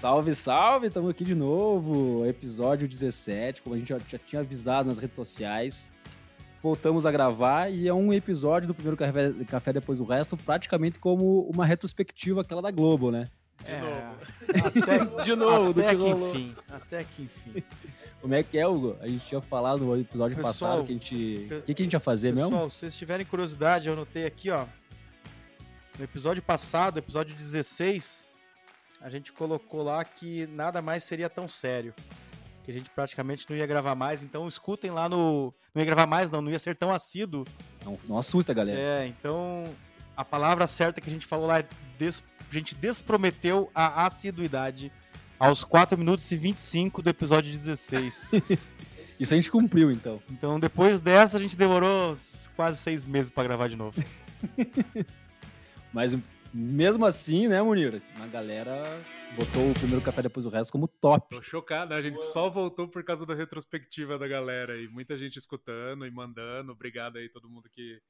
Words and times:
Salve, 0.00 0.34
salve! 0.34 0.86
Estamos 0.86 1.10
aqui 1.10 1.22
de 1.22 1.34
novo, 1.34 2.24
episódio 2.24 2.88
17, 2.88 3.60
como 3.60 3.74
a 3.74 3.78
gente 3.78 3.88
já, 3.88 3.98
já, 3.98 4.16
tinha 4.16 4.40
avisado 4.40 4.88
nas 4.88 4.96
redes 4.96 5.14
sociais. 5.14 5.90
Voltamos 6.62 7.04
a 7.04 7.12
gravar 7.12 7.70
e 7.70 7.86
é 7.86 7.92
um 7.92 8.10
episódio 8.10 8.66
do 8.66 8.72
primeiro 8.72 8.96
café, 8.96 9.30
café 9.46 9.74
depois 9.74 9.98
do 9.98 10.04
resto, 10.04 10.38
praticamente 10.38 10.98
como 10.98 11.42
uma 11.54 11.66
retrospectiva 11.66 12.40
aquela 12.40 12.62
da 12.62 12.70
Globo, 12.70 13.10
né? 13.10 13.28
De 13.62 13.72
é, 13.72 13.80
novo. 13.82 14.16
Até, 14.64 15.04
de 15.22 15.36
novo, 15.36 15.70
até 15.78 15.94
que 15.94 16.08
enfim. 16.08 16.56
Até 16.70 17.04
que 17.04 17.22
enfim. 17.24 17.62
Como 18.22 18.34
é 18.34 18.42
que 18.42 18.56
é, 18.56 18.66
Hugo? 18.66 18.96
A 19.02 19.06
gente 19.06 19.26
tinha 19.26 19.42
falado 19.42 19.84
no 19.84 20.00
episódio 20.00 20.34
pessoal, 20.34 20.78
passado 20.78 20.86
que 20.86 20.92
a 20.92 20.94
gente. 20.94 21.46
O 21.58 21.62
que, 21.62 21.74
que 21.74 21.82
a 21.82 21.84
gente 21.84 21.92
ia 21.92 22.00
fazer 22.00 22.30
pessoal, 22.30 22.50
mesmo? 22.50 22.56
Pessoal, 22.56 22.70
se 22.70 22.78
vocês 22.78 22.96
tiverem 22.96 23.26
curiosidade, 23.26 23.88
eu 23.88 23.92
anotei 23.92 24.24
aqui, 24.24 24.48
ó. 24.48 24.64
No 25.98 26.04
episódio 26.04 26.42
passado, 26.42 26.98
episódio 26.98 27.36
16, 27.36 28.29
a 29.00 29.08
gente 29.08 29.32
colocou 29.32 29.82
lá 29.82 30.04
que 30.04 30.46
nada 30.48 30.82
mais 30.82 31.04
seria 31.04 31.30
tão 31.30 31.48
sério. 31.48 31.94
Que 32.62 32.70
a 32.70 32.74
gente 32.74 32.90
praticamente 32.90 33.46
não 33.48 33.56
ia 33.56 33.66
gravar 33.66 33.94
mais. 33.94 34.22
Então 34.22 34.46
escutem 34.46 34.90
lá 34.90 35.08
no. 35.08 35.54
Não 35.74 35.80
ia 35.80 35.86
gravar 35.86 36.06
mais, 36.06 36.30
não, 36.30 36.42
não 36.42 36.50
ia 36.50 36.58
ser 36.58 36.76
tão 36.76 36.92
assíduo. 36.92 37.44
Não, 37.84 37.98
não 38.06 38.18
assusta, 38.18 38.52
galera. 38.52 38.78
É, 38.78 39.06
então. 39.06 39.64
A 40.16 40.24
palavra 40.24 40.66
certa 40.66 41.00
que 41.00 41.08
a 41.08 41.12
gente 41.12 41.26
falou 41.26 41.46
lá 41.46 41.60
é. 41.60 41.68
Des... 41.98 42.22
A 42.50 42.52
gente 42.52 42.74
desprometeu 42.74 43.70
a 43.74 44.04
assiduidade 44.04 44.92
aos 45.38 45.64
4 45.64 45.96
minutos 45.96 46.30
e 46.30 46.36
25 46.36 47.00
do 47.00 47.08
episódio 47.08 47.50
16. 47.50 48.32
Isso 49.18 49.34
a 49.34 49.36
gente 49.36 49.50
cumpriu, 49.50 49.90
então. 49.90 50.20
Então, 50.30 50.58
depois 50.58 50.98
dessa, 50.98 51.36
a 51.36 51.40
gente 51.40 51.56
demorou 51.56 52.14
quase 52.56 52.78
seis 52.78 53.06
meses 53.06 53.30
para 53.30 53.44
gravar 53.44 53.68
de 53.68 53.76
novo. 53.76 54.02
Mas 55.92 56.16
mesmo 56.52 57.06
assim, 57.06 57.48
né, 57.48 57.62
Munir? 57.62 58.02
A 58.16 58.26
galera 58.26 58.82
botou 59.36 59.70
o 59.70 59.74
primeiro 59.74 60.02
café 60.02 60.22
depois 60.22 60.44
do 60.44 60.50
resto 60.50 60.72
como 60.72 60.88
top. 60.88 61.36
Tô 61.36 61.42
chocado, 61.42 61.90
né? 61.90 61.96
A 61.96 62.02
gente 62.02 62.20
só 62.20 62.50
voltou 62.50 62.88
por 62.88 63.04
causa 63.04 63.24
da 63.24 63.34
retrospectiva 63.34 64.18
da 64.18 64.26
galera 64.26 64.80
e 64.80 64.88
muita 64.88 65.16
gente 65.16 65.36
escutando 65.36 66.06
e 66.06 66.10
mandando. 66.10 66.72
Obrigado 66.72 67.16
aí 67.16 67.28
todo 67.28 67.48
mundo 67.48 67.68
que, 67.70 68.00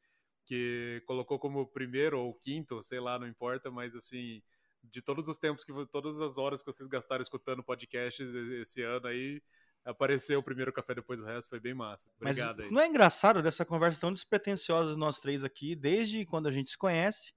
que 0.46 1.02
colocou 1.06 1.38
como 1.38 1.66
primeiro 1.66 2.18
ou 2.18 2.34
quinto, 2.34 2.83
sei 2.83 3.00
lá, 3.00 3.18
não 3.18 3.27
importa, 3.27 3.70
mas 3.70 3.94
assim, 3.94 4.42
de 4.83 5.02
todos 5.02 5.28
os 5.28 5.36
tempos 5.36 5.64
que 5.64 5.72
todas 5.86 6.20
as 6.20 6.38
horas 6.38 6.62
que 6.62 6.72
vocês 6.72 6.88
gastaram 6.88 7.22
escutando 7.22 7.62
podcasts 7.62 8.28
esse 8.61 8.83
ano 8.83 9.06
aí, 9.06 9.42
apareceu 9.84 10.41
o 10.41 10.42
primeiro 10.42 10.72
café 10.72 10.94
depois 10.94 11.20
do 11.20 11.27
resto, 11.27 11.48
foi 11.48 11.61
bem 11.61 11.74
massa. 11.74 12.08
Obrigado 12.16 12.56
Mas 12.56 12.66
aí. 12.66 12.72
não 12.72 12.80
é 12.80 12.86
engraçado 12.86 13.42
dessa 13.42 13.64
conversa 13.64 14.00
tão 14.00 14.12
despretensiosa 14.12 14.96
nós 14.96 15.20
três 15.20 15.44
aqui, 15.44 15.74
desde 15.74 16.24
quando 16.24 16.48
a 16.48 16.50
gente 16.50 16.70
se 16.70 16.78
conhece 16.78 17.33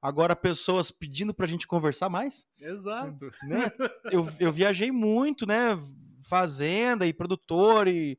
agora 0.00 0.36
pessoas 0.36 0.90
pedindo 0.90 1.34
pra 1.34 1.46
gente 1.46 1.66
conversar 1.66 2.08
mais. 2.08 2.46
Exato. 2.60 3.30
Né? 3.44 3.64
Eu, 4.12 4.28
eu 4.40 4.52
viajei 4.52 4.90
muito, 4.90 5.46
né? 5.46 5.78
Fazenda 6.22 7.06
e 7.06 7.12
produtor 7.12 7.88
e. 7.88 8.18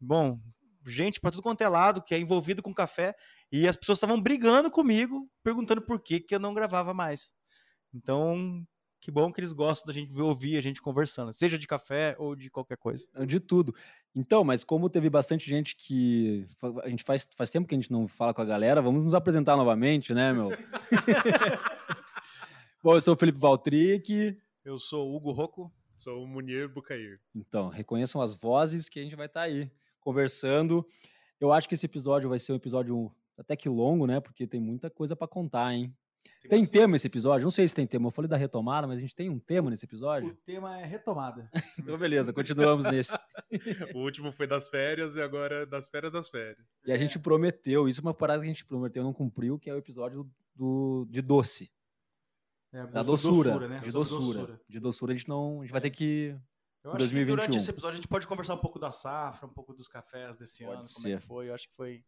Bom, 0.00 0.40
gente 0.86 1.20
para 1.20 1.30
tudo 1.30 1.42
quanto 1.42 1.60
é 1.60 1.68
lado 1.68 2.02
que 2.02 2.14
é 2.14 2.18
envolvido 2.18 2.62
com 2.62 2.74
café. 2.74 3.14
E 3.52 3.66
as 3.66 3.76
pessoas 3.76 3.96
estavam 3.96 4.20
brigando 4.20 4.70
comigo, 4.70 5.28
perguntando 5.42 5.82
por 5.82 6.00
que, 6.00 6.20
que 6.20 6.34
eu 6.34 6.38
não 6.38 6.54
gravava 6.54 6.94
mais. 6.94 7.34
Então, 7.92 8.64
que 9.00 9.10
bom 9.10 9.32
que 9.32 9.40
eles 9.40 9.52
gostam 9.52 9.86
da 9.86 9.92
gente 9.92 10.12
ouvir 10.20 10.56
a 10.56 10.60
gente 10.60 10.80
conversando, 10.80 11.32
seja 11.32 11.58
de 11.58 11.66
café 11.66 12.14
ou 12.18 12.36
de 12.36 12.50
qualquer 12.50 12.76
coisa. 12.76 13.06
De 13.26 13.40
tudo. 13.40 13.74
Então, 14.14 14.42
mas 14.42 14.64
como 14.64 14.90
teve 14.90 15.08
bastante 15.08 15.48
gente 15.48 15.76
que. 15.76 16.46
A 16.82 16.88
gente 16.88 17.04
faz, 17.04 17.28
faz 17.36 17.50
tempo 17.50 17.68
que 17.68 17.74
a 17.74 17.78
gente 17.78 17.92
não 17.92 18.08
fala 18.08 18.34
com 18.34 18.42
a 18.42 18.44
galera, 18.44 18.82
vamos 18.82 19.04
nos 19.04 19.14
apresentar 19.14 19.56
novamente, 19.56 20.12
né, 20.12 20.32
meu? 20.32 20.50
Bom, 22.82 22.94
eu 22.94 23.00
sou 23.00 23.14
o 23.14 23.16
Felipe 23.16 23.38
Valtric. 23.38 24.36
Eu 24.64 24.78
sou 24.78 25.08
o 25.08 25.16
Hugo 25.16 25.30
Rocco. 25.30 25.72
Sou 25.96 26.24
o 26.24 26.26
Munir 26.26 26.68
Bucair. 26.68 27.20
Então, 27.34 27.68
reconheçam 27.68 28.22
as 28.22 28.34
vozes 28.34 28.88
que 28.88 28.98
a 28.98 29.02
gente 29.02 29.14
vai 29.14 29.26
estar 29.26 29.40
tá 29.40 29.46
aí 29.46 29.70
conversando. 30.00 30.84
Eu 31.38 31.52
acho 31.52 31.68
que 31.68 31.74
esse 31.74 31.86
episódio 31.86 32.28
vai 32.28 32.38
ser 32.38 32.52
um 32.52 32.56
episódio 32.56 33.14
até 33.36 33.54
que 33.54 33.68
longo, 33.68 34.06
né? 34.06 34.18
Porque 34.18 34.46
tem 34.46 34.60
muita 34.60 34.90
coisa 34.90 35.14
para 35.14 35.28
contar, 35.28 35.74
hein? 35.74 35.94
Tem, 36.42 36.50
tem 36.50 36.66
tema 36.66 36.96
esse 36.96 37.06
episódio? 37.06 37.44
Não 37.44 37.50
sei 37.50 37.68
se 37.68 37.74
tem 37.74 37.86
tema. 37.86 38.08
Eu 38.08 38.10
falei 38.10 38.28
da 38.28 38.36
retomada, 38.36 38.86
mas 38.86 38.98
a 38.98 39.00
gente 39.00 39.14
tem 39.14 39.28
um 39.28 39.38
tema 39.38 39.70
nesse 39.70 39.84
episódio? 39.84 40.30
O 40.30 40.34
tema 40.34 40.80
é 40.80 40.84
retomada. 40.84 41.50
então, 41.78 41.96
beleza, 41.98 42.32
continuamos 42.32 42.86
nesse. 42.86 43.16
o 43.94 43.98
último 43.98 44.32
foi 44.32 44.46
das 44.46 44.68
férias 44.68 45.16
e 45.16 45.22
agora 45.22 45.62
é 45.62 45.66
das 45.66 45.88
férias 45.88 46.12
das 46.12 46.30
férias. 46.30 46.66
E 46.86 46.92
a 46.92 46.96
gente 46.96 47.18
prometeu, 47.18 47.88
isso 47.88 48.00
é 48.00 48.02
uma 48.02 48.14
parada 48.14 48.40
que 48.40 48.46
a 48.46 48.52
gente 48.52 48.64
prometeu 48.64 49.04
não 49.04 49.12
cumpriu, 49.12 49.58
que 49.58 49.68
é 49.68 49.74
o 49.74 49.78
episódio 49.78 50.28
do, 50.54 51.06
de 51.10 51.20
doce. 51.20 51.70
É, 52.72 52.86
da 52.86 53.02
doçura. 53.02 53.50
doçura 53.50 53.68
né? 53.68 53.80
De 53.80 53.92
doçura. 53.92 54.20
doçura. 54.20 54.60
De 54.68 54.80
doçura 54.80 55.12
a 55.12 55.16
gente 55.16 55.28
não. 55.28 55.60
A 55.60 55.64
gente 55.64 55.72
vai 55.72 55.80
ter 55.80 55.90
que. 55.90 56.36
Eu 56.82 56.90
acho 56.92 56.98
2021. 56.98 57.36
que 57.36 57.40
durante 57.42 57.58
esse 57.58 57.70
episódio 57.70 57.94
a 57.94 57.96
gente 57.96 58.08
pode 58.08 58.26
conversar 58.26 58.54
um 58.54 58.60
pouco 58.60 58.78
da 58.78 58.90
safra, 58.90 59.46
um 59.46 59.52
pouco 59.52 59.74
dos 59.74 59.88
cafés 59.88 60.36
desse 60.36 60.64
pode 60.64 60.76
ano, 60.76 60.84
ser. 60.84 60.94
como 60.94 61.14
é 61.14 61.16
que 61.18 61.26
foi. 61.26 61.48
Eu 61.48 61.54
acho 61.54 61.68
que 61.68 61.74
foi 61.74 62.04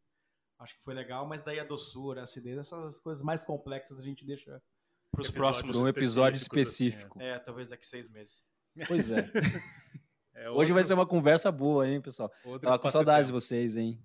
Acho 0.62 0.76
que 0.76 0.82
foi 0.82 0.94
legal, 0.94 1.26
mas 1.26 1.42
daí 1.42 1.58
a 1.58 1.64
doçura, 1.64 2.20
a 2.20 2.24
acidez, 2.24 2.56
essas 2.56 3.00
coisas 3.00 3.22
mais 3.22 3.42
complexas 3.42 3.98
a 3.98 4.02
gente 4.02 4.24
deixa 4.24 4.62
para 5.10 5.20
os 5.20 5.30
próximos. 5.30 5.76
um 5.76 5.88
episódio 5.88 6.38
específico. 6.38 7.18
Assim, 7.18 7.28
é. 7.28 7.34
é. 7.34 7.38
talvez 7.38 7.68
daqui 7.68 7.86
seis 7.86 8.08
meses. 8.08 8.46
Pois 8.86 9.10
é. 9.10 9.18
é 10.34 10.48
outro... 10.48 10.62
Hoje 10.62 10.72
vai 10.72 10.84
ser 10.84 10.94
uma 10.94 11.06
conversa 11.06 11.50
boa, 11.50 11.86
hein, 11.86 12.00
pessoal? 12.00 12.30
Tava 12.60 12.78
com 12.78 12.88
saudades 12.88 13.26
de 13.26 13.32
vocês, 13.32 13.76
hein? 13.76 14.00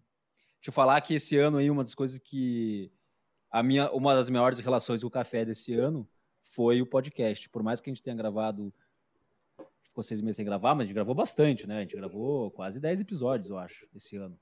Deixa 0.56 0.70
eu 0.70 0.74
falar 0.74 1.00
que 1.02 1.14
esse 1.14 1.38
ano 1.38 1.58
aí, 1.58 1.70
uma 1.70 1.84
das 1.84 1.96
coisas 1.96 2.20
que. 2.20 2.92
A 3.50 3.64
minha, 3.64 3.90
uma 3.92 4.14
das 4.14 4.30
maiores 4.30 4.60
relações 4.60 5.02
do 5.02 5.10
café 5.10 5.46
desse 5.46 5.74
ano 5.74 6.10
foi 6.44 6.82
o 6.82 6.86
podcast. 6.86 7.50
Por 7.50 7.64
mais 7.64 7.80
que 7.80 7.90
a 7.90 7.94
gente 7.94 8.04
tenha 8.04 8.16
gravado. 8.16 8.74
Ficou 9.84 10.04
seis 10.04 10.22
meses 10.22 10.36
sem 10.36 10.46
gravar, 10.46 10.76
mas 10.76 10.84
a 10.84 10.88
gente 10.88 10.96
gravou 10.96 11.16
bastante, 11.16 11.66
né? 11.68 11.78
A 11.78 11.82
gente 11.82 11.96
gravou 11.96 12.52
quase 12.52 12.80
dez 12.80 13.00
episódios, 13.00 13.50
eu 13.50 13.58
acho, 13.58 13.88
esse 13.96 14.18
ano. 14.18 14.38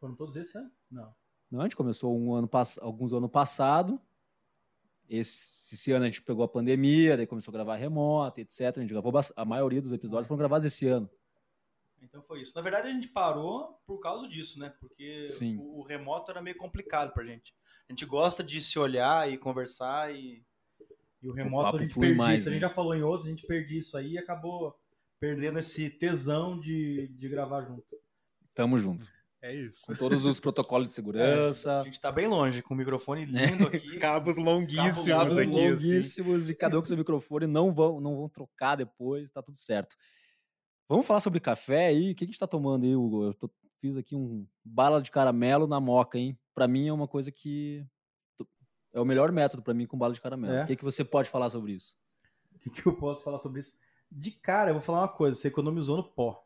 Foram 0.00 0.16
todos 0.16 0.34
esse 0.36 0.56
ano? 0.56 0.70
Não. 0.90 1.14
Não, 1.50 1.60
a 1.60 1.64
gente 1.64 1.76
começou 1.76 2.18
um 2.18 2.32
ano, 2.32 2.48
alguns 2.80 3.12
anos 3.12 3.30
passado. 3.30 4.00
Esse, 5.08 5.74
esse, 5.74 5.92
ano 5.92 6.04
a 6.04 6.08
gente 6.08 6.22
pegou 6.22 6.44
a 6.44 6.48
pandemia, 6.48 7.16
daí 7.16 7.26
começou 7.26 7.50
a 7.50 7.54
gravar 7.54 7.76
remoto, 7.76 8.40
etc. 8.40 8.60
A 8.76 8.80
gente 8.80 8.90
gravou 8.90 9.12
a 9.36 9.44
maioria 9.44 9.82
dos 9.82 9.92
episódios 9.92 10.28
foram 10.28 10.38
gravados 10.38 10.64
esse 10.64 10.86
ano. 10.86 11.10
Então 12.00 12.22
foi 12.22 12.40
isso. 12.40 12.54
Na 12.54 12.62
verdade, 12.62 12.88
a 12.88 12.92
gente 12.92 13.08
parou 13.08 13.78
por 13.86 13.98
causa 13.98 14.26
disso, 14.26 14.58
né? 14.58 14.72
Porque 14.80 15.20
o, 15.58 15.80
o, 15.80 15.82
remoto 15.82 16.30
era 16.30 16.40
meio 16.40 16.56
complicado 16.56 17.12
pra 17.12 17.24
gente. 17.24 17.52
A 17.88 17.92
gente 17.92 18.06
gosta 18.06 18.42
de 18.42 18.60
se 18.60 18.78
olhar 18.78 19.30
e 19.30 19.36
conversar 19.36 20.14
e, 20.14 20.44
e 21.20 21.28
o 21.28 21.32
remoto 21.32 21.76
o 21.76 21.78
a 21.78 21.82
gente 21.82 21.98
perde 21.98 22.16
mais, 22.16 22.40
isso. 22.40 22.48
Né? 22.48 22.56
A 22.56 22.58
gente 22.58 22.68
já 22.68 22.70
falou 22.70 22.94
em 22.94 23.02
outros, 23.02 23.26
a 23.26 23.30
gente 23.30 23.46
perdeu 23.46 23.78
isso 23.78 23.96
aí 23.96 24.12
e 24.12 24.18
acabou 24.18 24.78
perdendo 25.18 25.58
esse 25.58 25.90
tesão 25.90 26.58
de, 26.58 27.08
de 27.08 27.28
gravar 27.28 27.62
junto. 27.62 27.84
Tamo 28.54 28.78
junto. 28.78 29.04
É 29.42 29.54
isso. 29.54 29.86
Com 29.86 29.94
todos 29.94 30.24
os 30.24 30.38
protocolos 30.38 30.88
de 30.88 30.94
segurança. 30.94 31.70
É, 31.70 31.80
a 31.80 31.84
gente 31.84 31.94
está 31.94 32.12
bem 32.12 32.26
longe, 32.26 32.62
com 32.62 32.74
o 32.74 32.76
microfone 32.76 33.24
lindo 33.24 33.66
aqui. 33.66 33.96
Cabos 33.98 34.36
longuíssimos 34.36 35.06
Cabos 35.06 35.38
aqui. 35.38 35.50
Assim. 35.50 35.70
longuíssimos 35.70 36.42
assim. 36.44 36.52
e 36.52 36.54
cada 36.54 36.76
um 36.76 36.80
com 36.80 36.86
seu 36.86 36.96
microfone. 36.96 37.46
Não 37.46 37.72
vão, 37.72 38.00
não 38.00 38.16
vão 38.16 38.28
trocar 38.28 38.76
depois, 38.76 39.30
tá 39.30 39.42
tudo 39.42 39.56
certo. 39.56 39.96
Vamos 40.88 41.06
falar 41.06 41.20
sobre 41.20 41.40
café 41.40 41.86
aí. 41.86 42.12
O 42.12 42.14
que 42.14 42.24
a 42.24 42.26
gente 42.26 42.34
está 42.34 42.46
tomando 42.46 42.84
aí, 42.84 42.94
Hugo? 42.94 43.24
Eu 43.24 43.34
tô, 43.34 43.50
fiz 43.80 43.96
aqui 43.96 44.14
um 44.14 44.46
bala 44.62 45.00
de 45.00 45.10
caramelo 45.10 45.66
na 45.66 45.80
moca, 45.80 46.18
hein? 46.18 46.38
Para 46.54 46.68
mim 46.68 46.88
é 46.88 46.92
uma 46.92 47.08
coisa 47.08 47.32
que 47.32 47.86
é 48.92 49.00
o 49.00 49.04
melhor 49.04 49.30
método 49.32 49.62
para 49.62 49.72
mim 49.72 49.86
com 49.86 49.96
bala 49.96 50.12
de 50.12 50.20
caramelo. 50.20 50.52
É. 50.52 50.64
O 50.64 50.66
que, 50.66 50.76
que 50.76 50.84
você 50.84 51.04
pode 51.04 51.30
falar 51.30 51.48
sobre 51.48 51.72
isso? 51.72 51.94
O 52.54 52.58
que, 52.58 52.70
que 52.70 52.86
eu 52.86 52.94
posso 52.94 53.22
falar 53.22 53.38
sobre 53.38 53.60
isso? 53.60 53.78
De 54.10 54.32
cara, 54.32 54.70
eu 54.70 54.74
vou 54.74 54.82
falar 54.82 55.00
uma 55.00 55.08
coisa: 55.08 55.38
você 55.38 55.48
economizou 55.48 55.96
no 55.96 56.04
pó. 56.04 56.44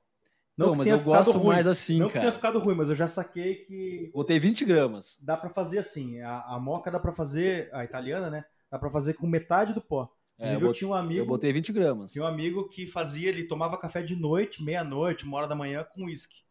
Não, 0.57 0.69
Pô, 0.69 0.77
mas 0.77 0.87
eu 0.87 1.01
gosto 1.01 1.33
ruim. 1.33 1.55
mais 1.55 1.67
assim, 1.67 1.99
não 1.99 2.07
cara. 2.07 2.07
Não 2.07 2.13
que 2.13 2.21
tenha 2.21 2.33
ficado 2.33 2.59
ruim, 2.61 2.77
mas 2.77 2.89
eu 2.89 2.95
já 2.95 3.09
saquei 3.09 3.57
que... 3.57 4.11
Botei 4.15 4.39
20 4.39 4.65
gramas. 4.65 5.19
Dá 5.21 5.37
para 5.37 5.51
fazer 5.51 5.79
assim, 5.79 6.21
a, 6.21 6.43
a 6.43 6.61
moca 6.61 6.91
dá 6.91 7.01
para 7.01 7.13
fazer, 7.13 7.69
a 7.73 7.85
italiana, 7.85 8.31
né? 8.31 8.45
Dá 8.71 8.79
para 8.79 8.89
fazer 8.89 9.15
com 9.15 9.27
metade 9.27 9.75
do 9.75 9.81
pó. 9.81 10.09
É, 10.39 10.55
eu, 10.55 10.73
tinha 10.73 10.89
um 10.89 10.95
amigo... 10.95 11.21
Eu 11.21 11.27
botei 11.27 11.53
20 11.53 11.73
gramas. 11.73 12.13
Tinha 12.13 12.25
um 12.25 12.29
amigo 12.29 12.69
que 12.69 12.87
fazia, 12.87 13.29
ele 13.29 13.45
tomava 13.45 13.79
café 13.79 14.01
de 14.01 14.15
noite, 14.15 14.63
meia-noite, 14.63 15.25
uma 15.25 15.39
hora 15.39 15.49
da 15.49 15.57
manhã 15.57 15.85
com 15.93 16.05
uísque. 16.05 16.45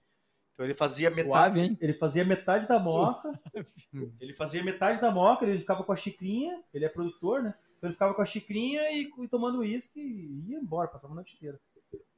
Então 0.51 0.65
ele 0.65 0.75
fazia 0.75 1.09
Suave, 1.09 1.23
metade, 1.23 1.59
hein? 1.59 1.77
ele 1.81 1.93
fazia 1.93 2.25
metade 2.25 2.67
da 2.67 2.79
moca. 2.79 3.31
ele 4.19 4.33
fazia 4.33 4.63
metade 4.63 4.99
da 4.99 5.11
moca, 5.11 5.45
ele 5.45 5.57
ficava 5.57 5.83
com 5.83 5.91
a 5.91 5.95
xicrinha, 5.95 6.61
ele 6.73 6.85
é 6.85 6.89
produtor, 6.89 7.41
né? 7.41 7.55
Então 7.77 7.87
ele 7.87 7.93
ficava 7.93 8.13
com 8.13 8.21
a 8.21 8.25
xicrinha 8.25 8.81
e, 8.91 9.09
e 9.17 9.27
tomando 9.27 9.59
uísque 9.59 9.99
e 9.99 10.51
ia 10.51 10.59
embora, 10.59 10.89
passava 10.89 11.13
a 11.13 11.15
noite 11.15 11.35
inteira 11.35 11.59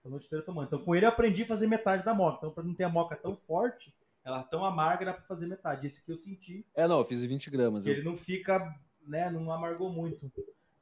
a 0.05 0.09
noite 0.09 0.25
inteira 0.25 0.45
tomando. 0.45 0.67
Então, 0.67 0.79
com 0.79 0.95
ele 0.95 1.05
eu 1.05 1.09
aprendi 1.09 1.43
a 1.43 1.47
fazer 1.47 1.67
metade 1.67 2.05
da 2.05 2.13
moca. 2.13 2.37
Então, 2.37 2.51
para 2.51 2.63
não 2.63 2.73
ter 2.73 2.83
a 2.83 2.89
moca 2.89 3.15
tão 3.15 3.35
forte, 3.35 3.93
ela 4.23 4.43
tão 4.43 4.63
amarga, 4.63 5.05
dá 5.05 5.13
para 5.13 5.23
fazer 5.23 5.47
metade. 5.47 5.85
Esse 5.85 6.03
que 6.03 6.11
eu 6.11 6.15
senti. 6.15 6.65
É, 6.75 6.87
não, 6.87 6.99
eu 6.99 7.05
fiz 7.05 7.23
20 7.23 7.49
gramas. 7.49 7.85
Ele 7.85 8.01
eu... 8.01 8.03
não 8.03 8.15
fica, 8.15 8.73
né, 9.05 9.29
não 9.29 9.51
amargou 9.51 9.91
muito. 9.91 10.31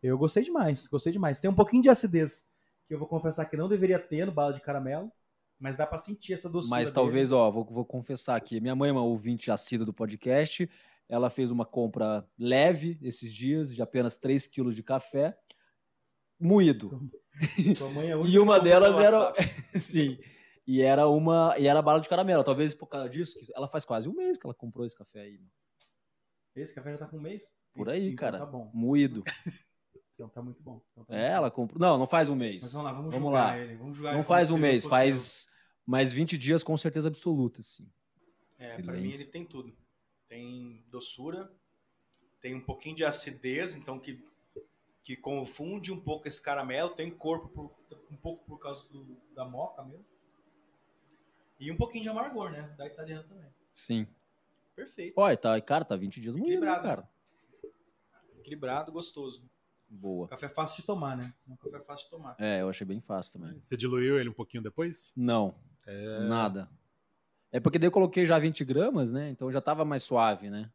Eu 0.02 0.18
gostei 0.18 0.44
demais, 0.44 0.88
gostei 0.88 1.14
demais. 1.14 1.40
Tem 1.40 1.50
um 1.50 1.56
pouquinho 1.56 1.81
de 1.81 1.90
acidez, 1.90 2.46
que 2.88 2.94
eu 2.94 3.00
vou 3.00 3.08
confessar 3.08 3.46
que 3.46 3.56
não 3.56 3.70
deveria 3.70 3.98
ter 3.98 4.25
no 4.25 4.34
bala 4.34 4.54
de 4.54 4.62
caramelo, 4.62 5.10
mas 5.58 5.78
dá 5.78 5.88
para 5.88 5.98
sentir 5.98 6.34
essa 6.34 6.50
doçura. 6.50 6.78
Mas 6.78 6.92
talvez, 6.92 7.30
dele. 7.30 7.42
ó, 7.42 7.50
vou, 7.50 7.64
vou 7.64 7.86
confessar 7.86 8.36
aqui, 8.36 8.60
minha 8.60 8.76
mãe 8.76 8.90
é 8.90 8.92
uma 8.92 9.04
ouvinte 9.04 9.50
assídua 9.50 9.86
do 9.86 9.94
podcast, 9.94 10.69
ela 11.08 11.30
fez 11.30 11.52
uma 11.52 11.66
compra 11.66 12.28
leve 12.38 13.00
esses 13.02 13.34
dias, 13.34 13.74
de 13.74 13.81
apenas 13.81 14.18
3 14.18 14.46
quilos 14.48 14.76
de 14.76 14.84
café, 14.84 15.38
moído. 16.38 17.10
É 17.39 18.27
e 18.27 18.39
uma 18.39 18.59
delas 18.59 18.97
era. 18.97 19.33
Sim. 19.80 20.18
E 20.65 20.81
era 20.81 21.07
uma. 21.07 21.56
E 21.57 21.68
era 21.68 21.81
bala 21.81 22.00
de 22.00 22.09
caramelo. 22.09 22.44
Talvez 22.44 22.74
por 22.74 22.88
causa 22.88 23.09
disso, 23.09 23.39
ela 23.56 23.68
faz 23.68 23.85
quase 23.85 24.07
um 24.07 24.13
mês 24.13 24.38
que 24.38 24.45
ela 24.45 24.53
comprou 24.53 24.85
esse 24.85 24.95
café 24.95 25.21
aí. 25.21 25.39
Esse 26.56 26.74
café 26.74 26.91
já 26.91 27.00
tá 27.00 27.07
com 27.07 27.18
um 27.18 27.21
mês? 27.21 27.56
Por 27.74 27.89
aí, 27.89 28.07
então, 28.07 28.15
cara. 28.15 28.39
Tá 28.39 28.45
bom. 28.45 28.69
Moído. 28.74 29.24
Então 30.15 30.30
tá 30.30 30.44
muito 30.44 30.62
bom. 30.62 30.80
Então 30.91 31.03
tá 31.06 31.15
é, 31.15 31.31
ela 31.31 31.50
comprou. 31.50 31.81
Não, 31.81 31.97
não 31.97 32.07
faz 32.07 32.30
um 32.30 32.35
mês. 32.35 32.62
Mas 32.62 32.74
vamos 32.74 32.85
lá, 32.85 32.94
vamos, 32.94 33.13
vamos 33.13 33.33
lá. 33.33 33.57
ele. 33.57 33.75
Vamos 33.75 34.00
não 34.00 34.24
faz 34.24 34.51
um 34.51 34.57
mês, 34.57 34.85
faz 34.85 35.50
mais 35.85 36.13
20 36.13 36.38
dias 36.38 36.63
com 36.63 36.77
certeza 36.77 37.07
absoluta, 37.07 37.63
sim. 37.63 37.89
É, 38.59 38.81
para 38.81 38.94
mim 38.94 39.12
ele 39.12 39.25
tem 39.25 39.44
tudo. 39.44 39.75
Tem 40.27 40.85
doçura, 40.88 41.51
tem 42.39 42.53
um 42.53 42.62
pouquinho 42.62 42.95
de 42.95 43.03
acidez, 43.03 43.75
então 43.75 44.00
que, 44.00 44.24
que 45.04 45.18
confunde 45.18 45.92
um 45.92 46.00
pouco 46.00 46.28
esse 46.28 46.42
caramelo, 46.42 46.90
tem 46.92 47.12
corpo 47.12 47.50
por, 47.50 47.72
um 48.10 48.16
pouco 48.16 48.46
por 48.46 48.58
causa 48.58 48.88
do, 48.90 49.18
da 49.36 49.44
moca 49.44 49.84
mesmo. 49.84 50.06
E 51.60 51.72
um 51.72 51.78
pouquinho 51.78 52.04
de 52.04 52.10
amargor, 52.10 52.52
né? 52.52 52.74
Da 52.78 52.88
italiana 52.88 53.24
também. 53.24 53.50
Sim. 53.74 54.08
Perfeito. 54.76 55.14
Olha, 55.18 55.38
tá, 55.38 55.60
cara, 55.62 55.86
tá 55.86 55.96
20 55.96 56.20
dias 56.20 56.36
muito 56.36 56.60
né, 56.60 56.80
cara. 56.80 57.08
Equilibrado, 58.40 58.92
gostoso. 58.92 59.44
Boa. 59.88 60.28
Café 60.28 60.50
fácil 60.50 60.82
de 60.82 60.88
tomar, 60.88 61.16
né? 61.16 61.34
Um 61.48 61.56
café 61.56 61.80
fácil 61.82 62.06
de 62.06 62.12
tomar. 62.12 62.36
É, 62.40 62.62
eu 62.62 62.70
achei 62.70 62.86
bem 62.86 63.00
fácil 63.00 63.40
também. 63.40 63.62
Você 63.62 63.78
diluiu 63.78 64.18
ele 64.20 64.30
um 64.30 64.34
pouquinho 64.34 64.64
depois? 64.64 65.14
Não. 65.16 65.54
É... 65.86 66.20
Nada. 66.22 66.70
É 67.52 67.60
porque 67.60 67.78
daí 67.78 67.88
eu 67.88 67.92
coloquei 67.92 68.26
já 68.26 68.40
20 68.40 68.66
gramas, 68.66 69.12
né? 69.12 69.30
Então 69.30 69.52
já 69.52 69.62
tava 69.62 69.86
mais 69.86 70.02
suave, 70.02 70.50
né? 70.50 70.72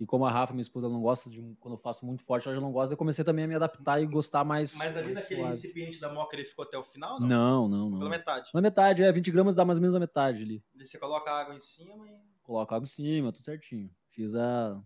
E 0.00 0.06
como 0.06 0.24
a 0.24 0.30
Rafa, 0.30 0.52
minha 0.52 0.62
esposa, 0.62 0.88
não 0.88 1.02
gosta 1.02 1.28
de 1.28 1.42
quando 1.58 1.74
eu 1.74 1.78
faço 1.78 2.06
muito 2.06 2.22
forte, 2.22 2.46
ela 2.46 2.54
já 2.54 2.60
não 2.60 2.70
gosta, 2.70 2.92
eu 2.92 2.96
comecei 2.96 3.24
também 3.24 3.44
a 3.44 3.48
me 3.48 3.54
adaptar 3.56 4.00
e 4.00 4.06
gostar 4.06 4.44
mais. 4.44 4.76
Mas 4.76 4.96
ali 4.96 5.12
naquele 5.12 5.40
suave. 5.40 5.56
recipiente 5.56 6.00
da 6.00 6.12
moca 6.12 6.36
ele 6.36 6.44
ficou 6.44 6.64
até 6.64 6.78
o 6.78 6.84
final? 6.84 7.18
Não, 7.18 7.26
não, 7.26 7.68
não. 7.68 7.90
não. 7.90 7.98
Pela 7.98 8.10
metade. 8.10 8.50
Na 8.54 8.60
metade, 8.60 9.02
é. 9.02 9.10
20 9.10 9.30
gramas 9.32 9.54
dá 9.56 9.64
mais 9.64 9.78
ou 9.78 9.82
menos 9.82 9.96
a 9.96 10.00
metade 10.00 10.44
ali. 10.44 10.62
E 10.74 10.84
você 10.84 10.98
coloca 10.98 11.30
água 11.30 11.54
em 11.54 11.58
cima 11.58 12.06
e. 12.06 12.16
Coloca 12.44 12.76
água 12.76 12.84
em 12.84 12.88
cima, 12.88 13.32
tudo 13.32 13.44
certinho. 13.44 13.90
Fiz 14.10 14.36
a. 14.36 14.80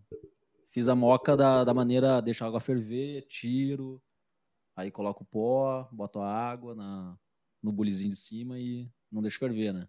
Fiz 0.71 0.89
a 0.89 0.95
moca 0.95 1.37
da, 1.37 1.63
da 1.63 1.73
maneira, 1.75 2.19
deixo 2.19 2.43
a 2.43 2.47
água 2.47 2.59
ferver, 2.59 3.21
tiro, 3.27 4.01
aí 4.75 4.89
coloco 4.89 5.21
o 5.23 5.25
pó, 5.27 5.87
boto 5.91 6.19
a 6.19 6.27
água 6.27 6.73
na, 6.73 7.15
no 7.61 7.71
bulizinho 7.71 8.09
de 8.09 8.15
cima 8.15 8.59
e 8.59 8.89
não 9.11 9.21
deixo 9.21 9.37
ferver, 9.37 9.71
né? 9.71 9.87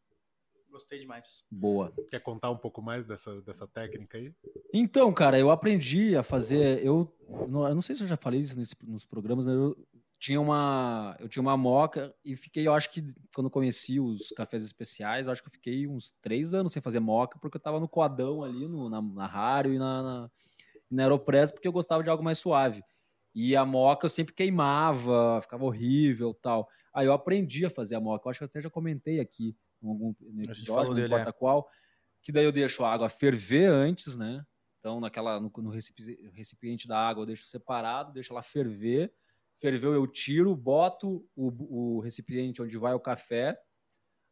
Gostei 0.75 0.99
demais. 0.99 1.44
Boa. 1.49 1.93
Quer 2.11 2.19
contar 2.19 2.50
um 2.50 2.56
pouco 2.56 2.82
mais 2.82 3.06
dessa, 3.06 3.41
dessa 3.43 3.65
técnica 3.65 4.19
aí? 4.19 4.35
Então, 4.73 5.12
cara, 5.12 5.38
eu 5.38 5.49
aprendi 5.49 6.17
a 6.17 6.23
fazer. 6.25 6.85
Eu, 6.85 7.17
eu 7.29 7.47
não 7.49 7.81
sei 7.81 7.94
se 7.94 8.03
eu 8.03 8.09
já 8.09 8.17
falei 8.17 8.41
isso 8.41 8.59
nesse, 8.59 8.75
nos 8.85 9.05
programas, 9.05 9.44
mas 9.44 9.55
eu 9.55 9.76
tinha 10.19 10.41
uma, 10.41 11.17
eu 11.21 11.29
tinha 11.29 11.41
uma 11.41 11.56
moca 11.56 12.12
e 12.25 12.35
fiquei, 12.35 12.67
eu 12.67 12.75
acho 12.75 12.91
que 12.91 13.06
quando 13.32 13.49
conheci 13.49 14.00
os 14.00 14.32
cafés 14.32 14.65
especiais, 14.65 15.29
eu 15.29 15.32
acho 15.32 15.44
que 15.44 15.49
eu 15.49 15.53
fiquei 15.53 15.87
uns 15.87 16.11
três 16.21 16.53
anos 16.53 16.73
sem 16.73 16.82
fazer 16.82 16.99
moca, 16.99 17.38
porque 17.38 17.56
eu 17.56 17.62
tava 17.62 17.79
no 17.79 17.88
coadão 17.88 18.43
ali, 18.43 18.67
no, 18.67 18.91
na, 18.91 19.00
na 19.00 19.27
Rário 19.29 19.75
e 19.75 19.79
na, 19.79 20.03
na, 20.03 20.31
na 20.91 21.03
Aeropress, 21.05 21.53
porque 21.53 21.69
eu 21.69 21.73
gostava 21.73 22.03
de 22.03 22.11
algo 22.11 22.25
mais 22.25 22.38
suave. 22.38 22.82
E 23.32 23.55
a 23.55 23.65
moca 23.65 24.06
eu 24.06 24.11
sempre 24.11 24.35
queimava, 24.35 25.41
ficava 25.41 25.65
horrível 25.65 26.35
tal. 26.35 26.69
Aí 26.93 27.06
eu 27.06 27.12
aprendi 27.12 27.65
a 27.65 27.70
fazer 27.70 27.94
a 27.94 28.00
moca. 28.00 28.27
Eu 28.27 28.31
acho 28.31 28.38
que 28.38 28.44
eu 28.44 28.49
até 28.49 28.61
já 28.61 28.70
comentei 28.70 29.20
aqui 29.20 29.56
em 29.84 29.90
algum 29.90 30.14
no 30.20 30.42
episódio, 30.42 30.94
não 30.94 31.04
importa 31.04 31.31
é. 31.31 31.32
qual, 31.32 31.69
que 32.22 32.32
daí 32.32 32.44
eu 32.44 32.52
deixo 32.52 32.84
a 32.84 32.92
água 32.92 33.08
ferver 33.08 33.70
antes, 33.70 34.16
né? 34.16 34.44
Então, 34.78 35.00
naquela, 35.00 35.40
no, 35.40 35.50
no 35.56 35.70
recipiente 35.70 36.86
da 36.86 36.98
água 36.98 37.22
eu 37.22 37.26
deixo 37.26 37.46
separado, 37.46 38.12
deixo 38.12 38.32
ela 38.32 38.42
ferver. 38.42 39.12
Ferveu, 39.56 39.94
eu 39.94 40.06
tiro, 40.06 40.54
boto 40.54 41.26
o, 41.34 41.96
o 41.96 42.00
recipiente 42.00 42.60
onde 42.60 42.76
vai 42.76 42.92
o 42.92 43.00
café, 43.00 43.58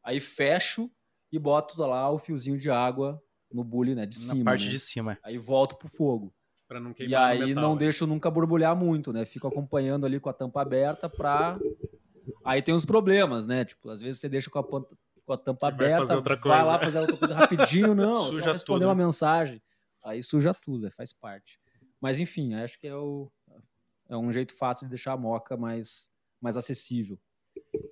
aí 0.03 0.21
fecho 0.21 0.91
e 1.31 1.39
boto 1.39 1.81
lá 1.81 2.11
o 2.11 2.19
fiozinho 2.19 2.59
de 2.59 2.71
água 2.71 3.23
no 3.51 3.65
bule, 3.65 3.95
né? 3.95 4.05
De 4.05 4.19
Na 4.19 4.25
cima. 4.25 4.39
Na 4.39 4.45
parte 4.45 4.67
né? 4.67 4.71
de 4.71 4.79
cima. 4.79 5.19
Aí 5.23 5.39
volto 5.39 5.77
pro 5.77 5.89
fogo. 5.89 6.35
Pra 6.69 6.81
não 6.81 6.93
queimar 6.93 7.37
e 7.37 7.43
aí 7.43 7.55
não 7.55 7.77
deixo 7.77 8.07
nunca 8.07 8.31
borbulhar 8.31 8.75
muito, 8.75 9.13
né? 9.13 9.25
Fico 9.25 9.47
acompanhando 9.47 10.07
ali 10.07 10.19
com 10.19 10.29
a 10.29 10.33
tampa 10.33 10.63
aberta 10.63 11.09
pra. 11.09 11.59
Aí 12.45 12.63
tem 12.63 12.75
os 12.75 12.85
problemas, 12.85 13.47
né? 13.47 13.65
Tipo, 13.65 13.91
às 13.91 14.01
vezes 14.01 14.21
você 14.21 14.29
deixa 14.29 14.51
com 14.51 14.59
a, 14.59 14.85
com 15.25 15.33
a 15.33 15.39
tampa 15.39 15.69
aberta, 15.69 16.01
fazer 16.01 16.15
outra 16.17 16.35
vai 16.35 16.43
coisa. 16.43 16.63
lá 16.63 16.79
fazer 16.79 16.99
outra 17.01 17.17
coisa 17.17 17.35
rapidinho, 17.35 17.95
não, 17.95 18.25
suja 18.27 18.45
só 18.45 18.53
responder 18.53 18.81
tudo. 18.81 18.89
uma 18.89 18.95
mensagem. 18.95 19.63
Aí 20.05 20.23
suja 20.23 20.53
tudo, 20.53 20.87
é, 20.87 20.91
faz 20.91 21.13
parte. 21.13 21.61
Mas 22.01 22.19
enfim, 22.19 22.55
acho 22.55 22.79
que 22.79 22.87
é, 22.87 22.95
o, 22.95 23.31
é 24.09 24.17
um 24.17 24.33
jeito 24.33 24.55
fácil 24.57 24.87
de 24.87 24.91
deixar 24.91 25.13
a 25.13 25.17
moca 25.17 25.57
mais, 25.57 26.11
mais 26.41 26.57
acessível. 26.57 27.19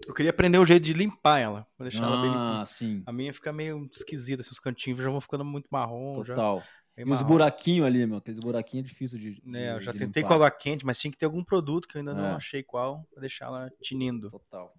Eu 0.07 0.15
queria 0.15 0.31
aprender 0.31 0.59
o 0.59 0.65
jeito 0.65 0.83
de 0.83 0.93
limpar 0.93 1.39
ela, 1.39 1.67
pra 1.77 1.85
deixar 1.85 2.05
ah, 2.05 2.09
ela 2.09 2.23
bem 2.23 2.31
limpa. 2.31 2.61
Ah, 2.61 2.65
sim. 2.65 3.03
A 3.07 3.13
minha 3.13 3.33
fica 3.33 3.53
meio 3.53 3.89
esquisita, 3.93 4.43
esses 4.43 4.59
cantinhos 4.59 4.99
já 4.99 5.09
vão 5.09 5.21
ficando 5.21 5.45
muito 5.45 5.69
marrom. 5.71 6.15
Total. 6.15 6.59
Já... 6.59 6.67
E 6.97 7.05
os 7.05 7.23
buraquinhos 7.23 7.87
ali, 7.87 8.05
meu, 8.07 8.19
aqueles 8.19 8.41
buraquinhos 8.41 8.85
é 8.85 8.89
difícil 8.89 9.19
de. 9.19 9.43
É, 9.55 9.73
eu 9.75 9.81
já 9.81 9.93
tentei 9.93 10.23
limpar. 10.23 10.29
com 10.29 10.35
água 10.35 10.51
quente, 10.51 10.85
mas 10.85 10.99
tinha 10.99 11.11
que 11.11 11.17
ter 11.17 11.25
algum 11.25 11.43
produto 11.43 11.89
que 11.89 11.97
eu 11.97 12.01
ainda 12.01 12.13
é. 12.13 12.15
não 12.15 12.37
achei 12.37 12.63
qual, 12.63 13.07
pra 13.11 13.21
deixar 13.21 13.47
ela 13.47 13.71
tinindo. 13.81 14.31
Total. 14.31 14.75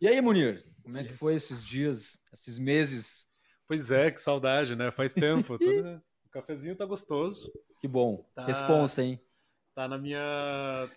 E 0.00 0.08
aí, 0.08 0.20
Munir, 0.20 0.64
como 0.86 0.98
é 0.98 1.04
que 1.04 1.14
foi 1.14 1.34
esses 1.34 1.64
dias, 1.64 2.16
esses 2.32 2.60
meses? 2.60 3.28
Pois 3.66 3.90
é, 3.90 4.08
que 4.08 4.20
saudade, 4.20 4.76
né? 4.76 4.92
Faz 4.92 5.12
tempo. 5.12 5.58
Né? 5.58 6.00
o 6.24 6.30
cafezinho 6.30 6.76
tá 6.76 6.84
gostoso. 6.84 7.52
Que 7.80 7.88
bom. 7.88 8.24
Tá... 8.36 8.46
Responsa, 8.46 9.02
hein? 9.02 9.20
Tá 9.74 9.88
na 9.88 9.98
minha. 9.98 10.88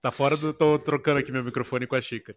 Tá 0.00 0.10
fora 0.10 0.34
do. 0.38 0.54
Tô 0.54 0.78
trocando 0.78 1.20
aqui 1.20 1.30
meu 1.30 1.44
microfone 1.44 1.86
com 1.86 1.96
a 1.96 2.00
xícara. 2.00 2.36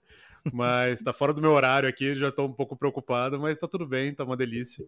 Mas 0.52 1.02
tá 1.02 1.14
fora 1.14 1.34
do 1.34 1.42
meu 1.42 1.52
horário 1.52 1.88
aqui, 1.88 2.16
já 2.16 2.30
tô 2.34 2.48
um 2.48 2.54
pouco 2.54 2.76
preocupado, 2.76 3.40
mas 3.40 3.58
tá 3.58 3.68
tudo 3.68 3.88
bem, 3.88 4.14
tá 4.14 4.26
uma 4.26 4.36
delícia. 4.36 4.86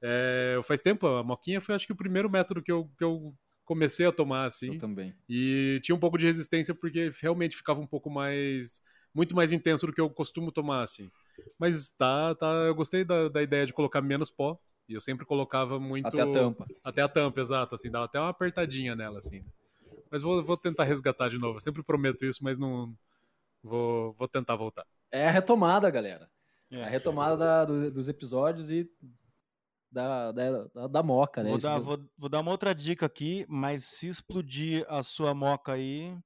É, 0.00 0.60
faz 0.62 0.80
tempo, 0.80 1.04
a 1.08 1.24
moquinha 1.24 1.60
foi 1.60 1.74
acho 1.74 1.84
que 1.84 1.92
o 1.92 1.96
primeiro 1.96 2.30
método 2.30 2.62
que 2.62 2.70
eu, 2.70 2.88
que 2.96 3.02
eu 3.02 3.34
comecei 3.64 4.06
a 4.06 4.12
tomar, 4.12 4.44
assim. 4.44 4.74
Eu 4.74 4.78
também. 4.78 5.12
E 5.28 5.80
tinha 5.82 5.96
um 5.96 5.98
pouco 5.98 6.16
de 6.16 6.26
resistência 6.26 6.76
porque 6.76 7.10
realmente 7.20 7.56
ficava 7.56 7.80
um 7.80 7.86
pouco 7.88 8.08
mais 8.08 8.80
muito 9.14 9.34
mais 9.34 9.52
intenso 9.52 9.86
do 9.86 9.92
que 9.92 10.00
eu 10.00 10.10
costumo 10.10 10.50
tomar, 10.50 10.82
assim. 10.82 11.10
Mas 11.58 11.90
tá, 11.90 12.34
tá, 12.34 12.46
eu 12.66 12.74
gostei 12.74 13.04
da, 13.04 13.28
da 13.28 13.42
ideia 13.42 13.66
de 13.66 13.72
colocar 13.72 14.00
menos 14.00 14.30
pó. 14.30 14.58
E 14.88 14.94
eu 14.94 15.00
sempre 15.00 15.24
colocava 15.24 15.80
muito. 15.80 16.06
Até 16.06 16.22
a 16.22 16.30
tampa. 16.30 16.66
Até 16.82 17.02
a 17.02 17.08
tampa, 17.08 17.40
exato. 17.40 17.74
Assim, 17.74 17.90
dava 17.90 18.04
até 18.04 18.20
uma 18.20 18.28
apertadinha 18.28 18.94
nela, 18.94 19.18
assim. 19.18 19.42
Mas 20.10 20.22
vou, 20.22 20.44
vou 20.44 20.56
tentar 20.56 20.84
resgatar 20.84 21.30
de 21.30 21.38
novo. 21.38 21.56
Eu 21.56 21.60
sempre 21.60 21.82
prometo 21.82 22.24
isso, 22.24 22.44
mas 22.44 22.58
não. 22.58 22.94
Vou, 23.62 24.12
vou 24.12 24.28
tentar 24.28 24.56
voltar. 24.56 24.86
É 25.10 25.26
a 25.26 25.30
retomada, 25.30 25.90
galera. 25.90 26.28
É, 26.70 26.84
a 26.84 26.88
retomada 26.88 27.36
da, 27.36 27.64
do, 27.64 27.90
dos 27.90 28.08
episódios 28.08 28.68
e 28.68 28.88
da, 29.90 30.32
da, 30.32 30.86
da, 30.88 31.02
moca, 31.02 31.42
né? 31.42 31.50
Vou 31.50 31.58
dar, 31.58 31.78
vou, 31.78 31.98
vou 32.18 32.28
dar 32.28 32.40
uma 32.40 32.50
outra 32.50 32.74
dica 32.74 33.06
aqui, 33.06 33.46
mas 33.48 33.84
se 33.84 34.08
explodir 34.08 34.84
a 34.88 35.02
sua 35.02 35.32
moca 35.32 35.72
aí, 35.72 36.16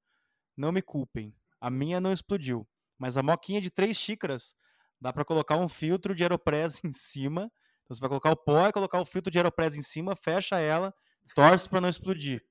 não 0.56 0.73
me 0.73 0.80
culpem. 0.83 1.35
A 1.61 1.71
minha 1.71 2.00
não 2.00 2.12
explodiu. 2.12 2.66
Mas 2.99 3.16
a 3.16 3.23
moquinha 3.23 3.61
de 3.61 3.71
três 3.71 3.97
xícaras 3.97 4.56
dá 5.00 5.12
para 5.12 5.25
colocar 5.25 5.57
um 5.57 5.69
filtro 5.69 6.14
de 6.14 6.23
aeropress 6.23 6.85
em 6.85 6.93
cima. 6.93 7.50
Então 7.85 7.95
você 7.97 8.00
vai 8.00 8.09
colocar 8.09 8.31
o 8.31 8.37
pó 8.37 8.69
e 8.69 8.73
colocar 8.73 9.00
o 9.00 9.07
filtro 9.07 9.31
de 9.31 9.38
aeropress 9.38 9.76
em 9.76 9.83
cima, 9.83 10.14
fecha 10.17 10.59
ela, 10.59 10.93
torce 11.35 11.69
para 11.69 11.81
não 11.81 11.88
explodir. 11.88 12.43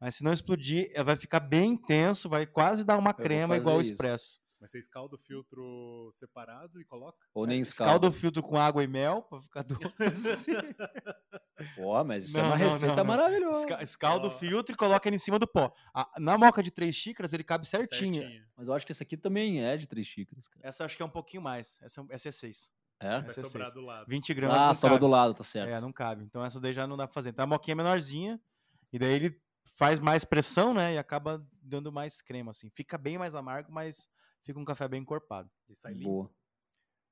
Mas 0.00 0.16
se 0.16 0.24
não 0.24 0.32
explodir, 0.32 0.90
vai 1.04 1.16
ficar 1.16 1.40
bem 1.40 1.72
intenso, 1.72 2.28
vai 2.28 2.46
quase 2.46 2.84
dar 2.84 2.98
uma 2.98 3.14
crema 3.14 3.56
igual 3.56 3.78
o 3.78 3.80
expresso. 3.80 4.40
Mas 4.60 4.70
você 4.70 4.78
escalda 4.78 5.14
o 5.14 5.18
filtro 5.18 6.08
separado 6.12 6.80
e 6.80 6.84
coloca? 6.84 7.18
Ou 7.34 7.46
nem 7.46 7.60
escalda? 7.60 7.90
Escalda 7.90 8.08
o 8.08 8.12
filtro 8.12 8.42
com 8.42 8.56
água 8.56 8.82
e 8.82 8.86
mel 8.86 9.22
para 9.22 9.42
ficar 9.42 9.62
doce. 9.62 10.52
Pô, 11.74 12.02
mas 12.04 12.26
isso 12.26 12.38
é 12.38 12.42
não, 12.42 12.48
é 12.48 12.52
uma 12.52 12.58
não, 12.58 12.64
receita 12.64 12.96
não, 12.96 13.04
maravilhosa. 13.04 13.82
Escalda 13.82 14.28
o 14.28 14.30
filtro 14.30 14.74
e 14.74 14.76
coloca 14.76 15.08
ele 15.08 15.16
em 15.16 15.18
cima 15.18 15.38
do 15.38 15.46
pó. 15.46 15.72
na 16.18 16.38
moca 16.38 16.62
de 16.62 16.70
três 16.70 16.94
xícaras, 16.94 17.32
ele 17.32 17.44
cabe 17.44 17.66
certinho. 17.66 18.14
certinho. 18.14 18.46
Mas 18.56 18.66
eu 18.66 18.74
acho 18.74 18.86
que 18.86 18.92
esse 18.92 19.02
aqui 19.02 19.16
também 19.16 19.62
é 19.62 19.76
de 19.76 19.86
três 19.86 20.06
xícaras. 20.06 20.48
Cara. 20.48 20.66
Essa 20.66 20.84
acho 20.84 20.96
que 20.96 21.02
é 21.02 21.06
um 21.06 21.10
pouquinho 21.10 21.42
mais. 21.42 21.78
Essa, 21.82 22.04
essa 22.08 22.28
é 22.28 22.32
seis. 22.32 22.72
É? 22.98 23.20
Vai 23.20 23.30
sobrar 23.32 23.72
do 23.72 23.80
lado. 23.82 24.06
20 24.08 24.34
gramas. 24.34 24.56
Ah, 24.58 24.74
sobra 24.74 24.98
do 24.98 25.06
lado, 25.06 25.34
tá 25.34 25.44
certo. 25.44 25.68
É, 25.68 25.80
não 25.80 25.92
cabe. 25.92 26.24
Então 26.24 26.44
essa 26.44 26.58
daí 26.58 26.72
já 26.72 26.86
não 26.86 26.96
dá 26.96 27.06
pra 27.06 27.12
fazer. 27.12 27.30
Então 27.30 27.42
a 27.42 27.46
moquinha 27.46 27.74
é 27.74 27.76
menorzinha. 27.76 28.40
E 28.92 28.98
daí 28.98 29.12
ele 29.12 29.40
faz 29.74 29.98
mais 29.98 30.24
pressão, 30.24 30.72
né? 30.72 30.94
E 30.94 30.98
acaba 30.98 31.44
dando 31.60 31.92
mais 31.92 32.22
crema, 32.22 32.52
assim. 32.52 32.70
Fica 32.70 32.96
bem 32.96 33.18
mais 33.18 33.34
amargo, 33.34 33.70
mas 33.70 34.08
fica 34.46 34.58
um 34.60 34.64
café 34.64 34.86
bem 34.86 35.02
encorpado. 35.02 35.50
E 35.68 35.74
sai 35.74 35.92
limpo. 35.92 36.08
Boa. 36.08 36.30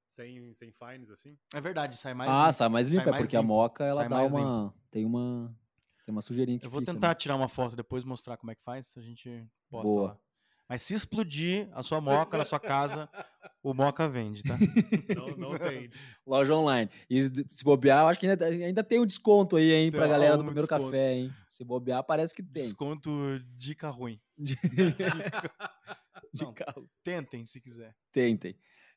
Sem, 0.07 0.55
sem 0.55 0.71
fines, 0.71 1.11
assim? 1.11 1.37
É 1.53 1.61
verdade, 1.61 1.97
sai 1.97 2.14
mais 2.14 2.31
ah, 2.31 2.33
limpo. 2.33 2.49
Ah, 2.49 2.53
sai 2.53 2.69
mais 2.69 2.87
limpo, 2.87 3.05
sai 3.05 3.14
é 3.14 3.19
porque 3.19 3.37
limpo. 3.37 3.53
a 3.53 3.55
moca, 3.55 3.85
ela 3.85 4.03
sai 4.03 4.09
dá 4.09 4.23
uma... 4.23 4.38
Limpo. 4.38 4.79
Tem 4.91 5.05
uma... 5.05 5.59
Tem 6.07 6.12
uma 6.12 6.23
sujeirinha 6.23 6.59
que 6.59 6.67
Eu 6.67 6.71
vou 6.71 6.81
fica, 6.81 6.93
tentar 6.93 7.09
né? 7.09 7.14
tirar 7.14 7.35
uma 7.35 7.49
foto 7.49 7.75
depois 7.75 8.05
mostrar 8.05 8.37
como 8.37 8.53
é 8.53 8.55
que 8.55 8.62
faz, 8.62 8.97
a 8.97 9.00
gente 9.00 9.45
posta 9.71 9.88
Boa. 9.88 10.09
lá. 10.09 10.19
Mas 10.69 10.83
se 10.83 10.95
explodir 10.95 11.69
a 11.73 11.83
sua 11.83 12.00
moca 12.00 12.38
na 12.38 12.45
sua 12.45 12.59
casa, 12.59 13.09
o 13.62 13.75
moca 13.75 14.09
vende, 14.09 14.43
tá? 14.43 14.57
Não, 15.14 15.37
não 15.37 15.59
tem. 15.59 15.91
Loja 16.26 16.55
online. 16.55 16.91
E 17.09 17.23
se 17.50 17.62
bobear, 17.62 18.03
eu 18.03 18.09
acho 18.09 18.19
que 18.19 18.26
ainda, 18.26 18.47
ainda 18.47 18.83
tem 18.83 18.99
um 18.99 19.07
desconto 19.07 19.57
aí, 19.57 19.73
hein, 19.73 19.91
tem 19.91 20.00
pra 20.00 20.09
galera 20.09 20.37
do 20.37 20.45
primeiro 20.45 20.67
desconto. 20.67 20.85
café, 20.85 21.14
hein? 21.14 21.35
Se 21.49 21.64
bobear, 21.64 22.03
parece 22.03 22.35
que 22.35 22.43
tem. 22.43 22.62
Desconto 22.62 23.11
dica 23.57 23.91
ruim. 23.91 24.19
dica. 24.38 25.50
De 26.35 26.45
Não, 26.45 26.53
carro. 26.53 26.91
Tentem, 27.03 27.47
se 27.47 27.61
quiser. 27.61 27.97
Tentem. 28.12 28.57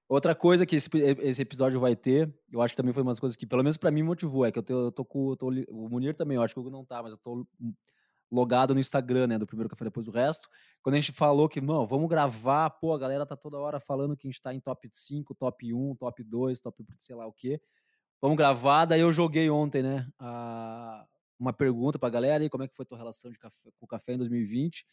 Outra 0.10 0.34
coisa 0.34 0.66
que 0.66 0.76
esse, 0.76 0.90
esse, 1.22 1.42
episódio 1.42 1.80
vai 1.80 1.96
ter, 1.96 2.34
eu 2.52 2.62
acho 2.62 2.74
que 2.74 2.78
também 2.78 2.94
foi 2.94 3.04
uma 3.04 3.12
das 3.12 3.20
coisas 3.20 3.36
que, 3.36 3.46
pelo 3.46 3.62
menos 3.62 3.78
para 3.78 3.92
mim, 3.92 4.04
motivou, 4.04 4.46
é 4.46 4.52
que 4.52 4.58
eu, 4.58 4.64
tenho, 4.64 4.80
eu 4.80 4.92
tô 4.92 5.04
com. 5.04 5.32
Eu 5.32 5.36
tô, 5.36 5.48
o 5.70 5.90
Munir 5.90 6.16
também, 6.16 6.38
eu 6.38 6.42
acho 6.42 6.54
que 6.54 6.60
o 6.60 6.62
Hugo 6.62 6.72
não 6.72 6.86
tá, 6.86 7.04
mas 7.04 7.12
eu 7.12 7.18
tô 7.18 7.46
logado 8.32 8.74
no 8.74 8.80
Instagram, 8.80 9.28
né, 9.28 9.38
do 9.38 9.46
primeiro 9.46 9.70
café 9.70 9.86
depois 9.86 10.06
do 10.06 10.12
resto. 10.12 10.50
Quando 10.82 10.96
a 10.96 11.00
gente 11.00 11.12
falou 11.12 11.48
que, 11.48 11.62
não, 11.62 11.86
vamos 11.86 12.10
gravar, 12.10 12.70
pô, 12.70 12.94
a 12.94 12.98
galera 12.98 13.26
tá 13.26 13.36
toda 13.36 13.58
hora 13.58 13.80
falando 13.80 14.16
que 14.16 14.28
a 14.28 14.32
gente 14.32 14.42
tá 14.42 14.54
em 14.54 14.60
top 14.60 14.88
5, 14.92 15.36
top 15.36 15.74
1, 15.74 15.96
top 15.96 16.24
2, 16.24 16.60
top 16.60 16.86
sei 17.00 17.16
lá 17.16 17.26
o 17.26 17.34
quê. 17.34 17.62
Vamos 18.22 18.38
gravar, 18.38 18.86
daí 18.86 19.02
eu 19.02 19.12
joguei 19.12 19.50
ontem, 19.50 19.84
né, 19.84 20.08
a, 20.18 21.06
uma 21.40 21.54
pergunta 21.54 22.00
pra 22.00 22.10
galera 22.10 22.44
aí, 22.44 22.50
como 22.50 22.64
é 22.64 22.68
que 22.68 22.76
foi 22.76 22.84
a 22.84 22.88
tua 22.88 22.98
relação 22.98 23.30
de 23.30 23.38
café, 23.38 23.70
com 23.78 23.86
o 23.86 23.88
café 23.88 24.14
em 24.14 24.18
2020, 24.18 24.86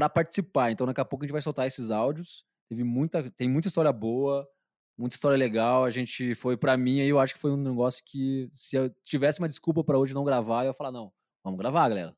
para 0.00 0.08
participar. 0.08 0.70
Então 0.70 0.86
daqui 0.86 1.00
a 1.00 1.04
pouco 1.04 1.24
a 1.24 1.26
gente 1.26 1.32
vai 1.32 1.42
soltar 1.42 1.66
esses 1.66 1.90
áudios. 1.90 2.42
Teve 2.70 2.82
muita, 2.82 3.30
tem 3.32 3.50
muita 3.50 3.68
história 3.68 3.92
boa, 3.92 4.48
muita 4.96 5.14
história 5.14 5.36
legal. 5.36 5.84
A 5.84 5.90
gente 5.90 6.34
foi 6.34 6.56
para 6.56 6.74
mim 6.74 7.02
aí, 7.02 7.08
eu 7.10 7.20
acho 7.20 7.34
que 7.34 7.40
foi 7.40 7.50
um 7.50 7.56
negócio 7.58 8.02
que 8.06 8.48
se 8.54 8.76
eu 8.76 8.88
tivesse 9.04 9.40
uma 9.40 9.48
desculpa 9.48 9.84
para 9.84 9.98
hoje 9.98 10.14
não 10.14 10.24
gravar, 10.24 10.64
eu 10.64 10.68
ia 10.68 10.72
falar 10.72 10.90
não, 10.90 11.12
vamos 11.44 11.58
gravar, 11.58 11.86
galera. 11.90 12.16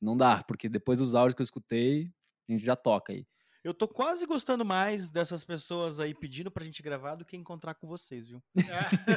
Não 0.00 0.16
dá, 0.16 0.44
porque 0.44 0.68
depois 0.68 1.00
dos 1.00 1.16
áudios 1.16 1.34
que 1.34 1.42
eu 1.42 1.44
escutei, 1.44 2.12
a 2.48 2.52
gente 2.52 2.64
já 2.64 2.76
toca 2.76 3.12
aí. 3.12 3.26
Eu 3.64 3.72
tô 3.72 3.88
quase 3.88 4.26
gostando 4.26 4.62
mais 4.62 5.08
dessas 5.08 5.42
pessoas 5.42 5.98
aí 5.98 6.14
pedindo 6.14 6.50
pra 6.50 6.66
gente 6.66 6.82
gravar 6.82 7.14
do 7.14 7.24
que 7.24 7.34
encontrar 7.34 7.74
com 7.74 7.88
vocês, 7.88 8.28
viu? 8.28 8.42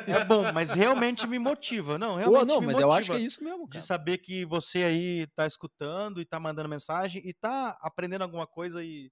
é 0.07 0.23
bom, 0.23 0.53
mas 0.53 0.71
realmente 0.71 1.27
me 1.27 1.37
motiva. 1.37 1.97
Não, 1.97 2.15
realmente 2.15 2.47
Pô, 2.47 2.53
não, 2.53 2.61
mas 2.61 2.79
eu 2.79 2.89
acho 2.89 3.11
que 3.11 3.17
é 3.17 3.19
isso 3.19 3.43
mesmo, 3.43 3.67
cara. 3.67 3.81
De 3.81 3.85
saber 3.85 4.19
que 4.19 4.45
você 4.45 4.85
aí 4.85 5.27
tá 5.35 5.45
escutando 5.45 6.21
e 6.21 6.25
tá 6.25 6.39
mandando 6.39 6.69
mensagem 6.69 7.21
e 7.27 7.33
tá 7.33 7.77
aprendendo 7.81 8.21
alguma 8.21 8.47
coisa 8.47 8.81
e, 8.81 9.11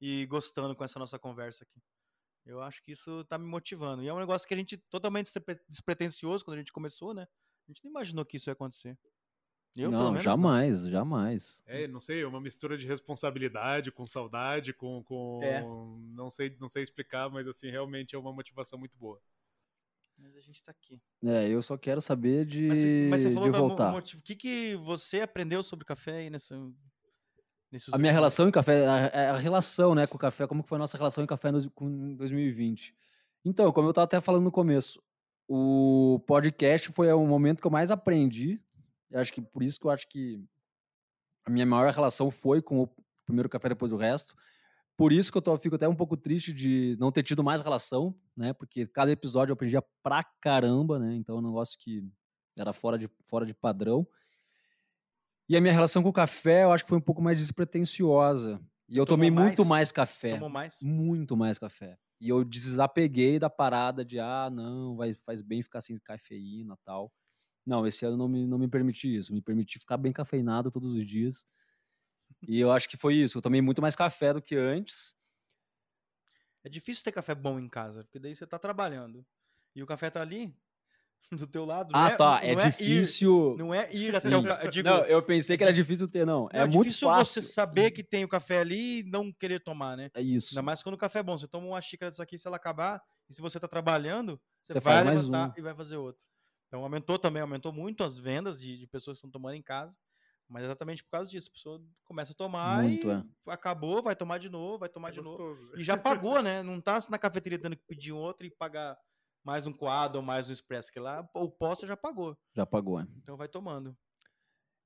e 0.00 0.26
gostando 0.26 0.74
com 0.74 0.82
essa 0.82 0.98
nossa 0.98 1.16
conversa 1.16 1.62
aqui. 1.62 1.80
Eu 2.44 2.60
acho 2.60 2.82
que 2.82 2.90
isso 2.90 3.24
tá 3.26 3.38
me 3.38 3.46
motivando. 3.46 4.02
E 4.02 4.08
é 4.08 4.12
um 4.12 4.18
negócio 4.18 4.48
que 4.48 4.54
a 4.54 4.56
gente 4.56 4.76
totalmente 4.90 5.30
despretensioso 5.68 6.44
quando 6.44 6.56
a 6.56 6.60
gente 6.60 6.72
começou, 6.72 7.14
né? 7.14 7.22
A 7.68 7.70
gente 7.70 7.84
não 7.84 7.90
imaginou 7.90 8.24
que 8.24 8.36
isso 8.36 8.50
ia 8.50 8.52
acontecer. 8.52 8.98
Eu, 9.76 9.90
não, 9.90 10.16
jamais, 10.16 10.84
não. 10.84 10.90
jamais. 10.90 11.62
É, 11.66 11.86
não 11.86 12.00
sei, 12.00 12.24
uma 12.24 12.40
mistura 12.40 12.78
de 12.78 12.86
responsabilidade 12.86 13.92
com 13.92 14.06
saudade, 14.06 14.72
com, 14.72 15.02
com 15.04 15.40
é. 15.42 15.62
não 16.14 16.30
sei, 16.30 16.56
não 16.58 16.68
sei 16.68 16.82
explicar, 16.82 17.28
mas 17.28 17.46
assim 17.46 17.70
realmente 17.70 18.16
é 18.16 18.18
uma 18.18 18.32
motivação 18.32 18.78
muito 18.78 18.96
boa. 18.96 19.20
Mas 20.18 20.34
a 20.34 20.40
gente 20.40 20.64
tá 20.64 20.72
aqui. 20.72 20.98
É, 21.22 21.46
eu 21.48 21.60
só 21.60 21.76
quero 21.76 22.00
saber 22.00 22.46
de, 22.46 22.68
mas, 22.68 22.78
mas 23.10 23.22
você 23.22 23.34
falou 23.34 23.50
de 23.50 23.58
voltar. 23.58 23.94
O 23.94 24.02
que, 24.02 24.34
que 24.34 24.76
você 24.76 25.20
aprendeu 25.20 25.62
sobre 25.62 25.84
café 25.84 26.18
aí 26.18 26.30
nessa, 26.30 26.56
a 27.92 27.98
minha 27.98 28.12
relação 28.12 28.48
em 28.48 28.52
café, 28.52 28.86
a, 28.86 29.32
a, 29.32 29.36
relação, 29.36 29.94
né, 29.94 30.06
com 30.06 30.16
o 30.16 30.20
café, 30.20 30.46
como 30.46 30.62
que 30.62 30.68
foi 30.68 30.76
a 30.76 30.78
nossa 30.78 30.96
relação 30.96 31.22
em 31.22 31.26
café 31.26 31.50
no, 31.50 31.70
com 31.72 32.14
2020? 32.14 32.94
Então, 33.44 33.70
como 33.72 33.88
eu 33.88 33.90
estava 33.90 34.04
até 34.04 34.20
falando 34.20 34.44
no 34.44 34.52
começo, 34.52 35.02
o 35.48 36.20
podcast 36.26 36.90
foi 36.92 37.12
o 37.12 37.26
momento 37.26 37.60
que 37.60 37.66
eu 37.66 37.70
mais 37.70 37.90
aprendi 37.90 38.60
eu 39.10 39.20
acho 39.20 39.32
que 39.32 39.40
por 39.40 39.62
isso 39.62 39.78
que 39.78 39.86
eu 39.86 39.90
acho 39.90 40.08
que 40.08 40.42
a 41.44 41.50
minha 41.50 41.66
maior 41.66 41.92
relação 41.92 42.30
foi 42.30 42.60
com 42.60 42.82
o 42.82 42.88
primeiro 43.24 43.48
café 43.48 43.68
depois 43.68 43.90
do 43.90 43.96
resto. 43.96 44.34
Por 44.96 45.12
isso 45.12 45.30
que 45.30 45.36
eu 45.36 45.42
tô, 45.42 45.56
fico 45.58 45.76
até 45.76 45.86
um 45.86 45.94
pouco 45.94 46.16
triste 46.16 46.54
de 46.54 46.96
não 46.98 47.12
ter 47.12 47.22
tido 47.22 47.44
mais 47.44 47.60
relação, 47.60 48.18
né? 48.36 48.52
Porque 48.52 48.86
cada 48.86 49.12
episódio 49.12 49.52
eu 49.52 49.54
aprendia 49.54 49.82
pra 50.02 50.24
caramba, 50.40 50.98
né? 50.98 51.14
Então 51.14 51.36
é 51.36 51.38
um 51.38 51.42
negócio 51.42 51.78
que 51.78 52.02
era 52.58 52.72
fora 52.72 52.98
de, 52.98 53.08
fora 53.26 53.44
de 53.44 53.52
padrão. 53.52 54.06
E 55.48 55.56
a 55.56 55.60
minha 55.60 55.72
relação 55.72 56.02
com 56.02 56.08
o 56.08 56.12
café, 56.12 56.64
eu 56.64 56.72
acho 56.72 56.82
que 56.82 56.88
foi 56.88 56.98
um 56.98 57.02
pouco 57.02 57.22
mais 57.22 57.38
despretensiosa. 57.38 58.60
E 58.88 58.96
eu 58.96 59.04
Tomou 59.04 59.18
tomei 59.18 59.30
mais? 59.30 59.46
muito 59.48 59.64
mais 59.64 59.92
café. 59.92 60.34
Tomou 60.34 60.48
mais? 60.48 60.78
Muito 60.80 61.36
mais 61.36 61.58
café. 61.58 61.98
E 62.20 62.28
eu 62.28 62.42
desapeguei 62.42 63.38
da 63.38 63.50
parada 63.50 64.04
de, 64.04 64.18
ah, 64.18 64.48
não, 64.50 64.96
vai, 64.96 65.14
faz 65.14 65.42
bem 65.42 65.62
ficar 65.62 65.82
sem 65.82 65.96
cafeína 65.98 66.76
tal. 66.84 67.12
Não, 67.66 67.86
esse 67.86 68.06
ano 68.06 68.16
não 68.16 68.28
me, 68.28 68.46
não 68.46 68.58
me 68.58 68.68
permiti 68.68 69.16
isso. 69.16 69.34
Me 69.34 69.42
permiti 69.42 69.78
ficar 69.78 69.96
bem 69.96 70.12
cafeinado 70.12 70.70
todos 70.70 70.92
os 70.92 71.04
dias. 71.04 71.44
E 72.46 72.60
eu 72.60 72.70
acho 72.70 72.88
que 72.88 72.96
foi 72.96 73.14
isso. 73.14 73.38
Eu 73.38 73.42
tomei 73.42 73.60
muito 73.60 73.82
mais 73.82 73.96
café 73.96 74.32
do 74.32 74.40
que 74.40 74.54
antes. 74.54 75.16
É 76.62 76.68
difícil 76.68 77.02
ter 77.02 77.12
café 77.12 77.34
bom 77.34 77.58
em 77.58 77.68
casa, 77.68 78.04
porque 78.04 78.18
daí 78.18 78.34
você 78.34 78.46
tá 78.46 78.58
trabalhando. 78.58 79.24
E 79.74 79.82
o 79.82 79.86
café 79.86 80.10
tá 80.10 80.20
ali, 80.20 80.54
do 81.32 81.46
teu 81.46 81.64
lado. 81.64 81.90
Ah, 81.92 82.08
é, 82.08 82.16
tá. 82.16 82.40
É, 82.42 82.52
é, 82.52 82.54
difícil. 82.54 83.54
Ir, 83.54 83.58
não 83.58 83.74
é 83.74 83.92
ir 83.92 84.14
até 84.14 84.36
o 84.36 84.42
café. 84.42 84.82
Não, 84.82 85.04
eu 85.04 85.22
pensei 85.22 85.56
que 85.56 85.64
era 85.64 85.72
difícil 85.72 86.08
ter, 86.08 86.24
não. 86.24 86.42
não 86.42 86.48
é, 86.52 86.62
é 86.62 86.66
muito 86.66 86.88
difícil 86.88 87.08
fácil. 87.08 87.42
você 87.42 87.48
saber 87.48 87.90
que 87.90 88.02
tem 88.02 88.24
o 88.24 88.28
café 88.28 88.58
ali 88.60 89.00
e 89.00 89.02
não 89.04 89.32
querer 89.32 89.60
tomar, 89.60 89.96
né? 89.96 90.10
É 90.14 90.22
isso. 90.22 90.54
Ainda 90.54 90.62
mais 90.62 90.82
quando 90.82 90.94
o 90.94 90.98
café 90.98 91.18
é 91.20 91.22
bom. 91.22 91.36
Você 91.36 91.48
toma 91.48 91.66
uma 91.66 91.80
xícara 91.80 92.10
disso 92.10 92.22
aqui, 92.22 92.38
se 92.38 92.46
ela 92.46 92.56
acabar, 92.56 93.02
e 93.28 93.34
se 93.34 93.40
você 93.40 93.58
tá 93.58 93.66
trabalhando, 93.66 94.40
você, 94.64 94.74
você 94.74 94.80
vai 94.80 95.02
levantar 95.02 95.48
um. 95.48 95.52
e 95.56 95.62
vai 95.62 95.74
fazer 95.74 95.96
outro. 95.96 96.24
Então 96.76 96.84
aumentou 96.84 97.18
também, 97.18 97.40
aumentou 97.40 97.72
muito 97.72 98.04
as 98.04 98.18
vendas 98.18 98.60
de, 98.60 98.76
de 98.76 98.86
pessoas 98.86 99.16
que 99.16 99.20
estão 99.20 99.30
tomando 99.30 99.54
em 99.54 99.62
casa. 99.62 99.98
Mas 100.46 100.62
exatamente 100.62 101.02
por 101.02 101.10
causa 101.10 101.30
disso. 101.30 101.48
A 101.48 101.52
pessoa 101.52 101.82
começa 102.04 102.32
a 102.32 102.34
tomar 102.34 102.82
muito, 102.82 103.08
e 103.08 103.10
é. 103.10 103.24
acabou, 103.46 104.02
vai 104.02 104.14
tomar 104.14 104.38
de 104.38 104.50
novo, 104.50 104.80
vai 104.80 104.88
tomar 104.90 105.08
é 105.08 105.12
de 105.12 105.20
gostoso. 105.20 105.64
novo. 105.64 105.78
E 105.78 105.82
já 105.82 105.96
pagou, 105.96 106.42
né? 106.42 106.62
Não 106.62 106.78
tá 106.78 107.00
na 107.08 107.18
cafeteria 107.18 107.58
tendo 107.58 107.76
que 107.76 107.82
pedir 107.88 108.12
um 108.12 108.18
outro 108.18 108.46
e 108.46 108.50
pagar 108.50 108.96
mais 109.42 109.66
um 109.66 109.72
quadro 109.72 110.18
ou 110.18 110.22
mais 110.24 110.50
um 110.50 110.52
expresso. 110.52 110.92
Que 110.92 111.00
lá 111.00 111.26
o 111.34 111.50
você 111.58 111.86
já 111.86 111.96
pagou. 111.96 112.36
Já 112.54 112.66
pagou, 112.66 113.00
é. 113.00 113.06
Então 113.16 113.38
vai 113.38 113.48
tomando. 113.48 113.96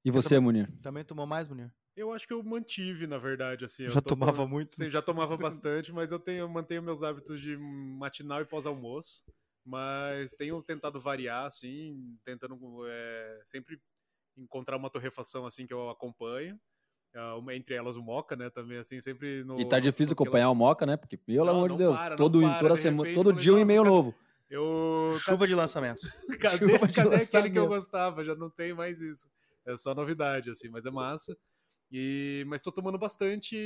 E 0.04 0.12
você, 0.12 0.28
você 0.28 0.40
Munir? 0.40 0.72
Também 0.80 1.04
tomou 1.04 1.26
mais, 1.26 1.48
Munir? 1.48 1.72
Eu 1.96 2.12
acho 2.12 2.24
que 2.24 2.32
eu 2.32 2.42
mantive, 2.44 3.08
na 3.08 3.18
verdade, 3.18 3.64
assim. 3.64 3.88
Já 3.90 4.00
tomava 4.00 4.46
muito? 4.46 4.72
Sim, 4.72 4.88
já 4.88 5.02
tomava 5.02 5.36
bastante, 5.36 5.92
mas 5.92 6.12
eu 6.12 6.20
tenho, 6.20 6.38
eu 6.38 6.48
mantenho 6.48 6.84
meus 6.84 7.02
hábitos 7.02 7.40
de 7.40 7.56
matinal 7.58 8.40
e 8.40 8.46
pós-almoço. 8.46 9.24
Mas 9.70 10.32
tenho 10.32 10.60
tentado 10.60 10.98
variar, 10.98 11.46
assim, 11.46 12.18
tentando 12.24 12.58
é, 12.88 13.40
sempre 13.46 13.80
encontrar 14.36 14.76
uma 14.76 14.90
torrefação, 14.90 15.46
assim, 15.46 15.64
que 15.64 15.72
eu 15.72 15.88
acompanho. 15.88 16.58
Uh, 17.14 17.50
entre 17.52 17.74
elas 17.74 17.94
o 17.94 18.02
Moca, 18.02 18.34
né? 18.34 18.50
Também, 18.50 18.78
assim, 18.78 19.00
sempre 19.00 19.44
no. 19.44 19.60
E 19.60 19.64
tá 19.64 19.78
difícil 19.78 20.14
acompanhar 20.14 20.50
o 20.50 20.54
Moca, 20.56 20.84
né? 20.84 20.96
Porque, 20.96 21.16
pelo 21.16 21.44
não, 21.44 21.52
amor 21.52 21.70
de 21.70 21.76
Deus, 21.76 21.96
para, 21.96 22.16
todo, 22.16 22.40
para, 22.40 22.58
toda 22.58 22.76
semana, 22.76 23.14
todo 23.14 23.32
dia 23.32 23.54
um 23.54 23.58
e-mail 23.60 23.84
novo. 23.84 24.12
Eu... 24.48 25.16
Chuva 25.22 25.46
de 25.46 25.54
lançamentos. 25.54 26.02
cadê, 26.40 26.58
Chuva 26.58 26.88
de 26.88 26.94
cadê 26.94 27.08
lançamento. 27.10 27.36
aquele 27.36 27.50
que 27.50 27.58
eu 27.58 27.68
gostava? 27.68 28.24
Já 28.24 28.34
não 28.34 28.50
tem 28.50 28.74
mais 28.74 29.00
isso. 29.00 29.28
É 29.64 29.76
só 29.76 29.94
novidade, 29.94 30.50
assim, 30.50 30.68
mas 30.68 30.84
é 30.84 30.90
massa. 30.90 31.36
E, 31.92 32.44
mas 32.48 32.60
tô 32.60 32.72
tomando 32.72 32.98
bastante 32.98 33.56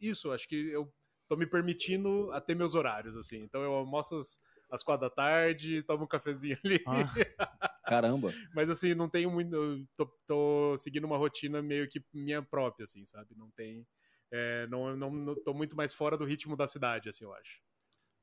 isso. 0.00 0.32
Acho 0.32 0.48
que 0.48 0.70
eu 0.70 0.92
tô 1.28 1.36
me 1.36 1.46
permitindo 1.46 2.32
a 2.32 2.40
ter 2.40 2.56
meus 2.56 2.74
horários, 2.74 3.16
assim. 3.16 3.42
Então 3.42 3.62
eu 3.62 3.72
almoço 3.72 4.16
às, 4.16 4.40
às 4.70 4.82
quatro 4.82 5.08
da 5.08 5.14
tarde, 5.14 5.82
tomo 5.82 6.04
um 6.04 6.08
cafezinho 6.08 6.56
ali. 6.64 6.80
Ah, 6.86 7.80
caramba. 7.84 8.32
Mas 8.54 8.68
assim, 8.70 8.94
não 8.94 9.08
tenho 9.08 9.30
muito. 9.30 9.86
Tô, 9.96 10.06
tô, 10.26 10.76
seguindo 10.78 11.04
uma 11.04 11.16
rotina 11.16 11.62
meio 11.62 11.88
que 11.88 12.04
minha 12.12 12.42
própria, 12.42 12.84
assim, 12.84 13.04
sabe? 13.04 13.34
Não 13.36 13.50
tem. 13.50 13.86
É, 14.32 14.66
não, 14.66 14.96
não, 14.96 15.10
não 15.10 15.34
tô 15.42 15.54
muito 15.54 15.76
mais 15.76 15.94
fora 15.94 16.16
do 16.16 16.24
ritmo 16.24 16.56
da 16.56 16.66
cidade, 16.66 17.08
assim, 17.08 17.24
eu 17.24 17.32
acho. 17.32 17.60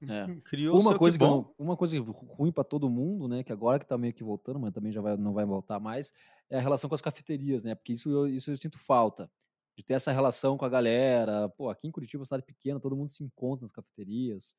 É. 0.09 0.25
Criou 0.43 0.79
uma 0.79 0.97
coisa 0.97 1.17
que 1.17 1.23
não, 1.23 1.53
uma 1.57 1.77
coisa 1.77 1.97
ruim 2.00 2.51
para 2.51 2.63
todo 2.63 2.89
mundo, 2.89 3.27
né, 3.27 3.43
que 3.43 3.53
agora 3.53 3.79
que 3.79 3.85
tá 3.85 3.97
meio 3.97 4.13
que 4.13 4.23
voltando, 4.23 4.59
mas 4.59 4.73
também 4.73 4.91
já 4.91 5.01
vai, 5.01 5.15
não 5.15 5.33
vai 5.33 5.45
voltar 5.45 5.79
mais, 5.79 6.13
é 6.50 6.57
a 6.57 6.62
relação 6.62 6.89
com 6.89 6.95
as 6.95 7.01
cafeterias, 7.01 7.63
né? 7.63 7.73
Porque 7.73 7.93
isso 7.93 8.09
eu, 8.09 8.27
isso 8.27 8.51
eu 8.51 8.57
sinto 8.57 8.77
falta 8.77 9.31
de 9.77 9.83
ter 9.83 9.93
essa 9.93 10.12
relação 10.12 10.57
com 10.57 10.65
a 10.65 10.69
galera. 10.69 11.50
Pô, 11.50 11.69
aqui 11.69 11.88
em 11.88 11.91
Curitiba, 11.91 12.21
uma 12.21 12.25
cidade 12.25 12.43
pequena, 12.43 12.79
todo 12.79 12.95
mundo 12.95 13.09
se 13.09 13.23
encontra 13.23 13.63
nas 13.63 13.71
cafeterias. 13.71 14.55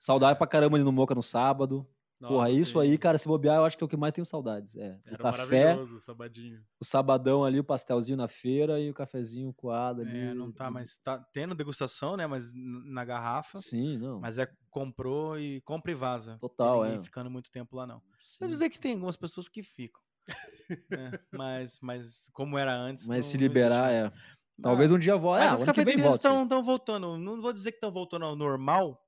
Saudade 0.00 0.38
pra 0.38 0.46
caramba 0.46 0.76
ali 0.76 0.84
no 0.84 0.90
Moca 0.90 1.14
no 1.14 1.22
sábado. 1.22 1.86
Nossa, 2.20 2.34
Porra, 2.34 2.50
isso 2.50 2.72
sim. 2.72 2.86
aí, 2.86 2.98
cara, 2.98 3.16
se 3.16 3.26
bobear, 3.26 3.56
eu 3.56 3.64
acho 3.64 3.78
que 3.78 3.82
é 3.82 3.86
o 3.86 3.88
que 3.88 3.96
mais 3.96 4.12
tenho 4.12 4.26
saudades. 4.26 4.76
É, 4.76 5.00
Era 5.06 5.14
o 5.14 5.18
café, 5.18 5.74
o 5.74 5.98
sabadinho. 5.98 6.62
O 6.78 6.84
sabadão 6.84 7.44
ali, 7.44 7.58
o 7.58 7.64
pastelzinho 7.64 8.16
na 8.16 8.28
feira 8.28 8.78
e 8.78 8.90
o 8.90 8.94
cafezinho 8.94 9.54
coado 9.54 10.02
ali. 10.02 10.18
É, 10.18 10.34
não 10.34 10.52
tá, 10.52 10.70
mas 10.70 10.98
tá 10.98 11.18
tendo 11.18 11.54
degustação, 11.54 12.18
né, 12.18 12.26
mas 12.26 12.52
na 12.54 13.06
garrafa. 13.06 13.56
Sim, 13.56 13.96
não. 13.96 14.20
Mas 14.20 14.36
é 14.36 14.46
comprou 14.68 15.38
e 15.38 15.62
compra 15.62 15.92
e 15.92 15.94
vaza. 15.94 16.36
Total, 16.38 16.84
é. 16.84 17.02
ficando 17.02 17.30
muito 17.30 17.50
tempo 17.50 17.74
lá, 17.74 17.86
não. 17.86 18.02
Quer 18.38 18.48
dizer 18.48 18.68
que 18.68 18.78
tem 18.78 18.92
algumas 18.92 19.16
pessoas 19.16 19.48
que 19.48 19.62
ficam. 19.62 20.02
é, 20.92 21.18
mas, 21.32 21.78
mas 21.80 22.28
como 22.34 22.58
era 22.58 22.74
antes. 22.74 23.06
Mas 23.06 23.24
não, 23.24 23.30
se 23.32 23.38
liberar, 23.38 23.90
é. 23.90 24.12
Talvez 24.60 24.92
um 24.92 24.98
dia 24.98 25.16
volte. 25.16 25.40
Mas 25.40 25.52
ah, 25.52 25.54
as 25.54 25.64
cafeterias 25.64 26.14
estão 26.14 26.62
voltando. 26.62 27.16
Não 27.16 27.40
vou 27.40 27.50
dizer 27.50 27.72
que 27.72 27.78
estão 27.78 27.90
voltando 27.90 28.26
ao 28.26 28.36
normal, 28.36 29.02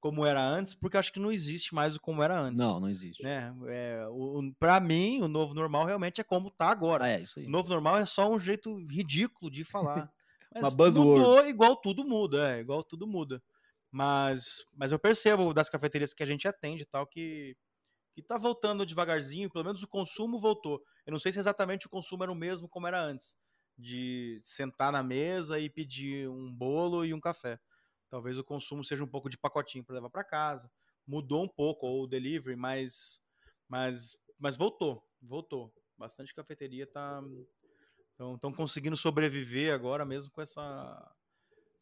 como 0.00 0.24
era 0.24 0.42
antes, 0.42 0.74
porque 0.74 0.96
acho 0.96 1.12
que 1.12 1.20
não 1.20 1.32
existe 1.32 1.74
mais 1.74 1.96
o 1.96 2.00
como 2.00 2.22
era 2.22 2.38
antes. 2.38 2.58
Não, 2.58 2.80
não 2.80 2.88
existe. 2.88 3.22
Né? 3.22 3.52
É, 3.68 4.04
para 4.58 4.78
mim, 4.80 5.22
o 5.22 5.28
novo 5.28 5.54
normal 5.54 5.86
realmente 5.86 6.20
é 6.20 6.24
como 6.24 6.50
tá 6.50 6.68
agora. 6.68 7.04
Ah, 7.04 7.08
é, 7.08 7.20
isso 7.22 7.38
aí. 7.38 7.46
O 7.46 7.50
novo 7.50 7.68
normal 7.68 7.96
é 7.96 8.06
só 8.06 8.30
um 8.30 8.38
jeito 8.38 8.76
ridículo 8.88 9.50
de 9.50 9.64
falar. 9.64 10.10
Mas 10.54 10.62
Uma 10.62 10.70
buzzword. 10.70 11.20
mudou 11.20 11.46
igual 11.46 11.76
tudo 11.76 12.04
muda, 12.04 12.56
é, 12.56 12.60
igual 12.60 12.82
tudo 12.82 13.06
muda. 13.06 13.42
Mas, 13.90 14.64
mas 14.74 14.92
eu 14.92 14.98
percebo 14.98 15.52
das 15.54 15.68
cafeterias 15.70 16.12
que 16.12 16.22
a 16.22 16.26
gente 16.26 16.46
atende 16.48 16.82
e 16.82 16.86
tal 16.86 17.06
que 17.06 17.56
que 18.14 18.22
tá 18.22 18.38
voltando 18.38 18.86
devagarzinho, 18.86 19.50
pelo 19.50 19.64
menos 19.64 19.82
o 19.82 19.88
consumo 19.88 20.40
voltou. 20.40 20.80
Eu 21.06 21.12
não 21.12 21.18
sei 21.18 21.32
se 21.32 21.38
exatamente 21.38 21.86
o 21.86 21.90
consumo 21.90 22.22
era 22.22 22.32
o 22.32 22.34
mesmo 22.34 22.68
como 22.68 22.86
era 22.86 22.98
antes, 23.02 23.36
de 23.78 24.40
sentar 24.42 24.90
na 24.90 25.02
mesa 25.02 25.60
e 25.60 25.68
pedir 25.68 26.28
um 26.28 26.50
bolo 26.52 27.04
e 27.04 27.12
um 27.12 27.20
café. 27.20 27.58
Talvez 28.08 28.38
o 28.38 28.44
consumo 28.44 28.84
seja 28.84 29.04
um 29.04 29.08
pouco 29.08 29.28
de 29.28 29.38
pacotinho 29.38 29.84
para 29.84 29.96
levar 29.96 30.10
para 30.10 30.24
casa. 30.24 30.70
Mudou 31.06 31.44
um 31.44 31.48
pouco 31.48 31.86
ou 31.86 32.04
o 32.04 32.06
delivery, 32.06 32.56
mas 32.56 33.20
mas 33.68 34.16
mas 34.38 34.56
voltou, 34.56 35.02
voltou. 35.20 35.72
Bastante 35.96 36.34
cafeteria 36.34 36.86
tá 36.86 37.22
estão 38.34 38.52
conseguindo 38.52 38.96
sobreviver 38.96 39.74
agora 39.74 40.04
mesmo 40.04 40.32
com 40.32 40.40
essa 40.40 41.14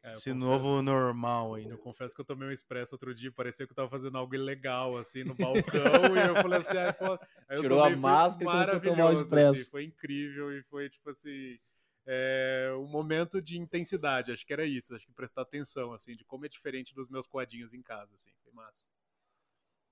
é, 0.04 0.12
Esse 0.12 0.30
confesso, 0.30 0.34
novo 0.34 0.82
normal 0.82 1.54
aí. 1.54 1.66
Eu 1.66 1.78
confesso 1.78 2.14
que 2.14 2.20
eu 2.20 2.26
tomei 2.26 2.46
um 2.46 2.52
expresso 2.52 2.94
outro 2.94 3.14
dia, 3.14 3.32
parecia 3.32 3.64
que 3.66 3.72
eu 3.72 3.76
tava 3.76 3.88
fazendo 3.88 4.18
algo 4.18 4.34
ilegal, 4.34 4.98
assim, 4.98 5.24
no 5.24 5.34
balcão, 5.34 6.14
e 6.14 6.28
eu 6.28 6.34
falei 6.42 6.58
assim, 6.58 6.76
ah, 6.76 6.92
pô... 6.92 7.18
Aí 7.48 7.58
Tirou 7.58 7.82
a 7.82 7.88
máscara 7.88 8.44
e 8.44 8.52
começou 8.52 8.76
a 8.76 8.80
tomar 8.80 9.06
o 9.06 9.12
expresso. 9.12 9.52
Assim, 9.52 9.70
foi 9.70 9.84
incrível 9.84 10.52
e 10.52 10.62
foi, 10.64 10.90
tipo 10.90 11.08
assim, 11.08 11.58
é, 12.06 12.70
um 12.78 12.86
momento 12.86 13.40
de 13.40 13.58
intensidade, 13.58 14.30
acho 14.30 14.46
que 14.46 14.52
era 14.52 14.66
isso, 14.66 14.94
acho 14.94 15.06
que 15.06 15.12
prestar 15.12 15.42
atenção, 15.42 15.92
assim, 15.92 16.14
de 16.14 16.24
como 16.24 16.44
é 16.44 16.48
diferente 16.48 16.94
dos 16.94 17.08
meus 17.08 17.26
coadinhos 17.26 17.72
em 17.72 17.82
casa, 17.82 18.14
assim, 18.14 18.30
foi 18.42 18.52
massa. 18.52 18.88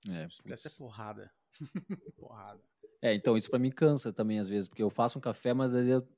É, 0.08 0.52
essa 0.52 0.68
é 0.68 0.70
porrada. 0.72 1.32
porrada. 2.16 2.60
É, 3.00 3.14
então 3.14 3.36
isso 3.36 3.50
para 3.50 3.58
mim 3.58 3.70
cansa 3.70 4.12
também 4.12 4.38
às 4.38 4.48
vezes, 4.48 4.68
porque 4.68 4.82
eu 4.82 4.90
faço 4.90 5.18
um 5.18 5.22
café, 5.22 5.54
mas 5.54 5.74
às 5.74 5.86
vezes 5.86 6.02
eu... 6.02 6.08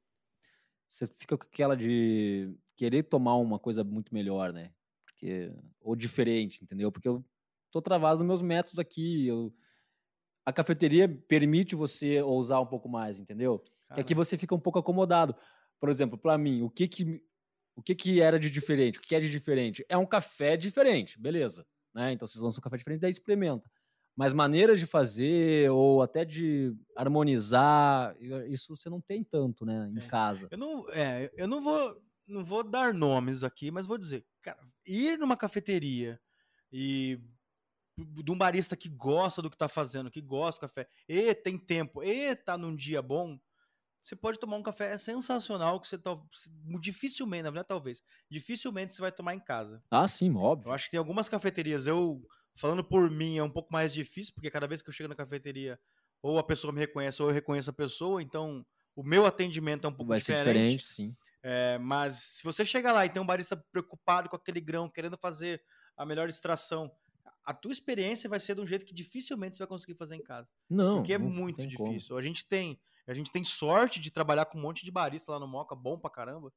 você 0.88 1.06
fica 1.06 1.36
com 1.36 1.46
aquela 1.46 1.76
de 1.76 2.54
querer 2.76 3.04
tomar 3.04 3.36
uma 3.36 3.58
coisa 3.58 3.84
muito 3.84 4.12
melhor, 4.12 4.52
né? 4.52 4.72
Porque, 5.04 5.52
ou 5.80 5.94
diferente, 5.94 6.62
entendeu? 6.62 6.90
Porque 6.90 7.08
eu 7.08 7.24
tô 7.70 7.80
travado 7.80 8.18
nos 8.18 8.26
meus 8.26 8.42
métodos 8.42 8.78
aqui. 8.78 9.26
Eu, 9.26 9.54
a 10.44 10.52
cafeteria 10.52 11.08
permite 11.08 11.74
você 11.74 12.20
ousar 12.20 12.60
um 12.60 12.66
pouco 12.66 12.88
mais, 12.88 13.20
entendeu? 13.20 13.62
Que 13.94 14.00
aqui 14.00 14.14
você 14.14 14.36
fica 14.36 14.54
um 14.54 14.60
pouco 14.60 14.78
acomodado. 14.78 15.36
Por 15.80 15.88
exemplo, 15.90 16.18
para 16.18 16.36
mim, 16.38 16.62
o 16.62 16.70
que 16.70 16.88
que 16.88 17.22
o 17.76 17.82
que 17.82 17.94
que 17.94 18.20
era 18.20 18.38
de 18.38 18.50
diferente? 18.50 18.98
O 18.98 19.02
que 19.02 19.14
é 19.14 19.20
de 19.20 19.28
diferente? 19.28 19.84
É 19.88 19.96
um 19.96 20.06
café 20.06 20.56
diferente, 20.56 21.20
beleza, 21.20 21.66
né? 21.92 22.12
Então 22.12 22.26
vocês 22.26 22.42
lançam 22.42 22.60
um 22.60 22.62
café 22.62 22.76
diferente, 22.76 23.00
daí 23.00 23.10
experimenta. 23.10 23.68
Mas 24.16 24.32
maneiras 24.32 24.78
de 24.78 24.86
fazer 24.86 25.68
ou 25.70 26.00
até 26.00 26.24
de 26.24 26.72
harmonizar, 26.94 28.16
isso 28.46 28.76
você 28.76 28.88
não 28.88 29.00
tem 29.00 29.24
tanto, 29.24 29.66
né, 29.66 29.90
em 29.92 29.98
é. 29.98 30.06
casa. 30.06 30.46
Eu 30.52 30.58
não, 30.58 30.88
é, 30.90 31.32
eu 31.36 31.48
não 31.48 31.60
vou 31.60 32.00
não 32.26 32.44
vou 32.44 32.64
dar 32.64 32.94
nomes 32.94 33.44
aqui, 33.44 33.70
mas 33.70 33.86
vou 33.86 33.98
dizer, 33.98 34.24
cara, 34.40 34.66
ir 34.86 35.18
numa 35.18 35.36
cafeteria 35.36 36.18
e 36.72 37.20
de 37.96 38.30
um 38.30 38.36
barista 38.36 38.76
que 38.76 38.88
gosta 38.88 39.40
do 39.40 39.50
que 39.50 39.56
tá 39.56 39.68
fazendo, 39.68 40.10
que 40.10 40.20
gosta 40.20 40.58
do 40.58 40.68
café, 40.68 40.88
e 41.08 41.34
tem 41.34 41.56
tempo, 41.56 42.02
e 42.02 42.34
tá 42.34 42.58
num 42.58 42.74
dia 42.74 43.00
bom, 43.00 43.38
você 44.04 44.14
pode 44.14 44.38
tomar 44.38 44.56
um 44.56 44.62
café 44.62 44.96
sensacional 44.98 45.80
que 45.80 45.88
você 45.88 45.98
dificilmente, 46.78 47.42
na 47.44 47.50
verdade, 47.50 47.68
talvez, 47.68 48.02
dificilmente 48.30 48.94
você 48.94 49.00
vai 49.00 49.10
tomar 49.10 49.34
em 49.34 49.40
casa. 49.40 49.82
Ah, 49.90 50.06
sim, 50.06 50.34
óbvio. 50.36 50.68
Eu 50.68 50.72
acho 50.72 50.84
que 50.86 50.90
tem 50.90 50.98
algumas 50.98 51.26
cafeterias, 51.28 51.86
eu 51.86 52.22
falando 52.56 52.84
por 52.84 53.10
mim, 53.10 53.38
é 53.38 53.42
um 53.42 53.50
pouco 53.50 53.72
mais 53.72 53.92
difícil, 53.94 54.34
porque 54.34 54.50
cada 54.50 54.66
vez 54.66 54.82
que 54.82 54.90
eu 54.90 54.92
chego 54.92 55.08
na 55.08 55.14
cafeteria, 55.14 55.80
ou 56.22 56.38
a 56.38 56.44
pessoa 56.44 56.72
me 56.72 56.80
reconhece, 56.80 57.22
ou 57.22 57.30
eu 57.30 57.34
reconheço 57.34 57.70
a 57.70 57.72
pessoa, 57.72 58.22
então 58.22 58.64
o 58.94 59.02
meu 59.02 59.24
atendimento 59.24 59.86
é 59.86 59.90
um 59.90 59.94
pouco 59.94 60.08
vai 60.08 60.18
diferente. 60.18 60.44
Vai 60.44 60.70
ser 60.70 60.78
diferente, 60.78 60.88
sim. 60.88 61.16
É, 61.42 61.78
mas 61.78 62.16
se 62.16 62.44
você 62.44 62.64
chega 62.64 62.92
lá 62.92 63.06
e 63.06 63.10
tem 63.10 63.22
um 63.22 63.26
barista 63.26 63.56
preocupado 63.72 64.28
com 64.28 64.36
aquele 64.36 64.60
grão, 64.60 64.88
querendo 64.90 65.18
fazer 65.18 65.62
a 65.96 66.04
melhor 66.06 66.28
extração, 66.28 66.90
a 67.44 67.52
tua 67.52 67.72
experiência 67.72 68.28
vai 68.28 68.40
ser 68.40 68.54
de 68.54 68.60
um 68.60 68.66
jeito 68.66 68.84
que 68.84 68.94
dificilmente 68.94 69.56
você 69.56 69.60
vai 69.60 69.68
conseguir 69.68 69.94
fazer 69.94 70.16
em 70.16 70.22
casa. 70.22 70.50
Não. 70.68 70.96
Porque 70.96 71.12
é 71.12 71.18
não 71.18 71.28
muito 71.28 71.66
difícil. 71.66 72.08
Como. 72.08 72.18
A 72.18 72.22
gente 72.22 72.46
tem, 72.46 72.80
a 73.06 73.14
gente 73.14 73.30
tem 73.30 73.44
sorte 73.44 74.00
de 74.00 74.10
trabalhar 74.10 74.46
com 74.46 74.58
um 74.58 74.62
monte 74.62 74.84
de 74.84 74.90
barista 74.90 75.32
lá 75.32 75.38
no 75.38 75.46
Moca, 75.46 75.74
bom 75.74 75.98
pra 75.98 76.10
caramba. 76.10 76.52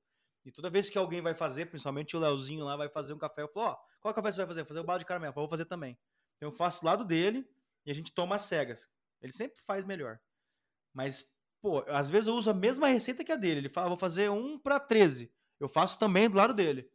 E 0.46 0.52
toda 0.52 0.70
vez 0.70 0.90
que 0.90 0.98
alguém 0.98 1.22
vai 1.22 1.34
fazer, 1.34 1.66
principalmente 1.66 2.16
o 2.16 2.20
Leozinho 2.20 2.64
lá 2.64 2.76
vai 2.76 2.88
fazer 2.90 3.14
um 3.14 3.18
café, 3.18 3.42
eu 3.42 3.50
falo, 3.50 3.68
ó, 3.68 3.74
oh, 3.74 4.00
qual 4.00 4.14
café 4.14 4.32
você 4.32 4.38
vai 4.38 4.48
fazer? 4.48 4.62
Vou 4.62 4.68
fazer 4.68 4.80
o 4.80 4.84
balde 4.84 5.04
de 5.04 5.08
caramelo. 5.08 5.32
Eu 5.32 5.36
vou 5.36 5.50
fazer 5.50 5.66
também. 5.66 5.98
Então 6.38 6.50
eu 6.50 6.54
faço 6.54 6.82
do 6.82 6.86
lado 6.86 7.04
dele 7.04 7.46
e 7.86 7.92
a 7.92 7.94
gente 7.94 8.14
toma 8.14 8.36
as 8.36 8.44
cegas. 8.44 8.90
Ele 9.22 9.32
sempre 9.32 9.62
faz 9.62 9.84
melhor. 9.84 10.20
Mas, 10.94 11.26
pô, 11.62 11.84
às 11.88 12.10
vezes 12.10 12.28
eu 12.28 12.36
uso 12.36 12.50
a 12.50 12.54
mesma 12.54 12.88
receita 12.88 13.24
que 13.24 13.32
a 13.32 13.36
dele. 13.36 13.60
Ele 13.60 13.70
fala, 13.70 13.90
vou 13.90 13.98
fazer 13.98 14.30
um 14.30 14.58
para 14.58 14.80
13 14.80 15.32
eu 15.60 15.68
faço 15.68 15.98
também 16.00 16.30
do 16.30 16.38
lado 16.38 16.54
dele. 16.54 16.90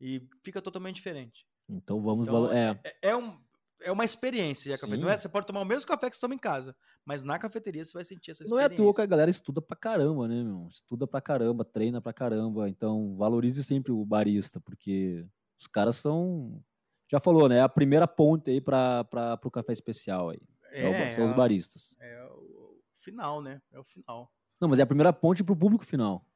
E 0.00 0.26
fica 0.42 0.60
totalmente 0.60 0.96
diferente. 0.96 1.46
Então 1.68 2.00
vamos. 2.00 2.28
Então, 2.28 2.52
é. 2.52 2.78
É, 2.84 3.10
é, 3.10 3.16
um, 3.16 3.36
é 3.80 3.92
uma 3.92 4.04
experiência. 4.04 4.74
A 4.74 4.86
Não 4.86 5.08
é, 5.08 5.16
você 5.16 5.28
pode 5.28 5.46
tomar 5.46 5.60
o 5.60 5.64
mesmo 5.64 5.86
café 5.86 6.08
que 6.08 6.16
você 6.16 6.20
toma 6.20 6.34
em 6.34 6.38
casa, 6.38 6.76
mas 7.04 7.24
na 7.24 7.38
cafeteria 7.38 7.84
você 7.84 7.92
vai 7.92 8.04
sentir 8.04 8.30
essa 8.30 8.42
experiência. 8.42 8.68
Não 8.68 8.72
é 8.72 8.74
à 8.74 8.76
toa 8.76 8.94
que 8.94 9.00
a 9.00 9.06
galera 9.06 9.30
estuda 9.30 9.60
pra 9.60 9.76
caramba, 9.76 10.28
né, 10.28 10.42
meu? 10.42 10.68
Estuda 10.70 11.06
pra 11.06 11.20
caramba, 11.20 11.64
treina 11.64 12.00
pra 12.00 12.12
caramba. 12.12 12.68
Então 12.68 13.16
valorize 13.16 13.62
sempre 13.62 13.92
o 13.92 14.04
barista, 14.04 14.60
porque 14.60 15.26
os 15.58 15.66
caras 15.66 15.96
são. 15.96 16.62
Já 17.10 17.20
falou, 17.20 17.48
né? 17.48 17.58
É 17.58 17.62
a 17.62 17.68
primeira 17.68 18.08
ponte 18.08 18.50
aí 18.50 18.60
para 18.60 19.38
o 19.44 19.50
café 19.50 19.72
especial 19.72 20.30
aí. 20.30 20.40
É, 20.72 21.08
são 21.08 21.24
os 21.24 21.30
é 21.30 21.34
baristas. 21.34 21.96
É 22.00 22.24
o 22.24 22.80
final, 22.98 23.40
né? 23.40 23.60
É 23.72 23.78
o 23.78 23.84
final. 23.84 24.30
Não, 24.60 24.68
mas 24.68 24.78
é 24.78 24.82
a 24.82 24.86
primeira 24.86 25.12
ponte 25.12 25.44
para 25.44 25.52
o 25.52 25.56
público 25.56 25.84
final 25.84 26.26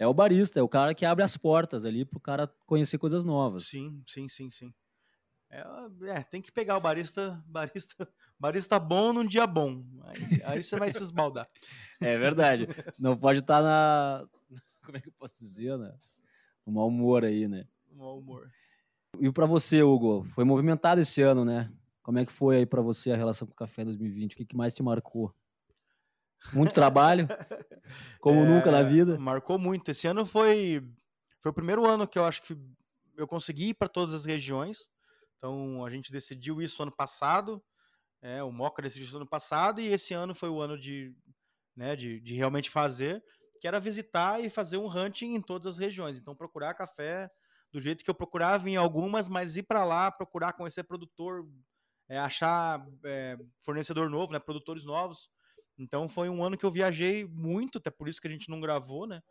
é 0.00 0.06
o 0.06 0.14
barista, 0.14 0.58
é 0.58 0.62
o 0.62 0.68
cara 0.68 0.94
que 0.94 1.04
abre 1.04 1.22
as 1.22 1.36
portas 1.36 1.84
ali 1.84 2.06
para 2.06 2.16
o 2.16 2.20
cara 2.20 2.46
conhecer 2.64 2.96
coisas 2.96 3.22
novas. 3.22 3.66
Sim, 3.66 4.02
sim, 4.06 4.26
sim, 4.28 4.48
sim. 4.48 4.72
É, 5.50 5.62
é, 6.06 6.22
tem 6.22 6.40
que 6.40 6.50
pegar 6.50 6.78
o 6.78 6.80
barista, 6.80 7.44
barista, 7.46 8.08
barista 8.38 8.78
bom 8.78 9.12
num 9.12 9.26
dia 9.26 9.46
bom. 9.46 9.84
Aí, 10.04 10.42
aí 10.46 10.62
você 10.62 10.78
vai 10.78 10.90
se 10.90 11.02
esbaldar. 11.02 11.46
É 12.00 12.16
verdade. 12.16 12.66
Não 12.98 13.14
pode 13.14 13.40
estar 13.40 13.58
tá 13.58 13.62
na. 13.62 14.26
Como 14.82 14.96
é 14.96 15.00
que 15.02 15.08
eu 15.08 15.12
posso 15.18 15.38
dizer, 15.38 15.76
né? 15.76 15.94
No 16.64 16.72
mau 16.72 16.88
humor 16.88 17.26
aí, 17.26 17.46
né? 17.46 17.66
No 17.90 17.98
mau 17.98 18.18
humor. 18.18 18.50
E 19.20 19.30
para 19.30 19.44
você, 19.44 19.82
Hugo, 19.82 20.24
foi 20.34 20.44
movimentado 20.44 21.02
esse 21.02 21.20
ano, 21.20 21.44
né? 21.44 21.70
Como 22.02 22.18
é 22.18 22.24
que 22.24 22.32
foi 22.32 22.56
aí 22.56 22.64
para 22.64 22.80
você 22.80 23.12
a 23.12 23.16
relação 23.16 23.46
com 23.46 23.52
o 23.52 23.56
café 23.56 23.84
2020? 23.84 24.32
O 24.32 24.36
que, 24.38 24.46
que 24.46 24.56
mais 24.56 24.74
te 24.74 24.82
marcou? 24.82 25.34
Muito 26.52 26.72
trabalho, 26.72 27.28
como 28.20 28.40
é, 28.40 28.46
nunca 28.46 28.70
na 28.70 28.82
vida. 28.82 29.18
Marcou 29.18 29.58
muito. 29.58 29.90
Esse 29.90 30.06
ano 30.06 30.24
foi, 30.24 30.82
foi 31.38 31.50
o 31.50 31.54
primeiro 31.54 31.86
ano 31.86 32.06
que 32.06 32.18
eu 32.18 32.24
acho 32.24 32.42
que 32.42 32.56
eu 33.16 33.26
consegui 33.26 33.70
ir 33.70 33.74
para 33.74 33.88
todas 33.88 34.14
as 34.14 34.24
regiões. 34.24 34.88
Então 35.36 35.84
a 35.84 35.90
gente 35.90 36.10
decidiu 36.10 36.60
isso 36.60 36.82
ano 36.82 36.92
passado. 36.92 37.62
É, 38.22 38.42
o 38.42 38.52
Moca 38.52 38.82
decidiu 38.82 39.06
isso 39.06 39.16
ano 39.16 39.28
passado 39.28 39.80
e 39.80 39.86
esse 39.86 40.12
ano 40.12 40.34
foi 40.34 40.48
o 40.48 40.60
ano 40.60 40.78
de, 40.78 41.14
né, 41.74 41.96
de, 41.96 42.20
de 42.20 42.34
realmente 42.34 42.68
fazer, 42.68 43.22
que 43.60 43.66
era 43.66 43.80
visitar 43.80 44.42
e 44.42 44.50
fazer 44.50 44.76
um 44.76 44.86
hunting 44.86 45.34
em 45.34 45.40
todas 45.40 45.74
as 45.74 45.78
regiões. 45.78 46.18
Então 46.18 46.36
procurar 46.36 46.74
café 46.74 47.30
do 47.72 47.80
jeito 47.80 48.04
que 48.04 48.10
eu 48.10 48.14
procurava 48.14 48.68
em 48.68 48.76
algumas, 48.76 49.28
mas 49.28 49.56
ir 49.56 49.62
para 49.62 49.84
lá, 49.84 50.10
procurar 50.10 50.52
conhecer 50.52 50.82
produtor, 50.82 51.46
é, 52.08 52.18
achar 52.18 52.84
é, 53.04 53.38
fornecedor 53.60 54.10
novo, 54.10 54.32
né, 54.32 54.38
produtores 54.38 54.84
novos. 54.84 55.30
Então 55.80 56.06
foi 56.06 56.28
um 56.28 56.44
ano 56.44 56.58
que 56.58 56.64
eu 56.64 56.70
viajei 56.70 57.24
muito, 57.24 57.78
até 57.78 57.90
por 57.90 58.06
isso 58.06 58.20
que 58.20 58.28
a 58.28 58.30
gente 58.30 58.50
não 58.50 58.60
gravou, 58.60 59.06
né? 59.06 59.22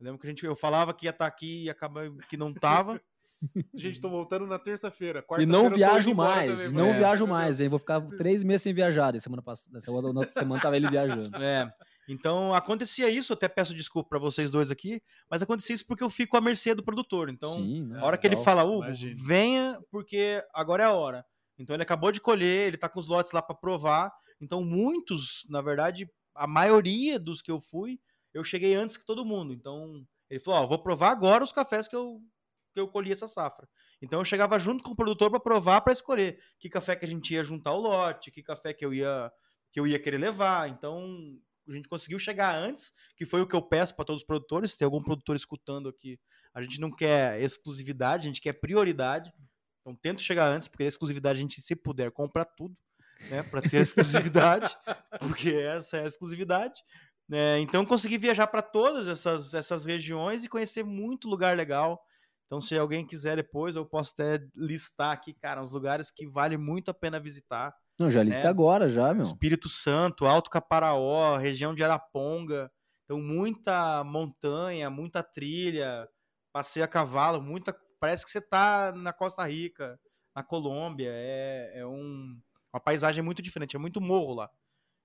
Eu 0.00 0.06
lembro 0.06 0.20
que 0.20 0.26
a 0.26 0.30
gente, 0.30 0.44
eu 0.44 0.56
falava 0.56 0.92
que 0.92 1.06
ia 1.06 1.10
estar 1.10 1.26
tá 1.26 1.28
aqui 1.28 1.64
e 1.64 1.70
acaba 1.70 2.02
que 2.28 2.36
não 2.36 2.52
tava. 2.52 3.00
Gente, 3.74 4.00
tô 4.00 4.08
voltando 4.08 4.46
na 4.46 4.56
terça-feira. 4.56 5.24
E 5.40 5.44
não 5.44 5.68
viajo 5.68 6.14
mais, 6.14 6.62
também, 6.62 6.72
não 6.72 6.90
é, 6.90 6.98
viajo 6.98 7.26
mais, 7.26 7.60
hein? 7.60 7.68
Vou 7.68 7.78
ficar 7.80 8.00
três 8.16 8.40
meses 8.44 8.62
sem 8.62 8.72
viajar. 8.72 9.18
Semana 9.20 9.42
passada, 9.42 9.80
semana, 9.80 10.28
semana 10.30 10.62
tava 10.62 10.76
ele 10.76 10.88
viajando. 10.88 11.36
É. 11.42 11.68
Então 12.08 12.54
acontecia 12.54 13.10
isso, 13.10 13.32
até 13.32 13.48
peço 13.48 13.74
desculpa 13.74 14.10
para 14.10 14.18
vocês 14.20 14.52
dois 14.52 14.70
aqui, 14.70 15.02
mas 15.28 15.42
acontecia 15.42 15.74
isso 15.74 15.84
porque 15.86 16.04
eu 16.04 16.10
fico 16.10 16.36
à 16.36 16.40
mercê 16.40 16.72
do 16.72 16.84
produtor. 16.84 17.28
Então, 17.28 17.54
Sim, 17.54 17.92
a 17.96 18.04
hora 18.04 18.16
que 18.16 18.26
ele 18.28 18.36
fala, 18.36 18.62
Hugo, 18.62 18.86
venha, 19.16 19.76
porque 19.90 20.40
agora 20.54 20.84
é 20.84 20.86
a 20.86 20.92
hora. 20.92 21.26
Então 21.58 21.74
ele 21.74 21.82
acabou 21.82 22.10
de 22.10 22.20
colher, 22.20 22.68
ele 22.68 22.76
tá 22.76 22.88
com 22.88 22.98
os 22.98 23.08
lotes 23.08 23.32
lá 23.32 23.42
para 23.42 23.54
provar. 23.54 24.12
Então, 24.40 24.64
muitos, 24.64 25.46
na 25.48 25.62
verdade, 25.62 26.10
a 26.34 26.46
maioria 26.46 27.18
dos 27.18 27.40
que 27.40 27.50
eu 27.50 27.60
fui, 27.60 28.00
eu 28.34 28.42
cheguei 28.42 28.74
antes 28.74 28.96
que 28.96 29.06
todo 29.06 29.24
mundo. 29.24 29.52
Então, 29.52 30.04
ele 30.28 30.40
falou: 30.40 30.62
Ó, 30.62 30.66
vou 30.66 30.82
provar 30.82 31.10
agora 31.10 31.44
os 31.44 31.52
cafés 31.52 31.86
que 31.86 31.94
eu, 31.94 32.20
que 32.72 32.80
eu 32.80 32.88
colhi 32.88 33.12
essa 33.12 33.28
safra. 33.28 33.68
Então, 34.00 34.20
eu 34.20 34.24
chegava 34.24 34.58
junto 34.58 34.82
com 34.82 34.92
o 34.92 34.96
produtor 34.96 35.30
para 35.30 35.40
provar, 35.40 35.80
para 35.82 35.92
escolher 35.92 36.38
que 36.58 36.68
café 36.68 36.96
que 36.96 37.04
a 37.04 37.08
gente 37.08 37.34
ia 37.34 37.44
juntar 37.44 37.72
o 37.72 37.80
lote, 37.80 38.30
que 38.30 38.42
café 38.42 38.72
que 38.72 38.84
eu 38.84 38.92
ia, 38.92 39.30
que 39.70 39.78
eu 39.78 39.86
ia 39.86 39.98
querer 39.98 40.18
levar. 40.18 40.68
Então, 40.68 41.38
a 41.68 41.72
gente 41.72 41.88
conseguiu 41.88 42.18
chegar 42.18 42.56
antes, 42.56 42.92
que 43.16 43.24
foi 43.24 43.40
o 43.40 43.46
que 43.46 43.54
eu 43.54 43.62
peço 43.62 43.94
para 43.94 44.04
todos 44.04 44.22
os 44.22 44.26
produtores. 44.26 44.72
Se 44.72 44.78
tem 44.78 44.84
algum 44.84 45.02
produtor 45.02 45.36
escutando 45.36 45.88
aqui, 45.88 46.18
a 46.54 46.62
gente 46.62 46.80
não 46.80 46.90
quer 46.90 47.40
exclusividade, 47.40 48.26
a 48.26 48.30
gente 48.30 48.40
quer 48.40 48.54
prioridade. 48.54 49.32
Então, 49.82 49.94
tento 49.94 50.22
chegar 50.22 50.46
antes, 50.46 50.68
porque 50.68 50.84
a 50.84 50.88
exclusividade 50.88 51.38
a 51.38 51.42
gente, 51.42 51.60
se 51.60 51.76
puder, 51.76 52.10
compra 52.10 52.44
tudo 52.44 52.74
né, 53.28 53.42
para 53.42 53.60
ter 53.60 53.80
exclusividade, 53.80 54.74
porque 55.20 55.50
essa 55.50 55.98
é 55.98 56.04
a 56.04 56.06
exclusividade. 56.06 56.80
É, 57.30 57.58
então 57.60 57.86
consegui 57.86 58.18
viajar 58.18 58.46
para 58.46 58.62
todas 58.62 59.08
essas, 59.08 59.54
essas 59.54 59.86
regiões 59.86 60.44
e 60.44 60.48
conhecer 60.48 60.84
muito 60.84 61.28
lugar 61.28 61.56
legal. 61.56 62.00
Então, 62.46 62.60
se 62.60 62.76
alguém 62.76 63.06
quiser 63.06 63.36
depois, 63.36 63.74
eu 63.74 63.86
posso 63.86 64.12
até 64.12 64.44
listar 64.54 65.12
aqui, 65.12 65.32
cara, 65.32 65.62
uns 65.62 65.72
lugares 65.72 66.10
que 66.10 66.28
vale 66.28 66.58
muito 66.58 66.90
a 66.90 66.94
pena 66.94 67.18
visitar. 67.18 67.74
Não, 67.98 68.10
já 68.10 68.22
lista 68.22 68.42
né? 68.42 68.48
agora, 68.48 68.88
já, 68.90 69.14
meu. 69.14 69.22
Espírito 69.22 69.70
Santo, 69.70 70.26
Alto 70.26 70.50
Caparaó, 70.50 71.38
região 71.38 71.74
de 71.74 71.82
Araponga. 71.82 72.70
Então, 73.04 73.18
muita 73.18 74.04
montanha, 74.04 74.90
muita 74.90 75.22
trilha, 75.22 76.06
passeio 76.52 76.84
a 76.84 76.88
cavalo, 76.88 77.40
muita. 77.40 77.74
Parece 78.02 78.24
que 78.24 78.32
você 78.32 78.40
tá 78.40 78.90
na 78.90 79.12
Costa 79.12 79.46
Rica, 79.46 79.96
na 80.34 80.42
Colômbia. 80.42 81.08
É, 81.12 81.70
é 81.76 81.86
um, 81.86 82.36
uma 82.74 82.80
paisagem 82.80 83.22
muito 83.22 83.40
diferente, 83.40 83.76
é 83.76 83.78
muito 83.78 84.00
morro 84.00 84.34
lá. 84.34 84.50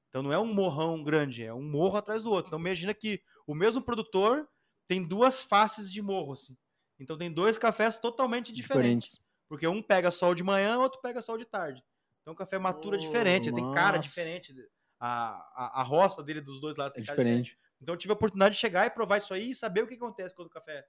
Então 0.09 0.23
não 0.23 0.33
é 0.33 0.39
um 0.39 0.51
morrão 0.51 1.03
grande, 1.03 1.43
é 1.43 1.53
um 1.53 1.61
morro 1.61 1.95
atrás 1.95 2.23
do 2.23 2.31
outro. 2.31 2.47
Então 2.47 2.59
imagina 2.59 2.95
que 2.95 3.21
o 3.45 3.53
mesmo 3.53 3.83
produtor 3.83 4.49
tem 4.87 5.07
duas 5.07 5.43
faces 5.43 5.91
de 5.91 6.01
morro, 6.01 6.33
assim. 6.33 6.57
Então 6.97 7.15
tem 7.15 7.31
dois 7.31 7.55
cafés 7.55 7.97
totalmente 7.97 8.51
diferentes. 8.51 9.19
Porque 9.47 9.67
um 9.67 9.79
pega 9.79 10.09
sol 10.09 10.33
de 10.33 10.43
manhã, 10.43 10.79
outro 10.79 10.99
pega 10.99 11.21
sol 11.21 11.37
de 11.37 11.45
tarde. 11.45 11.83
Então 12.23 12.33
o 12.33 12.37
café 12.37 12.57
matura 12.57 12.97
oh, 12.97 12.99
diferente, 12.99 13.53
tem 13.53 13.71
cara 13.73 13.99
diferente. 13.99 14.55
A, 14.99 15.37
a, 15.55 15.81
a 15.81 15.83
roça 15.83 16.23
dele 16.23 16.41
dos 16.41 16.59
dois 16.59 16.75
lados 16.75 16.97
é 16.97 17.01
diferente. 17.01 17.43
diferente. 17.43 17.59
Então 17.79 17.93
eu 17.93 17.99
tive 17.99 18.11
a 18.11 18.15
oportunidade 18.15 18.55
de 18.55 18.59
chegar 18.59 18.87
e 18.87 18.89
provar 18.89 19.19
isso 19.19 19.35
aí 19.35 19.51
e 19.51 19.55
saber 19.55 19.83
o 19.83 19.87
que 19.87 19.93
acontece 19.93 20.33
quando 20.33 20.47
o 20.47 20.51
café 20.51 20.83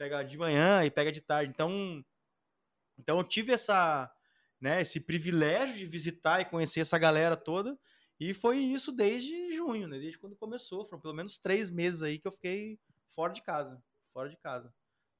pega 0.00 0.22
de 0.22 0.38
manhã 0.38 0.82
e 0.82 0.90
pega 0.90 1.12
de 1.12 1.20
tarde. 1.20 1.52
Então, 1.54 2.02
então 2.98 3.18
eu 3.18 3.24
tive 3.24 3.52
essa, 3.52 4.10
né, 4.58 4.80
esse 4.80 4.98
privilégio 4.98 5.76
de 5.76 5.84
visitar 5.84 6.40
e 6.40 6.46
conhecer 6.46 6.80
essa 6.80 6.96
galera 6.96 7.36
toda. 7.36 7.78
E 8.18 8.32
foi 8.32 8.56
isso 8.56 8.92
desde 8.92 9.52
junho, 9.52 9.86
né? 9.86 9.98
Desde 9.98 10.18
quando 10.18 10.34
começou. 10.36 10.86
Foram 10.86 11.02
pelo 11.02 11.14
menos 11.14 11.36
três 11.36 11.70
meses 11.70 12.02
aí 12.02 12.18
que 12.18 12.26
eu 12.26 12.32
fiquei 12.32 12.78
fora 13.14 13.32
de 13.32 13.42
casa. 13.42 13.82
Fora 14.14 14.30
de 14.30 14.38
casa. 14.38 14.72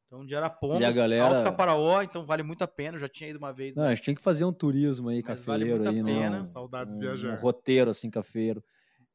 Então, 0.06 0.24
de 0.24 0.34
Arapongas, 0.34 0.80
e 0.80 0.84
a 0.84 1.02
galera... 1.02 1.24
Alto 1.24 1.44
Caparaó, 1.44 2.02
então 2.02 2.24
vale 2.24 2.42
muito 2.42 2.62
a 2.62 2.68
pena. 2.68 2.96
Eu 2.96 3.00
já 3.00 3.08
tinha 3.08 3.28
ido 3.28 3.38
uma 3.38 3.52
vez. 3.52 3.76
Não, 3.76 3.84
mas... 3.84 3.92
a 3.92 3.94
gente 3.94 4.06
tem 4.06 4.14
que 4.14 4.20
fazer 4.20 4.44
um 4.44 4.52
turismo 4.52 5.10
aí, 5.10 5.16
mas 5.16 5.26
cafeiro. 5.26 5.46
Vale 5.46 5.64
muito 5.66 5.88
aí, 5.88 6.00
a 6.00 6.04
pena. 6.04 6.38
Né? 6.38 6.44
Saudades 6.46 6.96
um, 6.96 7.00
viajar. 7.00 7.38
Um 7.38 7.40
roteiro, 7.40 7.90
assim, 7.90 8.10
cafeiro. 8.10 8.64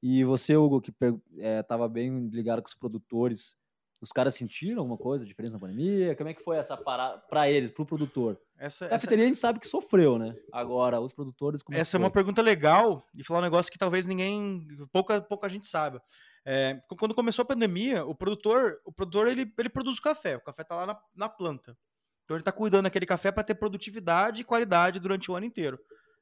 E 0.02 0.24
você, 0.24 0.56
Hugo, 0.56 0.80
que 0.80 0.94
estava 1.38 1.86
é, 1.86 1.90
bem 1.90 2.28
ligado 2.30 2.62
com 2.62 2.68
os 2.68 2.76
produtores, 2.76 3.58
os 4.06 4.12
caras 4.12 4.36
sentiram 4.36 4.82
alguma 4.82 4.98
coisa, 4.98 5.26
diferença 5.26 5.56
na 5.56 5.60
pandemia? 5.60 6.16
Como 6.16 6.30
é 6.30 6.34
que 6.34 6.44
foi 6.44 6.58
essa 6.58 6.78
parada 6.78 7.18
para 7.28 7.50
eles, 7.50 7.72
para 7.72 7.82
o 7.82 7.86
produtor? 7.86 8.40
Essa, 8.56 8.86
a 8.86 8.90
cafeteria 8.90 9.24
essa... 9.24 9.26
a 9.26 9.34
gente 9.34 9.40
sabe 9.40 9.60
que 9.60 9.68
sofreu, 9.68 10.20
né? 10.20 10.36
Agora, 10.54 11.02
os 11.02 11.12
produtores. 11.12 11.62
É 11.72 11.80
essa 11.80 11.98
é, 11.98 12.00
é 12.00 12.04
uma 12.04 12.12
pergunta 12.12 12.42
legal 12.42 13.04
e 13.16 13.24
falar 13.24 13.40
um 13.40 13.44
negócio 13.44 13.72
que 13.72 13.80
talvez 13.80 14.06
ninguém, 14.06 14.68
pouca, 14.94 15.20
pouca 15.20 15.50
gente 15.50 15.66
saiba. 15.66 16.02
É, 16.46 16.80
quando 17.00 17.16
começou 17.16 17.42
a 17.42 17.48
pandemia, 17.48 18.06
o 18.06 18.14
produtor, 18.14 18.80
o 18.86 18.92
produtor 18.92 19.28
ele, 19.28 19.52
ele 19.58 19.70
produz 19.70 19.98
o 19.98 20.02
café. 20.02 20.38
O 20.38 20.42
café 20.42 20.62
está 20.62 20.76
lá 20.76 20.86
na, 20.86 21.00
na 21.16 21.28
planta. 21.28 21.76
Então 22.24 22.38
ele 22.38 22.42
está 22.42 22.52
cuidando 22.52 22.84
daquele 22.84 23.08
café 23.08 23.32
para 23.32 23.44
ter 23.44 23.56
produtividade 23.56 24.42
e 24.42 24.46
qualidade 24.46 25.00
durante 25.00 25.32
o 25.32 25.36
ano 25.36 25.48
inteiro, 25.48 25.80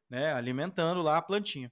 né? 0.09 0.33
Alimentando 0.33 1.01
lá 1.01 1.17
a 1.17 1.21
plantinha. 1.21 1.69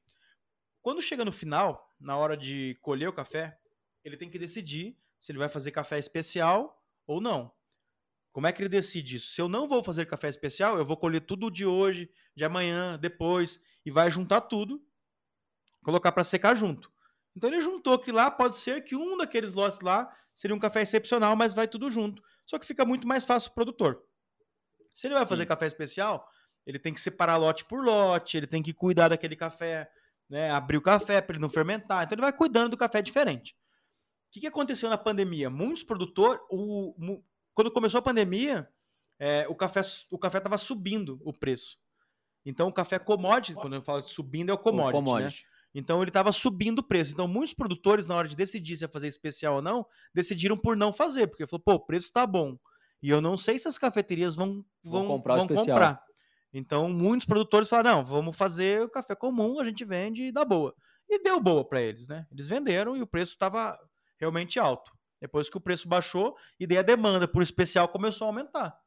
Quando 0.81 1.01
chega 1.01 1.23
no 1.23 1.31
final, 1.31 1.87
na 1.99 2.17
hora 2.17 2.35
de 2.35 2.77
colher 2.81 3.07
o 3.07 3.13
café, 3.13 3.57
ele 4.03 4.17
tem 4.17 4.29
que 4.29 4.39
decidir 4.39 4.97
se 5.21 5.31
ele 5.31 5.37
vai 5.37 5.47
fazer 5.47 5.69
café 5.69 5.99
especial 5.99 6.83
ou 7.05 7.21
não. 7.21 7.53
Como 8.33 8.47
é 8.47 8.51
que 8.51 8.59
ele 8.59 8.67
decide 8.67 9.17
isso? 9.17 9.33
Se 9.33 9.39
eu 9.39 9.47
não 9.47 9.67
vou 9.67 9.83
fazer 9.83 10.07
café 10.07 10.27
especial, 10.27 10.77
eu 10.77 10.83
vou 10.83 10.97
colher 10.97 11.21
tudo 11.21 11.51
de 11.51 11.63
hoje, 11.63 12.11
de 12.35 12.43
amanhã, 12.43 12.97
depois, 12.97 13.61
e 13.85 13.91
vai 13.91 14.09
juntar 14.09 14.41
tudo, 14.41 14.83
colocar 15.83 16.11
para 16.11 16.23
secar 16.23 16.55
junto. 16.55 16.91
Então 17.35 17.49
ele 17.49 17.61
juntou 17.61 17.99
que 17.99 18.11
lá 18.11 18.31
pode 18.31 18.57
ser 18.57 18.83
que 18.83 18.95
um 18.95 19.15
daqueles 19.15 19.53
lotes 19.53 19.79
lá 19.79 20.11
seria 20.33 20.55
um 20.55 20.59
café 20.59 20.81
excepcional, 20.81 21.35
mas 21.35 21.53
vai 21.53 21.67
tudo 21.67 21.89
junto. 21.89 22.23
Só 22.45 22.57
que 22.57 22.65
fica 22.65 22.83
muito 22.83 23.07
mais 23.07 23.23
fácil 23.23 23.51
o 23.51 23.53
produtor. 23.53 24.03
Se 24.91 25.05
ele 25.05 25.13
vai 25.13 25.23
Sim. 25.23 25.29
fazer 25.29 25.45
café 25.45 25.67
especial, 25.67 26.27
ele 26.65 26.79
tem 26.79 26.93
que 26.93 26.99
separar 26.99 27.37
lote 27.37 27.63
por 27.65 27.83
lote, 27.83 28.37
ele 28.37 28.47
tem 28.47 28.63
que 28.63 28.73
cuidar 28.73 29.09
daquele 29.09 29.35
café 29.35 29.91
né, 30.27 30.49
abrir 30.49 30.77
o 30.77 30.81
café 30.81 31.21
para 31.21 31.33
ele 31.33 31.41
não 31.41 31.49
fermentar. 31.49 32.03
Então 32.03 32.15
ele 32.15 32.21
vai 32.21 32.33
cuidando 32.33 32.71
do 32.71 32.77
café 32.77 33.01
diferente. 33.01 33.55
O 34.31 34.33
que, 34.33 34.39
que 34.39 34.47
aconteceu 34.47 34.89
na 34.89 34.97
pandemia? 34.97 35.49
Muitos 35.49 35.83
produtores, 35.83 36.41
o, 36.49 36.91
o, 36.91 37.23
quando 37.53 37.69
começou 37.69 37.99
a 37.99 38.01
pandemia, 38.01 38.65
é, 39.19 39.45
o 39.49 39.53
café 39.53 39.81
o 40.09 40.17
café 40.17 40.37
estava 40.37 40.57
subindo 40.57 41.19
o 41.25 41.33
preço. 41.33 41.77
Então 42.45 42.69
o 42.69 42.73
café 42.73 42.97
commodity, 42.97 43.55
quando 43.55 43.75
eu 43.75 43.83
falo 43.83 44.01
subindo 44.01 44.49
é 44.49 44.53
o 44.53 44.57
commodity, 44.57 44.97
o 44.97 45.03
commodity. 45.03 45.43
Né? 45.43 45.49
Então 45.75 46.01
ele 46.01 46.11
estava 46.11 46.31
subindo 46.31 46.79
o 46.79 46.83
preço. 46.83 47.11
Então 47.11 47.27
muitos 47.27 47.53
produtores 47.53 48.07
na 48.07 48.15
hora 48.15 48.25
de 48.25 48.37
decidir 48.37 48.77
se 48.77 48.85
ia 48.85 48.87
fazer 48.87 49.09
especial 49.09 49.55
ou 49.55 49.61
não, 49.61 49.85
decidiram 50.13 50.57
por 50.57 50.77
não 50.77 50.93
fazer, 50.93 51.27
porque 51.27 51.45
falou, 51.45 51.61
pô, 51.61 51.73
o 51.73 51.85
preço 51.85 52.07
está 52.07 52.25
bom. 52.25 52.57
E 53.03 53.09
eu 53.09 53.19
não 53.19 53.35
sei 53.35 53.59
se 53.59 53.67
as 53.67 53.77
cafeterias 53.77 54.33
vão, 54.33 54.63
vão, 54.81 55.01
vão 55.01 55.07
comprar. 55.07 55.39
Vão 55.39 55.47
comprar. 55.47 56.01
Então, 56.53 56.89
muitos 56.89 57.25
produtores 57.25 57.67
falaram: 57.67 57.97
não, 57.97 58.05
vamos 58.05 58.37
fazer 58.37 58.81
o 58.81 58.89
café 58.89 59.13
comum, 59.13 59.59
a 59.59 59.65
gente 59.65 59.83
vende 59.83 60.23
e 60.23 60.31
dá 60.31 60.45
boa. 60.45 60.73
E 61.09 61.21
deu 61.21 61.39
boa 61.41 61.67
para 61.67 61.81
eles, 61.81 62.07
né? 62.07 62.25
Eles 62.31 62.47
venderam 62.47 62.95
e 62.95 63.01
o 63.01 63.07
preço 63.07 63.33
estava 63.33 63.77
realmente 64.21 64.59
alto. 64.59 64.91
Depois 65.19 65.49
que 65.49 65.57
o 65.57 65.61
preço 65.61 65.87
baixou, 65.87 66.35
e 66.59 66.65
daí 66.65 66.77
a 66.77 66.83
demanda 66.83 67.27
por 67.27 67.43
especial 67.43 67.87
começou 67.87 68.25
a 68.25 68.29
aumentar. 68.29 68.79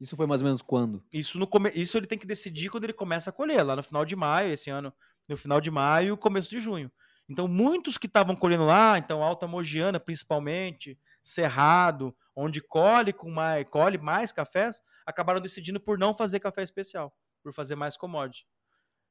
Isso 0.00 0.16
foi 0.16 0.26
mais 0.26 0.40
ou 0.40 0.46
menos 0.46 0.62
quando? 0.62 1.04
Isso, 1.12 1.38
no 1.38 1.46
come... 1.46 1.70
Isso 1.74 1.96
ele 1.96 2.06
tem 2.06 2.18
que 2.18 2.26
decidir 2.26 2.68
quando 2.68 2.84
ele 2.84 2.92
começa 2.92 3.30
a 3.30 3.32
colher, 3.32 3.62
lá 3.64 3.74
no 3.74 3.82
final 3.82 4.04
de 4.04 4.14
maio, 4.14 4.52
esse 4.52 4.70
ano, 4.70 4.92
no 5.28 5.36
final 5.36 5.60
de 5.60 5.70
maio, 5.70 6.16
começo 6.16 6.50
de 6.50 6.60
junho. 6.60 6.90
Então, 7.28 7.48
muitos 7.48 7.96
que 7.96 8.06
estavam 8.06 8.36
colhendo 8.36 8.66
lá, 8.66 8.98
então 8.98 9.22
Alta 9.22 9.46
Mogiana 9.46 9.98
principalmente, 9.98 10.98
Cerrado, 11.22 12.14
onde 12.36 12.60
colhe, 12.60 13.12
com 13.12 13.30
mais, 13.30 13.66
colhe 13.68 13.96
mais 13.96 14.30
cafés, 14.30 14.82
acabaram 15.06 15.40
decidindo 15.40 15.80
por 15.80 15.98
não 15.98 16.14
fazer 16.14 16.38
café 16.38 16.62
especial, 16.62 17.16
por 17.42 17.52
fazer 17.52 17.76
mais 17.76 17.96
commodity. 17.96 18.46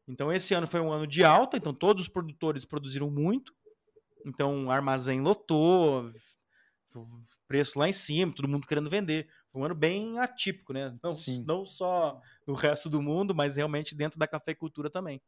Então, 0.07 0.31
esse 0.31 0.53
ano 0.53 0.67
foi 0.67 0.79
um 0.79 0.91
ano 0.91 1.07
de 1.07 1.23
alta, 1.23 1.57
então 1.57 1.73
todos 1.73 2.03
os 2.03 2.09
produtores 2.09 2.65
produziram 2.65 3.09
muito. 3.09 3.53
Então, 4.25 4.65
o 4.67 4.71
armazém 4.71 5.21
lotou, 5.21 6.11
preço 7.47 7.77
lá 7.77 7.87
em 7.87 7.93
cima, 7.93 8.33
todo 8.33 8.47
mundo 8.47 8.67
querendo 8.67 8.89
vender. 8.89 9.27
Foi 9.51 9.61
um 9.61 9.65
ano 9.65 9.75
bem 9.75 10.19
atípico, 10.19 10.73
né? 10.73 10.95
Não, 11.03 11.11
não 11.45 11.65
só 11.65 12.21
no 12.47 12.53
resto 12.53 12.89
do 12.89 13.01
mundo, 13.01 13.35
mas 13.35 13.57
realmente 13.57 13.95
dentro 13.95 14.17
da 14.19 14.27
cafeicultura 14.27 14.89
também. 14.89 15.21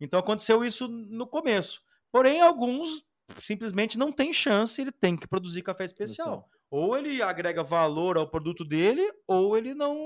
Então, 0.00 0.18
aconteceu 0.20 0.64
isso 0.64 0.88
no 0.88 1.26
começo. 1.26 1.82
Porém, 2.10 2.40
alguns 2.40 3.04
simplesmente 3.40 3.98
não 3.98 4.12
têm 4.12 4.32
chance, 4.32 4.80
ele 4.80 4.92
tem 4.92 5.16
que 5.16 5.26
produzir 5.26 5.62
café 5.62 5.84
especial. 5.84 6.48
Ou 6.70 6.96
ele 6.96 7.22
agrega 7.22 7.62
valor 7.62 8.16
ao 8.16 8.28
produto 8.28 8.64
dele, 8.64 9.02
ou 9.26 9.56
ele 9.56 9.74
não 9.74 9.96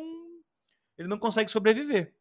ele 0.98 1.08
não 1.08 1.18
consegue 1.18 1.50
sobreviver. 1.50 2.14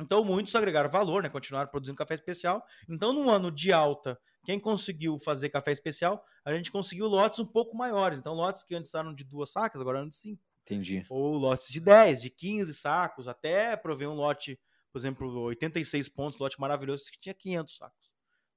Então 0.00 0.24
muitos 0.24 0.54
agregaram 0.54 0.90
valor, 0.90 1.22
né? 1.22 1.28
Continuaram 1.28 1.68
produzindo 1.68 1.96
café 1.96 2.14
especial. 2.14 2.64
Então, 2.88 3.12
no 3.12 3.28
ano 3.30 3.50
de 3.50 3.72
alta, 3.72 4.18
quem 4.44 4.58
conseguiu 4.58 5.18
fazer 5.18 5.50
café 5.50 5.72
especial, 5.72 6.24
a 6.44 6.52
gente 6.54 6.72
conseguiu 6.72 7.06
lotes 7.06 7.38
um 7.38 7.46
pouco 7.46 7.76
maiores. 7.76 8.18
Então, 8.18 8.34
lotes 8.34 8.62
que 8.62 8.74
antes 8.74 8.92
eram 8.94 9.14
de 9.14 9.24
duas 9.24 9.50
sacas, 9.52 9.80
agora 9.80 9.98
eram 9.98 10.08
de 10.08 10.16
cinco. 10.16 10.42
Entendi. 10.62 11.04
Ou 11.08 11.36
lotes 11.36 11.68
de 11.68 11.80
10, 11.80 12.22
de 12.22 12.30
15 12.30 12.74
sacos, 12.74 13.28
até 13.28 13.76
prover 13.76 14.08
um 14.08 14.14
lote, 14.14 14.58
por 14.92 14.98
exemplo, 14.98 15.28
86 15.42 16.08
pontos, 16.08 16.38
lote 16.38 16.60
maravilhoso, 16.60 17.10
que 17.10 17.18
tinha 17.18 17.34
500 17.34 17.76
sacos. 17.76 18.10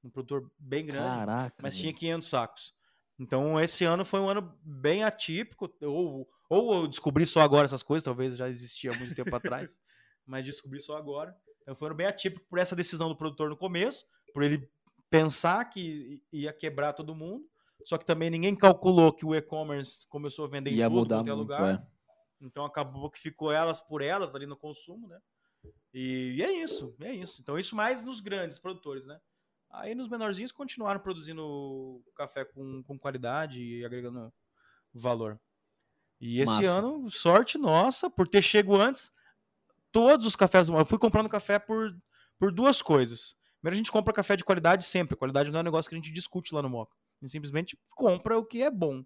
Um 0.04 0.10
produtor 0.10 0.52
bem 0.60 0.86
grande, 0.86 1.18
Caraca, 1.18 1.56
mas 1.62 1.78
tinha 1.78 1.94
500 1.94 2.30
sacos. 2.30 2.74
Então, 3.20 3.60
esse 3.60 3.86
ano 3.86 4.04
foi 4.04 4.20
um 4.20 4.30
ano 4.30 4.54
bem 4.64 5.04
atípico, 5.04 5.74
ou, 5.82 6.28
ou 6.50 6.74
eu 6.82 6.88
descobri 6.88 7.26
só 7.26 7.42
agora 7.42 7.66
essas 7.66 7.84
coisas, 7.84 8.04
talvez 8.04 8.36
já 8.36 8.50
existia 8.50 8.92
há 8.92 8.96
muito 8.96 9.16
tempo 9.16 9.34
atrás, 9.36 9.82
mas 10.26 10.46
descobri 10.46 10.80
só 10.80 10.98
agora. 10.98 11.36
Então, 11.62 11.76
foi 11.76 11.88
ano 11.88 11.96
bem 11.96 12.08
atípico 12.08 12.46
por 12.50 12.60
essa 12.60 12.76
decisão 12.76 13.10
do 13.10 13.16
produtor 13.16 13.50
no 13.50 13.58
começo, 13.58 14.06
por 14.34 14.44
ele 14.44 14.70
pensar 15.10 15.64
que 15.66 16.22
ia 16.32 16.52
quebrar 16.52 16.94
todo 16.94 17.16
mundo, 17.16 17.46
só 17.86 17.98
que 17.98 18.06
também 18.06 18.30
ninguém 18.30 18.56
calculou 18.56 19.14
que 19.14 19.26
o 19.26 19.36
e-commerce 19.36 20.08
começou 20.08 20.46
a 20.46 20.50
vender 20.50 20.72
ia 20.72 20.86
em 20.86 20.90
tudo, 20.90 21.00
mudar 21.00 21.18
qualquer 21.18 21.36
muito, 21.36 21.42
lugar. 21.42 21.76
É. 21.76 21.88
Então, 22.42 22.66
acabou 22.66 23.10
que 23.10 23.20
ficou 23.20 23.52
elas 23.52 23.80
por 23.80 24.02
elas 24.02 24.36
ali 24.36 24.46
no 24.46 24.58
consumo, 24.58 25.08
né? 25.08 25.20
E, 25.94 26.36
e 26.38 26.44
é 26.44 26.52
isso, 26.52 26.96
é 27.02 27.14
isso. 27.14 27.42
Então, 27.42 27.58
isso 27.58 27.76
mais 27.76 28.04
nos 28.04 28.20
grandes 28.20 28.60
produtores, 28.60 29.06
né? 29.06 29.20
Aí 29.70 29.96
nos 29.96 30.08
menorzinhos 30.08 30.52
continuaram 30.52 31.00
produzindo 31.00 32.04
café 32.16 32.46
com, 32.46 32.84
com 32.84 32.98
qualidade 32.98 33.62
e 33.64 33.84
agregando 33.84 34.32
valor. 34.94 35.40
E 36.22 36.40
esse 36.40 36.54
Massa. 36.54 36.80
ano, 36.80 37.10
sorte 37.10 37.58
nossa, 37.58 38.10
por 38.10 38.28
ter 38.28 38.42
chego 38.42 38.76
antes, 38.76 39.12
todos 39.94 40.26
os 40.26 40.36
cafés. 40.36 40.68
Eu 40.68 40.84
fui 40.84 40.98
comprando 40.98 41.30
café 41.30 41.58
por, 41.58 41.96
por 42.38 42.52
duas 42.52 42.82
coisas. 42.82 43.36
Primeiro, 43.62 43.76
a 43.76 43.78
gente 43.78 43.92
compra 43.92 44.14
café 44.14 44.36
de 44.36 44.44
qualidade 44.44 44.84
sempre. 44.84 45.16
Qualidade 45.16 45.50
não 45.50 45.60
é 45.60 45.62
um 45.62 45.66
negócio 45.66 45.88
que 45.88 45.96
a 45.96 45.98
gente 45.98 46.12
discute 46.12 46.54
lá 46.54 46.62
no 46.62 46.70
Moca. 46.70 46.94
A 47.22 47.26
gente 47.26 47.32
simplesmente 47.32 47.80
compra 47.92 48.38
o 48.38 48.44
que 48.44 48.62
é 48.62 48.70
bom. 48.70 49.02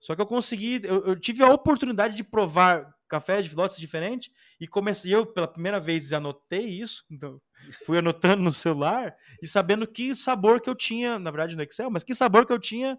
Só 0.00 0.16
que 0.16 0.20
eu 0.20 0.26
consegui, 0.26 0.80
eu, 0.82 1.06
eu 1.06 1.20
tive 1.20 1.44
a 1.44 1.52
oportunidade 1.52 2.16
de 2.16 2.24
provar 2.24 2.92
café 3.08 3.40
de 3.40 3.54
lotes 3.54 3.78
diferentes 3.78 4.32
e 4.58 4.66
comecei 4.66 5.14
eu 5.14 5.24
pela 5.24 5.46
primeira 5.46 5.78
vez 5.78 6.12
anotei 6.12 6.80
isso, 6.80 7.04
então 7.10 7.40
fui 7.84 7.98
anotando 7.98 8.42
no 8.42 8.50
celular 8.50 9.14
e 9.40 9.46
sabendo 9.46 9.86
que 9.86 10.14
sabor 10.14 10.60
que 10.60 10.68
eu 10.68 10.74
tinha, 10.74 11.18
na 11.18 11.30
verdade 11.30 11.54
no 11.54 11.62
Excel, 11.62 11.90
mas 11.90 12.02
que 12.02 12.14
sabor 12.14 12.46
que 12.46 12.52
eu 12.52 12.58
tinha 12.58 12.98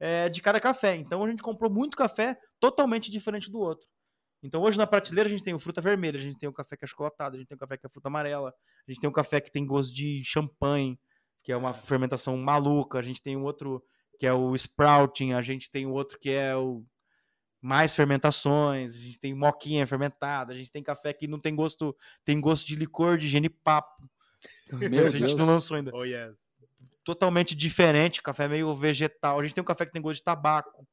é, 0.00 0.28
de 0.28 0.40
cada 0.40 0.58
café. 0.58 0.96
Então 0.96 1.22
a 1.22 1.28
gente 1.28 1.42
comprou 1.42 1.70
muito 1.70 1.96
café 1.96 2.36
totalmente 2.58 3.10
diferente 3.10 3.50
do 3.50 3.60
outro. 3.60 3.86
Então 4.42 4.62
hoje 4.62 4.78
na 4.78 4.86
prateleira 4.86 5.28
a 5.28 5.30
gente 5.30 5.44
tem 5.44 5.54
o 5.54 5.58
fruta 5.58 5.80
vermelha, 5.80 6.18
a 6.18 6.22
gente 6.22 6.38
tem 6.38 6.48
o 6.48 6.52
café 6.52 6.76
que 6.76 6.84
é 6.84 6.88
chocolatado, 6.88 7.36
a 7.36 7.38
gente 7.38 7.48
tem 7.48 7.56
o 7.56 7.58
café 7.58 7.76
que 7.76 7.86
é 7.86 7.88
fruta 7.90 8.08
amarela, 8.08 8.54
a 8.86 8.90
gente 8.90 9.00
tem 9.00 9.10
o 9.10 9.12
café 9.12 9.40
que 9.40 9.50
tem 9.50 9.66
gosto 9.66 9.94
de 9.94 10.22
champanhe, 10.24 10.98
que 11.44 11.52
é 11.52 11.56
uma 11.56 11.74
fermentação 11.74 12.36
maluca, 12.36 12.98
a 12.98 13.02
gente 13.02 13.22
tem 13.22 13.36
um 13.36 13.42
outro 13.42 13.82
que 14.18 14.26
é 14.26 14.32
o 14.32 14.54
sprouting, 14.54 15.32
a 15.32 15.42
gente 15.42 15.70
tem 15.70 15.86
outro 15.86 16.18
que 16.18 16.30
é 16.30 16.56
o 16.56 16.84
mais 17.60 17.94
fermentações, 17.94 18.96
a 18.96 18.98
gente 18.98 19.18
tem 19.18 19.34
moquinha 19.34 19.86
fermentada, 19.86 20.52
a 20.52 20.56
gente 20.56 20.72
tem 20.72 20.82
café 20.82 21.12
que 21.12 21.26
não 21.26 21.38
tem 21.38 21.54
gosto, 21.54 21.96
tem 22.24 22.40
gosto 22.40 22.66
de 22.66 22.74
licor 22.74 23.18
de 23.18 23.28
genipapo. 23.28 24.08
Meu 24.72 25.04
a 25.04 25.08
gente 25.08 25.26
Deus. 25.26 25.34
não 25.34 25.46
lançou 25.46 25.76
ainda. 25.76 25.90
Oh, 25.94 26.04
yes. 26.04 26.36
Totalmente 27.04 27.54
diferente, 27.54 28.22
café 28.22 28.48
meio 28.48 28.74
vegetal. 28.74 29.38
A 29.38 29.42
gente 29.42 29.54
tem 29.54 29.62
um 29.62 29.66
café 29.66 29.84
que 29.84 29.92
tem 29.92 30.00
gosto 30.00 30.18
de 30.18 30.24
tabaco. 30.24 30.86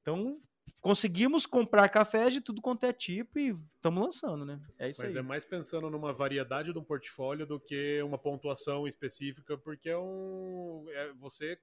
Então, 0.00 0.38
conseguimos 0.80 1.46
comprar 1.46 1.88
café 1.88 2.30
de 2.30 2.40
tudo 2.40 2.62
quanto 2.62 2.84
é 2.84 2.92
tipo 2.92 3.38
e 3.38 3.48
estamos 3.76 4.02
lançando, 4.02 4.44
né? 4.44 4.60
É 4.78 4.90
isso 4.90 5.00
Mas 5.02 5.14
aí. 5.14 5.18
é 5.18 5.22
mais 5.22 5.44
pensando 5.44 5.90
numa 5.90 6.12
variedade 6.12 6.72
de 6.72 6.78
um 6.78 6.84
portfólio 6.84 7.46
do 7.46 7.60
que 7.60 8.02
uma 8.02 8.18
pontuação 8.18 8.86
específica, 8.86 9.56
porque 9.58 9.90
é 9.90 9.98
um. 9.98 10.86
É, 10.88 11.12
você 11.14 11.58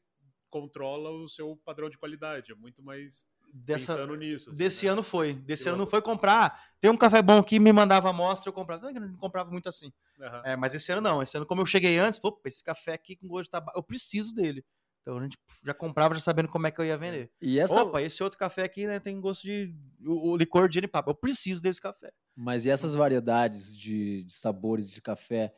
controla 0.50 1.10
o 1.10 1.28
seu 1.28 1.56
padrão 1.66 1.90
de 1.90 1.98
qualidade. 1.98 2.52
É 2.52 2.56
muito 2.56 2.84
mais 2.84 3.28
dessa, 3.54 3.94
pensando 3.94 4.16
nisso. 4.16 4.50
Assim, 4.50 4.58
desse 4.58 4.86
né? 4.86 4.92
ano 4.92 5.04
foi. 5.04 5.34
Desse 5.34 5.64
que 5.64 5.70
ano 5.70 5.78
não 5.80 5.88
foi 5.88 6.02
comprar. 6.02 6.72
Tem 6.80 6.90
um 6.92 6.98
café 6.98 7.22
bom 7.22 7.44
que 7.44 7.60
me 7.60 7.74
mandava 7.74 8.10
amostra, 8.10 8.50
eu 8.50 8.54
comprava. 8.54 8.90
Eu 8.90 9.02
não 9.02 9.18
comprava 9.18 9.50
muito 9.50 9.68
assim. 9.68 9.92
Uhum. 10.20 10.42
É, 10.46 10.56
mas 10.56 10.74
esse 10.74 10.92
ano 10.92 11.02
não. 11.02 11.22
Esse 11.22 11.38
ano, 11.38 11.46
como 11.46 11.62
eu 11.62 11.66
cheguei 11.66 11.98
antes, 11.98 12.20
falei, 12.20 12.38
esse 12.46 12.64
café 12.64 12.94
aqui 12.94 13.16
com 13.16 13.28
gosto 13.28 13.46
de 13.46 13.52
tabaco, 13.52 13.78
eu 13.78 13.84
preciso 13.84 14.34
dele. 14.34 14.64
Então 15.08 15.20
a 15.20 15.24
gente 15.24 15.38
já 15.64 15.74
comprava 15.74 16.14
já 16.14 16.20
sabendo 16.20 16.50
como 16.50 16.68
é 16.68 16.72
que 16.72 16.82
eu 16.82 16.84
ia 16.84 16.98
vender. 16.98 17.32
E 17.42 17.58
essa... 17.58 17.82
Opa, 17.82 18.02
esse 18.02 18.22
outro 18.22 18.38
café 18.38 18.64
aqui 18.64 18.86
né, 18.86 19.00
tem 19.00 19.22
gosto 19.22 19.44
de. 19.44 19.74
O, 20.06 20.32
o 20.32 20.36
licor 20.36 20.68
de 20.68 20.74
genipapo. 20.74 21.10
Eu 21.10 21.16
preciso 21.16 21.62
desse 21.62 21.80
café. 21.80 22.12
Mas 22.36 22.66
e 22.66 22.70
essas 22.70 22.94
variedades 22.94 23.74
de, 23.74 24.24
de 24.24 24.34
sabores 24.36 24.90
de 24.90 25.02
café 25.02 25.56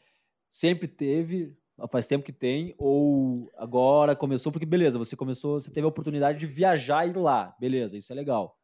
sempre 0.51 0.88
teve 0.88 1.57
faz 1.89 2.05
tempo 2.05 2.25
que 2.25 2.33
tem, 2.33 2.75
ou 2.77 3.49
agora 3.55 4.13
começou, 4.13 4.51
porque 4.51 4.65
beleza, 4.65 4.99
você 4.99 5.15
começou, 5.15 5.62
você 5.62 5.71
teve 5.71 5.85
a 5.85 5.88
oportunidade 5.88 6.38
de 6.38 6.45
viajar 6.45 7.07
e 7.07 7.12
ir 7.12 7.17
lá, 7.17 7.55
beleza, 7.57 7.95
isso 7.95 8.12
é 8.12 8.15
legal. 8.15 8.59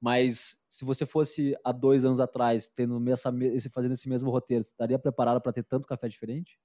Mas 0.00 0.64
se 0.70 0.84
você 0.84 1.04
fosse 1.04 1.56
há 1.64 1.72
dois 1.72 2.04
anos 2.04 2.20
atrás, 2.20 2.68
tendo 2.68 3.10
essa, 3.10 3.34
esse, 3.52 3.68
fazendo 3.68 3.92
esse 3.92 4.08
mesmo 4.08 4.30
roteiro, 4.30 4.62
você 4.62 4.70
estaria 4.70 4.98
preparado 5.00 5.40
para 5.40 5.52
ter 5.52 5.64
tanto 5.64 5.84
café 5.84 6.06
diferente? 6.06 6.56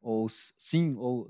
Ou 0.00 0.26
sim, 0.30 0.96
ou 0.96 1.28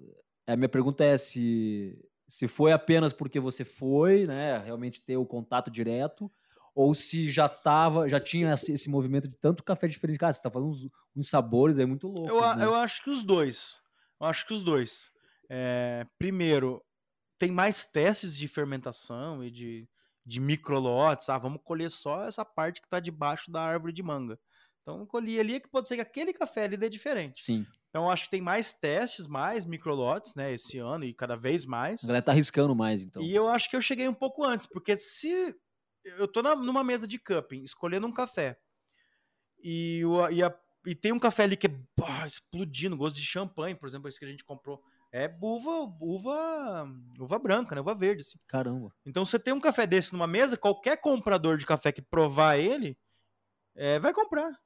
a 0.52 0.56
minha 0.56 0.68
pergunta 0.68 1.04
é 1.04 1.16
se 1.16 1.98
se 2.30 2.46
foi 2.46 2.70
apenas 2.70 3.12
porque 3.12 3.40
você 3.40 3.64
foi, 3.64 4.24
né, 4.24 4.58
realmente 4.58 5.00
ter 5.00 5.16
o 5.16 5.26
contato 5.26 5.68
direto, 5.68 6.30
ou 6.72 6.94
se 6.94 7.28
já 7.28 7.48
tava, 7.48 8.08
já 8.08 8.20
tinha 8.20 8.52
esse, 8.52 8.72
esse 8.72 8.88
movimento 8.88 9.26
de 9.26 9.36
tanto 9.36 9.64
café 9.64 9.88
diferente. 9.88 10.18
Cara, 10.18 10.32
você 10.32 10.40
tá 10.40 10.48
falando 10.48 10.68
uns, 10.68 10.88
uns 11.16 11.28
sabores 11.28 11.78
aí 11.78 11.84
muito 11.84 12.06
loucos. 12.06 12.30
Eu, 12.30 12.56
né? 12.56 12.64
eu 12.64 12.74
acho 12.74 13.02
que 13.02 13.10
os 13.10 13.24
dois. 13.24 13.80
Eu 14.20 14.28
acho 14.28 14.46
que 14.46 14.54
os 14.54 14.62
dois. 14.62 15.10
É, 15.48 16.06
primeiro, 16.16 16.80
tem 17.36 17.50
mais 17.50 17.84
testes 17.84 18.36
de 18.36 18.46
fermentação 18.46 19.42
e 19.42 19.50
de, 19.50 19.88
de 20.24 20.38
microlotes. 20.38 21.28
Ah, 21.28 21.38
vamos 21.38 21.60
colher 21.64 21.90
só 21.90 22.22
essa 22.24 22.44
parte 22.44 22.80
que 22.80 22.86
está 22.86 23.00
debaixo 23.00 23.50
da 23.50 23.60
árvore 23.60 23.92
de 23.92 24.04
manga. 24.04 24.38
Então, 24.82 25.04
colhi 25.04 25.38
ali 25.40 25.58
que 25.58 25.68
pode 25.68 25.88
ser 25.88 25.96
que 25.96 26.02
aquele 26.02 26.32
café 26.32 26.64
ali 26.64 26.76
dê 26.76 26.88
diferente. 26.88 27.42
Sim. 27.42 27.66
Então, 27.90 28.08
acho 28.08 28.24
que 28.24 28.30
tem 28.30 28.40
mais 28.40 28.72
testes, 28.72 29.26
mais 29.26 29.66
microlotes, 29.66 30.34
né, 30.36 30.52
esse 30.52 30.78
ano 30.78 31.04
e 31.04 31.12
cada 31.12 31.36
vez 31.36 31.66
mais. 31.66 32.04
A 32.04 32.06
galera 32.06 32.24
tá 32.24 32.32
arriscando 32.32 32.74
mais, 32.74 33.02
então. 33.02 33.20
E 33.20 33.34
eu 33.34 33.48
acho 33.48 33.68
que 33.68 33.74
eu 33.74 33.82
cheguei 33.82 34.08
um 34.08 34.14
pouco 34.14 34.44
antes, 34.44 34.64
porque 34.64 34.96
se 34.96 35.54
eu 36.04 36.28
tô 36.28 36.40
na, 36.40 36.54
numa 36.54 36.84
mesa 36.84 37.06
de 37.06 37.18
cupping, 37.18 37.62
escolhendo 37.62 38.06
um 38.06 38.12
café. 38.12 38.56
E, 39.62 40.04
o, 40.04 40.30
e, 40.30 40.40
a, 40.40 40.54
e 40.86 40.94
tem 40.94 41.12
um 41.12 41.18
café 41.18 41.42
ali 41.42 41.56
que 41.56 41.66
é 41.66 41.76
bah, 41.96 42.26
explodindo, 42.26 42.96
gosto 42.96 43.16
de 43.16 43.22
champanhe, 43.22 43.74
por 43.74 43.88
exemplo, 43.88 44.08
esse 44.08 44.18
que 44.18 44.24
a 44.24 44.28
gente 44.28 44.44
comprou. 44.44 44.80
É 45.12 45.28
uva, 45.42 45.92
uva, 46.00 46.88
uva 47.18 47.38
branca, 47.40 47.74
né? 47.74 47.80
Uva 47.80 47.94
verde, 47.94 48.22
assim. 48.22 48.38
Caramba. 48.46 48.94
Então, 49.04 49.26
você 49.26 49.40
tem 49.40 49.52
um 49.52 49.60
café 49.60 49.84
desse 49.84 50.12
numa 50.12 50.28
mesa, 50.28 50.56
qualquer 50.56 50.96
comprador 50.96 51.58
de 51.58 51.66
café 51.66 51.90
que 51.90 52.00
provar 52.00 52.56
ele, 52.56 52.96
é, 53.74 53.98
vai 53.98 54.14
comprar. 54.14 54.56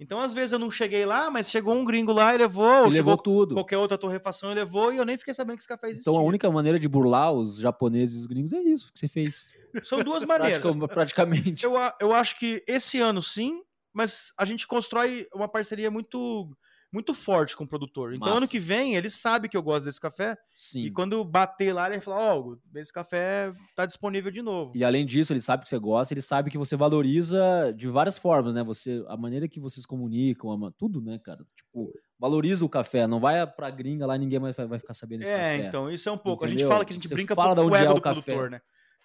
Então, 0.00 0.20
às 0.20 0.32
vezes 0.32 0.52
eu 0.52 0.60
não 0.60 0.70
cheguei 0.70 1.04
lá, 1.04 1.28
mas 1.28 1.50
chegou 1.50 1.74
um 1.74 1.84
gringo 1.84 2.12
lá 2.12 2.32
e 2.32 2.38
levou. 2.38 2.86
Ele 2.86 2.96
levou 2.96 3.16
tudo. 3.16 3.54
Qualquer 3.54 3.78
outra 3.78 3.98
torrefação 3.98 4.50
ele 4.50 4.60
levou 4.60 4.92
e 4.92 4.96
eu 4.96 5.04
nem 5.04 5.18
fiquei 5.18 5.34
sabendo 5.34 5.56
que 5.56 5.62
esse 5.62 5.68
café 5.68 5.88
existia. 5.90 6.08
Então, 6.10 6.20
a 6.20 6.24
única 6.24 6.48
maneira 6.50 6.78
de 6.78 6.88
burlar 6.88 7.32
os 7.32 7.58
japoneses 7.58 8.16
e 8.16 8.18
os 8.20 8.26
gringos 8.26 8.52
é 8.52 8.60
isso 8.60 8.92
que 8.92 8.98
você 8.98 9.08
fez. 9.08 9.48
São 9.84 10.00
duas 10.02 10.24
maneiras. 10.24 10.64
Praticamente. 10.88 11.64
Eu, 11.64 11.74
eu 12.00 12.12
acho 12.12 12.38
que 12.38 12.62
esse 12.66 13.00
ano 13.00 13.20
sim, 13.20 13.60
mas 13.92 14.32
a 14.38 14.44
gente 14.44 14.68
constrói 14.68 15.26
uma 15.34 15.48
parceria 15.48 15.90
muito 15.90 16.48
muito 16.92 17.12
forte 17.12 17.56
com 17.56 17.64
o 17.64 17.68
produtor. 17.68 18.14
Então, 18.14 18.28
Massa. 18.28 18.40
ano 18.40 18.48
que 18.48 18.58
vem, 18.58 18.94
ele 18.94 19.10
sabe 19.10 19.48
que 19.48 19.56
eu 19.56 19.62
gosto 19.62 19.84
desse 19.84 20.00
café. 20.00 20.36
Sim. 20.54 20.84
E 20.84 20.90
quando 20.90 21.22
bater 21.24 21.72
lá, 21.72 21.86
ele 21.86 21.96
vai 21.96 22.00
falar: 22.00 22.34
Ó, 22.34 22.40
oh, 22.40 22.78
esse 22.78 22.92
café 22.92 23.52
tá 23.76 23.84
disponível 23.84 24.30
de 24.30 24.42
novo. 24.42 24.72
E 24.74 24.82
além 24.82 25.04
disso, 25.04 25.32
ele 25.32 25.40
sabe 25.40 25.62
que 25.62 25.68
você 25.68 25.78
gosta, 25.78 26.14
ele 26.14 26.22
sabe 26.22 26.50
que 26.50 26.58
você 26.58 26.76
valoriza 26.76 27.72
de 27.76 27.88
várias 27.88 28.18
formas, 28.18 28.54
né? 28.54 28.62
Você, 28.64 29.04
a 29.08 29.16
maneira 29.16 29.48
que 29.48 29.60
vocês 29.60 29.84
comunicam, 29.84 30.72
tudo, 30.76 31.00
né, 31.00 31.18
cara? 31.18 31.44
Tipo, 31.56 31.92
valoriza 32.18 32.64
o 32.64 32.68
café, 32.68 33.06
não 33.06 33.20
vai 33.20 33.46
pra 33.46 33.70
gringa 33.70 34.06
lá, 34.06 34.16
ninguém 34.16 34.38
mais 34.38 34.56
vai 34.56 34.78
ficar 34.78 34.94
sabendo 34.94 35.20
desse 35.20 35.32
é, 35.32 35.36
café. 35.36 35.64
É, 35.64 35.66
então, 35.66 35.90
isso 35.90 36.08
é 36.08 36.12
um 36.12 36.18
pouco. 36.18 36.44
Entendeu? 36.44 36.56
A 36.56 36.58
gente 36.58 36.72
fala 36.72 36.84
que 36.84 36.92
a 36.92 36.96
gente 36.96 37.08
você 37.08 37.14
brinca 37.14 37.34
fala 37.34 37.52
um 37.52 37.54
pouco 37.54 37.70
com 37.70 37.74
o 37.74 37.78
ego 37.78 37.92
é 37.92 37.94
do 37.94 38.00
café. 38.00 38.22
produtor, 38.22 38.50
né? 38.50 38.60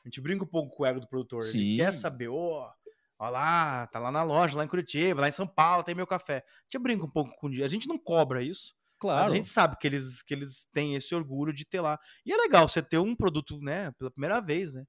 A 0.05 0.07
gente 0.07 0.21
brinca 0.21 0.43
um 0.43 0.47
pouco 0.47 0.75
com 0.75 0.83
o 0.83 0.85
ego 0.85 0.99
do 0.99 1.07
produtor. 1.07 1.43
Sim. 1.43 1.59
Ele 1.59 1.77
quer 1.77 1.93
saber, 1.93 2.27
ó. 2.27 2.33
Oh, 2.33 2.83
Olha 3.19 3.29
lá, 3.29 3.87
tá 3.87 3.99
lá 3.99 4.11
na 4.11 4.23
loja, 4.23 4.57
lá 4.57 4.65
em 4.65 4.67
Curitiba, 4.67 5.21
lá 5.21 5.27
em 5.27 5.31
São 5.31 5.47
Paulo, 5.47 5.83
tem 5.83 5.95
meu 5.95 6.07
café. 6.07 6.37
A 6.37 6.63
gente 6.63 6.81
brinca 6.81 7.05
um 7.05 7.09
pouco 7.09 7.33
com 7.35 7.47
A 7.47 7.67
gente 7.67 7.87
não 7.87 7.97
cobra 7.97 8.41
isso. 8.41 8.75
Claro. 8.99 9.33
a 9.33 9.35
gente 9.35 9.49
sabe 9.49 9.75
que 9.77 9.85
eles, 9.85 10.21
que 10.23 10.33
eles 10.33 10.65
têm 10.71 10.95
esse 10.95 11.13
orgulho 11.13 11.51
de 11.53 11.65
ter 11.65 11.81
lá. 11.81 11.99
E 12.25 12.31
é 12.31 12.37
legal 12.37 12.69
você 12.69 12.81
ter 12.81 12.97
um 12.99 13.13
produto, 13.13 13.59
né, 13.59 13.91
pela 13.99 14.09
primeira 14.09 14.39
vez, 14.39 14.73
né? 14.75 14.85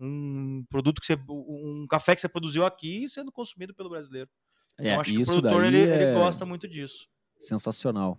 Um 0.00 0.64
produto 0.70 0.98
que 0.98 1.06
você. 1.06 1.18
Um 1.28 1.86
café 1.86 2.14
que 2.14 2.22
você 2.22 2.28
produziu 2.28 2.64
aqui 2.64 3.06
sendo 3.06 3.30
consumido 3.30 3.74
pelo 3.74 3.90
brasileiro. 3.90 4.30
É, 4.78 4.88
então, 4.88 5.00
acho 5.00 5.12
que 5.12 5.22
o 5.22 5.26
produtor 5.26 5.64
ele, 5.64 5.78
é... 5.78 5.94
ele 5.94 6.14
gosta 6.14 6.46
muito 6.46 6.66
disso. 6.66 7.06
Sensacional. 7.38 8.18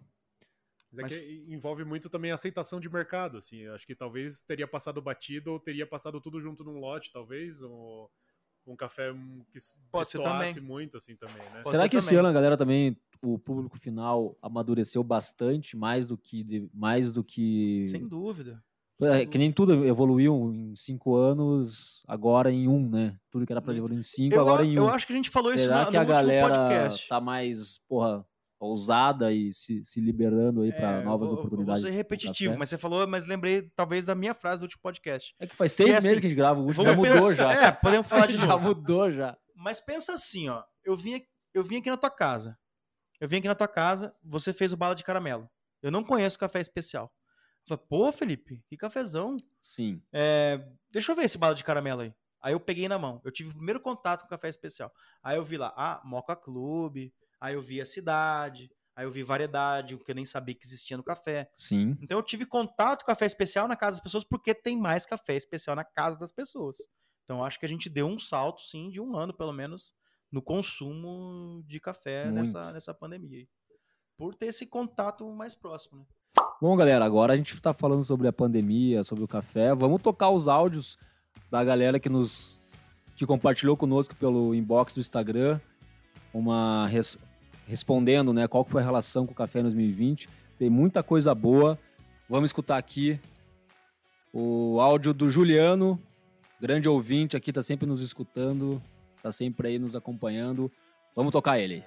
Mas 0.91 1.13
é 1.13 1.19
que 1.19 1.45
envolve 1.47 1.83
muito 1.83 2.07
também 2.07 2.31
a 2.31 2.35
aceitação 2.35 2.79
de 2.79 2.87
mercado, 2.87 3.37
assim. 3.37 3.57
Eu 3.57 3.73
acho 3.73 3.87
que 3.87 3.95
talvez 3.95 4.41
teria 4.41 4.67
passado 4.67 5.01
batido 5.01 5.53
ou 5.53 5.59
teria 5.59 5.87
passado 5.87 6.21
tudo 6.21 6.39
junto 6.39 6.63
num 6.63 6.79
lote, 6.79 7.11
talvez, 7.11 7.63
ou 7.63 8.11
um 8.65 8.75
café 8.75 9.11
que 9.51 9.59
Pode 9.91 10.05
destoasse 10.05 10.61
muito, 10.61 10.97
assim, 10.97 11.15
também, 11.15 11.37
né? 11.37 11.61
Pode 11.63 11.69
Será 11.69 11.83
que 11.83 11.97
também. 11.97 12.05
esse 12.05 12.15
ano 12.15 12.27
a 12.27 12.33
galera 12.33 12.57
também, 12.57 12.97
o 13.21 13.37
público 13.37 13.77
final 13.77 14.37
amadureceu 14.41 15.03
bastante, 15.03 15.75
mais 15.75 16.07
do 16.07 16.17
que... 16.17 16.69
Mais 16.73 17.11
do 17.11 17.23
que... 17.23 17.85
Sem 17.87 18.07
dúvida. 18.07 18.63
É, 19.01 19.25
que 19.25 19.37
nem 19.37 19.51
tudo 19.51 19.83
evoluiu 19.85 20.53
em 20.53 20.75
cinco 20.75 21.15
anos, 21.15 22.03
agora 22.07 22.51
em 22.51 22.67
um, 22.67 22.87
né? 22.87 23.17
Tudo 23.31 23.47
que 23.47 23.51
era 23.51 23.61
para 23.61 23.75
evoluir 23.75 23.97
em 23.97 24.03
cinco, 24.03 24.35
eu, 24.35 24.41
agora 24.41 24.63
em 24.63 24.77
um. 24.77 24.83
Eu 24.83 24.89
acho 24.89 25.07
que 25.07 25.13
a 25.13 25.15
gente 25.15 25.31
falou 25.31 25.57
Será 25.57 25.81
isso 25.81 25.89
que 25.89 25.97
no, 25.97 26.01
a 26.01 26.05
galera 26.05 26.47
podcast. 26.47 27.07
tá 27.07 27.19
mais, 27.19 27.79
porra, 27.89 28.23
ousada 28.61 29.33
e 29.33 29.51
se, 29.51 29.83
se 29.83 29.99
liberando 29.99 30.61
aí 30.61 30.71
para 30.71 30.99
é, 30.99 31.03
novas 31.03 31.29
vou, 31.31 31.39
oportunidades. 31.39 31.81
Vou 31.81 31.91
ser 31.91 31.97
repetitivo, 31.97 32.55
mas 32.57 32.69
você 32.69 32.77
falou, 32.77 33.07
mas 33.07 33.25
lembrei 33.25 33.63
talvez 33.75 34.05
da 34.05 34.13
minha 34.13 34.35
frase 34.35 34.61
do 34.61 34.65
último 34.65 34.81
podcast. 34.83 35.35
É 35.39 35.47
que 35.47 35.55
faz 35.55 35.71
seis 35.71 35.89
que 35.89 35.95
meses 35.95 36.11
assim, 36.11 36.21
que 36.21 36.27
a 36.27 36.29
gente 36.29 36.37
grava, 36.37 36.59
o 36.59 36.65
último 36.65 36.83
já 36.83 36.95
mudou 36.95 37.13
pensar, 37.13 37.33
já. 37.33 37.53
É, 37.53 37.71
podemos 37.71 38.07
falar 38.07 38.27
de 38.27 38.37
novo. 38.37 38.47
Já 38.47 38.57
mudou 38.57 39.11
já. 39.11 39.37
Mas 39.55 39.81
pensa 39.81 40.13
assim, 40.13 40.47
ó, 40.47 40.63
eu 40.83 40.95
vim, 40.95 41.21
eu 41.53 41.63
vim 41.63 41.77
aqui 41.77 41.89
na 41.89 41.97
tua 41.97 42.11
casa. 42.11 42.55
Eu 43.19 43.27
vim 43.27 43.37
aqui 43.37 43.47
na 43.47 43.55
tua 43.55 43.67
casa, 43.67 44.15
você 44.23 44.53
fez 44.53 44.71
o 44.71 44.77
bala 44.77 44.93
de 44.93 45.03
caramelo. 45.03 45.49
Eu 45.81 45.89
não 45.89 46.03
conheço 46.03 46.37
café 46.37 46.59
especial. 46.59 47.11
Eu 47.63 47.77
falei, 47.77 47.83
pô, 47.89 48.11
Felipe, 48.11 48.63
que 48.67 48.77
cafezão. 48.77 49.37
Sim. 49.59 50.01
É, 50.13 50.63
deixa 50.91 51.11
eu 51.11 51.15
ver 51.15 51.23
esse 51.23 51.37
bala 51.37 51.55
de 51.55 51.63
caramelo 51.63 52.01
aí. 52.01 52.13
Aí 52.41 52.53
eu 52.53 52.59
peguei 52.59 52.87
na 52.87 52.97
mão. 52.97 53.21
Eu 53.23 53.31
tive 53.31 53.49
o 53.49 53.53
primeiro 53.53 53.79
contato 53.79 54.21
com 54.21 54.27
café 54.27 54.49
especial. 54.49 54.91
Aí 55.23 55.37
eu 55.37 55.43
vi 55.43 55.57
lá, 55.57 55.73
ah, 55.75 56.01
Moca 56.03 56.35
Clube. 56.35 57.13
Aí 57.41 57.55
eu 57.55 57.61
vi 57.61 57.81
a 57.81 57.85
cidade. 57.85 58.71
Aí 58.95 59.05
eu 59.05 59.11
vi 59.11 59.23
variedade, 59.23 59.95
o 59.95 59.97
que 59.97 60.11
eu 60.11 60.15
nem 60.15 60.25
sabia 60.25 60.53
que 60.53 60.65
existia 60.65 60.95
no 60.95 61.03
café. 61.03 61.49
Sim. 61.57 61.97
Então 62.01 62.19
eu 62.19 62.23
tive 62.23 62.45
contato 62.45 62.99
com 62.99 63.07
café 63.07 63.25
especial 63.25 63.67
na 63.67 63.75
casa 63.75 63.97
das 63.97 64.03
pessoas 64.03 64.23
porque 64.23 64.53
tem 64.53 64.77
mais 64.77 65.05
café 65.05 65.35
especial 65.35 65.75
na 65.75 65.83
casa 65.83 66.19
das 66.19 66.31
pessoas. 66.31 66.77
Então 67.23 67.43
acho 67.43 67.59
que 67.59 67.65
a 67.65 67.69
gente 67.69 67.89
deu 67.89 68.05
um 68.05 68.19
salto, 68.19 68.61
sim, 68.61 68.91
de 68.91 69.01
um 69.01 69.15
ano 69.15 69.33
pelo 69.33 69.53
menos, 69.53 69.95
no 70.31 70.41
consumo 70.41 71.63
de 71.65 71.79
café 71.79 72.29
nessa, 72.29 72.71
nessa 72.71 72.93
pandemia. 72.93 73.47
Por 74.17 74.35
ter 74.35 74.47
esse 74.47 74.67
contato 74.67 75.27
mais 75.33 75.55
próximo, 75.55 75.99
né? 75.99 76.05
Bom, 76.61 76.75
galera, 76.75 77.03
agora 77.03 77.33
a 77.33 77.35
gente 77.35 77.53
está 77.53 77.73
falando 77.73 78.03
sobre 78.03 78.27
a 78.27 78.33
pandemia, 78.33 79.03
sobre 79.03 79.23
o 79.23 79.27
café. 79.27 79.73
Vamos 79.73 80.01
tocar 80.01 80.29
os 80.29 80.47
áudios 80.47 80.95
da 81.49 81.63
galera 81.63 81.99
que 81.99 82.09
nos 82.09 82.59
que 83.15 83.25
compartilhou 83.25 83.75
conosco 83.75 84.15
pelo 84.15 84.53
inbox 84.53 84.93
do 84.93 84.99
Instagram 84.99 85.59
uma 86.33 86.87
respondendo, 87.67 88.33
né, 88.33 88.47
qual 88.47 88.63
foi 88.63 88.81
a 88.81 88.85
relação 88.85 89.25
com 89.25 89.31
o 89.31 89.35
café 89.35 89.59
em 89.59 89.63
2020. 89.63 90.27
Tem 90.57 90.69
muita 90.69 91.01
coisa 91.01 91.33
boa. 91.33 91.77
Vamos 92.29 92.49
escutar 92.49 92.77
aqui 92.77 93.19
o 94.33 94.79
áudio 94.79 95.13
do 95.13 95.29
Juliano, 95.29 95.99
grande 96.59 96.87
ouvinte 96.87 97.35
aqui, 97.35 97.51
tá 97.51 97.61
sempre 97.61 97.85
nos 97.85 98.01
escutando, 98.01 98.81
tá 99.21 99.31
sempre 99.31 99.67
aí 99.67 99.79
nos 99.79 99.95
acompanhando. 99.95 100.71
Vamos 101.15 101.31
tocar 101.31 101.59
ele. 101.59 101.83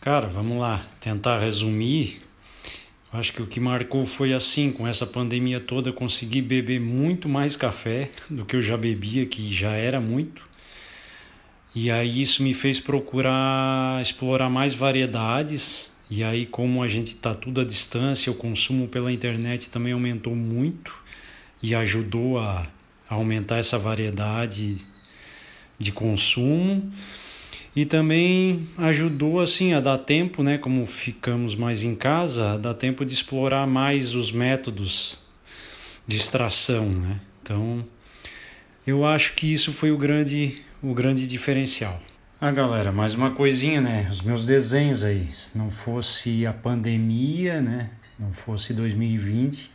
Cara, 0.00 0.28
vamos 0.28 0.58
lá, 0.58 0.86
tentar 1.00 1.40
resumir 1.40 2.28
Acho 3.12 3.32
que 3.32 3.42
o 3.42 3.46
que 3.46 3.58
marcou 3.58 4.06
foi 4.06 4.34
assim, 4.34 4.70
com 4.70 4.86
essa 4.86 5.06
pandemia 5.06 5.60
toda, 5.60 5.92
consegui 5.92 6.42
beber 6.42 6.78
muito 6.78 7.26
mais 7.26 7.56
café 7.56 8.10
do 8.28 8.44
que 8.44 8.54
eu 8.54 8.60
já 8.60 8.76
bebia, 8.76 9.24
que 9.24 9.52
já 9.52 9.72
era 9.72 9.98
muito. 9.98 10.46
E 11.80 11.92
aí 11.92 12.22
isso 12.22 12.42
me 12.42 12.54
fez 12.54 12.80
procurar 12.80 14.02
explorar 14.02 14.50
mais 14.50 14.74
variedades. 14.74 15.88
E 16.10 16.24
aí, 16.24 16.44
como 16.44 16.82
a 16.82 16.88
gente 16.88 17.12
está 17.12 17.32
tudo 17.32 17.60
à 17.60 17.64
distância, 17.64 18.32
o 18.32 18.34
consumo 18.34 18.88
pela 18.88 19.12
internet 19.12 19.70
também 19.70 19.92
aumentou 19.92 20.34
muito 20.34 20.92
e 21.62 21.76
ajudou 21.76 22.40
a 22.40 22.66
aumentar 23.08 23.58
essa 23.58 23.78
variedade 23.78 24.78
de 25.78 25.92
consumo. 25.92 26.92
E 27.76 27.86
também 27.86 28.66
ajudou 28.76 29.38
assim 29.38 29.72
a 29.72 29.78
dar 29.78 29.98
tempo, 29.98 30.42
né, 30.42 30.58
como 30.58 30.84
ficamos 30.84 31.54
mais 31.54 31.84
em 31.84 31.94
casa, 31.94 32.58
dar 32.58 32.74
tempo 32.74 33.04
de 33.04 33.14
explorar 33.14 33.68
mais 33.68 34.16
os 34.16 34.32
métodos 34.32 35.20
de 36.08 36.16
extração, 36.16 36.88
né? 36.88 37.20
Então, 37.40 37.86
eu 38.84 39.06
acho 39.06 39.34
que 39.34 39.52
isso 39.52 39.72
foi 39.72 39.92
o 39.92 39.96
grande 39.96 40.66
o 40.82 40.94
grande 40.94 41.26
diferencial. 41.26 42.00
Ah, 42.40 42.52
galera, 42.52 42.92
mais 42.92 43.14
uma 43.14 43.32
coisinha, 43.32 43.80
né? 43.80 44.06
Os 44.10 44.22
meus 44.22 44.46
desenhos 44.46 45.04
aí, 45.04 45.26
se 45.32 45.58
não 45.58 45.70
fosse 45.70 46.46
a 46.46 46.52
pandemia, 46.52 47.60
né? 47.60 47.90
Não 48.18 48.32
fosse 48.32 48.72
2020, 48.72 49.70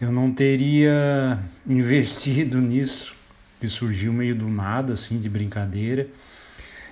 eu 0.00 0.10
não 0.10 0.32
teria 0.32 1.38
investido 1.66 2.60
nisso, 2.60 3.14
que 3.60 3.68
surgiu 3.68 4.12
meio 4.12 4.34
do 4.34 4.48
nada, 4.48 4.94
assim, 4.94 5.20
de 5.20 5.28
brincadeira, 5.28 6.08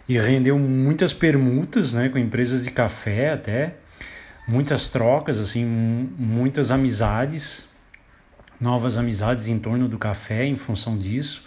e 0.09 0.16
rendeu 0.16 0.57
muitas 0.57 1.12
permutas, 1.12 1.94
né? 1.94 2.09
Com 2.09 2.18
empresas 2.18 2.62
de 2.62 2.70
café 2.70 3.33
até, 3.33 3.74
muitas 4.46 4.88
trocas, 4.88 5.40
assim, 5.40 5.64
muitas 6.16 6.70
amizades, 6.70 7.66
novas 8.61 8.96
amizades 8.96 9.48
em 9.48 9.59
torno 9.59 9.88
do 9.88 9.98
café 9.98 10.44
em 10.44 10.54
função 10.54 10.96
disso. 10.96 11.44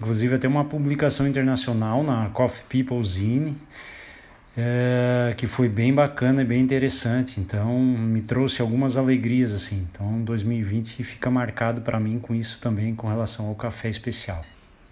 Inclusive, 0.00 0.34
até 0.34 0.48
uma 0.48 0.64
publicação 0.64 1.26
internacional 1.26 2.02
na 2.02 2.28
Coffee 2.30 2.84
People 2.84 3.02
Zine, 3.06 3.56
é, 4.56 5.34
que 5.36 5.46
foi 5.46 5.68
bem 5.68 5.94
bacana 5.94 6.42
e 6.42 6.44
bem 6.44 6.60
interessante. 6.60 7.40
Então, 7.40 7.78
me 7.78 8.20
trouxe 8.22 8.60
algumas 8.60 8.96
alegrias 8.96 9.52
assim. 9.52 9.86
Então, 9.90 10.22
2020 10.22 11.02
fica 11.04 11.30
marcado 11.30 11.80
para 11.80 11.98
mim 12.00 12.18
com 12.18 12.34
isso 12.34 12.60
também, 12.60 12.94
com 12.94 13.08
relação 13.08 13.46
ao 13.46 13.54
café 13.54 13.88
especial. 13.88 14.42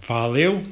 Valeu! 0.07 0.63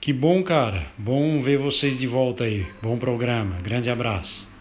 Que 0.00 0.12
bom, 0.12 0.42
cara. 0.42 0.84
Bom 0.98 1.40
ver 1.40 1.58
vocês 1.58 1.96
de 1.96 2.08
volta 2.08 2.42
aí. 2.42 2.66
Bom 2.82 2.98
programa. 2.98 3.60
Grande 3.62 3.88
abraço. 3.88 4.51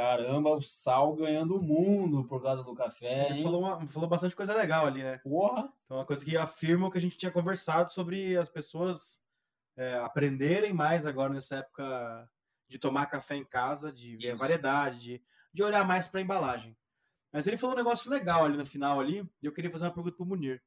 Caramba, 0.00 0.56
o 0.56 0.62
Sal 0.62 1.14
ganhando 1.14 1.56
o 1.56 1.62
mundo 1.62 2.24
por 2.24 2.42
causa 2.42 2.64
do 2.64 2.74
café. 2.74 3.28
Ele 3.28 3.42
falou, 3.42 3.60
uma, 3.60 3.86
falou 3.86 4.08
bastante 4.08 4.34
coisa 4.34 4.54
legal 4.54 4.86
ali, 4.86 5.02
né? 5.02 5.18
Porra! 5.18 5.70
Então, 5.84 5.98
uma 5.98 6.06
coisa 6.06 6.24
que 6.24 6.38
afirma 6.38 6.86
o 6.86 6.90
que 6.90 6.96
a 6.96 7.00
gente 7.00 7.18
tinha 7.18 7.30
conversado 7.30 7.92
sobre 7.92 8.34
as 8.34 8.48
pessoas 8.48 9.20
é, 9.76 9.98
aprenderem 9.98 10.72
mais 10.72 11.04
agora 11.04 11.34
nessa 11.34 11.56
época 11.56 12.30
de 12.66 12.78
tomar 12.78 13.06
café 13.06 13.36
em 13.36 13.44
casa, 13.44 13.92
de 13.92 14.16
ver 14.16 14.36
variedade, 14.36 14.98
de, 15.00 15.22
de 15.52 15.62
olhar 15.62 15.86
mais 15.86 16.08
para 16.08 16.20
a 16.20 16.22
embalagem. 16.22 16.74
Mas 17.30 17.46
ele 17.46 17.58
falou 17.58 17.74
um 17.74 17.78
negócio 17.78 18.10
legal 18.10 18.46
ali 18.46 18.56
no 18.56 18.64
final 18.64 19.00
ali, 19.00 19.28
e 19.42 19.46
eu 19.46 19.52
queria 19.52 19.70
fazer 19.70 19.84
uma 19.84 19.92
pergunta 19.92 20.16
para 20.16 20.24
o 20.24 20.26
Munir. 20.26 20.62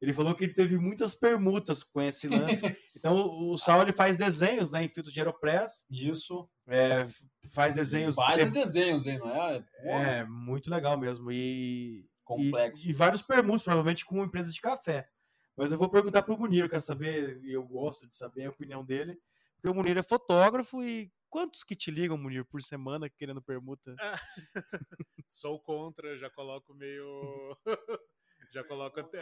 Ele 0.00 0.12
falou 0.12 0.34
que 0.34 0.46
teve 0.48 0.76
muitas 0.78 1.14
permutas 1.14 1.82
com 1.82 2.02
esse 2.02 2.28
lance. 2.28 2.62
então, 2.94 3.16
o 3.16 3.56
Sal 3.56 3.82
ele 3.82 3.92
faz 3.92 4.16
desenhos 4.16 4.72
né, 4.72 4.84
em 4.84 4.88
filtros 4.88 5.12
de 5.12 5.20
Aeropress. 5.20 5.86
Isso. 5.90 6.48
É, 6.66 7.06
faz 7.54 7.74
desenhos. 7.74 8.14
Vários 8.14 8.50
tem... 8.50 8.62
desenhos, 8.62 9.06
hein, 9.06 9.18
não 9.18 9.30
é? 9.30 9.64
Porra. 9.82 10.06
É, 10.08 10.24
muito 10.24 10.70
legal 10.70 10.98
mesmo. 10.98 11.30
E, 11.32 12.06
Complexo. 12.26 12.84
E, 12.86 12.90
e, 12.90 12.92
vários 12.92 13.22
permutos, 13.22 13.62
provavelmente 13.62 14.04
com 14.04 14.22
empresas 14.22 14.52
de 14.52 14.60
café. 14.60 15.08
Mas 15.56 15.72
eu 15.72 15.78
vou 15.78 15.88
perguntar 15.88 16.22
para 16.22 16.34
o 16.34 16.38
Munir, 16.38 16.64
eu 16.64 16.68
quero 16.68 16.82
saber, 16.82 17.40
e 17.42 17.52
eu 17.52 17.62
gosto 17.62 18.06
de 18.06 18.16
saber 18.16 18.44
a 18.44 18.50
opinião 18.50 18.84
dele, 18.84 19.18
porque 19.54 19.70
o 19.70 19.74
Munir 19.74 19.96
é 19.96 20.02
fotógrafo 20.02 20.82
e 20.82 21.10
quantos 21.30 21.62
que 21.62 21.76
te 21.76 21.90
ligam, 21.90 22.18
Munir, 22.18 22.44
por 22.44 22.60
semana 22.60 23.08
querendo 23.08 23.40
permuta? 23.40 23.94
Sou 25.26 25.58
contra, 25.60 26.18
já 26.18 26.28
coloco 26.28 26.74
meio. 26.74 27.56
já 28.52 28.64
coloco 28.64 29.00
ante... 29.00 29.16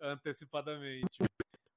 antecipadamente. 0.00 1.18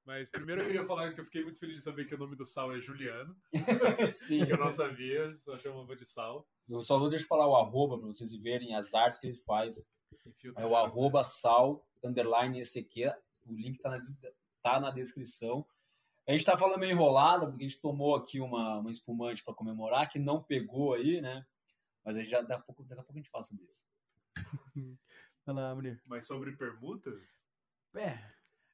Mas 0.04 0.28
primeiro 0.28 0.62
eu 0.62 0.66
queria 0.66 0.86
falar 0.86 1.12
que 1.12 1.20
eu 1.20 1.24
fiquei 1.24 1.44
muito 1.44 1.58
feliz 1.58 1.76
de 1.76 1.82
saber 1.82 2.06
que 2.06 2.14
o 2.14 2.18
nome 2.18 2.34
do 2.34 2.44
Sal 2.44 2.74
é 2.74 2.80
Juliano. 2.80 3.36
Sim. 4.10 4.44
que 4.44 4.52
eu 4.52 4.58
não 4.58 4.72
sabia, 4.72 5.36
só 5.38 5.56
chamava 5.56 5.94
de 5.94 6.04
Sal. 6.04 6.46
Eu 6.68 6.82
só 6.82 6.98
vou 6.98 7.08
deixar 7.08 7.26
falar 7.26 7.46
o 7.46 7.56
arroba 7.56 7.98
para 7.98 8.06
vocês 8.06 8.34
verem 8.34 8.74
as 8.74 8.94
artes 8.94 9.18
que 9.18 9.26
ele 9.26 9.36
faz. 9.36 9.86
É 10.56 10.66
o 10.66 10.76
arroba 10.76 11.24
sal, 11.24 11.86
underline 12.02 12.60
ECQ. 12.60 13.14
O 13.46 13.52
link 13.52 13.78
tá 13.78 13.90
na, 13.90 14.00
tá 14.62 14.80
na 14.80 14.90
descrição. 14.90 15.66
A 16.26 16.32
gente 16.32 16.44
tá 16.44 16.56
falando 16.56 16.78
meio 16.78 16.92
enrolado, 16.92 17.46
porque 17.48 17.64
a 17.64 17.68
gente 17.68 17.80
tomou 17.80 18.14
aqui 18.14 18.40
uma, 18.40 18.78
uma 18.78 18.90
espumante 18.90 19.42
para 19.42 19.54
comemorar, 19.54 20.08
que 20.08 20.18
não 20.18 20.42
pegou 20.42 20.94
aí, 20.94 21.20
né? 21.20 21.44
Mas 22.04 22.16
a 22.16 22.20
gente 22.20 22.30
já, 22.30 22.40
daqui, 22.40 22.54
a 22.54 22.58
pouco, 22.60 22.84
daqui 22.84 23.00
a 23.00 23.04
pouco 23.04 23.18
a 23.18 23.20
gente 23.20 23.30
fala 23.30 23.44
sobre 23.44 23.64
isso. 23.64 23.84
Vai 25.44 25.54
lá, 25.54 25.74
Mulher. 25.74 26.00
Mas 26.06 26.26
sobre 26.26 26.52
permutas? 26.52 27.44
É. 27.94 28.18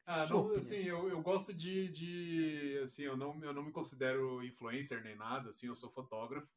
Ah, 0.07 0.27
não, 0.27 0.55
assim, 0.55 0.77
eu, 0.77 1.09
eu 1.11 1.21
gosto 1.21 1.53
de, 1.53 1.89
de 1.89 2.81
assim, 2.83 3.03
eu 3.03 3.17
não, 3.17 3.45
eu 3.45 3.53
não 3.53 3.63
me 3.63 3.73
considero 3.73 4.43
influencer 4.43 5.03
nem 5.03 5.15
nada, 5.15 5.51
assim, 5.51 5.67
eu 5.67 5.77
sou 5.77 5.91
fotógrafo, 5.91 6.49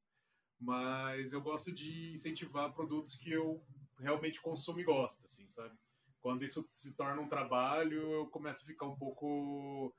mas 0.58 1.34
eu 1.34 1.42
gosto 1.42 1.70
de 1.70 2.14
incentivar 2.14 2.74
produtos 2.74 3.16
que 3.16 3.32
eu 3.32 3.62
realmente 4.00 4.40
consumo 4.42 4.80
e 4.80 4.86
gosto, 4.86 5.26
assim, 5.26 5.50
sabe? 5.50 5.78
Quando 6.22 6.46
isso 6.46 6.68
se 6.72 6.96
torna 6.96 7.22
um 7.22 7.28
trabalho, 7.28 8.00
eu 8.12 8.28
começo 8.28 8.64
a 8.64 8.68
ficar 8.68 8.86
um 8.86 8.96
pouco 8.96 9.94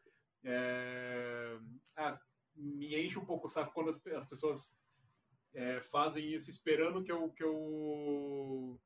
é, 0.44 1.58
ah, 1.96 2.18
me 2.56 3.04
enche 3.04 3.18
um 3.18 3.24
pouco 3.24 3.46
o 3.46 3.50
saco 3.50 3.72
quando 3.72 3.90
as, 3.90 4.06
as 4.08 4.28
pessoas 4.28 4.78
é, 5.54 5.80
fazem 5.82 6.32
isso 6.32 6.50
esperando 6.50 7.02
que 7.02 7.12
eu, 7.12 7.30
que 7.30 7.42
eu 7.42 8.80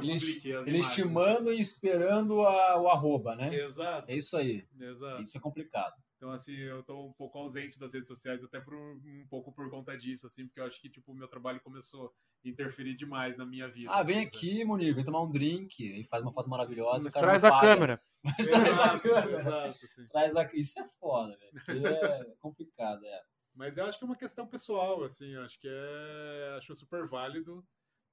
que 0.00 0.06
eu 0.06 0.10
eles, 0.10 0.22
publique 0.22 0.52
as 0.52 0.66
Eles 0.66 0.86
te 0.88 1.04
mandam 1.04 1.52
e 1.52 1.60
esperando 1.60 2.42
a, 2.42 2.80
o 2.80 2.88
arroba, 2.88 3.34
né? 3.34 3.54
Exato. 3.54 4.10
É 4.10 4.16
isso 4.16 4.36
aí. 4.36 4.66
Exato. 4.80 5.22
Isso 5.22 5.36
é 5.36 5.40
complicado. 5.40 5.94
Então, 6.18 6.32
assim, 6.32 6.56
eu 6.56 6.82
tô 6.82 7.06
um 7.06 7.12
pouco 7.12 7.38
ausente 7.38 7.78
das 7.78 7.94
redes 7.94 8.08
sociais, 8.08 8.42
até 8.42 8.60
por 8.60 8.74
um 8.74 9.26
pouco 9.30 9.52
por 9.52 9.70
conta 9.70 9.96
disso, 9.96 10.26
assim, 10.26 10.46
porque 10.46 10.58
eu 10.58 10.64
acho 10.64 10.80
que, 10.80 10.90
tipo, 10.90 11.12
o 11.12 11.14
meu 11.14 11.28
trabalho 11.28 11.60
começou 11.60 12.12
a 12.44 12.48
interferir 12.48 12.96
demais 12.96 13.36
na 13.36 13.46
minha 13.46 13.68
vida. 13.68 13.92
Ah, 13.92 14.02
vem 14.02 14.18
assim, 14.18 14.26
aqui, 14.26 14.52
sabe? 14.52 14.64
Munir, 14.64 14.94
vem 14.96 15.04
tomar 15.04 15.22
um 15.22 15.30
drink, 15.30 15.80
e 15.80 16.02
faz 16.02 16.20
uma 16.24 16.32
foto 16.32 16.50
maravilhosa. 16.50 17.08
traz 17.08 17.44
a 17.44 17.60
câmera. 17.60 18.02
Mas 18.24 18.48
traz 18.48 18.78
a 18.80 18.98
câmera. 18.98 19.38
Exato, 19.38 19.66
assim. 19.66 20.08
traz 20.08 20.34
a... 20.34 20.48
Isso 20.54 20.80
é 20.80 20.88
foda, 20.98 21.38
velho. 21.38 21.86
É 21.86 22.34
complicado, 22.40 23.04
é. 23.04 23.22
Mas 23.54 23.78
eu 23.78 23.86
acho 23.86 23.96
que 23.96 24.04
é 24.04 24.06
uma 24.06 24.16
questão 24.16 24.46
pessoal, 24.46 25.04
assim, 25.04 25.34
eu 25.34 25.42
acho 25.42 25.58
que 25.60 25.68
é. 25.68 26.54
Acho 26.58 26.74
super 26.74 27.06
válido. 27.06 27.64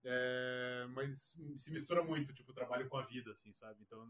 É, 0.06 0.86
mas 0.89 1.36
se 1.58 1.74
mistura 1.74 2.04
muito, 2.04 2.32
tipo, 2.34 2.52
o 2.52 2.56
trabalho 2.56 2.88
com 2.88 2.98
a 2.98 3.06
vida, 3.06 3.32
assim, 3.32 3.52
sabe? 3.54 3.82
Então, 3.82 4.08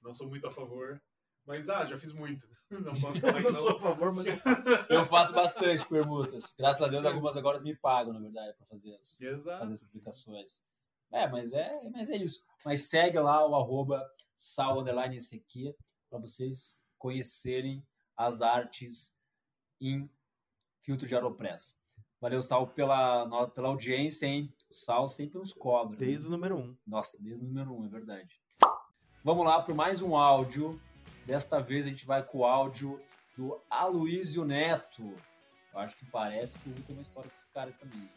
não 0.00 0.12
sou 0.12 0.28
muito 0.28 0.46
a 0.46 0.52
favor. 0.52 1.00
Mas, 1.46 1.68
ah, 1.68 1.84
já 1.84 1.98
fiz 1.98 2.12
muito. 2.12 2.48
Não 2.70 2.92
posso 2.92 3.20
falar 3.20 3.42
que 3.42 3.50
não. 3.50 3.52
sou 3.52 3.70
a 3.70 3.78
favor, 3.80 4.12
mas 4.14 4.26
eu 4.26 4.36
faço. 4.36 4.70
eu 4.88 5.04
faço 5.04 5.32
bastante 5.34 5.86
permutas. 5.86 6.54
Graças 6.56 6.80
a 6.80 6.88
Deus, 6.88 7.04
algumas 7.04 7.36
agora 7.36 7.60
me 7.60 7.76
pagam, 7.76 8.12
na 8.12 8.20
verdade, 8.20 8.56
para 8.56 8.66
fazer 8.66 8.94
as, 8.94 9.18
fazer 9.18 9.72
as 9.72 9.80
publicações. 9.80 10.64
É, 11.10 11.28
mas 11.28 11.52
é, 11.52 11.90
mas 11.90 12.08
é 12.08 12.16
isso. 12.16 12.42
Mas 12.64 12.88
segue 12.88 13.18
lá 13.18 13.46
o 13.46 13.54
arroba 13.54 14.08
sal 14.34 14.82
para 16.08 16.18
vocês 16.18 16.86
conhecerem 16.96 17.84
as 18.16 18.40
artes 18.40 19.14
em 19.80 20.08
filtro 20.80 21.06
de 21.06 21.14
Aeropress. 21.14 21.76
Valeu, 22.20 22.40
Sal, 22.40 22.68
pela, 22.68 23.48
pela 23.48 23.68
audiência, 23.68 24.26
hein? 24.26 24.54
O 24.72 24.74
Sal 24.74 25.06
sempre 25.06 25.38
nos 25.38 25.52
cobra. 25.52 25.98
Desde 25.98 26.26
o 26.26 26.30
número 26.30 26.56
um. 26.56 26.74
Nossa, 26.86 27.22
desde 27.22 27.44
o 27.44 27.46
número 27.46 27.78
um, 27.78 27.84
é 27.84 27.88
verdade. 27.90 28.40
Vamos 29.22 29.44
lá 29.44 29.60
para 29.60 29.74
mais 29.74 30.00
um 30.00 30.16
áudio. 30.16 30.80
Desta 31.26 31.60
vez 31.60 31.86
a 31.86 31.90
gente 31.90 32.06
vai 32.06 32.22
com 32.22 32.38
o 32.38 32.44
áudio 32.46 32.98
do 33.36 33.60
Aloysio 33.68 34.46
Neto. 34.46 35.14
Eu 35.74 35.78
acho 35.78 35.94
que 35.94 36.06
parece 36.06 36.58
que 36.60 36.70
tem 36.70 36.96
uma 36.96 37.02
história 37.02 37.28
com 37.28 37.36
esse 37.36 37.46
cara 37.52 37.70
também. 37.72 38.08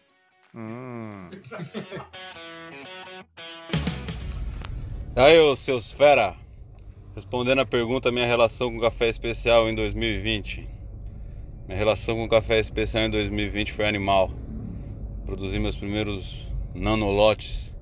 Hum. 0.55 1.27
Aí, 5.13 5.37
ô 5.37 5.57
seus 5.57 5.91
fera! 5.91 6.37
Respondendo 7.13 7.59
a 7.59 7.65
pergunta, 7.65 8.13
minha 8.13 8.25
relação 8.25 8.71
com 8.71 8.79
café 8.79 9.09
especial 9.09 9.67
em 9.67 9.75
2020. 9.75 10.69
Minha 11.67 11.77
relação 11.77 12.15
com 12.15 12.29
café 12.29 12.61
especial 12.61 13.03
em 13.03 13.09
2020 13.09 13.73
foi 13.73 13.85
animal. 13.85 14.31
Produzi 15.25 15.57
meus 15.57 15.75
primeiros 15.75 16.47
nanolotes 16.75 17.75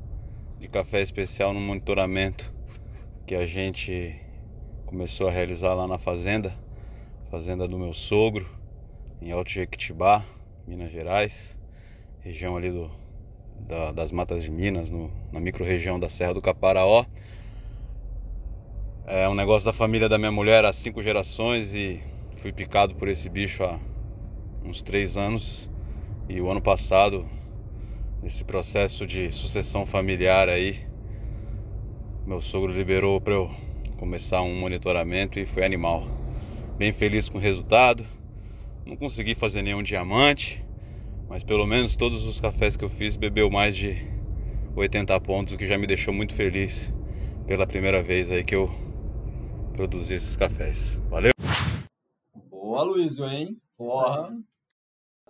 de 0.62 0.70
café 0.70 1.02
especial 1.02 1.54
no 1.54 1.60
monitoramento 1.60 2.54
que 3.28 3.36
a 3.36 3.46
gente 3.46 4.16
começou 4.86 5.28
a 5.28 5.32
realizar 5.32 5.74
lá 5.74 5.86
na 5.86 5.98
fazenda, 5.98 6.56
fazenda 7.30 7.68
do 7.68 7.78
meu 7.78 7.94
sogro, 7.94 8.50
em 9.22 9.34
Alto 9.34 9.52
Jequitibá, 9.52 10.24
Minas 10.66 10.90
Gerais, 10.90 11.60
região 12.22 12.56
ali 12.56 12.72
do 12.72 12.90
da, 13.60 13.92
das 13.92 14.14
matas 14.14 14.42
de 14.42 14.50
Minas, 14.50 14.90
no, 14.90 15.12
na 15.30 15.42
microrregião 15.42 16.00
da 16.00 16.08
Serra 16.08 16.34
do 16.34 16.42
Caparaó. 16.42 17.06
É 19.06 19.28
um 19.28 19.36
negócio 19.36 19.66
da 19.66 19.74
família 19.74 20.08
da 20.08 20.18
minha 20.18 20.32
mulher 20.32 20.64
há 20.64 20.72
cinco 20.72 21.04
gerações 21.04 21.74
e 21.74 22.02
fui 22.38 22.54
picado 22.54 22.96
por 22.96 23.10
esse 23.10 23.28
bicho 23.28 23.66
há 23.66 23.78
uns 24.64 24.82
três 24.82 25.18
anos. 25.18 25.73
E 26.34 26.42
o 26.42 26.50
ano 26.50 26.60
passado, 26.60 27.28
nesse 28.20 28.44
processo 28.44 29.06
de 29.06 29.32
sucessão 29.32 29.86
familiar 29.86 30.50
aí, 30.50 30.84
meu 32.26 32.42
sogro 32.42 32.74
liberou 32.74 33.22
para 33.22 33.34
eu 33.34 33.52
começar 33.98 34.42
um 34.42 34.60
monitoramento 34.60 35.38
e 35.38 35.46
foi 35.46 35.64
animal. 35.64 36.08
Bem 36.76 36.92
feliz 36.92 37.30
com 37.30 37.38
o 37.38 37.42
resultado. 37.42 38.04
Não 38.84 38.96
consegui 38.96 39.36
fazer 39.36 39.62
nenhum 39.62 39.84
diamante, 39.84 40.66
mas 41.30 41.44
pelo 41.44 41.68
menos 41.68 41.96
todos 41.96 42.26
os 42.26 42.42
cafés 42.42 42.76
que 42.76 42.84
eu 42.84 42.90
fiz 42.90 43.16
bebeu 43.16 43.52
mais 43.52 43.76
de 43.76 44.04
80 44.76 45.22
pontos, 45.22 45.54
o 45.54 45.58
que 45.58 45.68
já 45.68 45.78
me 45.78 45.86
deixou 45.86 46.16
muito 46.16 46.34
feliz 46.34 46.92
pela 47.46 47.68
primeira 47.68 48.02
vez 48.02 48.32
aí 48.32 48.44
que 48.44 48.56
eu 48.56 48.72
produzi 49.74 50.16
esses 50.16 50.36
cafés. 50.36 51.00
Valeu! 51.12 51.32
Boa, 52.50 52.82
Luísio, 52.82 53.24
hein? 53.30 53.56
Porra! 53.78 54.36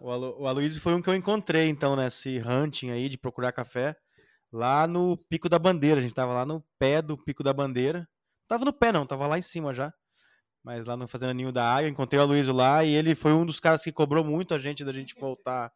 O, 0.04 0.12
Alo, 0.12 0.36
o 0.38 0.48
Aloysio 0.48 0.82
foi 0.82 0.94
um 0.94 1.02
que 1.02 1.10
eu 1.10 1.16
encontrei, 1.16 1.70
então, 1.70 1.96
nesse 1.96 2.42
hunting 2.46 2.90
aí 2.90 3.08
de 3.08 3.18
procurar 3.18 3.54
café, 3.54 3.96
lá 4.52 4.86
no 4.86 5.16
Pico 5.16 5.48
da 5.48 5.58
Bandeira. 5.58 6.02
A 6.02 6.04
gente 6.04 6.14
tava 6.14 6.34
lá 6.34 6.46
no 6.46 6.62
pé 6.78 7.02
do 7.02 7.18
Pico 7.18 7.42
da 7.42 7.54
Bandeira. 7.54 8.06
Tava 8.46 8.66
no 8.66 8.74
pé, 8.74 8.92
não, 8.92 9.06
tava 9.06 9.26
lá 9.28 9.38
em 9.38 9.42
cima 9.42 9.74
já. 9.74 9.94
Mas 10.62 10.88
lá 10.88 10.98
no 10.98 11.08
Fazenda 11.08 11.34
Ninho 11.34 11.54
da 11.54 11.74
Águia, 11.74 11.88
encontrei 11.88 12.20
o 12.20 12.24
Aloysio 12.24 12.54
lá 12.54 12.84
e 12.84 12.94
ele 12.94 13.16
foi 13.16 13.32
um 13.32 13.46
dos 13.46 13.62
caras 13.62 13.82
que 13.82 13.94
cobrou 13.94 14.26
muito 14.26 14.54
a 14.54 14.60
gente 14.60 14.84
da 14.84 14.92
gente 14.92 15.16
voltar, 15.18 15.72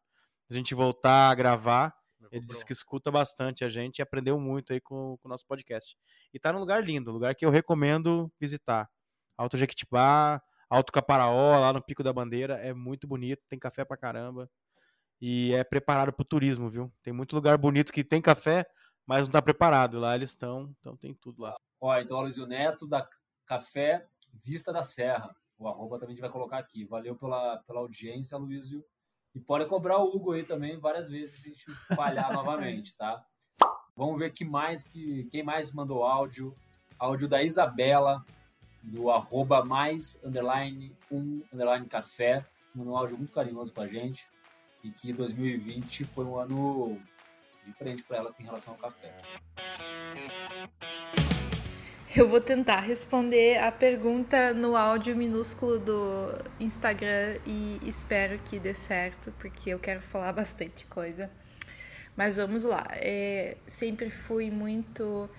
da 0.50 0.58
gente 0.58 0.76
voltar 0.76 1.32
a 1.32 1.36
gravar. 1.36 1.96
Ele 2.30 2.46
disse 2.46 2.66
que 2.66 2.74
escuta 2.74 3.10
bastante 3.10 3.64
a 3.64 3.70
gente 3.70 4.00
e 4.00 4.02
aprendeu 4.02 4.38
muito 4.38 4.74
aí 4.74 4.82
com, 4.82 5.18
com 5.22 5.30
o 5.30 5.30
nosso 5.30 5.48
podcast. 5.48 5.96
E 6.34 6.40
tá 6.40 6.52
num 6.52 6.60
lugar 6.60 6.84
lindo, 6.84 7.14
lugar 7.14 7.34
que 7.34 7.46
eu 7.46 7.50
recomendo 7.50 8.30
visitar. 8.38 8.90
Alto 9.38 9.56
Jequitibá, 9.56 10.42
Alto 10.70 10.92
Caparaó, 10.92 11.60
lá 11.60 11.72
no 11.72 11.82
Pico 11.82 12.04
da 12.04 12.12
Bandeira, 12.12 12.56
é 12.56 12.74
muito 12.74 13.08
bonito, 13.08 13.42
tem 13.48 13.58
café 13.58 13.86
pra 13.86 13.98
caramba. 13.98 14.50
E 15.20 15.54
é 15.54 15.64
preparado 15.64 16.14
pro 16.14 16.26
turismo, 16.26 16.70
viu? 16.70 16.92
Tem 17.02 17.14
muito 17.14 17.36
lugar 17.36 17.58
bonito 17.58 17.92
que 17.92 18.04
tem 18.04 18.22
café, 18.22 18.66
mas 19.06 19.24
não 19.24 19.32
tá 19.32 19.42
preparado. 19.42 20.00
Lá 20.00 20.16
eles 20.16 20.30
estão, 20.30 20.76
então 20.80 20.96
tem 20.96 21.14
tudo 21.14 21.42
lá. 21.42 21.56
Ó, 21.80 21.98
então 21.98 22.18
Aloysio 22.18 22.46
Neto 22.46 22.88
da 22.88 23.08
Café 23.46 24.06
Vista 24.34 24.72
da 24.72 24.84
Serra. 24.84 25.36
O 25.58 25.68
arroba 25.68 25.98
também 25.98 26.14
a 26.14 26.16
gente 26.16 26.22
vai 26.22 26.30
colocar 26.30 26.58
aqui. 26.60 26.86
Valeu 26.86 27.16
pela, 27.16 27.58
pela 27.66 27.80
audiência, 27.80 28.38
Luizio. 28.38 28.86
E 29.34 29.40
pode 29.40 29.66
cobrar 29.66 29.98
o 29.98 30.16
Hugo 30.16 30.34
aí 30.34 30.44
também 30.44 30.80
várias 30.80 31.10
vezes 31.10 31.42
se 31.42 31.50
a 31.50 31.52
gente 31.52 31.96
falhar 31.96 32.32
novamente, 32.34 32.96
tá? 32.96 33.24
Vamos 33.96 34.20
ver 34.20 34.32
que 34.32 34.46
mais 34.46 34.84
que 34.84 35.26
quem 35.26 35.44
mais 35.44 35.72
mandou 35.72 36.04
áudio. 36.04 36.56
Áudio 37.00 37.28
da 37.28 37.44
Isabela, 37.44 38.24
do 38.88 39.10
arroba 39.12 39.64
mais 39.66 40.20
underline 40.24 40.96
um 41.12 41.44
underline 41.54 41.86
café. 41.86 42.46
Mandou 42.74 42.94
um 42.94 42.98
áudio 42.98 43.18
muito 43.18 43.34
carinhoso 43.34 43.74
pra 43.74 43.88
gente. 43.88 44.28
E 44.84 44.92
que 44.92 45.12
2020 45.12 46.04
foi 46.06 46.24
um 46.24 46.38
ano 46.38 47.00
diferente 47.66 48.04
para 48.04 48.18
ela 48.18 48.36
em 48.40 48.44
relação 48.44 48.74
ao 48.74 48.80
café. 48.80 49.14
Eu 52.16 52.28
vou 52.28 52.40
tentar 52.40 52.80
responder 52.80 53.58
a 53.60 53.72
pergunta 53.72 54.54
no 54.54 54.76
áudio 54.76 55.16
minúsculo 55.16 55.78
do 55.78 56.30
Instagram 56.60 57.38
e 57.46 57.80
espero 57.84 58.40
que 58.40 58.58
dê 58.58 58.74
certo, 58.74 59.32
porque 59.38 59.72
eu 59.72 59.80
quero 59.80 60.02
falar 60.02 60.32
bastante 60.34 60.86
coisa. 60.88 61.30
Mas 62.16 62.38
vamos 62.38 62.64
lá. 62.64 62.86
É, 62.94 63.58
sempre 63.68 64.10
fui 64.10 64.50
muito 64.50 65.30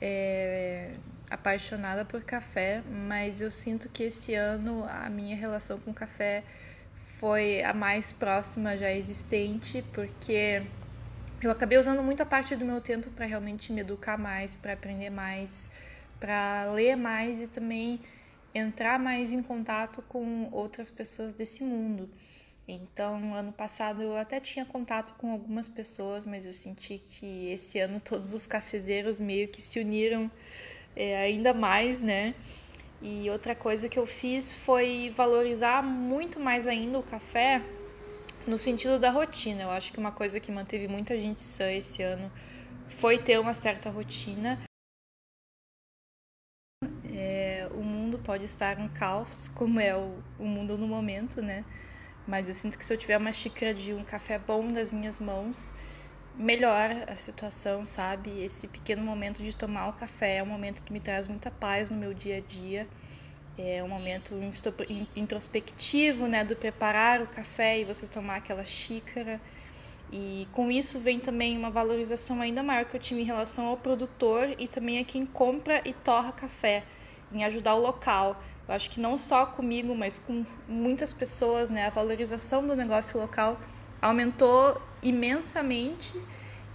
é, 0.00 0.94
apaixonada 1.34 2.04
por 2.04 2.22
café, 2.22 2.82
mas 2.88 3.40
eu 3.40 3.50
sinto 3.50 3.88
que 3.88 4.04
esse 4.04 4.34
ano 4.34 4.84
a 4.88 5.08
minha 5.10 5.36
relação 5.36 5.78
com 5.78 5.92
café 5.92 6.44
foi 7.18 7.62
a 7.62 7.72
mais 7.72 8.12
próxima 8.12 8.76
já 8.76 8.90
existente, 8.90 9.82
porque 9.92 10.62
eu 11.42 11.50
acabei 11.50 11.78
usando 11.78 12.02
muita 12.02 12.24
parte 12.24 12.56
do 12.56 12.64
meu 12.64 12.80
tempo 12.80 13.10
para 13.10 13.26
realmente 13.26 13.72
me 13.72 13.80
educar 13.80 14.16
mais, 14.16 14.54
para 14.54 14.72
aprender 14.72 15.10
mais 15.10 15.70
para 16.24 16.72
ler 16.72 16.96
mais 16.96 17.42
e 17.42 17.46
também 17.46 18.00
entrar 18.54 18.98
mais 18.98 19.30
em 19.30 19.42
contato 19.42 20.00
com 20.08 20.48
outras 20.52 20.88
pessoas 20.90 21.34
desse 21.34 21.62
mundo. 21.62 22.08
Então, 22.66 23.34
ano 23.34 23.52
passado 23.52 24.00
eu 24.00 24.16
até 24.16 24.40
tinha 24.40 24.64
contato 24.64 25.12
com 25.18 25.30
algumas 25.30 25.68
pessoas, 25.68 26.24
mas 26.24 26.46
eu 26.46 26.54
senti 26.54 26.98
que 26.98 27.50
esse 27.50 27.78
ano 27.78 28.00
todos 28.00 28.32
os 28.32 28.46
cafezeiros 28.46 29.20
meio 29.20 29.48
que 29.48 29.60
se 29.60 29.78
uniram 29.80 30.30
é, 30.96 31.16
ainda 31.16 31.52
mais, 31.52 32.00
né? 32.02 32.34
E 33.02 33.28
outra 33.28 33.54
coisa 33.54 33.88
que 33.88 33.98
eu 33.98 34.06
fiz 34.06 34.54
foi 34.54 35.12
valorizar 35.14 35.82
muito 35.82 36.40
mais 36.40 36.66
ainda 36.66 36.98
o 36.98 37.02
café 37.02 37.62
no 38.46 38.58
sentido 38.58 38.98
da 38.98 39.10
rotina. 39.10 39.62
Eu 39.62 39.70
acho 39.70 39.92
que 39.92 39.98
uma 39.98 40.12
coisa 40.12 40.40
que 40.40 40.50
manteve 40.50 40.88
muita 40.88 41.16
gente 41.18 41.42
sã 41.42 41.70
esse 41.70 42.02
ano 42.02 42.30
foi 42.88 43.18
ter 43.18 43.38
uma 43.38 43.54
certa 43.54 43.90
rotina. 43.90 44.58
É, 47.12 47.68
o 47.72 47.82
mundo 47.82 48.18
pode 48.18 48.44
estar 48.44 48.78
um 48.78 48.88
caos, 48.88 49.48
como 49.54 49.78
é 49.80 49.94
o, 49.94 50.22
o 50.38 50.44
mundo 50.44 50.76
no 50.76 50.86
momento, 50.86 51.42
né? 51.42 51.64
Mas 52.26 52.48
eu 52.48 52.54
sinto 52.54 52.78
que 52.78 52.84
se 52.84 52.92
eu 52.92 52.98
tiver 52.98 53.18
uma 53.18 53.32
xícara 53.32 53.74
de 53.74 53.92
um 53.92 54.02
café 54.02 54.38
bom 54.38 54.62
nas 54.62 54.90
minhas 54.90 55.18
mãos, 55.18 55.72
melhora 56.36 57.04
a 57.10 57.16
situação, 57.16 57.86
sabe? 57.86 58.42
Esse 58.42 58.66
pequeno 58.66 59.02
momento 59.02 59.42
de 59.42 59.54
tomar 59.54 59.88
o 59.88 59.92
café 59.92 60.38
é 60.38 60.42
um 60.42 60.46
momento 60.46 60.82
que 60.82 60.92
me 60.92 61.00
traz 61.00 61.26
muita 61.26 61.50
paz 61.50 61.90
no 61.90 61.96
meu 61.96 62.12
dia 62.12 62.38
a 62.38 62.40
dia. 62.40 62.88
É 63.56 63.82
um 63.84 63.88
momento 63.88 64.34
introspectivo, 65.14 66.26
né? 66.26 66.44
Do 66.44 66.56
preparar 66.56 67.22
o 67.22 67.26
café 67.26 67.78
e 67.78 67.84
você 67.84 68.06
tomar 68.06 68.36
aquela 68.36 68.64
xícara. 68.64 69.40
E 70.12 70.48
com 70.52 70.70
isso 70.70 70.98
vem 70.98 71.20
também 71.20 71.56
uma 71.56 71.70
valorização 71.70 72.40
ainda 72.40 72.62
maior 72.62 72.84
que 72.84 72.96
eu 72.96 73.00
tive 73.00 73.20
em 73.20 73.24
relação 73.24 73.66
ao 73.66 73.76
produtor 73.76 74.54
e 74.58 74.66
também 74.66 74.98
a 74.98 75.04
quem 75.04 75.24
compra 75.24 75.80
e 75.84 75.92
torra 75.92 76.32
café 76.32 76.84
em 77.32 77.44
ajudar 77.44 77.74
o 77.74 77.80
local. 77.80 78.42
Eu 78.66 78.74
acho 78.74 78.90
que 78.90 79.00
não 79.00 79.16
só 79.16 79.46
comigo, 79.46 79.94
mas 79.94 80.18
com 80.18 80.44
muitas 80.66 81.12
pessoas, 81.12 81.70
né? 81.70 81.86
A 81.86 81.90
valorização 81.90 82.66
do 82.66 82.74
negócio 82.74 83.20
local 83.20 83.58
aumentou 84.06 84.80
imensamente 85.02 86.14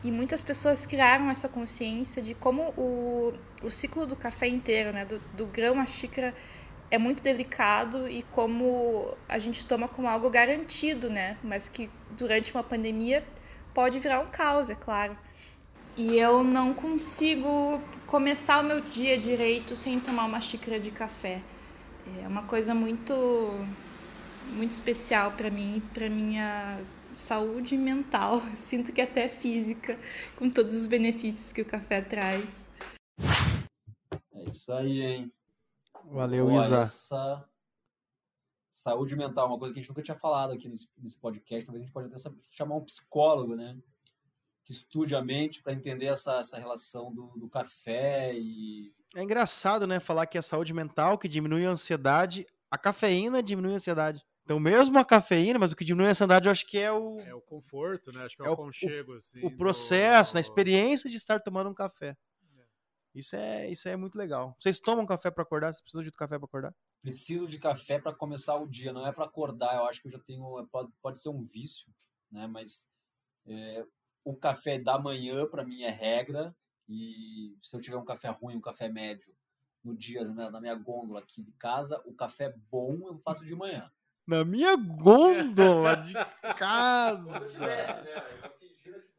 e 0.04 0.12
muitas 0.12 0.42
pessoas 0.44 0.86
criaram 0.86 1.30
essa 1.30 1.50
consciência 1.50 2.22
de 2.22 2.34
como 2.34 2.74
o, 2.78 3.34
o 3.62 3.70
ciclo 3.70 4.06
do 4.06 4.16
café 4.16 4.48
inteiro, 4.48 4.92
né? 4.94 5.06
Do, 5.06 5.20
do 5.34 5.46
grão 5.46 5.80
à 5.80 5.86
xícara 5.86 6.34
é 6.92 6.98
muito 6.98 7.22
delicado 7.22 8.10
e 8.10 8.24
como 8.32 9.16
a 9.28 9.38
gente 9.40 9.66
toma 9.66 9.88
como 9.88 10.08
algo 10.08 10.30
garantido, 10.30 11.10
né? 11.10 11.38
Mas 11.44 11.70
que 11.70 11.90
durante 12.12 12.54
uma 12.54 12.64
pandemia 12.64 13.24
pode 13.74 14.00
virar 14.00 14.20
um 14.22 14.28
caos, 14.28 14.70
é 14.70 14.76
claro 14.76 15.16
e 16.00 16.18
eu 16.18 16.46
não 16.46 16.74
consigo 16.74 17.82
começar 18.08 18.62
o 18.62 18.64
meu 18.64 18.80
dia 18.80 19.18
direito 19.18 19.76
sem 19.76 20.00
tomar 20.00 20.26
uma 20.28 20.40
xícara 20.40 20.80
de 20.80 20.92
café. 20.92 21.42
É 22.24 22.26
uma 22.26 22.44
coisa 22.44 22.74
muito 22.74 23.04
muito 24.48 24.72
especial 24.72 25.34
para 25.34 25.50
mim, 25.50 25.84
para 25.94 26.10
minha 26.10 26.80
saúde 27.14 27.78
mental, 27.78 28.42
sinto 28.56 28.92
que 28.94 29.02
até 29.02 29.28
física, 29.28 29.98
com 30.36 30.50
todos 30.50 30.76
os 30.76 30.88
benefícios 30.88 31.52
que 31.52 31.62
o 31.62 31.66
café 31.66 32.02
traz. 32.02 32.68
É 34.34 34.44
isso 34.50 34.72
aí, 34.74 35.02
hein? 35.02 35.34
Valeu, 36.06 36.48
Olha, 36.48 36.66
Isa. 36.66 36.80
Essa 36.80 37.50
saúde 38.72 39.16
mental, 39.16 39.48
uma 39.48 39.60
coisa 39.60 39.74
que 39.74 39.80
a 39.80 39.82
gente 39.82 39.90
nunca 39.90 40.02
tinha 40.02 40.18
falado 40.18 40.54
aqui 40.54 40.68
nesse, 40.68 40.90
nesse 40.98 41.20
podcast, 41.20 41.66
talvez 41.66 41.82
a 41.82 41.86
gente 41.86 41.94
pode 41.94 42.08
até 42.08 42.18
chamar 42.50 42.76
um 42.76 42.86
psicólogo, 42.86 43.56
né? 43.56 43.78
que 44.70 44.74
estude 44.74 45.16
a 45.16 45.22
mente 45.22 45.64
para 45.64 45.74
entender 45.74 46.06
essa, 46.06 46.38
essa 46.38 46.60
relação 46.60 47.12
do, 47.12 47.30
do, 47.36 47.50
café 47.50 48.36
e. 48.36 48.94
É 49.16 49.24
engraçado, 49.24 49.88
né? 49.88 50.00
Falar 50.00 50.28
que 50.28 50.38
a 50.38 50.44
saúde 50.44 50.76
mental 50.76 51.18
que 51.18 51.28
diminui 51.28 51.66
a 51.66 51.72
ansiedade, 51.72 52.46
a 52.70 52.78
cafeína 52.78 53.42
diminui 53.42 53.74
a 53.74 53.78
ansiedade. 53.78 54.24
Então, 54.50 54.60
mesmo 54.60 54.98
a 54.98 55.06
cafeína, 55.06 55.60
mas 55.60 55.72
o 55.72 55.76
que 55.76 55.86
diminui 55.86 56.08
a 56.08 56.10
ansiedade, 56.10 56.48
eu 56.48 56.52
acho 56.52 56.66
que 56.66 56.80
é 56.80 56.92
o. 56.92 57.20
É 57.20 57.36
o 57.36 57.40
conforto, 57.40 58.12
né? 58.12 58.24
Acho 58.24 58.36
que 58.36 58.42
é, 58.42 58.48
é 58.48 58.50
o 58.50 58.54
aconchego, 58.54 59.14
assim. 59.14 59.46
O 59.46 59.56
processo, 59.56 60.34
do... 60.34 60.38
a 60.38 60.42
experiência 60.42 61.08
de 61.08 61.18
estar 61.18 61.40
tomando 61.40 61.70
um 61.70 61.74
café. 61.76 62.18
É. 62.58 62.64
Isso 63.14 63.36
é, 63.36 63.70
isso 63.70 63.88
é 63.88 63.96
muito 63.96 64.18
legal. 64.18 64.56
Vocês 64.60 64.80
tomam 64.80 65.06
café 65.06 65.30
para 65.30 65.44
acordar? 65.44 65.72
Vocês 65.72 65.84
precisam 65.84 66.04
de 66.04 66.12
café 66.12 66.40
para 66.40 66.48
acordar? 66.48 66.76
Preciso 67.00 67.46
de 67.46 67.60
café 67.60 68.00
para 68.00 68.12
começar 68.12 68.56
o 68.56 68.66
dia, 68.66 68.92
não 68.92 69.06
é 69.06 69.12
para 69.12 69.26
acordar. 69.26 69.76
Eu 69.76 69.86
acho 69.86 70.02
que 70.02 70.08
eu 70.08 70.14
já 70.14 70.18
tenho. 70.18 70.68
Pode, 70.72 70.92
pode 71.00 71.20
ser 71.20 71.30
um 71.30 71.44
vício, 71.44 71.86
né? 72.32 72.48
Mas 72.48 72.88
é, 73.46 73.86
o 74.24 74.36
café 74.36 74.80
da 74.80 74.98
manhã, 74.98 75.46
para 75.46 75.64
mim, 75.64 75.84
é 75.84 75.92
regra. 75.92 76.56
E 76.88 77.56
se 77.62 77.78
eu 77.78 77.82
tiver 77.82 77.98
um 77.98 78.04
café 78.04 78.30
ruim, 78.30 78.56
um 78.56 78.62
café 78.62 78.90
médio, 78.90 79.32
no 79.84 79.96
dia, 79.96 80.26
na 80.26 80.60
minha 80.60 80.74
gôndola 80.74 81.20
aqui 81.20 81.44
de 81.44 81.52
casa, 81.52 82.02
o 82.04 82.16
café 82.16 82.52
bom 82.72 83.10
eu 83.10 83.16
faço 83.20 83.46
de 83.46 83.54
manhã. 83.54 83.92
Na 84.30 84.46
minha 84.46 84.76
gôndola 84.76 85.96
de 85.96 86.14
casa. 86.56 87.40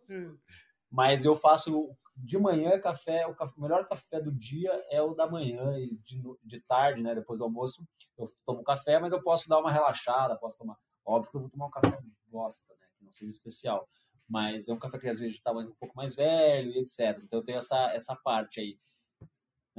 gosto. 0.06 0.40
Mas 0.88 1.24
eu 1.24 1.34
faço 1.34 1.90
de 2.16 2.38
manhã 2.38 2.78
café, 2.78 3.26
o, 3.26 3.34
café, 3.34 3.52
o 3.56 3.60
melhor 3.60 3.88
café 3.88 4.20
do 4.20 4.30
dia 4.30 4.70
é 4.88 5.02
o 5.02 5.12
da 5.12 5.28
manhã 5.28 5.76
e 5.80 5.96
de, 5.96 6.22
de 6.44 6.60
tarde, 6.60 7.02
né? 7.02 7.12
Depois 7.12 7.40
do 7.40 7.44
almoço 7.44 7.84
eu 8.16 8.32
tomo 8.44 8.62
café, 8.62 9.00
mas 9.00 9.12
eu 9.12 9.20
posso 9.20 9.48
dar 9.48 9.58
uma 9.58 9.72
relaxada, 9.72 10.36
posso 10.36 10.56
tomar. 10.56 10.76
Óbvio 11.04 11.30
que 11.32 11.36
eu 11.38 11.40
vou 11.40 11.50
tomar 11.50 11.66
um 11.66 11.70
café 11.70 11.98
bosta, 12.28 12.72
né? 12.78 12.86
Que 12.96 13.04
não 13.04 13.10
seja 13.10 13.32
especial. 13.32 13.88
Mas 14.28 14.68
é 14.68 14.72
um 14.72 14.78
café 14.78 14.96
que 14.96 15.08
às 15.08 15.18
vezes 15.18 15.38
está 15.38 15.50
um 15.50 15.74
pouco 15.74 15.96
mais 15.96 16.14
velho 16.14 16.70
e 16.70 16.78
etc. 16.78 17.20
Então 17.24 17.40
eu 17.40 17.44
tenho 17.44 17.58
essa, 17.58 17.92
essa 17.92 18.14
parte 18.14 18.60
aí. 18.60 18.78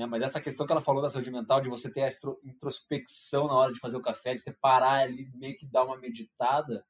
Né? 0.01 0.07
Mas 0.07 0.23
essa 0.23 0.41
questão 0.41 0.65
que 0.65 0.71
ela 0.71 0.81
falou 0.81 1.01
da 1.01 1.09
saúde 1.09 1.31
mental, 1.31 1.61
de 1.61 1.69
você 1.69 1.89
ter 1.89 2.01
a 2.01 2.09
introspecção 2.43 3.47
na 3.47 3.53
hora 3.53 3.71
de 3.71 3.79
fazer 3.79 3.97
o 3.97 4.01
café, 4.01 4.33
de 4.33 4.41
você 4.41 4.51
parar 4.51 5.01
ali, 5.01 5.29
meio 5.35 5.55
que 5.55 5.65
dar 5.65 5.83
uma 5.83 5.97
meditada. 5.97 6.83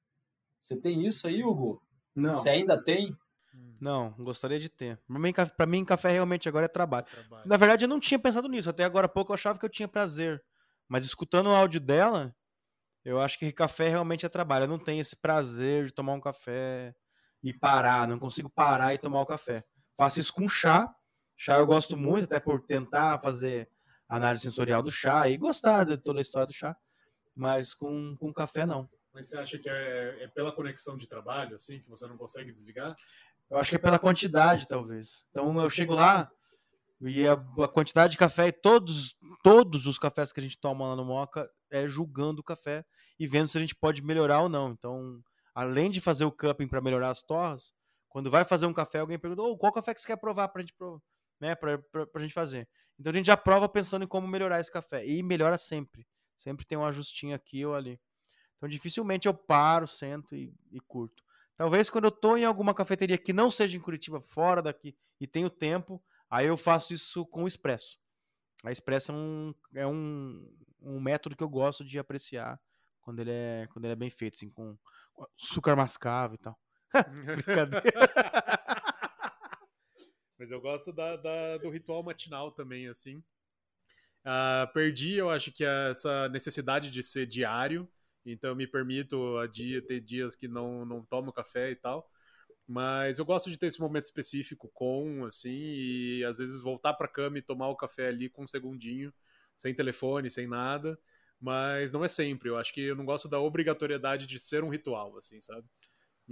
Você 0.59 0.78
tem 0.78 1.05
isso 1.05 1.28
aí, 1.28 1.43
Hugo? 1.43 1.84
Não. 2.16 2.34
Você 2.34 2.49
ainda 2.49 2.82
tem? 2.82 3.18
Não, 3.80 4.12
gostaria 4.12 4.59
de 4.59 4.70
ter. 4.70 4.97
Pra 5.07 5.20
mim, 5.20 5.34
pra 5.57 5.66
mim, 5.66 5.84
café 5.84 6.09
realmente 6.09 6.47
agora 6.47 6.66
é 6.66 6.70
trabalho. 6.70 7.05
trabalho. 7.05 7.47
Na 7.47 7.57
verdade, 7.57 7.84
eu 7.84 7.89
não 7.89 7.99
tinha 7.99 8.20
pensado 8.20 8.47
nisso. 8.47 8.70
Até 8.70 8.84
agora 8.84 9.07
há 9.07 9.09
pouco 9.09 9.32
eu 9.32 9.36
achava 9.36 9.59
que 9.59 9.66
eu 9.66 9.70
tinha 9.70 9.88
prazer. 9.88 10.41
Mas 10.88 11.03
escutando 11.03 11.47
o 11.47 11.55
áudio 11.55 11.82
dela, 11.82 12.34
eu 13.03 13.20
acho 13.20 13.38
que 13.38 13.51
café 13.51 13.89
realmente 13.89 14.26
é 14.26 14.30
trabalho. 14.30 14.64
Eu 14.64 14.70
não 14.70 14.80
tenho 14.80 15.01
esse 15.01 15.16
prazer 15.16 15.88
de 15.88 15.93
tomar 15.93 16.14
um 16.14 16.22
café 16.22 16.95
e 17.43 17.53
parar. 17.53 18.07
Não 18.07 18.20
consigo 18.20 18.49
parar 18.49 18.93
e 18.93 18.97
tomar 18.97 19.22
o 19.22 19.26
café. 19.26 19.64
Faço 19.97 20.20
isso 20.20 20.34
com 20.34 20.47
chá. 20.47 20.93
Chá 21.43 21.57
eu 21.57 21.65
gosto 21.65 21.97
muito, 21.97 22.25
até 22.25 22.39
por 22.39 22.61
tentar 22.61 23.19
fazer 23.19 23.67
análise 24.07 24.43
sensorial 24.43 24.83
do 24.83 24.91
chá 24.91 25.27
e 25.27 25.37
gostar 25.37 25.85
de 25.85 25.97
toda 25.97 26.19
a 26.19 26.21
história 26.21 26.45
do 26.45 26.53
chá. 26.53 26.77
Mas 27.35 27.73
com, 27.73 28.15
com 28.17 28.31
café, 28.31 28.63
não. 28.63 28.87
Mas 29.11 29.27
você 29.27 29.39
acha 29.39 29.57
que 29.57 29.67
é, 29.67 30.25
é 30.25 30.27
pela 30.27 30.51
conexão 30.51 30.95
de 30.95 31.07
trabalho, 31.07 31.55
assim, 31.55 31.79
que 31.79 31.89
você 31.89 32.05
não 32.05 32.15
consegue 32.15 32.51
desligar? 32.51 32.95
Eu 33.49 33.57
acho 33.57 33.71
que 33.71 33.75
é 33.75 33.79
pela 33.79 33.97
quantidade, 33.97 34.67
talvez. 34.67 35.25
Então 35.31 35.59
eu 35.59 35.67
chego 35.67 35.95
lá 35.95 36.29
e 37.01 37.27
a, 37.27 37.33
a, 37.33 37.67
quantidade 37.67 38.11
de 38.11 38.19
café 38.19 38.49
e 38.49 38.51
todos, 38.51 39.15
todos 39.43 39.87
os 39.87 39.97
cafés 39.97 40.31
que 40.31 40.39
a 40.39 40.43
gente 40.43 40.59
toma 40.59 40.89
lá 40.89 40.95
no 40.95 41.05
Moca 41.05 41.49
é 41.71 41.87
julgando 41.87 42.41
o 42.41 42.43
café 42.43 42.85
e 43.19 43.25
vendo 43.25 43.47
se 43.47 43.57
a 43.57 43.61
gente 43.61 43.73
pode 43.73 44.03
melhorar 44.03 44.41
ou 44.41 44.49
não. 44.49 44.69
Então, 44.69 45.19
além 45.55 45.89
de 45.89 46.01
fazer 46.01 46.23
o 46.23 46.31
cupping 46.31 46.67
para 46.67 46.81
melhorar 46.81 47.09
as 47.09 47.23
torras, 47.23 47.73
quando 48.09 48.29
vai 48.29 48.45
fazer 48.45 48.67
um 48.67 48.73
café, 48.73 48.99
alguém 48.99 49.17
pergunta: 49.17 49.41
oh, 49.41 49.57
qual 49.57 49.73
café 49.73 49.91
que 49.91 50.01
você 50.01 50.05
quer 50.05 50.17
provar 50.17 50.47
para 50.49 50.61
gente 50.61 50.75
né, 51.41 51.57
a 52.13 52.19
gente 52.19 52.33
fazer? 52.33 52.69
Então 52.99 53.11
a 53.11 53.15
gente 53.15 53.25
já 53.25 53.35
prova 53.35 53.67
pensando 53.67 54.03
em 54.03 54.07
como 54.07 54.27
melhorar 54.27 54.59
esse 54.59 54.71
café. 54.71 55.05
E 55.05 55.23
melhora 55.23 55.57
sempre. 55.57 56.07
Sempre 56.37 56.65
tem 56.65 56.77
um 56.77 56.85
ajustinho 56.85 57.35
aqui 57.35 57.65
ou 57.65 57.73
ali. 57.73 57.99
Então 58.55 58.69
dificilmente 58.69 59.27
eu 59.27 59.33
paro, 59.33 59.87
sento 59.87 60.35
e, 60.35 60.53
e 60.71 60.79
curto. 60.79 61.23
Talvez 61.55 61.89
quando 61.89 62.05
eu 62.05 62.09
estou 62.09 62.37
em 62.37 62.45
alguma 62.45 62.73
cafeteria 62.73 63.17
que 63.17 63.33
não 63.33 63.49
seja 63.51 63.75
em 63.75 63.81
Curitiba, 63.81 64.21
fora 64.21 64.61
daqui, 64.61 64.95
e 65.19 65.27
tenho 65.27 65.49
tempo, 65.49 66.01
aí 66.29 66.47
eu 66.47 66.55
faço 66.55 66.93
isso 66.93 67.25
com 67.25 67.43
o 67.43 67.47
expresso. 67.47 67.99
A 68.63 68.71
expresso 68.71 69.11
é 69.11 69.15
um, 69.15 69.55
é 69.75 69.87
um, 69.87 70.47
um 70.79 70.99
método 70.99 71.35
que 71.35 71.43
eu 71.43 71.49
gosto 71.49 71.83
de 71.83 71.97
apreciar 71.97 72.59
quando 73.01 73.19
ele 73.19 73.31
é, 73.31 73.67
quando 73.71 73.85
ele 73.85 73.93
é 73.93 73.95
bem 73.95 74.09
feito, 74.09 74.35
assim, 74.35 74.49
com 74.49 74.77
açúcar 75.39 75.75
mascavo 75.75 76.35
e 76.35 76.37
tal. 76.37 76.57
Brincadeira. 77.35 77.81
Mas 80.41 80.49
eu 80.49 80.59
gosto 80.59 80.91
da, 80.91 81.17
da, 81.17 81.59
do 81.59 81.69
ritual 81.69 82.01
matinal 82.01 82.51
também, 82.51 82.87
assim. 82.87 83.17
Uh, 84.25 84.65
perdi, 84.73 85.13
eu 85.13 85.29
acho 85.29 85.51
que 85.51 85.63
essa 85.63 86.27
necessidade 86.29 86.89
de 86.89 87.03
ser 87.03 87.27
diário. 87.27 87.87
Então 88.25 88.55
me 88.55 88.65
permito 88.65 89.37
a 89.37 89.45
dia 89.45 89.85
ter 89.85 89.99
dias 89.99 90.33
que 90.33 90.47
não, 90.47 90.83
não 90.83 91.05
tomo 91.05 91.31
café 91.31 91.69
e 91.69 91.75
tal. 91.75 92.09
Mas 92.67 93.19
eu 93.19 93.25
gosto 93.25 93.51
de 93.51 93.57
ter 93.59 93.67
esse 93.67 93.79
momento 93.79 94.05
específico 94.05 94.67
com, 94.73 95.25
assim, 95.25 95.51
e 95.51 96.25
às 96.25 96.39
vezes 96.39 96.59
voltar 96.63 96.95
para 96.95 97.07
cama 97.07 97.37
e 97.37 97.43
tomar 97.43 97.69
o 97.69 97.75
café 97.75 98.07
ali 98.07 98.27
com 98.27 98.43
um 98.43 98.47
segundinho, 98.47 99.13
sem 99.55 99.75
telefone, 99.75 100.27
sem 100.27 100.47
nada. 100.47 100.97
Mas 101.39 101.91
não 101.91 102.03
é 102.03 102.07
sempre. 102.07 102.49
Eu 102.49 102.57
acho 102.57 102.73
que 102.73 102.81
eu 102.81 102.95
não 102.95 103.05
gosto 103.05 103.29
da 103.29 103.39
obrigatoriedade 103.39 104.25
de 104.25 104.39
ser 104.39 104.63
um 104.63 104.69
ritual, 104.69 105.15
assim, 105.19 105.39
sabe? 105.39 105.67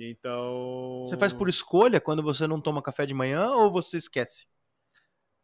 Então. 0.08 1.04
Você 1.06 1.18
faz 1.18 1.34
por 1.34 1.50
escolha 1.50 2.00
quando 2.00 2.24
você 2.24 2.46
não 2.48 2.62
toma 2.62 2.82
café 2.82 3.06
de 3.06 3.14
manhã 3.14 3.50
ou 3.52 3.72
você 3.72 3.98
esquece? 3.98 4.48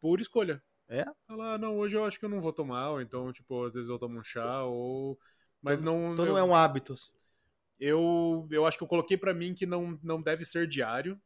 Por 0.00 0.20
escolha. 0.20 0.62
É? 0.88 1.04
Falar, 1.26 1.58
não, 1.58 1.76
hoje 1.78 1.96
eu 1.96 2.04
acho 2.04 2.18
que 2.18 2.24
eu 2.24 2.28
não 2.28 2.40
vou 2.40 2.52
tomar, 2.52 2.90
ou 2.90 3.00
então, 3.00 3.32
tipo, 3.32 3.64
às 3.64 3.74
vezes 3.74 3.90
eu 3.90 3.98
tomo 3.98 4.20
um 4.20 4.22
chá, 4.22 4.62
ou 4.62 5.18
mas 5.60 5.80
então, 5.80 6.00
não. 6.00 6.12
Então 6.12 6.26
não 6.26 6.38
é 6.38 6.44
um 6.44 6.54
hábito. 6.54 6.94
Eu, 7.78 8.46
eu 8.50 8.64
acho 8.64 8.78
que 8.78 8.84
eu 8.84 8.88
coloquei 8.88 9.16
para 9.16 9.34
mim 9.34 9.52
que 9.52 9.66
não, 9.66 9.98
não 10.02 10.22
deve 10.22 10.44
ser 10.44 10.66
diário. 10.66 11.20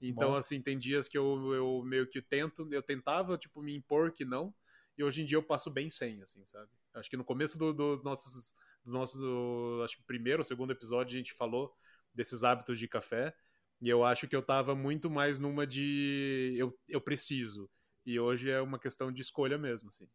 Então, 0.00 0.30
Bom. 0.30 0.36
assim, 0.36 0.60
tem 0.60 0.78
dias 0.78 1.08
que 1.08 1.18
eu, 1.18 1.52
eu 1.54 1.82
meio 1.84 2.06
que 2.06 2.22
tento, 2.22 2.68
eu 2.70 2.82
tentava, 2.82 3.36
tipo, 3.36 3.62
me 3.62 3.74
impor 3.74 4.12
que 4.12 4.24
não. 4.24 4.54
E 4.96 5.02
hoje 5.02 5.22
em 5.22 5.24
dia 5.26 5.38
eu 5.38 5.42
passo 5.42 5.70
bem 5.70 5.90
sem, 5.90 6.20
assim, 6.22 6.44
sabe? 6.46 6.70
Acho 6.94 7.10
que 7.10 7.16
no 7.16 7.24
começo 7.24 7.58
dos 7.58 7.74
do 7.74 8.00
nossos, 8.04 8.54
do 8.84 8.92
nosso, 8.92 9.80
acho 9.84 9.96
que 9.96 10.02
primeiro 10.04 10.40
ou 10.40 10.44
segundo 10.44 10.72
episódio 10.72 11.14
a 11.14 11.18
gente 11.18 11.32
falou 11.32 11.74
desses 12.14 12.42
hábitos 12.44 12.78
de 12.78 12.88
café. 12.88 13.34
E 13.80 13.88
eu 13.88 14.04
acho 14.04 14.26
que 14.26 14.34
eu 14.34 14.42
tava 14.42 14.74
muito 14.74 15.08
mais 15.08 15.38
numa 15.38 15.66
de 15.66 16.54
eu, 16.56 16.76
eu 16.88 17.00
preciso. 17.00 17.70
E 18.04 18.18
hoje 18.18 18.50
é 18.50 18.60
uma 18.60 18.78
questão 18.78 19.12
de 19.12 19.20
escolha 19.20 19.58
mesmo, 19.58 19.88
assim. 19.88 20.08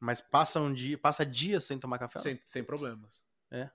Mas 0.00 0.20
passa 0.20 0.60
um 0.60 0.72
dia, 0.72 0.96
passa 0.96 1.26
dias 1.26 1.64
sem 1.64 1.78
tomar 1.78 1.98
café? 1.98 2.18
Sem, 2.18 2.40
sem 2.44 2.64
problemas. 2.64 3.26
É. 3.50 3.70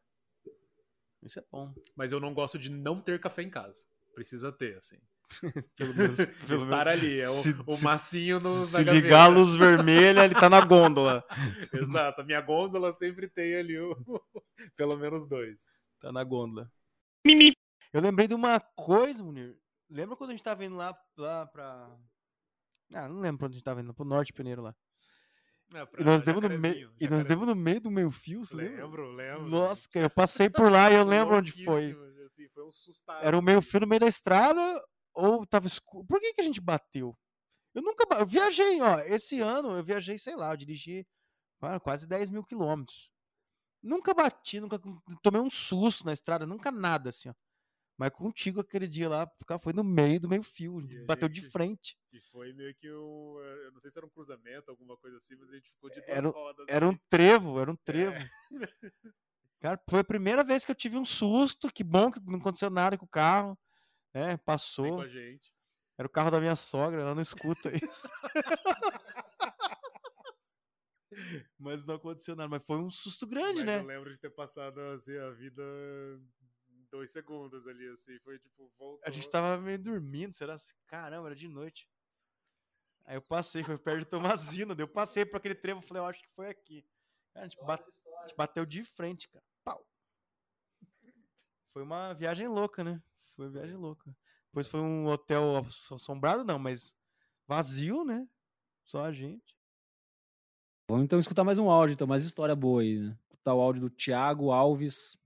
Isso 1.22 1.40
é 1.40 1.44
bom. 1.52 1.74
Mas 1.96 2.12
eu 2.12 2.20
não 2.20 2.34
gosto 2.34 2.58
de 2.58 2.70
não 2.70 3.00
ter 3.00 3.20
café 3.20 3.44
em 3.44 3.50
casa. 3.50 3.86
Precisa 4.14 4.52
ter, 4.52 4.78
assim. 4.78 4.98
pelo 5.76 5.94
menos, 5.94 6.18
pelo 6.48 6.64
Estar 6.64 6.88
ali, 6.88 7.20
é 7.20 7.30
o, 7.30 7.34
se, 7.34 7.56
o 7.66 7.78
massinho 7.84 8.40
no, 8.40 8.64
se 8.64 8.84
ligar 8.84 9.26
a 9.26 9.28
luz 9.28 9.54
vermelha, 9.54 10.24
ele 10.24 10.36
tá 10.36 10.50
na 10.50 10.62
gôndola. 10.62 11.24
Exato, 11.74 12.22
a 12.22 12.24
minha 12.24 12.42
gôndola 12.42 12.94
sempre 12.94 13.28
tem 13.28 13.56
ali 13.56 13.78
o, 13.78 13.96
pelo 14.76 14.96
menos 14.98 15.28
dois. 15.28 15.58
Tá 16.00 16.12
na 16.12 16.24
gôndola. 16.24 16.72
Eu 17.92 18.02
lembrei 18.02 18.28
de 18.28 18.36
uma 18.36 18.60
coisa, 18.60 19.24
Munir. 19.24 19.58
Lembra 19.90 20.16
quando 20.16 20.32
a 20.32 20.34
gente 20.34 20.44
tava 20.44 20.66
indo 20.66 20.76
lá, 20.76 20.98
lá 21.18 21.46
pra. 21.46 21.98
Ah, 22.94 23.08
não 23.08 23.20
lembro 23.20 23.40
quando 23.40 23.52
a 23.52 23.56
gente 23.56 23.64
tava 23.64 23.82
indo, 23.82 23.94
pro 23.94 24.06
Norte 24.06 24.34
Peneiro 24.34 24.62
lá. 24.62 24.76
É, 25.74 25.88
e 26.00 26.04
nós 26.04 26.22
demos 26.22 26.44
no 26.44 26.50
meio, 26.60 26.94
e 27.00 27.08
nós 27.08 27.26
demos 27.26 27.48
no 27.48 27.56
meio 27.56 27.82
do 27.82 27.90
meio 27.90 28.12
fio, 28.12 28.46
você 28.46 28.56
lembro, 28.56 29.08
lembra? 29.12 29.38
lembro. 29.38 29.50
Nossa, 29.50 29.90
cara, 29.90 30.06
eu 30.06 30.10
passei 30.10 30.50
por 30.50 30.72
lá 30.72 30.92
e 30.92 30.96
eu 30.96 31.04
lembro 31.04 31.38
onde 31.38 31.52
foi. 31.66 31.86
Assim, 31.86 32.48
foi 32.54 32.64
um 32.64 32.72
Era 33.22 33.38
o 33.38 33.42
meio 33.42 33.62
fio 33.62 33.80
no 33.80 33.88
meio 33.88 34.02
da 34.02 34.08
estrada 34.08 34.84
ou 35.14 35.46
tava 35.46 35.66
escuro? 35.66 36.06
Por 36.06 36.20
que 36.20 36.34
que 36.34 36.42
a 36.42 36.44
gente 36.44 36.62
bateu? 36.62 37.18
Eu 37.74 37.82
nunca 37.82 38.06
eu 38.20 38.26
viajei, 38.26 38.82
ó, 38.82 39.00
esse 39.00 39.42
ano 39.42 39.76
eu 39.76 39.84
viajei, 39.84 40.18
sei 40.18 40.36
lá, 40.36 40.52
eu 40.52 40.58
dirigi 40.58 41.06
quase 41.82 42.08
10 42.08 42.30
mil 42.30 42.44
quilômetros. 42.44 43.10
Nunca 43.86 44.16
bati, 44.16 44.60
nunca 44.60 44.82
tomei 45.22 45.40
um 45.40 45.50
susto 45.50 46.04
na 46.04 46.12
estrada, 46.12 46.46
nunca 46.46 46.72
nada 46.72 47.10
assim, 47.10 47.30
ó. 47.30 47.34
Mas 47.96 48.10
contigo 48.10 48.60
aquele 48.60 48.88
dia 48.88 49.08
lá, 49.08 49.32
foi 49.62 49.72
no 49.72 49.84
meio 49.84 50.20
do 50.20 50.28
meio 50.28 50.44
fio, 50.44 50.82
bateu 51.06 51.30
gente, 51.30 51.42
de 51.42 51.50
frente. 51.50 51.98
E 52.12 52.20
foi 52.20 52.52
meio 52.52 52.74
que 52.76 52.92
um. 52.92 53.40
Eu 53.40 53.72
não 53.72 53.80
sei 53.80 53.92
se 53.92 53.98
era 53.98 54.06
um 54.06 54.10
cruzamento, 54.10 54.70
alguma 54.70 54.98
coisa 54.98 55.18
assim, 55.18 55.36
mas 55.36 55.50
a 55.50 55.54
gente 55.54 55.70
ficou 55.70 55.90
de 55.90 56.02
duas 56.02 56.10
era, 56.10 56.28
rodas. 56.28 56.66
Era 56.68 56.90
um 56.90 56.98
trevo, 57.08 57.60
era 57.60 57.72
um 57.72 57.76
trevo. 57.76 58.16
É. 58.16 58.28
Cara, 59.62 59.82
foi 59.88 60.00
a 60.02 60.04
primeira 60.04 60.44
vez 60.44 60.66
que 60.66 60.72
eu 60.72 60.76
tive 60.76 60.98
um 60.98 61.06
susto. 61.06 61.72
Que 61.72 61.84
bom 61.84 62.12
que 62.12 62.20
não 62.20 62.40
aconteceu 62.40 62.70
nada 62.70 62.98
com 62.98 63.06
o 63.06 63.10
carro. 63.10 63.58
É, 64.14 64.36
passou. 64.36 65.04
Era 65.98 66.08
o 66.08 66.12
carro 66.12 66.32
da 66.32 66.42
minha 66.42 66.56
sogra, 66.56 67.02
ela 67.02 67.16
não 67.16 67.22
escuta 67.22 67.72
isso. 67.74 68.10
mas 71.58 71.86
não 71.86 71.96
aconteceu 71.96 72.36
nada. 72.36 72.50
Mas 72.50 72.66
foi 72.66 72.78
um 72.78 72.90
susto 72.90 73.26
grande, 73.26 73.64
mas 73.64 73.66
né? 73.66 73.80
Eu 73.80 73.86
lembro 73.86 74.12
de 74.12 74.20
ter 74.20 74.30
passado 74.30 74.80
assim, 74.80 75.18
a 75.18 75.30
vida 75.32 75.64
dois 76.92 77.12
segundos 77.12 77.68
ali, 77.68 77.88
assim, 77.90 78.18
foi 78.20 78.40
tipo, 78.40 78.72
voltou. 78.78 79.02
A 79.04 79.10
gente 79.10 79.30
tava 79.30 79.62
meio 79.62 79.78
dormindo, 79.78 80.34
será? 80.34 80.56
Caramba, 80.88 81.28
era 81.28 81.36
de 81.36 81.48
noite. 81.48 81.90
Aí 83.06 83.16
eu 83.16 83.22
passei, 83.22 83.64
foi 83.64 83.78
perto 83.78 84.00
de 84.00 84.06
Tomazina, 84.06 84.76
eu 84.78 84.88
passei 84.88 85.26
por 85.26 85.38
aquele 85.38 85.56
trevo, 85.56 85.82
falei, 85.82 86.02
eu 86.02 86.08
acho 86.08 86.22
que 86.22 86.30
foi 86.30 86.50
aqui. 86.50 86.86
Cara, 87.34 87.46
a, 87.46 87.50
gente 87.50 87.64
bate, 87.64 87.84
a 87.84 88.22
gente 88.28 88.36
bateu 88.36 88.66
de 88.66 88.84
frente, 88.84 89.28
cara. 89.28 89.44
Pau. 89.64 89.86
Foi 91.74 91.84
uma 91.84 92.14
viagem 92.14 92.48
louca, 92.48 92.84
né? 92.84 93.04
Foi 93.36 93.46
uma 93.46 93.52
viagem 93.52 93.76
louca. 93.76 94.16
Depois 94.48 94.68
foi 94.70 94.80
um 94.80 95.08
hotel 95.08 95.66
assombrado, 95.92 96.46
não, 96.46 96.58
mas 96.58 96.96
vazio, 97.46 98.06
né? 98.06 98.28
Só 98.86 99.04
a 99.04 99.12
gente. 99.12 99.56
Vamos 100.88 101.06
então 101.06 101.18
escutar 101.18 101.44
mais 101.44 101.58
um 101.58 101.68
áudio, 101.68 101.96
então, 101.96 102.06
mais 102.06 102.24
história 102.24 102.56
boa 102.56 102.84
aí, 102.84 103.00
né? 103.00 103.16
Escutar 103.32 103.56
o 103.56 103.60
áudio 103.60 103.82
do 103.82 103.90
Thiago 103.90 104.52
Alves, 104.52 105.18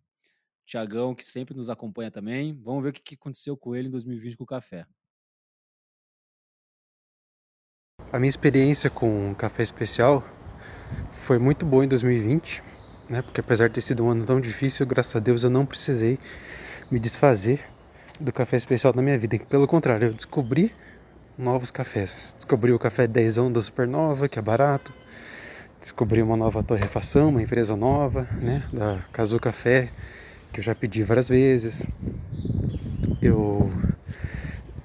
Tiagão, 0.66 1.14
que 1.14 1.24
sempre 1.24 1.54
nos 1.54 1.70
acompanha 1.70 2.10
também. 2.10 2.58
Vamos 2.64 2.82
ver 2.82 2.92
o 2.92 2.94
que 2.94 3.16
aconteceu 3.16 3.58
com 3.58 3.76
ele 3.76 3.90
em 3.90 3.92
2020 3.92 4.38
com 4.38 4.46
o 4.46 4.48
café. 4.48 4.86
A 8.10 8.18
minha 8.18 8.30
experiência 8.30 8.90
com 8.90 9.36
café 9.36 9.62
especial 9.62 10.24
foi 11.12 11.38
muito 11.38 11.66
boa 11.66 11.84
em 11.84 11.90
2020, 11.90 12.64
né? 13.10 13.22
Porque 13.22 13.42
apesar 13.42 13.68
de 13.68 13.74
ter 13.74 13.82
sido 13.82 14.06
um 14.06 14.10
ano 14.12 14.26
tão 14.26 14.40
difícil, 14.40 14.86
graças 14.86 15.14
a 15.14 15.20
Deus 15.20 15.44
eu 15.44 15.50
não 15.50 15.66
precisei 15.66 16.18
me 16.90 17.02
desfazer 17.02 17.66
do 18.18 18.32
café 18.32 18.56
especial 18.56 18.94
na 18.96 19.02
minha 19.02 19.20
vida. 19.20 19.38
Pelo 19.40 19.68
contrário, 19.68 20.08
eu 20.08 20.14
descobri 20.14 20.74
novos 21.38 21.70
cafés. 21.70 22.34
Descobri 22.38 22.72
o 22.72 22.80
café 22.80 23.06
10 23.06 23.36
da 23.52 23.62
Supernova, 23.62 24.30
que 24.30 24.40
é 24.40 24.42
barato. 24.42 24.94
Descobri 25.80 26.22
uma 26.22 26.36
nova 26.36 26.62
torrefação, 26.62 27.30
uma 27.30 27.42
empresa 27.42 27.74
nova, 27.74 28.30
né, 28.42 28.62
da 28.72 29.06
Casu 29.14 29.40
Café, 29.40 29.90
que 30.52 30.60
eu 30.60 30.64
já 30.64 30.76
pedi 30.76 31.04
várias 31.04 31.30
vezes. 31.30 31.88
Eu 33.22 33.72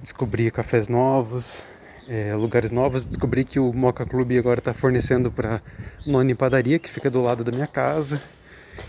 descobri 0.01 0.49
cafés 0.51 0.87
novos, 0.87 1.65
é, 2.07 2.33
lugares 2.35 2.71
novos. 2.71 3.05
Descobri 3.05 3.43
que 3.43 3.59
o 3.59 3.73
Moca 3.73 4.05
Clube 4.05 4.37
agora 4.37 4.59
está 4.59 4.73
fornecendo 4.73 5.29
para 5.29 5.61
Noni 6.05 6.33
Padaria, 6.33 6.79
que 6.79 6.89
fica 6.89 7.09
do 7.09 7.21
lado 7.21 7.43
da 7.43 7.51
minha 7.51 7.67
casa. 7.67 8.21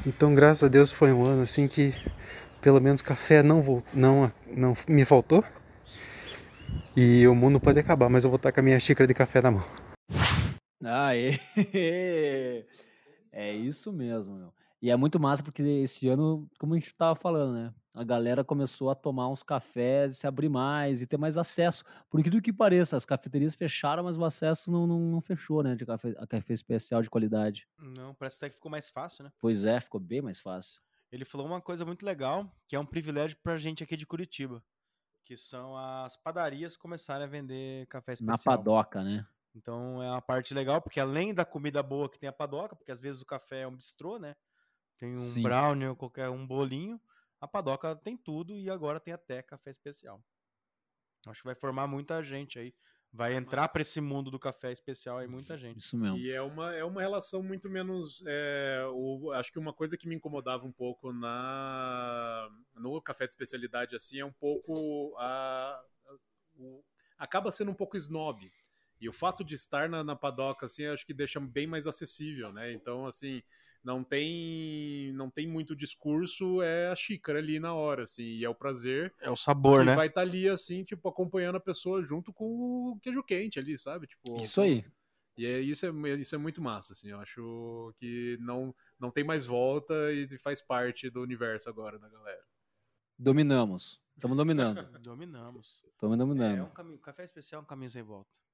Então, 0.06 0.32
graças 0.32 0.62
a 0.62 0.68
Deus, 0.68 0.92
foi 0.92 1.12
um 1.12 1.24
ano 1.24 1.42
assim 1.42 1.66
que 1.66 1.92
pelo 2.60 2.80
menos 2.80 3.02
café 3.02 3.42
não, 3.42 3.82
não, 3.92 4.32
não 4.46 4.74
me 4.88 5.04
faltou. 5.04 5.44
E 6.96 7.26
o 7.26 7.34
mundo 7.34 7.60
pode 7.60 7.80
acabar, 7.80 8.08
mas 8.08 8.22
eu 8.22 8.30
vou 8.30 8.36
estar 8.36 8.52
com 8.52 8.60
a 8.60 8.62
minha 8.62 8.78
xícara 8.78 9.08
de 9.08 9.14
café 9.14 9.42
na 9.42 9.50
mão. 9.50 9.85
Ah, 10.84 11.16
é, 11.16 12.66
é 13.32 13.52
isso 13.54 13.92
mesmo, 13.92 14.34
meu. 14.36 14.52
E 14.80 14.90
é 14.90 14.96
muito 14.96 15.18
massa 15.18 15.42
porque 15.42 15.62
esse 15.62 16.06
ano, 16.08 16.48
como 16.58 16.74
a 16.74 16.76
gente 16.76 16.88
estava 16.88 17.16
falando, 17.16 17.54
né? 17.54 17.74
A 17.94 18.04
galera 18.04 18.44
começou 18.44 18.90
a 18.90 18.94
tomar 18.94 19.26
uns 19.28 19.42
cafés, 19.42 20.18
se 20.18 20.26
abrir 20.26 20.50
mais 20.50 21.00
e 21.00 21.06
ter 21.06 21.16
mais 21.16 21.38
acesso. 21.38 21.82
Por 22.10 22.20
incrível 22.20 22.42
que 22.42 22.52
pareça, 22.52 22.94
as 22.94 23.06
cafeterias 23.06 23.54
fecharam, 23.54 24.04
mas 24.04 24.18
o 24.18 24.24
acesso 24.24 24.70
não, 24.70 24.86
não, 24.86 25.00
não 25.00 25.20
fechou, 25.20 25.62
né? 25.62 25.74
De 25.74 25.86
café, 25.86 26.14
a 26.18 26.26
café 26.26 26.52
especial 26.52 27.00
de 27.00 27.08
qualidade. 27.08 27.66
Não, 27.78 28.14
parece 28.14 28.36
até 28.36 28.50
que 28.50 28.56
ficou 28.56 28.70
mais 28.70 28.90
fácil, 28.90 29.24
né? 29.24 29.32
Pois 29.40 29.64
é, 29.64 29.80
ficou 29.80 29.98
bem 29.98 30.20
mais 30.20 30.38
fácil. 30.40 30.82
Ele 31.10 31.24
falou 31.24 31.46
uma 31.46 31.60
coisa 31.60 31.84
muito 31.84 32.04
legal, 32.04 32.50
que 32.68 32.76
é 32.76 32.78
um 32.78 32.84
privilégio 32.84 33.38
pra 33.42 33.56
gente 33.56 33.82
aqui 33.82 33.96
de 33.96 34.06
Curitiba, 34.06 34.62
que 35.24 35.36
são 35.36 35.76
as 35.76 36.16
padarias 36.16 36.76
começarem 36.76 37.24
a 37.24 37.30
vender 37.30 37.86
café 37.86 38.12
especial. 38.12 38.36
Na 38.36 38.58
padoca, 38.58 39.02
né? 39.02 39.26
Então 39.56 40.02
é 40.02 40.10
uma 40.10 40.20
parte 40.20 40.52
legal, 40.52 40.82
porque 40.82 41.00
além 41.00 41.32
da 41.32 41.44
comida 41.44 41.82
boa 41.82 42.10
que 42.10 42.18
tem 42.18 42.28
a 42.28 42.32
padoca, 42.32 42.76
porque 42.76 42.92
às 42.92 43.00
vezes 43.00 43.22
o 43.22 43.26
café 43.26 43.62
é 43.62 43.66
um 43.66 43.74
bistrô, 43.74 44.18
né? 44.18 44.36
Tem 44.98 45.10
um 45.10 45.14
Sim. 45.14 45.42
brownie 45.42 45.88
ou 45.88 45.96
qualquer 45.96 46.28
um 46.28 46.46
bolinho. 46.46 47.00
A 47.40 47.48
padoca 47.48 47.96
tem 47.96 48.16
tudo 48.16 48.54
e 48.54 48.70
agora 48.70 49.00
tem 49.00 49.14
até 49.14 49.42
café 49.42 49.70
especial. 49.70 50.22
Acho 51.26 51.40
que 51.40 51.46
vai 51.46 51.54
formar 51.54 51.86
muita 51.86 52.22
gente 52.22 52.58
aí. 52.58 52.74
Vai 53.12 53.34
entrar 53.34 53.68
para 53.68 53.80
esse 53.80 53.98
mundo 53.98 54.30
do 54.30 54.38
café 54.38 54.70
especial 54.72 55.18
aí 55.18 55.26
muita 55.26 55.56
gente. 55.56 55.78
Isso 55.78 55.96
mesmo. 55.96 56.18
E 56.18 56.30
é 56.30 56.42
uma, 56.42 56.74
é 56.74 56.84
uma 56.84 57.00
relação 57.00 57.42
muito 57.42 57.68
menos. 57.70 58.22
É, 58.26 58.84
o, 58.92 59.32
acho 59.32 59.50
que 59.50 59.58
uma 59.58 59.72
coisa 59.72 59.96
que 59.96 60.06
me 60.06 60.14
incomodava 60.14 60.66
um 60.66 60.72
pouco 60.72 61.12
na 61.12 62.46
no 62.74 63.00
café 63.00 63.24
de 63.24 63.32
especialidade 63.32 63.96
assim 63.96 64.20
é 64.20 64.24
um 64.24 64.32
pouco 64.32 65.16
a, 65.16 65.82
a 66.06 66.16
o, 66.58 66.84
acaba 67.16 67.50
sendo 67.50 67.70
um 67.70 67.74
pouco 67.74 67.96
snob. 67.96 68.50
E 69.00 69.08
o 69.08 69.12
fato 69.12 69.44
de 69.44 69.54
estar 69.54 69.88
na, 69.88 70.02
na 70.02 70.16
padoca 70.16 70.66
assim, 70.66 70.86
acho 70.86 71.06
que 71.06 71.14
deixa 71.14 71.38
bem 71.38 71.66
mais 71.66 71.86
acessível, 71.86 72.52
né? 72.52 72.72
Então 72.72 73.06
assim, 73.06 73.42
não 73.86 74.02
tem 74.02 75.12
não 75.12 75.30
tem 75.30 75.46
muito 75.46 75.76
discurso, 75.76 76.60
é 76.60 76.88
a 76.90 76.96
xícara 76.96 77.38
ali 77.38 77.60
na 77.60 77.72
hora, 77.72 78.02
assim, 78.02 78.24
e 78.24 78.44
é 78.44 78.48
o 78.48 78.54
prazer. 78.54 79.14
É 79.20 79.30
o 79.30 79.36
sabor, 79.36 79.80
que 79.80 79.86
né? 79.86 79.94
vai 79.94 80.08
estar 80.08 80.22
tá 80.22 80.26
ali, 80.26 80.48
assim, 80.48 80.82
tipo, 80.82 81.08
acompanhando 81.08 81.56
a 81.56 81.60
pessoa 81.60 82.02
junto 82.02 82.32
com 82.32 82.92
o 82.92 82.98
queijo 83.00 83.22
quente 83.22 83.58
ali, 83.58 83.78
sabe? 83.78 84.08
Tipo, 84.08 84.40
isso 84.40 84.60
aí. 84.60 84.84
E 85.38 85.44
é, 85.46 85.60
isso, 85.60 85.86
é, 85.86 86.14
isso 86.14 86.34
é 86.34 86.38
muito 86.38 86.62
massa, 86.62 86.94
assim, 86.94 87.10
eu 87.10 87.20
acho 87.20 87.94
que 87.96 88.38
não, 88.40 88.74
não 88.98 89.10
tem 89.10 89.22
mais 89.22 89.44
volta 89.44 89.94
e 90.12 90.26
faz 90.38 90.60
parte 90.60 91.10
do 91.10 91.20
universo 91.22 91.68
agora 91.68 91.98
da 91.98 92.08
galera. 92.08 92.42
Dominamos. 93.18 94.02
Estamos 94.16 94.36
dominando. 94.36 94.82
Dominamos. 95.00 95.84
Estamos 95.92 96.18
dominando. 96.18 96.56
É, 96.56 96.58
é 96.58 96.62
um 96.62 96.70
caminho, 96.70 96.98
café 96.98 97.22
especial 97.24 97.60
é 97.60 97.62
um 97.62 97.66
caminho 97.66 97.90
sem 97.90 98.02
volta. 98.02 98.45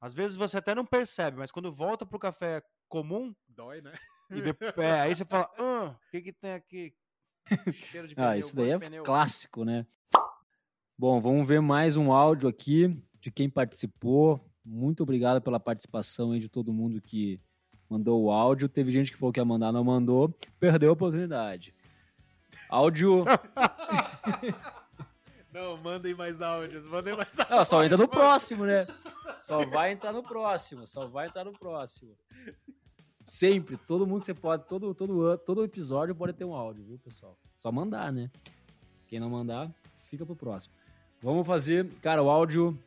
Às 0.00 0.14
vezes 0.14 0.36
você 0.36 0.56
até 0.56 0.74
não 0.74 0.86
percebe, 0.86 1.36
mas 1.36 1.50
quando 1.50 1.70
volta 1.70 2.06
pro 2.06 2.18
café 2.18 2.62
comum. 2.88 3.34
Dói, 3.46 3.82
né? 3.82 3.92
E 4.30 4.40
depois, 4.40 4.72
é, 4.78 5.00
aí 5.02 5.14
você 5.14 5.24
fala, 5.26 5.50
ah, 5.58 5.94
o 5.94 6.10
que 6.10 6.22
que 6.22 6.32
tem 6.32 6.54
aqui? 6.54 6.94
Cheiro 7.72 8.08
de 8.08 8.14
ah, 8.16 8.16
pneu, 8.16 8.28
ah, 8.28 8.38
isso 8.38 8.56
daí 8.56 8.70
é 8.70 8.78
pneu. 8.78 9.02
clássico, 9.02 9.64
né? 9.64 9.86
Bom, 10.98 11.20
vamos 11.20 11.46
ver 11.46 11.60
mais 11.60 11.96
um 11.96 12.12
áudio 12.12 12.48
aqui 12.48 12.98
de 13.20 13.30
quem 13.30 13.48
participou. 13.50 14.40
Muito 14.64 15.02
obrigado 15.02 15.40
pela 15.42 15.60
participação 15.60 16.32
aí 16.32 16.38
de 16.38 16.48
todo 16.48 16.72
mundo 16.72 17.00
que 17.00 17.38
mandou 17.88 18.22
o 18.24 18.30
áudio. 18.30 18.68
Teve 18.68 18.90
gente 18.90 19.10
que 19.10 19.18
falou 19.18 19.32
que 19.32 19.40
ia 19.40 19.44
mandar, 19.44 19.72
não 19.72 19.84
mandou. 19.84 20.34
Perdeu 20.58 20.90
a 20.90 20.92
oportunidade. 20.92 21.74
Áudio. 22.68 23.24
Não, 25.52 25.76
mandem 25.78 26.14
mais 26.14 26.40
áudios, 26.40 26.86
mandem 26.86 27.16
mais 27.16 27.36
áudios. 27.36 27.56
Não, 27.56 27.64
só 27.64 27.82
entra 27.82 27.96
no 27.96 28.06
próximo, 28.06 28.64
né? 28.64 28.86
Só 29.40 29.64
vai 29.64 29.92
entrar 29.92 30.12
no 30.12 30.22
próximo, 30.22 30.86
só 30.86 31.06
vai 31.06 31.28
entrar 31.28 31.44
no 31.44 31.52
próximo. 31.52 32.16
Sempre, 33.22 33.76
todo 33.76 34.06
mundo 34.06 34.20
que 34.20 34.26
você 34.26 34.34
pode, 34.34 34.66
todo, 34.66 34.94
todo, 34.94 35.38
todo 35.38 35.64
episódio 35.64 36.14
pode 36.14 36.32
ter 36.32 36.44
um 36.44 36.54
áudio, 36.54 36.84
viu, 36.84 36.98
pessoal? 36.98 37.36
Só 37.58 37.70
mandar, 37.70 38.12
né? 38.12 38.30
Quem 39.06 39.20
não 39.20 39.28
mandar, 39.28 39.70
fica 40.08 40.24
pro 40.24 40.36
próximo. 40.36 40.74
Vamos 41.20 41.46
fazer, 41.46 41.86
cara, 42.00 42.22
o 42.22 42.30
áudio. 42.30 42.78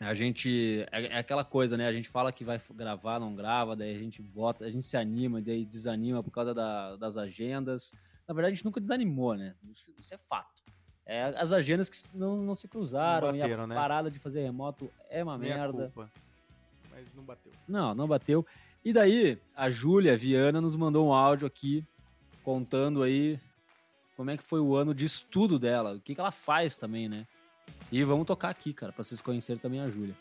A 0.00 0.14
gente. 0.14 0.84
É, 0.90 1.06
é, 1.06 1.18
aquela 1.18 1.44
coisa, 1.44 1.76
né? 1.76 1.86
A 1.86 1.92
gente 1.92 2.08
fala 2.08 2.32
que 2.32 2.42
vai 2.42 2.60
gravar, 2.74 3.20
não 3.20 3.34
grava, 3.34 3.76
daí 3.76 3.94
a 3.94 3.98
gente 3.98 4.20
bota, 4.20 4.64
a 4.64 4.70
gente 4.70 4.84
se 4.84 4.96
anima, 4.96 5.40
daí 5.40 5.64
desanima 5.64 6.22
por 6.22 6.32
causa 6.32 6.52
da, 6.52 6.96
das 6.96 7.16
agendas. 7.16 7.94
Na 8.26 8.34
verdade, 8.34 8.52
a 8.52 8.54
gente 8.56 8.64
nunca 8.64 8.80
desanimou, 8.80 9.36
né? 9.36 9.54
Isso 9.98 10.12
é 10.12 10.18
fato. 10.18 10.62
É, 11.12 11.24
as 11.24 11.52
agendas 11.52 11.90
que 11.90 12.16
não, 12.16 12.38
não 12.38 12.54
se 12.54 12.66
cruzaram 12.66 13.32
não 13.32 13.38
bateram, 13.38 13.60
e 13.60 13.64
a 13.64 13.66
né? 13.66 13.74
parada 13.74 14.10
de 14.10 14.18
fazer 14.18 14.40
remoto 14.40 14.90
é 15.10 15.22
uma 15.22 15.36
Minha 15.36 15.58
merda. 15.58 15.90
Culpa. 15.92 16.10
Mas 16.90 17.12
não 17.12 17.22
bateu. 17.22 17.52
Não, 17.68 17.94
não 17.94 18.08
bateu. 18.08 18.46
E 18.82 18.94
daí, 18.94 19.38
a 19.54 19.68
Júlia 19.68 20.16
Viana 20.16 20.58
nos 20.58 20.74
mandou 20.74 21.06
um 21.06 21.12
áudio 21.12 21.46
aqui 21.46 21.86
contando 22.42 23.02
aí 23.02 23.38
como 24.16 24.30
é 24.30 24.38
que 24.38 24.42
foi 24.42 24.58
o 24.60 24.74
ano 24.74 24.94
de 24.94 25.04
estudo 25.04 25.58
dela, 25.58 25.96
o 25.96 26.00
que, 26.00 26.14
que 26.14 26.20
ela 26.20 26.30
faz 26.30 26.78
também, 26.78 27.10
né? 27.10 27.26
E 27.90 28.02
vamos 28.02 28.26
tocar 28.26 28.48
aqui, 28.48 28.72
cara, 28.72 28.90
para 28.90 29.04
vocês 29.04 29.20
conhecerem 29.20 29.60
também 29.60 29.80
a 29.80 29.86
Júlia. 29.90 30.16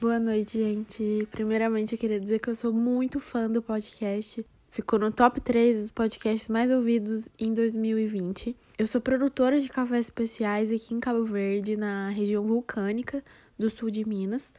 Boa 0.00 0.20
noite, 0.20 0.58
gente. 0.58 1.26
Primeiramente, 1.32 1.96
eu 1.96 1.98
queria 1.98 2.20
dizer 2.20 2.38
que 2.38 2.48
eu 2.48 2.54
sou 2.54 2.72
muito 2.72 3.18
fã 3.18 3.50
do 3.50 3.60
podcast. 3.60 4.46
Ficou 4.70 5.00
no 5.00 5.10
top 5.10 5.40
3 5.40 5.76
dos 5.76 5.90
podcasts 5.90 6.48
mais 6.48 6.70
ouvidos 6.70 7.28
em 7.40 7.52
2020. 7.52 8.56
Eu 8.78 8.86
sou 8.86 9.00
produtora 9.00 9.58
de 9.58 9.68
cafés 9.68 10.06
especiais 10.06 10.70
aqui 10.70 10.94
em 10.94 11.00
Cabo 11.00 11.24
Verde, 11.24 11.76
na 11.76 12.08
região 12.10 12.44
vulcânica 12.44 13.20
do 13.58 13.68
sul 13.68 13.90
de 13.90 14.06
Minas. 14.06 14.52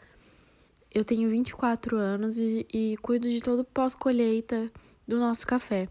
Eu 0.94 1.06
tenho 1.06 1.30
24 1.30 1.96
anos 1.96 2.38
e, 2.38 2.68
e 2.74 2.98
cuido 2.98 3.30
de 3.30 3.42
todo 3.42 3.62
o 3.62 3.64
pós-colheita 3.64 4.70
do 5.08 5.18
nosso 5.18 5.48
café. 5.48 5.88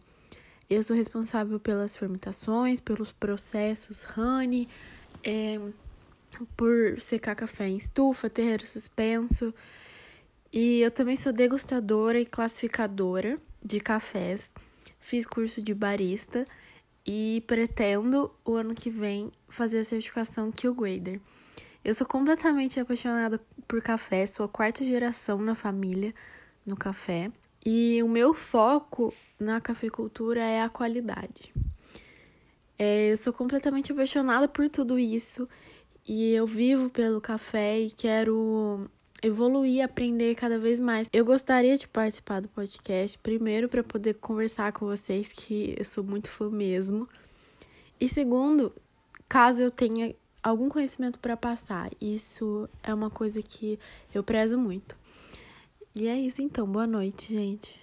Eu 0.68 0.82
sou 0.82 0.94
responsável 0.94 1.58
pelas 1.58 1.96
fermentações, 1.96 2.78
pelos 2.78 3.12
processos 3.12 4.06
honey, 4.18 4.68
é, 5.24 5.58
por 6.58 7.00
secar 7.00 7.34
café 7.34 7.68
em 7.68 7.78
estufa, 7.78 8.28
terreiro 8.28 8.66
suspenso. 8.66 9.54
E 10.52 10.80
eu 10.82 10.90
também 10.90 11.16
sou 11.16 11.32
degustadora 11.32 12.20
e 12.20 12.26
classificadora 12.26 13.40
de 13.62 13.80
cafés. 13.80 14.50
Fiz 14.98 15.26
curso 15.26 15.62
de 15.62 15.74
barista 15.74 16.44
e 17.06 17.42
pretendo 17.46 18.30
o 18.44 18.54
ano 18.54 18.74
que 18.74 18.90
vem 18.90 19.30
fazer 19.48 19.80
a 19.80 19.84
certificação 19.84 20.52
Kill 20.52 20.74
Grader. 20.74 21.20
Eu 21.82 21.94
sou 21.94 22.06
completamente 22.06 22.78
apaixonada 22.78 23.40
por 23.66 23.80
café, 23.80 24.26
sou 24.26 24.44
a 24.44 24.48
quarta 24.48 24.84
geração 24.84 25.38
na 25.38 25.54
família 25.54 26.14
no 26.64 26.76
café. 26.76 27.32
E 27.64 28.02
o 28.02 28.08
meu 28.08 28.34
foco 28.34 29.14
na 29.38 29.60
cafeicultura 29.60 30.44
é 30.44 30.62
a 30.62 30.68
qualidade. 30.68 31.52
É, 32.78 33.12
eu 33.12 33.16
sou 33.16 33.32
completamente 33.32 33.92
apaixonada 33.92 34.46
por 34.48 34.68
tudo 34.68 34.98
isso 34.98 35.48
e 36.06 36.32
eu 36.32 36.46
vivo 36.46 36.88
pelo 36.90 37.20
café 37.20 37.78
e 37.78 37.90
quero 37.90 38.90
evoluir, 39.22 39.84
aprender 39.84 40.34
cada 40.34 40.58
vez 40.58 40.80
mais. 40.80 41.08
Eu 41.12 41.24
gostaria 41.24 41.76
de 41.76 41.86
participar 41.86 42.40
do 42.40 42.48
podcast, 42.48 43.18
primeiro 43.18 43.68
para 43.68 43.82
poder 43.82 44.14
conversar 44.14 44.72
com 44.72 44.86
vocês, 44.86 45.28
que 45.28 45.74
eu 45.78 45.84
sou 45.84 46.02
muito 46.02 46.28
fã 46.28 46.48
mesmo. 46.50 47.08
E 48.00 48.08
segundo, 48.08 48.72
caso 49.28 49.60
eu 49.60 49.70
tenha 49.70 50.14
algum 50.42 50.68
conhecimento 50.68 51.18
para 51.18 51.36
passar. 51.36 51.90
Isso 52.00 52.68
é 52.82 52.92
uma 52.94 53.10
coisa 53.10 53.42
que 53.42 53.78
eu 54.14 54.22
prezo 54.22 54.58
muito. 54.58 54.96
E 55.94 56.06
é 56.08 56.16
isso 56.16 56.40
então. 56.40 56.66
Boa 56.66 56.86
noite, 56.86 57.34
gente. 57.34 57.78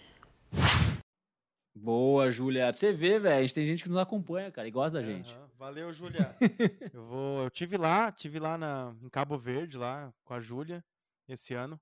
Boa, 1.75 2.31
Júlia. 2.31 2.63
Pra 2.63 2.73
você 2.73 2.91
ver, 2.91 3.19
velho, 3.19 3.37
a 3.37 3.41
gente 3.41 3.53
tem 3.53 3.67
gente 3.67 3.83
que 3.83 3.89
nos 3.89 3.99
acompanha, 3.99 4.51
cara, 4.51 4.67
e 4.67 4.71
gosta 4.71 4.93
da 4.93 5.03
gente. 5.03 5.35
Uhum. 5.35 5.41
Valeu, 5.59 5.93
Júlia. 5.93 6.35
eu 6.93 7.05
vou, 7.05 7.43
eu 7.43 7.49
tive 7.51 7.77
lá, 7.77 8.11
tive 8.11 8.39
lá 8.39 8.57
na, 8.57 8.93
em 9.03 9.09
Cabo 9.09 9.37
Verde 9.37 9.77
lá 9.77 10.11
com 10.25 10.33
a 10.33 10.39
Júlia 10.39 10.83
esse 11.27 11.53
ano. 11.53 11.79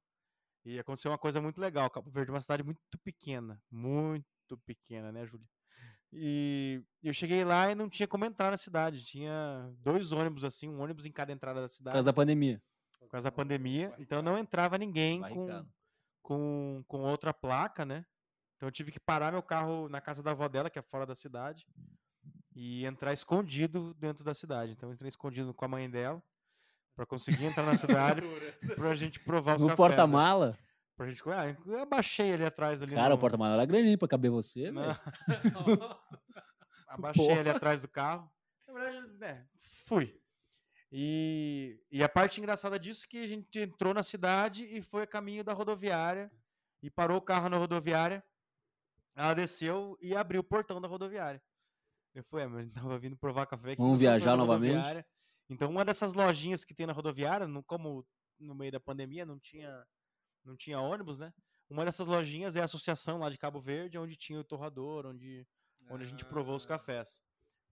E 0.66 0.80
aconteceu 0.80 1.12
uma 1.12 1.18
coisa 1.18 1.40
muito 1.40 1.62
legal. 1.62 1.90
Cabo 1.90 2.10
Verde 2.10 2.32
é 2.32 2.34
uma 2.34 2.42
cidade 2.42 2.64
muito 2.64 2.80
pequena, 3.04 3.62
muito 3.70 4.58
pequena, 4.66 5.12
né, 5.12 5.26
Júlia? 5.26 5.48
E 6.12 6.82
eu 7.04 7.14
cheguei 7.14 7.44
lá 7.44 7.72
e 7.72 7.76
não 7.76 7.90
tinha 7.90 8.08
como 8.08 8.26
entrar 8.26 8.50
na 8.50 8.58
cidade. 8.58 9.04
Tinha 9.04 9.72
dois 9.80 10.12
ônibus, 10.12 10.44
assim, 10.44 10.68
um 10.68 10.82
ônibus 10.82 11.06
em 11.06 11.12
cada 11.12 11.32
entrada 11.32 11.62
da 11.62 11.68
cidade. 11.68 11.92
Por 11.92 11.98
causa 11.98 12.06
da 12.06 12.14
pandemia. 12.14 12.64
Por 13.00 13.10
causa 13.10 13.26
da 13.26 13.32
pandemia. 13.32 13.94
Então 14.00 14.22
não 14.22 14.38
entrava 14.38 14.78
ninguém 14.78 15.22
com, 15.22 15.66
com, 16.22 16.84
com 16.88 17.02
outra 17.02 17.34
placa, 17.34 17.86
né? 17.86 18.06
Então 18.56 18.68
eu 18.68 18.72
tive 18.72 18.92
que 18.92 19.00
parar 19.00 19.32
meu 19.32 19.44
carro 19.44 19.90
na 19.90 20.00
casa 20.00 20.24
da 20.24 20.32
avó 20.32 20.48
dela, 20.48 20.70
que 20.70 20.80
é 20.80 20.82
fora 20.82 21.06
da 21.06 21.14
cidade, 21.14 21.68
e 22.56 22.86
entrar 22.86 23.12
escondido 23.12 23.94
dentro 23.96 24.24
da 24.24 24.34
cidade. 24.34 24.72
Então 24.72 24.90
eu 24.90 24.94
entrei 24.94 25.10
escondido 25.10 25.54
com 25.54 25.66
a 25.66 25.68
mãe 25.68 25.90
dela 25.90 26.24
para 26.96 27.06
conseguir 27.06 27.46
entrar 27.46 27.64
na 27.64 27.76
cidade 27.76 28.22
para 28.76 28.90
a 28.90 28.96
gente 28.96 29.20
provar 29.20 29.58
os 29.58 29.62
No 29.62 29.70
cafés, 29.70 29.90
né? 29.90 29.96
porta-mala? 29.96 30.58
Pra 30.96 31.08
gente. 31.08 31.22
Ah, 31.30 31.56
eu 31.66 31.80
abaixei 31.82 32.34
ali 32.34 32.46
atrás. 32.46 32.82
Ali 32.82 32.96
Cara, 32.96 33.10
no... 33.10 33.16
o 33.16 33.20
porta-mala 33.20 33.56
era 33.56 33.66
grande 33.66 33.98
pra 33.98 34.08
caber 34.08 34.32
você, 34.32 34.72
velho. 34.72 35.00
Abaixei 36.88 37.28
Porra. 37.28 37.40
ali 37.42 37.50
atrás 37.50 37.82
do 37.82 37.90
carro. 37.90 38.32
Na 38.68 38.74
verdade, 38.74 39.24
é, 39.24 39.46
fui. 39.86 40.18
E, 40.92 41.78
e 41.92 42.02
a 42.02 42.08
parte 42.08 42.40
engraçada 42.40 42.80
disso 42.80 43.04
é 43.06 43.08
que 43.10 43.18
a 43.18 43.28
gente 43.28 43.60
entrou 43.60 43.94
na 43.94 44.04
cidade 44.04 44.64
e 44.64 44.82
foi 44.82 45.04
a 45.04 45.08
caminho 45.08 45.44
da 45.44 45.52
rodoviária 45.52 46.32
e 46.82 46.90
parou 46.90 47.18
o 47.18 47.22
carro 47.22 47.50
na 47.50 47.58
rodoviária. 47.58 48.24
Ela 49.14 49.34
desceu 49.34 49.98
e 50.00 50.16
abriu 50.16 50.40
o 50.40 50.44
portão 50.44 50.80
da 50.80 50.88
rodoviária. 50.88 51.42
Eu 52.14 52.24
fui, 52.24 52.42
é, 52.42 52.48
mas 52.48 52.60
a 52.60 52.64
gente 52.64 52.74
tava 52.74 52.98
vindo 52.98 53.18
provar 53.18 53.46
café 53.46 53.74
aqui. 53.74 53.82
Vamos 53.82 54.00
viajar 54.00 54.38
novamente? 54.38 55.06
Então, 55.50 55.70
uma 55.70 55.86
dessas 55.86 56.14
lojinhas 56.14 56.64
que 56.64 56.74
tem 56.74 56.86
na 56.88 56.94
rodoviária, 56.94 57.48
não- 57.48 57.64
como 57.64 58.06
no 58.40 58.56
meio 58.56 58.72
da 58.72 58.80
pandemia 58.80 59.26
não 59.26 59.40
tinha, 59.40 59.86
não 60.44 60.56
tinha 60.58 60.80
ônibus, 60.80 61.18
né? 61.20 61.34
Uma 61.70 61.86
dessas 61.86 62.08
lojinhas 62.08 62.56
é 62.56 62.62
a 62.62 62.66
associação 62.66 63.20
lá 63.20 63.30
de 63.30 63.38
Cabo 63.38 63.60
Verde, 63.60 63.98
onde 63.98 64.16
tinha 64.16 64.40
o 64.40 64.44
torrador, 64.44 65.06
onde, 65.06 65.48
onde 65.90 66.04
a 66.04 66.08
gente 66.08 66.26
provou 66.26 66.56
os 66.56 66.66
cafés. 66.66 67.22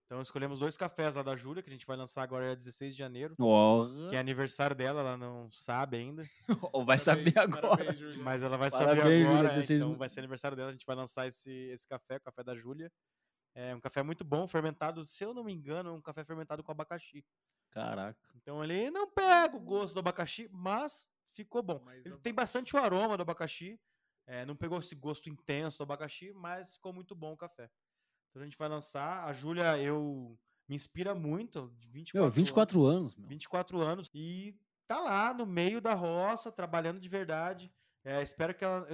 Então 0.06 0.22
escolhemos 0.22 0.60
dois 0.60 0.78
cafés 0.78 1.16
lá 1.16 1.24
da 1.24 1.36
Júlia, 1.36 1.64
que 1.64 1.70
a 1.70 1.74
gente 1.74 1.86
vai 1.88 1.98
lançar 1.98 2.22
agora 2.24 2.46
dia 2.48 2.56
16 2.56 2.94
de 2.94 3.00
janeiro, 3.00 3.36
Ó, 3.40 3.88
que 4.10 4.16
é 4.16 4.20
aniversário 4.20 4.76
dela, 4.76 5.00
ela 5.00 5.18
não 5.18 5.50
sabe 5.52 5.98
ainda, 5.98 6.22
ou 6.76 6.86
vai 6.86 6.98
saber 6.98 7.38
agora. 7.40 7.70
Parabéns, 7.70 7.98
Júlia. 8.00 8.24
mas 8.24 8.44
ela 8.44 8.58
vai 8.58 8.70
Parabéns, 8.70 8.98
saber 9.00 9.12
Júlia, 9.24 9.30
agora, 9.40 9.48
é, 9.48 9.56
16 9.56 9.82
então 9.82 9.98
vai 9.98 10.10
ser 10.10 10.20
aniversário 10.20 10.58
dela, 10.58 10.70
a 10.70 10.74
gente 10.74 10.86
vai 10.86 10.96
lançar 10.96 11.26
esse, 11.28 11.52
esse 11.52 11.88
café, 11.88 12.18
o 12.18 12.22
café 12.22 12.44
da 12.44 12.56
Júlia. 12.56 12.92
É 13.56 13.74
um 13.76 13.80
café 13.80 14.04
muito 14.04 14.24
bom, 14.24 14.48
fermentado, 14.48 15.06
se 15.06 15.24
eu 15.24 15.34
não 15.34 15.44
me 15.44 15.54
engano, 15.54 15.90
é 15.90 15.94
um 15.94 16.02
café 16.02 16.24
fermentado 16.24 16.64
com 16.64 16.72
abacaxi. 16.72 17.24
Caraca. 17.74 18.20
Então 18.36 18.64
ele 18.64 18.92
não 18.92 19.10
pega 19.10 19.56
o 19.58 19.60
gosto 19.60 19.94
do 19.96 20.00
abacaxi, 20.00 20.48
mas 20.52 21.10
ficou 21.34 21.64
bom. 21.64 21.82
Mas 21.84 22.06
ele 22.06 22.18
tem 22.18 22.34
bastante 22.34 22.76
o 22.76 22.80
aroma 22.80 23.18
do 23.18 23.22
abacaxi. 23.24 23.80
é, 24.28 24.46
não 24.46 24.56
pegou 24.56 24.78
esse 24.80 24.96
gosto 24.96 25.28
intenso 25.30 25.78
do 25.80 25.84
abacaxi, 25.84 26.32
mas 26.34 26.76
ficou 26.76 26.94
muito 26.94 27.16
bom 27.16 27.34
o 27.34 27.38
café. 27.38 27.70
Então 28.30 28.42
a 28.42 28.46
gente 28.46 28.58
vai 28.58 28.70
lançar. 28.70 29.24
A 29.28 29.34
Júlia, 29.34 29.78
eu 29.80 30.38
me 30.68 30.76
inspira 30.76 31.14
muito. 31.16 31.74
De 31.80 31.88
24 31.90 32.22
Meu, 32.22 32.30
24 32.32 32.86
anos, 32.86 33.16
meu. 33.16 33.28
24 33.28 33.82
anos 33.82 34.10
e 34.14 34.56
tá 34.88 35.00
lá 35.00 35.34
no 35.34 35.46
meio 35.46 35.82
da 35.82 35.94
roça, 35.94 36.52
trabalhando 36.52 37.00
de 37.00 37.10
verdade. 37.10 37.72
É, 38.04 38.22
espero 38.22 38.54
que 38.54 38.64
ela. 38.64 38.88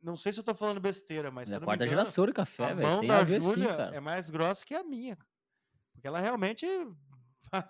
Não 0.00 0.16
sei 0.16 0.32
se 0.32 0.38
eu 0.40 0.44
tô 0.44 0.54
falando 0.54 0.80
besteira, 0.80 1.30
mas. 1.30 1.50
É 1.50 1.56
a 1.56 1.60
quarta 1.60 1.84
engano, 1.84 1.90
geração 1.90 2.26
de 2.26 2.32
café, 2.32 2.64
a 2.64 2.74
velho. 2.74 2.86
mão 2.88 3.00
Tem 3.00 3.08
da 3.08 3.18
a 3.18 3.24
ver 3.24 3.42
sim, 3.42 3.54
Júlia 3.54 3.76
cara. 3.76 3.96
é 3.96 4.00
mais 4.00 4.30
grossa 4.30 4.64
que 4.64 4.74
a 4.74 4.82
minha. 4.84 5.18
Porque 5.92 6.06
ela 6.06 6.20
realmente 6.20 6.66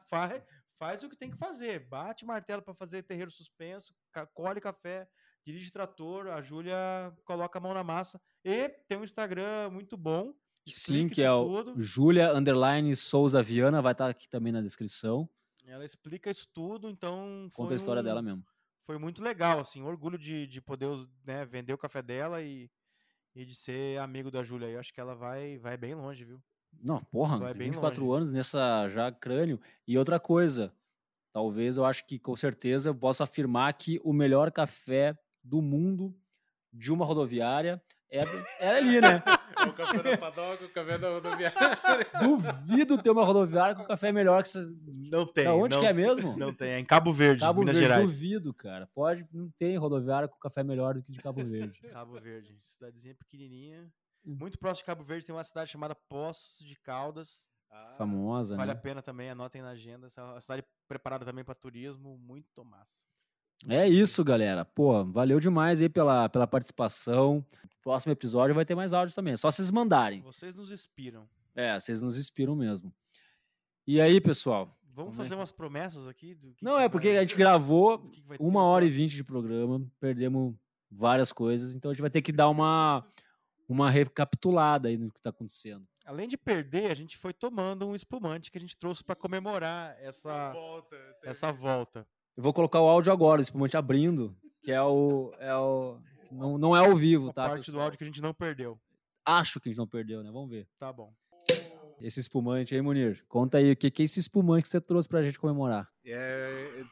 faz, 0.08 0.42
faz 0.78 1.02
o 1.02 1.08
que 1.08 1.16
tem 1.16 1.30
que 1.30 1.36
fazer. 1.36 1.80
Bate 1.88 2.24
martelo 2.24 2.62
para 2.62 2.74
fazer 2.74 3.02
terreiro 3.02 3.30
suspenso, 3.30 3.94
colhe 4.34 4.60
café, 4.60 5.08
dirige 5.44 5.70
trator. 5.70 6.28
A 6.28 6.40
Júlia 6.42 6.76
coloca 7.24 7.58
a 7.58 7.62
mão 7.62 7.74
na 7.74 7.84
massa. 7.84 8.20
E 8.44 8.68
tem 8.88 8.98
um 8.98 9.04
Instagram 9.04 9.70
muito 9.70 9.96
bom. 9.96 10.34
Sim, 10.68 11.08
que 11.08 11.22
é 11.22 11.32
o. 11.32 11.74
Julia 11.78 12.32
Underline 12.32 12.94
Souza 12.96 13.40
Viana, 13.42 13.80
vai 13.80 13.92
estar 13.92 14.08
aqui 14.08 14.28
também 14.28 14.52
na 14.52 14.60
descrição. 14.60 15.28
Ela 15.64 15.84
explica 15.84 16.30
isso 16.30 16.48
tudo, 16.52 16.88
então. 16.88 17.48
Conta 17.54 17.68
foi 17.68 17.74
a 17.74 17.76
história 17.76 18.00
um- 18.00 18.04
dela 18.04 18.22
mesmo. 18.22 18.44
Foi 18.84 18.98
muito 18.98 19.20
legal, 19.22 19.58
assim. 19.58 19.82
Orgulho 19.82 20.16
de, 20.16 20.46
de 20.46 20.60
poder 20.60 20.88
né, 21.24 21.44
vender 21.44 21.72
o 21.72 21.78
café 21.78 22.00
dela 22.02 22.40
e, 22.40 22.70
e 23.34 23.44
de 23.44 23.52
ser 23.54 23.98
amigo 23.98 24.30
da 24.30 24.44
Júlia. 24.44 24.68
Eu 24.68 24.78
acho 24.78 24.92
que 24.94 25.00
ela 25.00 25.14
vai, 25.14 25.58
vai 25.58 25.76
bem 25.76 25.94
longe, 25.94 26.24
viu? 26.24 26.40
Não, 26.82 27.02
porra, 27.04 27.38
Vai 27.38 27.52
tem 27.52 27.58
bem 27.58 27.70
24 27.70 28.04
longe. 28.04 28.16
anos 28.16 28.32
nessa 28.32 28.88
já 28.88 29.10
crânio. 29.10 29.60
E 29.86 29.98
outra 29.98 30.20
coisa, 30.20 30.72
talvez 31.32 31.76
eu 31.76 31.84
acho 31.84 32.06
que 32.06 32.18
com 32.18 32.34
certeza 32.36 32.90
eu 32.90 32.94
posso 32.94 33.22
afirmar 33.22 33.72
que 33.74 34.00
o 34.04 34.12
melhor 34.12 34.50
café 34.50 35.16
do 35.42 35.62
mundo 35.62 36.14
de 36.72 36.92
uma 36.92 37.04
rodoviária 37.04 37.82
é, 38.10 38.22
é 38.60 38.76
ali, 38.76 39.00
né? 39.00 39.22
O 39.66 39.72
café 39.72 40.02
da 40.02 40.18
padoca, 40.18 40.64
o 40.64 40.68
café 40.68 40.98
da 40.98 41.10
rodoviária. 41.10 41.58
Duvido 42.20 43.02
ter 43.02 43.10
uma 43.10 43.24
rodoviária 43.24 43.74
com 43.74 43.84
café 43.84 44.12
melhor 44.12 44.42
que 44.42 44.50
essas. 44.50 44.70
Não 45.10 45.26
tem. 45.26 45.44
Da 45.44 45.54
onde 45.54 45.74
não, 45.74 45.80
que 45.80 45.88
é 45.88 45.92
mesmo? 45.92 46.36
Não 46.36 46.52
tem. 46.52 46.68
É 46.72 46.78
em 46.78 46.84
Cabo 46.84 47.12
Verde, 47.12 47.40
Cabo 47.40 47.60
Minas 47.60 47.74
Verde, 47.74 47.88
Gerais. 47.88 48.10
duvido, 48.10 48.54
cara. 48.54 48.86
Pode, 48.94 49.26
não 49.32 49.50
tem 49.50 49.76
rodoviária 49.76 50.28
com 50.28 50.38
café 50.38 50.62
melhor 50.62 50.94
do 50.94 51.02
que 51.02 51.10
de 51.10 51.20
Cabo 51.20 51.42
Verde. 51.42 51.80
Cabo 51.90 52.20
Verde, 52.20 52.56
cidadezinha 52.62 53.14
pequenininha. 53.14 53.90
Hum. 54.26 54.36
Muito 54.40 54.58
próximo 54.58 54.82
de 54.82 54.86
Cabo 54.86 55.04
Verde 55.04 55.24
tem 55.26 55.34
uma 55.34 55.44
cidade 55.44 55.70
chamada 55.70 55.94
Poços 55.94 56.58
de 56.66 56.74
Caldas. 56.76 57.48
Famosa, 57.98 58.56
Vale 58.56 58.70
a 58.70 58.74
né? 58.74 58.80
pena 58.80 59.02
também, 59.02 59.28
anotem 59.30 59.60
na 59.60 59.70
agenda. 59.70 60.06
Essa 60.06 60.20
é 60.22 60.24
uma 60.24 60.40
cidade 60.40 60.64
preparada 60.88 61.24
também 61.26 61.44
para 61.44 61.54
turismo, 61.54 62.16
muito 62.16 62.64
massa. 62.64 63.04
É 63.68 63.86
isso, 63.88 64.24
galera. 64.24 64.64
Pô, 64.64 65.04
valeu 65.04 65.38
demais 65.40 65.80
aí 65.82 65.88
pela, 65.88 66.28
pela 66.28 66.46
participação. 66.46 67.44
Próximo 67.82 68.12
episódio 68.12 68.54
vai 68.54 68.64
ter 68.64 68.74
mais 68.74 68.92
áudios 68.92 69.14
também. 69.14 69.34
É 69.34 69.36
só 69.36 69.50
vocês 69.50 69.70
mandarem. 69.70 70.22
Vocês 70.22 70.54
nos 70.54 70.72
inspiram. 70.72 71.28
É, 71.54 71.78
vocês 71.78 72.00
nos 72.00 72.18
inspiram 72.18 72.54
mesmo. 72.56 72.92
E 73.86 74.00
aí, 74.00 74.20
pessoal? 74.20 74.76
Vamos 74.94 75.10
Como 75.10 75.20
é 75.20 75.24
fazer 75.24 75.34
que- 75.34 75.40
umas 75.40 75.52
promessas 75.52 76.08
aqui? 76.08 76.34
do 76.34 76.54
que 76.54 76.64
Não, 76.64 76.76
que 76.76 76.82
é 76.82 76.88
porque 76.88 77.08
vai- 77.08 77.18
a 77.18 77.20
gente 77.20 77.36
gravou 77.36 78.10
uma 78.40 78.62
hora 78.62 78.84
e 78.86 78.90
vinte 78.90 79.14
de 79.14 79.22
programa, 79.24 79.86
perdemos 80.00 80.54
várias 80.90 81.30
coisas, 81.32 81.74
então 81.74 81.90
a 81.90 81.94
gente 81.94 82.00
vai 82.00 82.10
ter 82.10 82.22
que 82.22 82.32
dar 82.32 82.48
uma, 82.48 83.06
uma 83.68 83.90
recapitulada 83.90 84.88
aí 84.88 84.96
no 84.96 85.10
que 85.10 85.20
tá 85.20 85.30
acontecendo. 85.30 85.86
Além 86.04 86.28
de 86.28 86.36
perder, 86.36 86.90
a 86.90 86.94
gente 86.94 87.16
foi 87.16 87.32
tomando 87.32 87.86
um 87.86 87.94
espumante 87.94 88.50
que 88.50 88.58
a 88.58 88.60
gente 88.60 88.76
trouxe 88.76 89.02
para 89.02 89.16
comemorar 89.16 89.96
essa, 90.00 90.52
Volta. 90.52 90.96
essa 91.24 91.52
volta. 91.52 92.06
Eu 92.36 92.42
vou 92.42 92.52
colocar 92.52 92.80
o 92.80 92.86
áudio 92.88 93.12
agora, 93.12 93.40
o 93.40 93.42
espumante 93.42 93.76
abrindo, 93.76 94.36
que 94.62 94.70
é 94.70 94.80
o. 94.82 95.32
É 95.38 95.54
o 95.56 95.98
não, 96.30 96.58
não 96.58 96.76
é 96.76 96.80
ao 96.80 96.96
vivo, 96.96 97.30
A 97.30 97.32
tá? 97.32 97.48
parte 97.48 97.70
do 97.70 97.80
áudio 97.80 97.98
que 97.98 98.04
a 98.04 98.06
gente 98.06 98.20
não 98.20 98.34
perdeu. 98.34 98.78
Acho 99.24 99.58
que 99.60 99.68
a 99.68 99.70
gente 99.72 99.78
não 99.78 99.86
perdeu, 99.86 100.22
né? 100.22 100.30
Vamos 100.30 100.50
ver. 100.50 100.68
Tá 100.78 100.92
bom. 100.92 101.12
Esse 102.00 102.20
espumante 102.20 102.74
aí, 102.74 102.82
Munir. 102.82 103.24
Conta 103.26 103.58
aí 103.58 103.72
o 103.72 103.76
que, 103.76 103.90
que 103.90 104.02
é 104.02 104.04
esse 104.04 104.20
espumante 104.20 104.64
que 104.64 104.68
você 104.68 104.80
trouxe 104.80 105.08
pra 105.08 105.22
gente 105.22 105.38
comemorar. 105.38 105.88
É, 106.04 106.84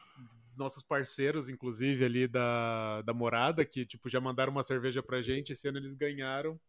dos 0.45 0.57
nossos 0.57 0.83
parceiros, 0.83 1.49
inclusive, 1.49 2.05
ali 2.05 2.27
da, 2.27 3.01
da 3.01 3.13
morada, 3.13 3.65
que 3.65 3.85
tipo, 3.85 4.09
já 4.09 4.21
mandaram 4.21 4.51
uma 4.51 4.63
cerveja 4.63 5.01
pra 5.03 5.21
gente. 5.21 5.51
Esse 5.51 5.67
ano 5.67 5.79
eles 5.79 5.95
ganharam 5.95 6.59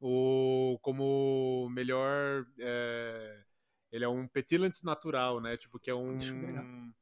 o 0.00 0.78
como 0.82 1.68
melhor. 1.70 2.46
é, 2.58 3.42
ele 3.90 4.04
é 4.04 4.08
um 4.08 4.26
petilant 4.28 4.82
natural, 4.82 5.40
né? 5.40 5.56
Tipo, 5.56 5.78
que 5.78 5.90
é 5.90 5.94
um. 5.94 6.92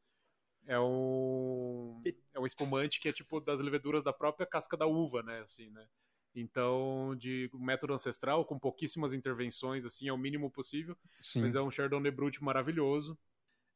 É 0.66 0.78
um. 0.78 2.02
É 2.32 2.40
um 2.40 2.46
espumante 2.46 3.00
que 3.00 3.08
é 3.08 3.12
tipo 3.12 3.40
das 3.40 3.60
leveduras 3.60 4.02
da 4.02 4.12
própria 4.12 4.46
casca 4.46 4.76
da 4.76 4.86
uva, 4.86 5.22
né? 5.22 5.40
Assim, 5.40 5.70
né? 5.70 5.86
Então, 6.34 7.14
de 7.16 7.48
método 7.54 7.92
ancestral, 7.92 8.44
com 8.44 8.58
pouquíssimas 8.58 9.12
intervenções, 9.12 9.84
assim, 9.84 10.08
é 10.08 10.12
o 10.12 10.18
mínimo 10.18 10.50
possível. 10.50 10.96
Sim. 11.20 11.42
Mas 11.42 11.54
é 11.54 11.62
um 11.62 11.70
Chardonnay 11.70 12.10
Brut 12.10 12.42
maravilhoso. 12.42 13.16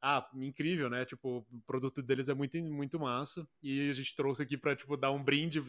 Ah, 0.00 0.26
incrível, 0.36 0.88
né? 0.88 1.04
Tipo, 1.04 1.38
o 1.52 1.60
produto 1.66 2.02
deles 2.02 2.28
é 2.28 2.34
muito, 2.34 2.56
muito 2.62 2.98
massa. 3.00 3.46
E 3.62 3.90
a 3.90 3.94
gente 3.94 4.14
trouxe 4.14 4.42
aqui 4.42 4.56
pra, 4.56 4.76
tipo, 4.76 4.96
dar 4.96 5.10
um 5.10 5.22
brinde 5.22 5.60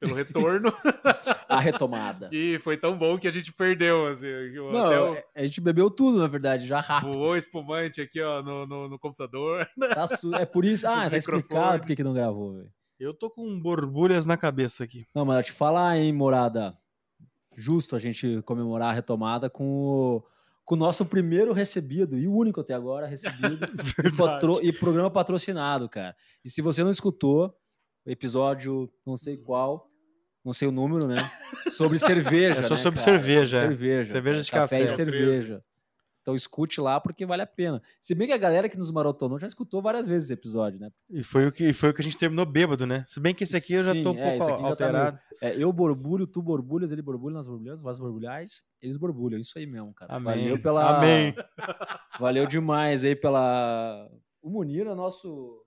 pelo 0.00 0.14
retorno. 0.16 0.72
A 1.48 1.60
retomada. 1.60 2.28
e 2.34 2.58
foi 2.58 2.76
tão 2.76 2.98
bom 2.98 3.16
que 3.18 3.28
a 3.28 3.30
gente 3.30 3.52
perdeu, 3.52 4.06
assim. 4.06 4.26
Não, 4.56 4.86
hotel 4.86 5.14
é- 5.14 5.24
a 5.42 5.46
gente 5.46 5.60
bebeu 5.60 5.90
tudo, 5.90 6.18
na 6.18 6.26
verdade, 6.26 6.66
já 6.66 6.80
rápido. 6.80 7.12
voou 7.12 7.36
espumante 7.36 8.00
aqui, 8.00 8.20
ó, 8.20 8.42
no, 8.42 8.66
no, 8.66 8.88
no 8.88 8.98
computador. 8.98 9.68
Tá 9.94 10.06
su- 10.06 10.34
É 10.34 10.44
por 10.44 10.64
isso. 10.64 10.86
Ah, 10.88 11.02
Os 11.02 11.08
tá 11.08 11.16
explicado 11.16 11.78
por 11.80 11.86
que 11.86 11.96
que 11.96 12.04
não 12.04 12.12
gravou, 12.14 12.54
velho. 12.54 12.72
Eu 12.98 13.14
tô 13.14 13.30
com 13.30 13.60
borbulhas 13.60 14.26
na 14.26 14.36
cabeça 14.36 14.82
aqui. 14.82 15.06
Não, 15.14 15.24
mas 15.24 15.36
eu 15.38 15.42
te 15.44 15.52
falar, 15.52 15.96
hein, 15.96 16.12
morada. 16.12 16.76
Justo 17.56 17.94
a 17.94 17.98
gente 17.98 18.42
comemorar 18.42 18.90
a 18.90 18.92
retomada 18.92 19.48
com 19.48 19.64
o, 19.84 20.24
com 20.68 20.74
o 20.74 20.78
nosso 20.78 21.02
primeiro 21.06 21.54
recebido, 21.54 22.18
e 22.18 22.28
o 22.28 22.34
único 22.34 22.60
até 22.60 22.74
agora 22.74 23.06
recebido, 23.06 23.58
e, 24.04 24.14
patro- 24.14 24.60
e 24.62 24.70
programa 24.70 25.10
patrocinado, 25.10 25.88
cara. 25.88 26.14
E 26.44 26.50
se 26.50 26.60
você 26.60 26.84
não 26.84 26.90
escutou, 26.90 27.56
o 28.06 28.10
episódio, 28.10 28.86
não 29.06 29.16
sei 29.16 29.38
qual, 29.38 29.88
não 30.44 30.52
sei 30.52 30.68
o 30.68 30.70
número, 30.70 31.06
né? 31.06 31.26
Sobre 31.72 31.98
cerveja. 31.98 32.60
É 32.60 32.62
só 32.64 32.74
né, 32.74 32.80
sobre 32.82 33.00
cara? 33.00 33.12
cerveja, 33.18 33.56
é. 33.56 33.60
Cerveja. 33.60 34.12
Cerveja 34.12 34.42
de 34.42 34.50
café. 34.50 34.80
café. 34.80 34.84
e 34.84 34.88
cerveja. 34.88 35.64
Então 36.28 36.34
escute 36.34 36.78
lá 36.78 37.00
porque 37.00 37.24
vale 37.24 37.40
a 37.40 37.46
pena. 37.46 37.82
Se 37.98 38.14
bem 38.14 38.26
que 38.26 38.34
a 38.34 38.38
galera 38.38 38.68
que 38.68 38.76
nos 38.76 38.90
maratonou 38.90 39.38
já 39.38 39.46
escutou 39.46 39.80
várias 39.80 40.06
vezes 40.06 40.24
esse 40.24 40.34
episódio, 40.34 40.78
né? 40.78 40.90
E 41.08 41.22
foi 41.22 41.46
o 41.46 41.52
que, 41.52 41.72
foi 41.72 41.88
o 41.88 41.94
que 41.94 42.02
a 42.02 42.04
gente 42.04 42.18
terminou 42.18 42.44
bêbado, 42.44 42.86
né? 42.86 43.06
Se 43.08 43.18
bem 43.18 43.34
que 43.34 43.44
esse 43.44 43.56
aqui 43.56 43.72
eu 43.72 43.82
já 43.82 43.94
tô 44.02 44.12
um 44.12 44.18
é, 44.18 44.36
pouco 44.36 44.60
tá 44.60 44.68
alterado. 44.68 45.16
Tá 45.16 45.22
é, 45.40 45.56
eu 45.56 45.72
borbulho, 45.72 46.26
tu 46.26 46.42
borbulhas, 46.42 46.92
ele 46.92 47.00
borbulha, 47.00 47.32
nós 47.32 47.46
borbulhamos, 47.46 47.80
vós 47.80 47.98
borbulhais, 47.98 48.62
eles 48.82 48.98
borbulham. 48.98 49.40
Isso 49.40 49.58
aí 49.58 49.66
mesmo, 49.66 49.94
cara. 49.94 50.16
Amém. 50.16 50.34
Valeu 50.34 50.60
pela. 50.60 50.98
Amém. 50.98 51.34
Valeu 52.20 52.46
demais 52.46 53.06
aí 53.06 53.16
pela. 53.16 54.06
O 54.42 54.50
Munir 54.50 54.86
é 54.86 54.94
nosso. 54.94 55.64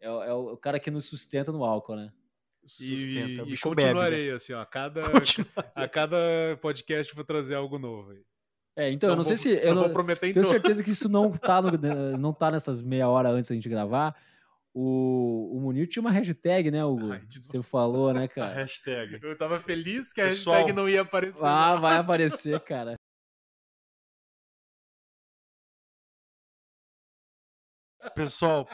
É, 0.00 0.06
é 0.06 0.32
o 0.32 0.56
cara 0.56 0.80
que 0.80 0.90
nos 0.90 1.04
sustenta 1.04 1.52
no 1.52 1.64
álcool, 1.64 1.96
né? 1.96 2.10
E, 2.80 3.42
e 3.46 3.58
continuarei, 3.58 4.20
bebe, 4.20 4.30
né? 4.30 4.36
assim, 4.36 4.54
ó, 4.54 4.62
a 4.62 4.66
cada, 4.66 5.02
a 5.74 5.86
cada 5.86 6.16
podcast 6.62 7.14
vou 7.14 7.24
trazer 7.24 7.56
algo 7.56 7.78
novo 7.78 8.12
aí. 8.12 8.22
É, 8.74 8.90
então, 8.90 9.08
não 9.08 9.14
eu 9.14 9.16
não 9.18 9.24
vou, 9.24 9.36
sei 9.36 9.36
se. 9.36 9.66
Eu 9.66 9.74
não, 9.74 9.82
vou 9.84 9.92
prometer 9.92 10.32
Tenho 10.32 10.44
certeza 10.44 10.82
que 10.82 10.90
isso 10.90 11.08
não 11.08 11.30
tá, 11.36 11.60
no, 11.60 11.70
não 12.16 12.32
tá 12.32 12.50
nessas 12.50 12.80
meia 12.80 13.08
hora 13.08 13.28
antes 13.28 13.48
da 13.48 13.54
gente 13.54 13.68
gravar. 13.68 14.16
O, 14.74 15.54
o 15.54 15.60
Munir 15.60 15.86
tinha 15.86 16.00
uma 16.00 16.10
hashtag, 16.10 16.70
né, 16.70 16.82
Hugo? 16.82 17.12
Ai, 17.12 17.22
Você 17.28 17.62
falou, 17.62 18.12
né, 18.14 18.26
cara? 18.28 18.52
A 18.52 18.54
hashtag. 18.54 19.18
Eu 19.22 19.36
tava 19.36 19.60
feliz 19.60 20.12
que 20.12 20.20
a 20.22 20.28
Pessoal, 20.28 20.56
hashtag 20.56 20.74
não 20.74 20.88
ia 20.88 21.02
aparecer. 21.02 21.44
Ah, 21.44 21.76
vai 21.76 21.96
aparecer, 21.98 22.58
cara. 22.60 22.94
Pessoal, 28.14 28.66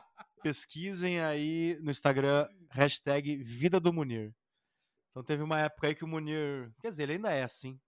pesquisem 0.42 1.20
aí 1.20 1.76
no 1.82 1.90
Instagram, 1.90 2.48
hashtag 2.70 3.36
Vida 3.42 3.80
do 3.80 3.92
Munir. 3.92 4.32
Então 5.10 5.24
teve 5.24 5.42
uma 5.42 5.60
época 5.60 5.88
aí 5.88 5.94
que 5.94 6.04
o 6.04 6.08
Munir. 6.08 6.70
Quer 6.80 6.90
dizer, 6.90 7.02
ele 7.02 7.14
ainda 7.14 7.32
é 7.32 7.42
assim 7.42 7.78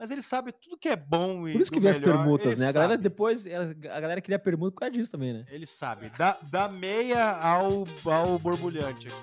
mas 0.00 0.10
ele 0.10 0.22
sabe 0.22 0.50
tudo 0.50 0.78
que 0.78 0.88
é 0.88 0.96
bom 0.96 1.46
e 1.46 1.52
Por 1.52 1.60
isso 1.60 1.70
que 1.70 1.78
vê 1.78 1.90
as 1.90 1.98
permutas, 1.98 2.58
né? 2.58 2.68
A 2.68 2.72
galera 2.72 2.96
depois, 2.96 3.46
a 3.46 4.00
galera 4.00 4.18
queria 4.22 4.38
permuta 4.38 4.72
por 4.72 4.80
causa 4.80 4.92
disso 4.92 5.12
também, 5.12 5.34
né? 5.34 5.44
Ele 5.50 5.66
sabe, 5.66 6.10
da, 6.16 6.38
da 6.44 6.66
meia 6.70 7.32
ao, 7.32 7.86
ao 8.06 8.38
borbulhante 8.38 9.08
aqui. 9.08 9.16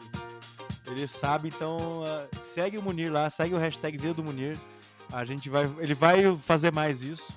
Ele 0.86 1.08
sabe, 1.08 1.48
então 1.50 2.04
uh, 2.04 2.44
segue 2.44 2.78
o 2.78 2.84
Munir 2.84 3.12
lá, 3.12 3.28
segue 3.28 3.56
o 3.56 3.58
hashtag 3.58 3.98
Vida 3.98 4.14
do 4.14 4.24
Munir. 4.24 4.56
A 5.12 5.26
gente 5.26 5.50
vai, 5.50 5.68
ele 5.80 5.96
vai 5.96 6.38
fazer 6.38 6.72
mais 6.72 7.02
isso. 7.02 7.36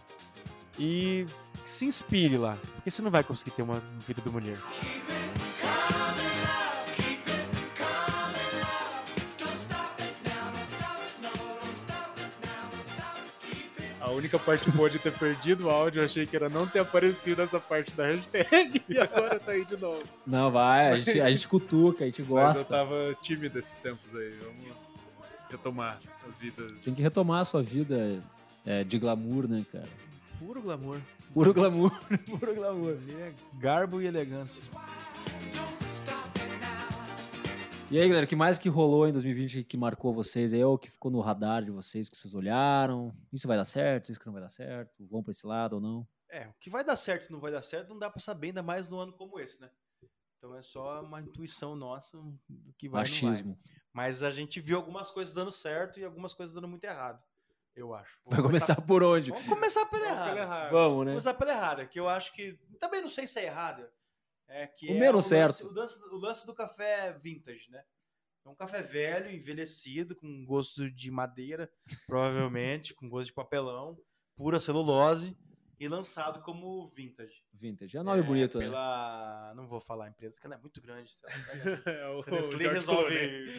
E 0.79 1.25
se 1.65 1.87
inspire 1.87 2.37
lá, 2.37 2.59
porque 2.75 2.91
você 2.91 3.01
não 3.01 3.11
vai 3.11 3.25
conseguir 3.25 3.53
ter 3.53 3.63
uma 3.63 3.83
vida 4.07 4.21
do 4.21 4.31
Munir. 4.31 4.59
A 14.11 14.13
única 14.13 14.41
parte 14.41 14.69
boa 14.73 14.91
de 14.91 14.99
ter 14.99 15.13
perdido 15.13 15.67
o 15.67 15.71
áudio, 15.71 16.01
eu 16.01 16.05
achei 16.05 16.27
que 16.27 16.35
era 16.35 16.49
não 16.49 16.67
ter 16.67 16.81
aparecido 16.81 17.43
essa 17.43 17.61
parte 17.61 17.95
da 17.95 18.09
hashtag 18.09 18.83
e 18.91 18.99
agora 18.99 19.39
tá 19.39 19.53
aí 19.53 19.65
de 19.65 19.77
novo. 19.77 20.03
Não, 20.27 20.51
vai, 20.51 20.89
a 20.89 20.97
gente, 20.97 21.21
a 21.21 21.31
gente 21.31 21.47
cutuca, 21.47 22.03
a 22.03 22.07
gente 22.09 22.21
gosta. 22.23 22.49
Mas 22.49 22.61
eu 22.63 22.67
tava 22.67 23.17
tímido 23.23 23.57
esses 23.61 23.77
tempos 23.77 24.13
aí, 24.13 24.37
vamos 24.43 24.77
retomar 25.49 26.01
as 26.29 26.37
vidas. 26.37 26.73
Tem 26.85 26.93
que 26.93 27.01
retomar 27.01 27.43
a 27.43 27.45
sua 27.45 27.63
vida 27.63 28.21
é, 28.67 28.83
de 28.83 28.99
glamour, 28.99 29.47
né, 29.47 29.65
cara? 29.71 29.89
Puro 30.41 30.61
glamour. 30.61 30.99
Puro 31.33 31.55
glamour, 31.55 31.93
puro 32.27 32.53
glamour. 32.53 32.97
Garbo 33.61 34.03
e 34.03 34.07
elegância. 34.07 34.61
E 37.91 37.99
aí, 37.99 38.07
galera, 38.07 38.25
o 38.25 38.29
que 38.29 38.37
mais 38.37 38.57
que 38.57 38.69
rolou 38.69 39.09
em 39.09 39.13
2020 39.13 39.65
que 39.65 39.77
marcou 39.77 40.15
vocês 40.15 40.53
aí, 40.53 40.63
ou 40.63 40.79
que 40.79 40.89
ficou 40.89 41.11
no 41.11 41.21
radar 41.21 41.65
de 41.65 41.73
vocês, 41.73 42.09
que 42.09 42.17
vocês 42.17 42.33
olharam? 42.33 43.13
Isso 43.33 43.49
vai 43.49 43.57
dar 43.57 43.65
certo, 43.65 44.11
isso 44.11 44.21
que 44.21 44.27
não 44.27 44.33
vai 44.33 44.41
dar 44.41 44.49
certo? 44.49 45.05
Vão 45.09 45.25
para 45.25 45.33
esse 45.33 45.45
lado 45.45 45.73
ou 45.73 45.81
não? 45.81 46.07
É, 46.29 46.47
o 46.47 46.55
que 46.61 46.71
vai 46.71 46.85
dar 46.85 46.95
certo 46.95 47.27
e 47.29 47.33
não 47.33 47.41
vai 47.41 47.51
dar 47.51 47.63
certo 47.63 47.89
não 47.89 47.99
dá 47.99 48.09
para 48.09 48.21
saber, 48.21 48.49
ainda 48.49 48.63
mais 48.63 48.89
num 48.89 49.01
ano 49.01 49.13
como 49.13 49.41
esse, 49.41 49.61
né? 49.61 49.69
Então 50.39 50.55
é 50.57 50.63
só 50.63 51.03
uma 51.03 51.21
intuição 51.21 51.75
nossa 51.75 52.17
do 52.49 52.73
que 52.79 52.89
vai 52.89 53.01
Machismo. 53.01 53.59
Vai. 53.65 53.75
Mas 53.93 54.23
a 54.23 54.31
gente 54.31 54.61
viu 54.61 54.77
algumas 54.77 55.11
coisas 55.11 55.35
dando 55.35 55.51
certo 55.51 55.99
e 55.99 56.05
algumas 56.05 56.33
coisas 56.33 56.55
dando 56.55 56.69
muito 56.69 56.85
errado. 56.85 57.21
Eu 57.75 57.93
acho. 57.93 58.21
Vamos 58.25 58.37
vai 58.37 58.47
começar, 58.47 58.77
começar, 58.77 58.87
por 58.87 59.03
onde? 59.03 59.33
Vamos 59.33 59.49
começar 59.49 59.87
pela 59.87 60.07
errada. 60.07 60.39
errada. 60.39 60.71
Vamos, 60.71 61.07
né? 61.07 61.13
Vamos 61.13 61.25
começar 61.25 61.35
pela 61.35 61.53
errada, 61.53 61.87
que 61.87 61.99
eu 61.99 62.09
acho 62.09 62.33
que. 62.33 62.57
Também 62.79 63.03
não 63.03 63.09
sei 63.09 63.27
se 63.27 63.41
é 63.41 63.47
errada. 63.47 63.93
É 64.51 64.67
que 64.67 64.91
o 64.91 64.97
é 64.97 65.01
menos 65.01 65.27
o 65.27 65.29
certo. 65.29 65.65
Lance, 65.65 65.65
o, 65.65 65.73
lance, 65.73 66.15
o 66.15 66.17
lance 66.17 66.47
do 66.47 66.55
café 66.55 67.13
vintage, 67.13 67.71
né? 67.71 67.83
É 68.45 68.49
um 68.49 68.55
café 68.55 68.83
velho, 68.83 69.31
envelhecido, 69.31 70.17
com 70.17 70.45
gosto 70.45 70.91
de 70.91 71.11
madeira, 71.11 71.71
provavelmente, 72.07 72.95
com 72.95 73.09
gosto 73.09 73.29
de 73.29 73.35
papelão, 73.35 73.97
pura 74.37 74.59
celulose 74.59 75.37
e 75.81 75.89
lançado 75.89 76.43
como 76.43 76.87
vintage. 76.89 77.43
Vintage. 77.55 77.97
É 77.97 78.01
um 78.03 78.05
nome 78.05 78.21
é, 78.21 78.23
bonito, 78.23 78.59
né? 78.59 78.67
pela... 78.67 79.49
né? 79.49 79.55
Não 79.57 79.67
vou 79.67 79.81
falar 79.81 80.05
a 80.05 80.09
empresa, 80.11 80.39
que 80.39 80.47
ela 80.47 80.57
é 80.57 80.59
muito 80.59 80.79
grande. 80.79 81.11
é, 81.87 82.07
o, 82.09 82.21
o 82.21 82.31
Nestlé 82.31 82.69
resolve 82.71 83.17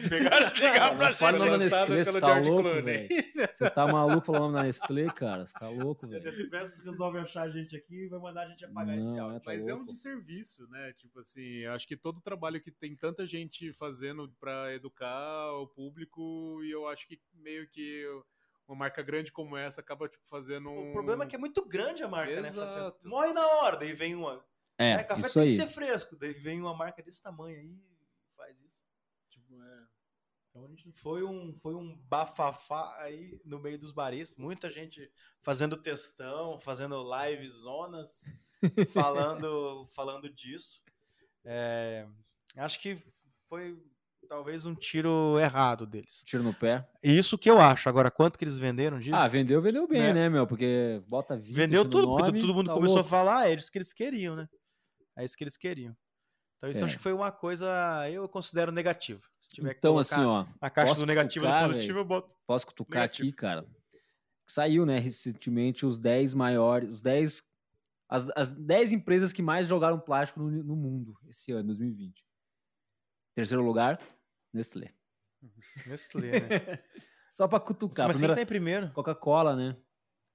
pegar, 0.08 0.38
ligar 0.54 0.96
pra 0.96 1.06
gente. 1.08 1.18
Fala 1.18 1.36
o 1.36 1.40
nome 1.40 1.50
da 1.50 1.58
Nestlé, 1.58 2.04
você 2.04 2.20
tá 2.20 2.38
louco, 2.38 2.82
velho? 2.82 3.08
Você 3.50 3.70
tá 3.70 3.86
maluco 3.88 4.24
falando 4.24 4.42
o 4.42 4.44
nome 4.46 4.54
da 4.54 4.62
Nestlé, 4.62 5.06
cara? 5.12 5.44
Você 5.44 5.58
tá 5.58 5.68
louco, 5.68 6.06
velho? 6.06 6.32
Se 6.32 6.48
a 6.54 6.84
resolve 6.84 7.18
achar 7.18 7.42
a 7.42 7.50
gente 7.50 7.74
aqui, 7.74 8.06
vai 8.06 8.20
mandar 8.20 8.42
a 8.42 8.48
gente 8.48 8.64
apagar 8.64 8.96
Não, 8.96 9.02
esse 9.02 9.18
áudio. 9.18 9.36
É, 9.36 9.40
tá 9.40 9.50
Mas 9.50 9.66
louco. 9.66 9.72
é 9.72 9.82
um 9.82 9.84
de 9.84 9.98
serviço, 9.98 10.70
né? 10.70 10.92
Tipo 10.92 11.18
assim, 11.18 11.64
acho 11.66 11.88
que 11.88 11.96
todo 11.96 12.20
trabalho 12.20 12.60
que 12.60 12.70
tem 12.70 12.94
tanta 12.94 13.26
gente 13.26 13.72
fazendo 13.72 14.32
pra 14.38 14.72
educar 14.72 15.50
o 15.54 15.66
público, 15.66 16.62
e 16.62 16.70
eu 16.70 16.86
acho 16.86 17.08
que 17.08 17.20
meio 17.34 17.68
que 17.68 18.06
uma 18.72 18.78
marca 18.78 19.02
grande 19.02 19.30
como 19.30 19.56
essa 19.56 19.80
acaba 19.80 20.08
tipo, 20.08 20.26
fazendo 20.26 20.70
um... 20.70 20.90
O 20.90 20.92
problema 20.92 21.24
é 21.24 21.26
que 21.26 21.36
é 21.36 21.38
muito 21.38 21.64
grande 21.66 22.02
a 22.02 22.08
marca, 22.08 22.40
né? 22.40 22.48
Assim, 22.48 22.60
Exato. 22.60 23.06
né? 23.06 23.10
Morre 23.10 23.32
na 23.32 23.46
hora, 23.46 23.76
daí 23.76 23.92
vem 23.92 24.14
uma. 24.14 24.44
É, 24.78 24.92
é 24.92 25.04
café 25.04 25.20
isso 25.20 25.34
tem 25.34 25.42
aí. 25.42 25.48
que 25.48 25.56
ser 25.56 25.68
fresco, 25.68 26.16
daí 26.16 26.32
vem 26.32 26.60
uma 26.60 26.74
marca 26.74 27.02
desse 27.02 27.22
tamanho 27.22 27.58
aí 27.58 27.66
e 27.66 28.36
faz 28.36 28.58
isso. 28.62 28.84
Tipo, 29.28 29.62
é. 29.62 29.86
Então 30.48 30.64
a 30.64 30.68
gente 30.68 30.90
foi 30.92 31.22
um, 31.22 31.54
foi 31.54 31.74
um 31.74 31.96
bafafá 32.08 32.96
aí 32.98 33.40
no 33.44 33.58
meio 33.58 33.78
dos 33.78 33.92
baristas, 33.92 34.38
muita 34.38 34.70
gente 34.70 35.10
fazendo 35.40 35.76
textão, 35.76 36.58
fazendo 36.60 37.02
live 37.02 37.46
zonas, 37.48 38.24
falando, 38.92 39.86
falando 39.94 40.28
disso. 40.28 40.82
É, 41.44 42.06
acho 42.56 42.80
que 42.80 42.96
foi 43.48 43.78
talvez 44.32 44.64
um 44.64 44.74
tiro 44.74 45.38
errado 45.38 45.86
deles. 45.86 46.22
Tiro 46.24 46.42
no 46.42 46.54
pé. 46.54 46.88
Isso 47.02 47.36
que 47.36 47.50
eu 47.50 47.60
acho. 47.60 47.86
Agora, 47.86 48.10
quanto 48.10 48.38
que 48.38 48.44
eles 48.44 48.58
venderam 48.58 48.98
disso? 48.98 49.14
Ah, 49.14 49.28
vendeu, 49.28 49.60
vendeu 49.60 49.86
bem, 49.86 50.00
né, 50.00 50.12
né 50.14 50.28
meu? 50.30 50.46
Porque 50.46 51.02
bota 51.06 51.36
20 51.36 51.54
Vendeu 51.54 51.84
tudo, 51.84 52.06
nome, 52.06 52.22
porque 52.24 52.40
todo 52.40 52.54
mundo 52.54 52.68
tá 52.68 52.72
começou 52.74 52.96
louco. 52.96 53.06
a 53.08 53.10
falar, 53.10 53.50
é 53.50 53.54
isso 53.54 53.70
que 53.70 53.76
eles 53.76 53.92
queriam, 53.92 54.34
né? 54.34 54.48
É 55.14 55.22
isso 55.22 55.36
que 55.36 55.44
eles 55.44 55.58
queriam. 55.58 55.94
Então 56.56 56.70
isso 56.70 56.80
É. 56.80 56.84
acho 56.84 56.96
que 56.96 57.02
foi 57.02 57.12
uma 57.12 57.30
coisa, 57.30 57.68
eu 58.10 58.26
considero 58.26 58.72
negativa. 58.72 59.20
Se 59.38 59.50
tiver 59.56 59.74
que 59.74 59.78
Então, 59.78 59.98
assim, 59.98 60.24
ó, 60.24 60.46
a 60.60 60.70
caixa 60.70 60.94
do 60.94 61.04
negativo 61.04 61.44
e 61.44 61.48
do 61.48 61.52
cutucar, 61.52 61.68
positivo, 61.70 61.98
eu 61.98 62.04
boto. 62.06 62.34
posso 62.46 62.66
cutucar 62.66 63.02
Negativo. 63.02 63.28
aqui, 63.28 63.36
cara. 63.36 63.66
Saiu, 64.46 64.86
né, 64.86 64.98
recentemente 64.98 65.84
os 65.84 65.98
10 65.98 66.32
maiores, 66.32 66.88
os 66.88 67.02
10 67.02 67.42
as, 68.08 68.30
as 68.34 68.52
10 68.52 68.92
empresas 68.92 69.30
que 69.32 69.42
mais 69.42 69.66
jogaram 69.66 69.98
plástico 70.00 70.40
no, 70.40 70.50
no 70.50 70.76
mundo 70.76 71.18
esse 71.28 71.52
ano, 71.52 71.66
2020. 71.68 72.24
Terceiro 73.34 73.62
lugar, 73.64 73.98
Nestlé. 74.52 74.92
Nestlé, 75.86 76.40
né? 76.40 76.78
Só 77.30 77.48
pra 77.48 77.58
cutucar. 77.58 78.08
Mas 78.08 78.16
quem 78.16 78.20
Primeira, 78.20 78.36
tá 78.36 78.42
em 78.42 78.46
primeiro? 78.46 78.92
Coca-Cola, 78.92 79.56
né? 79.56 79.76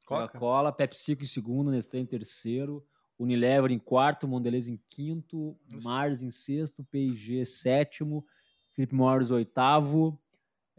Coca? 0.06 0.28
Coca-Cola, 0.28 0.72
PepsiCo 0.72 1.24
em 1.24 1.28
segundo, 1.28 1.70
Nestlé 1.70 2.00
em 2.00 2.06
terceiro, 2.06 2.86
Unilever 3.20 3.72
em 3.72 3.80
quarto, 3.80 4.28
Mondelez 4.28 4.68
em 4.68 4.82
quinto, 4.90 5.58
Nossa. 5.70 5.88
Mars 5.88 6.24
em 6.24 6.30
sexto, 6.30 6.84
P&G 6.86 7.46
sétimo, 7.46 8.26
Philip 8.72 8.94
Morris 8.96 9.32
oitavo, 9.32 10.20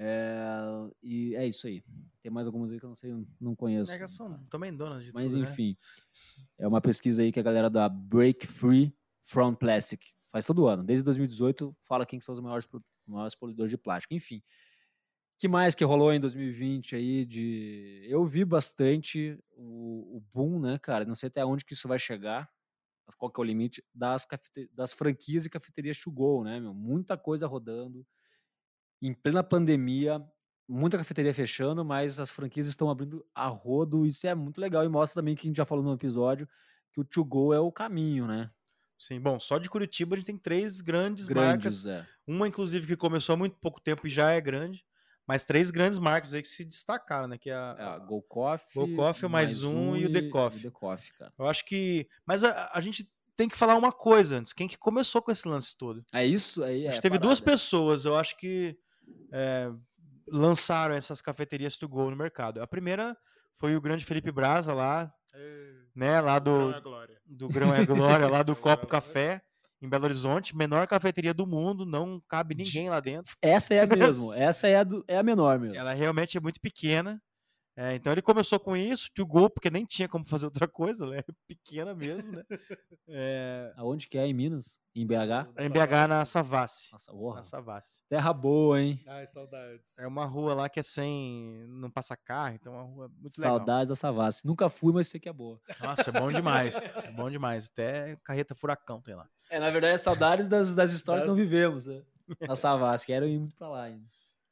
é, 0.00 0.88
e 1.02 1.34
é 1.34 1.46
isso 1.46 1.66
aí. 1.66 1.82
Tem 2.22 2.30
mais 2.30 2.46
algumas 2.46 2.72
aí 2.72 2.78
que 2.78 2.84
eu 2.84 2.88
não 2.88 2.96
sei, 2.96 3.12
não 3.40 3.56
conheço. 3.56 3.90
É 3.90 3.98
que 3.98 4.06
são 4.06 4.38
também 4.44 4.74
donas 4.74 5.04
de 5.04 5.12
Mas 5.12 5.32
tudo, 5.32 5.42
né? 5.42 5.50
enfim, 5.50 5.76
é 6.56 6.68
uma 6.68 6.80
pesquisa 6.80 7.22
aí 7.22 7.32
que 7.32 7.40
a 7.40 7.42
galera 7.42 7.68
da 7.68 7.88
Break 7.88 8.46
Free 8.46 8.94
from 9.24 9.54
Plastic 9.56 10.00
faz 10.28 10.44
todo 10.44 10.68
ano. 10.68 10.84
Desde 10.84 11.04
2018 11.04 11.76
fala 11.82 12.06
quem 12.06 12.20
que 12.20 12.24
são 12.24 12.32
os 12.32 12.40
maiores, 12.40 12.68
pro- 13.08 13.14
maiores 13.14 13.34
poluidores 13.34 13.70
de 13.70 13.78
plástico. 13.78 14.14
Enfim, 14.14 14.42
que 15.38 15.48
mais 15.48 15.74
que 15.74 15.84
rolou 15.84 16.12
em 16.12 16.20
2020 16.20 16.96
aí 16.96 17.24
de... 17.24 18.04
Eu 18.08 18.24
vi 18.24 18.44
bastante 18.44 19.38
o, 19.56 20.16
o 20.16 20.20
boom, 20.32 20.58
né, 20.60 20.78
cara? 20.78 21.04
Não 21.04 21.14
sei 21.14 21.28
até 21.28 21.44
onde 21.44 21.64
que 21.64 21.74
isso 21.74 21.86
vai 21.88 21.98
chegar, 21.98 22.50
qual 23.16 23.30
que 23.30 23.40
é 23.40 23.42
o 23.42 23.46
limite, 23.46 23.82
das, 23.94 24.24
cafete- 24.24 24.68
das 24.72 24.92
franquias 24.92 25.46
e 25.46 25.50
cafeterias 25.50 25.98
to 26.00 26.10
go, 26.10 26.44
né, 26.44 26.60
meu? 26.60 26.74
Muita 26.74 27.16
coisa 27.16 27.46
rodando. 27.46 28.06
Em 29.00 29.14
plena 29.14 29.44
pandemia, 29.44 30.20
muita 30.68 30.98
cafeteria 30.98 31.32
fechando, 31.32 31.84
mas 31.84 32.18
as 32.18 32.32
franquias 32.32 32.66
estão 32.66 32.90
abrindo 32.90 33.24
a 33.34 33.46
rodo. 33.46 34.04
Isso 34.06 34.26
é 34.26 34.34
muito 34.34 34.60
legal 34.60 34.84
e 34.84 34.88
mostra 34.88 35.22
também 35.22 35.36
que 35.36 35.46
a 35.46 35.48
gente 35.48 35.56
já 35.56 35.64
falou 35.64 35.84
no 35.84 35.94
episódio 35.94 36.48
que 36.92 37.00
o 37.00 37.04
to 37.04 37.24
go 37.24 37.52
é 37.52 37.60
o 37.60 37.70
caminho, 37.70 38.26
né? 38.26 38.50
Sim, 38.98 39.20
bom, 39.20 39.38
só 39.38 39.58
de 39.58 39.70
Curitiba 39.70 40.16
a 40.16 40.18
gente 40.18 40.26
tem 40.26 40.36
três 40.36 40.80
grandes, 40.80 41.28
marcas. 41.28 41.84
Grandes, 41.84 41.86
é. 41.86 42.06
Uma, 42.26 42.48
inclusive, 42.48 42.86
que 42.86 42.96
começou 42.96 43.34
há 43.34 43.36
muito 43.36 43.56
pouco 43.56 43.80
tempo 43.80 44.06
e 44.06 44.10
já 44.10 44.30
é 44.30 44.40
grande. 44.40 44.84
Mas 45.28 45.44
três 45.44 45.70
grandes 45.70 45.98
marcas 45.98 46.32
aí 46.32 46.40
que 46.40 46.48
se 46.48 46.64
destacaram, 46.64 47.28
né? 47.28 47.36
Que 47.36 47.50
é 47.50 47.54
a, 47.54 47.76
é, 47.78 47.82
a 47.82 47.98
Go 47.98 48.22
Coffee, 48.22 48.74
Go 48.74 48.96
Coffee 48.96 49.28
mais, 49.28 49.50
mais 49.50 49.62
um, 49.62 49.94
e 49.94 50.06
o 50.06 50.12
The 50.12 50.22
Coffee. 50.30 50.62
The 50.62 50.70
Coffee, 50.70 51.12
cara. 51.12 51.32
Eu 51.38 51.46
acho 51.46 51.66
que. 51.66 52.08
Mas 52.26 52.42
a, 52.42 52.70
a, 52.72 52.80
gente 52.80 53.06
tem 53.36 53.46
que 53.46 53.56
falar 53.56 53.76
uma 53.76 53.92
coisa 53.92 54.38
antes. 54.38 54.54
Quem 54.54 54.66
que 54.66 54.78
começou 54.78 55.20
com 55.20 55.30
esse 55.30 55.46
lance 55.46 55.76
todo? 55.76 56.02
É 56.14 56.24
isso 56.24 56.64
aí. 56.64 56.88
A 56.88 56.92
gente 56.92 56.98
é 56.98 57.02
teve 57.02 57.18
duas 57.18 57.40
pessoas, 57.40 58.06
eu 58.06 58.16
acho 58.16 58.38
que 58.38 58.74
é, 59.30 59.70
lançaram 60.26 60.94
essas 60.94 61.20
cafeterias 61.20 61.76
to 61.76 61.86
go 61.86 62.10
no 62.10 62.16
mercado. 62.16 62.62
A 62.62 62.66
primeira 62.66 63.14
foi 63.58 63.76
o 63.76 63.80
grande 63.82 64.06
Felipe 64.06 64.32
Braza 64.32 64.72
lá, 64.72 65.02
é, 65.02 65.10
né? 65.94 66.20
Lá 66.20 66.38
do. 66.38 66.68
Grão 66.68 66.74
é 66.74 66.80
Glória. 66.80 67.20
Do 67.26 67.48
Grão 67.48 67.74
é 67.74 67.86
Glória, 67.86 68.28
lá 68.28 68.42
do 68.42 68.54
Copo 68.56 68.86
Café 68.86 69.42
em 69.80 69.88
Belo 69.88 70.04
Horizonte, 70.04 70.56
menor 70.56 70.86
cafeteria 70.86 71.32
do 71.32 71.46
mundo, 71.46 71.86
não 71.86 72.20
cabe 72.28 72.54
ninguém 72.54 72.90
lá 72.90 73.00
dentro. 73.00 73.36
Essa 73.40 73.74
é 73.74 73.80
a 73.82 73.86
mesmo, 73.86 74.32
essa 74.34 74.66
é 74.66 74.76
a, 74.76 74.84
do, 74.84 75.04
é 75.06 75.16
a 75.16 75.22
menor 75.22 75.58
mesmo. 75.58 75.76
Ela 75.76 75.94
realmente 75.94 76.36
é 76.36 76.40
muito 76.40 76.60
pequena. 76.60 77.20
É, 77.80 77.94
então 77.94 78.10
ele 78.10 78.20
começou 78.20 78.58
com 78.58 78.76
isso, 78.76 79.08
to 79.14 79.24
go, 79.24 79.48
porque 79.48 79.70
nem 79.70 79.84
tinha 79.84 80.08
como 80.08 80.26
fazer 80.26 80.46
outra 80.46 80.66
coisa, 80.66 81.06
né? 81.06 81.22
Pequena 81.46 81.94
mesmo, 81.94 82.32
né? 82.32 82.42
É... 83.06 83.72
Aonde 83.76 84.08
que 84.08 84.18
é? 84.18 84.26
Em 84.26 84.34
Minas? 84.34 84.80
Em 84.96 85.06
BH? 85.06 85.46
É 85.56 85.64
em 85.64 85.70
BH, 85.70 86.08
na 86.08 86.24
Savassi. 86.24 86.90
Nossa, 86.90 87.12
porra. 87.12 87.36
Na 87.36 87.42
Savassi. 87.44 88.02
Terra 88.08 88.32
boa, 88.32 88.82
hein? 88.82 89.00
Ai, 89.06 89.28
saudades. 89.28 89.96
É 89.96 90.08
uma 90.08 90.24
rua 90.24 90.54
lá 90.54 90.68
que 90.68 90.80
é 90.80 90.82
sem... 90.82 91.68
não 91.68 91.88
passa 91.88 92.16
carro, 92.16 92.56
então 92.56 92.74
é 92.74 92.76
uma 92.78 92.84
rua 92.84 93.08
muito 93.16 93.36
saudades 93.36 93.38
legal. 93.38 93.58
Saudades 93.58 93.88
da 93.90 93.94
Savassi. 93.94 94.44
Nunca 94.44 94.68
fui, 94.68 94.92
mas 94.92 95.06
sei 95.06 95.20
que 95.20 95.28
é 95.28 95.32
boa. 95.32 95.60
Nossa, 95.80 96.10
é 96.10 96.12
bom 96.12 96.32
demais. 96.32 96.74
é 97.04 97.12
bom 97.12 97.30
demais. 97.30 97.70
Até 97.72 98.16
carreta 98.24 98.56
furacão 98.56 99.00
tem 99.00 99.14
lá. 99.14 99.28
É, 99.48 99.60
na 99.60 99.70
verdade, 99.70 99.94
é 99.94 99.98
saudades 99.98 100.48
das, 100.48 100.74
das 100.74 100.92
histórias 100.92 101.22
que 101.22 101.28
não 101.28 101.36
vivemos, 101.36 101.86
né? 101.86 102.02
Na 102.40 102.56
Savassi. 102.56 103.06
Quero 103.06 103.24
ir 103.24 103.38
muito 103.38 103.54
pra 103.54 103.68
lá 103.68 103.82
ainda. 103.84 104.04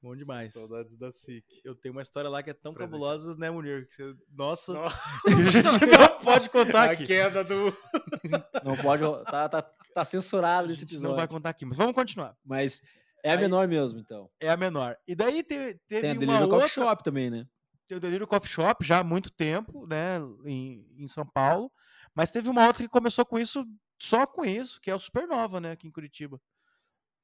Bom 0.06 0.14
demais. 0.14 0.52
Saudades 0.52 0.96
da 0.96 1.10
SIC. 1.10 1.44
Eu 1.64 1.74
tenho 1.74 1.92
uma 1.92 2.00
história 2.00 2.30
lá 2.30 2.40
que 2.40 2.48
é 2.48 2.54
tão 2.54 2.72
Presente. 2.72 2.92
cabulosa, 2.92 3.36
né, 3.36 3.50
Munir? 3.50 3.88
Nossa, 4.30 4.72
Nossa. 4.72 4.96
a 5.26 5.50
gente 5.50 5.66
não 5.98 6.18
pode 6.20 6.48
contar 6.48 6.92
aqui. 6.92 7.02
A 7.02 7.06
queda 7.06 7.42
do... 7.42 7.76
Não 8.62 8.76
pode... 8.76 9.02
Tá, 9.24 9.48
tá, 9.48 9.62
tá 9.62 10.04
censurado 10.04 10.70
esse 10.70 10.84
episódio. 10.84 11.08
não 11.08 11.16
vai 11.16 11.26
contar 11.26 11.50
aqui, 11.50 11.64
mas 11.64 11.76
vamos 11.76 11.92
continuar. 11.92 12.36
Mas 12.44 12.82
é 13.24 13.30
a 13.30 13.32
Aí, 13.32 13.40
menor 13.40 13.66
mesmo, 13.66 13.98
então. 13.98 14.30
É 14.38 14.48
a 14.48 14.56
menor. 14.56 14.96
E 15.08 15.16
daí 15.16 15.42
teve, 15.42 15.74
teve 15.88 16.02
Tem 16.02 16.10
a 16.10 16.14
Delírio 16.14 16.42
outra... 16.42 16.60
Coffee 16.60 16.68
Shop 16.70 17.02
também, 17.02 17.28
né? 17.28 17.44
Tem 17.88 17.98
o 17.98 18.00
Delírio 18.00 18.28
Coffee 18.28 18.48
Shop 18.48 18.84
já 18.84 19.00
há 19.00 19.04
muito 19.04 19.32
tempo, 19.32 19.88
né, 19.88 20.20
em, 20.44 20.86
em 20.98 21.08
São 21.08 21.26
Paulo. 21.26 21.68
Mas 22.14 22.30
teve 22.30 22.48
uma 22.48 22.64
outra 22.64 22.84
que 22.84 22.88
começou 22.88 23.26
com 23.26 23.40
isso, 23.40 23.66
só 24.00 24.24
com 24.24 24.44
isso, 24.44 24.80
que 24.80 24.88
é 24.88 24.94
o 24.94 25.00
Supernova, 25.00 25.60
né, 25.60 25.72
aqui 25.72 25.88
em 25.88 25.92
Curitiba. 25.92 26.40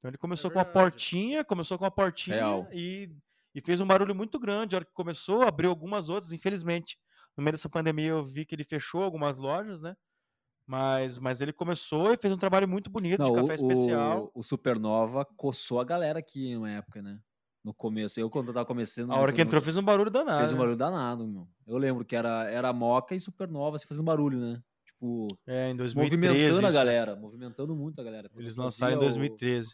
Então 0.03 0.09
ele 0.09 0.17
começou 0.17 0.51
é 0.51 0.53
com 0.53 0.59
a 0.59 0.65
portinha, 0.65 1.45
começou 1.45 1.79
com 1.79 1.85
a 1.85 1.91
portinha 1.91 2.35
Real. 2.35 2.67
e 2.73 3.09
e 3.55 3.61
fez 3.61 3.79
um 3.79 3.85
barulho 3.85 4.15
muito 4.15 4.39
grande. 4.39 4.75
A 4.75 4.79
hora 4.79 4.85
que 4.85 4.93
começou, 4.93 5.43
abriu 5.43 5.69
algumas 5.69 6.09
outras, 6.09 6.31
infelizmente. 6.31 6.97
No 7.37 7.43
meio 7.43 7.53
dessa 7.53 7.69
pandemia 7.69 8.09
eu 8.09 8.23
vi 8.23 8.45
que 8.45 8.55
ele 8.55 8.63
fechou 8.63 9.03
algumas 9.03 9.37
lojas, 9.37 9.81
né? 9.81 9.95
Mas, 10.65 11.19
mas 11.19 11.41
ele 11.41 11.53
começou 11.53 12.11
e 12.11 12.17
fez 12.17 12.33
um 12.33 12.37
trabalho 12.37 12.67
muito 12.67 12.89
bonito 12.89 13.19
Não, 13.19 13.31
de 13.31 13.41
café 13.41 13.53
o, 13.53 13.55
especial. 13.55 14.31
O, 14.33 14.41
Supernova 14.41 15.25
coçou 15.37 15.79
a 15.79 15.83
galera 15.83 16.19
aqui 16.19 16.55
uma 16.55 16.71
época, 16.71 17.01
né? 17.01 17.19
No 17.63 17.73
começo. 17.73 18.19
Eu, 18.19 18.29
quando 18.29 18.47
eu 18.47 18.53
tava 18.53 18.65
começando. 18.65 19.11
A 19.11 19.17
hora 19.17 19.31
que 19.31 19.41
entrou, 19.41 19.61
fez 19.61 19.77
um 19.77 19.83
barulho 19.83 20.09
danado. 20.09 20.39
Fez 20.39 20.51
um 20.51 20.57
barulho 20.57 20.77
danado, 20.77 21.27
meu. 21.27 21.47
Eu 21.67 21.77
lembro 21.77 22.03
que 22.03 22.15
era, 22.15 22.49
era 22.49 22.73
Moca 22.73 23.13
e 23.13 23.19
Supernova, 23.19 23.77
fazia 23.79 24.01
um 24.01 24.05
barulho, 24.05 24.39
né? 24.39 24.61
Tipo. 24.85 25.27
É, 25.45 25.69
em 25.69 25.75
2013. 25.75 25.95
Movimentando 25.95 26.57
isso. 26.59 26.65
a 26.65 26.71
galera, 26.71 27.15
movimentando 27.15 27.75
muito 27.75 28.01
a 28.01 28.03
galera. 28.03 28.29
Eles 28.35 28.55
lançaram 28.55 28.95
em 28.95 28.99
2013. 28.99 29.67
O 29.67 29.71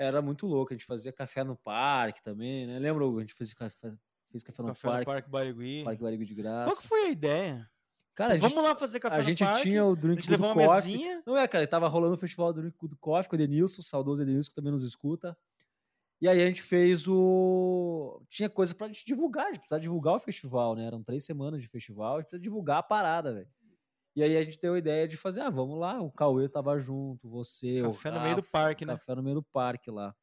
era 0.00 0.22
muito 0.22 0.46
louco. 0.46 0.72
A 0.72 0.76
gente 0.76 0.86
fazia 0.86 1.12
café 1.12 1.44
no 1.44 1.54
parque 1.56 2.22
também, 2.22 2.66
né? 2.66 2.78
Lembra? 2.78 3.04
A 3.04 3.20
gente 3.20 3.34
fazia 3.34 3.54
café, 3.54 3.92
fez 4.30 4.42
café 4.42 4.62
no 4.62 4.68
café 4.68 4.88
parque. 4.88 5.06
No 5.06 5.12
parque 5.12 5.30
Barigui. 5.30 5.84
Parque 5.84 6.02
Barigui 6.02 6.24
de 6.24 6.34
graça. 6.34 6.70
Qual 6.70 6.80
que 6.80 6.88
foi 6.88 7.00
a 7.02 7.10
ideia? 7.10 7.70
Cara, 8.14 8.36
Vamos 8.36 8.50
gente, 8.50 8.62
lá 8.62 8.74
fazer 8.74 8.98
café 8.98 9.16
A 9.16 9.22
gente 9.22 9.44
parque, 9.44 9.62
tinha 9.62 9.84
o 9.84 9.94
Drink 9.94 10.26
do 10.26 10.38
Coffee. 10.38 11.22
Não 11.26 11.36
é, 11.36 11.46
cara, 11.46 11.66
tava 11.66 11.86
rolando 11.86 12.14
o 12.14 12.18
festival 12.18 12.52
do 12.52 12.62
Drink 12.62 12.88
do 12.88 12.96
Coffee 12.96 13.28
com 13.28 13.36
o 13.36 13.38
Edenilson, 13.38 13.80
o 13.80 13.84
saudoso 13.84 14.22
Edenilson, 14.22 14.48
que 14.48 14.54
também 14.54 14.72
nos 14.72 14.84
escuta. 14.84 15.36
E 16.18 16.28
aí 16.28 16.42
a 16.42 16.46
gente 16.46 16.62
fez 16.62 17.06
o. 17.06 18.22
Tinha 18.28 18.48
coisa 18.48 18.74
pra 18.74 18.86
gente 18.88 19.04
divulgar, 19.06 19.46
a 19.46 19.48
gente 19.48 19.60
precisava 19.60 19.80
divulgar 19.80 20.14
o 20.14 20.20
festival, 20.20 20.74
né? 20.74 20.86
Eram 20.86 21.02
três 21.02 21.24
semanas 21.24 21.60
de 21.60 21.68
festival, 21.68 22.14
a 22.14 22.16
gente 22.20 22.28
precisava 22.28 22.42
divulgar 22.42 22.78
a 22.78 22.82
parada, 22.82 23.32
velho. 23.32 23.48
E 24.14 24.22
aí 24.22 24.36
a 24.36 24.42
gente 24.42 24.60
deu 24.60 24.74
a 24.74 24.78
ideia 24.78 25.06
de 25.06 25.16
fazer, 25.16 25.40
ah, 25.40 25.50
vamos 25.50 25.78
lá, 25.78 26.00
o 26.00 26.10
Cauê 26.10 26.48
tava 26.48 26.78
junto, 26.78 27.28
você, 27.28 27.80
café 27.82 27.88
o 27.88 27.92
Café 27.92 28.10
no 28.10 28.20
meio 28.20 28.36
do 28.36 28.42
parque, 28.42 28.84
né? 28.84 28.92
Café 28.94 29.14
no 29.14 29.22
meio 29.22 29.36
do 29.36 29.42
parque 29.42 29.90
lá 29.90 30.14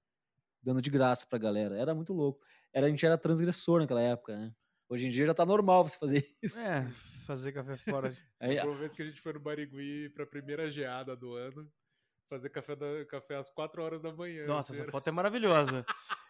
dando 0.68 0.82
de 0.82 0.90
graça 0.90 1.26
pra 1.26 1.40
galera. 1.40 1.78
Era 1.78 1.96
muito 1.96 2.14
louco. 2.14 2.42
Era, 2.74 2.88
a 2.88 2.90
gente 2.90 3.06
era 3.06 3.18
transgressor 3.18 3.80
naquela 3.80 4.02
época, 4.02 4.36
né? 4.36 4.54
Hoje 4.90 5.08
em 5.08 5.10
dia 5.10 5.26
já 5.26 5.34
tá 5.34 5.46
normal 5.46 5.88
você 5.88 5.98
fazer 5.98 6.28
isso. 6.44 6.60
É, 6.68 6.86
fazer 7.26 7.52
café 7.54 7.78
fora. 7.78 8.12
Aí, 8.40 8.60
uma 8.60 8.78
vez 8.78 8.94
que 8.94 9.02
a 9.02 9.06
gente 9.06 9.20
foi 9.22 9.34
no 9.34 9.40
Barigui 9.40 10.10
pra 10.10 10.26
primeira 10.26 10.70
geada 10.70 11.16
do 11.16 11.34
ano, 11.34 11.70
fazer 12.30 12.50
café, 12.50 12.76
da, 12.76 13.06
café 13.06 13.36
às 13.36 13.50
4 13.50 13.82
horas 13.82 14.02
da 14.02 14.12
manhã. 14.12 14.46
Nossa, 14.46 14.74
essa 14.74 14.86
foto 14.92 15.08
é 15.08 15.12
maravilhosa. 15.12 15.86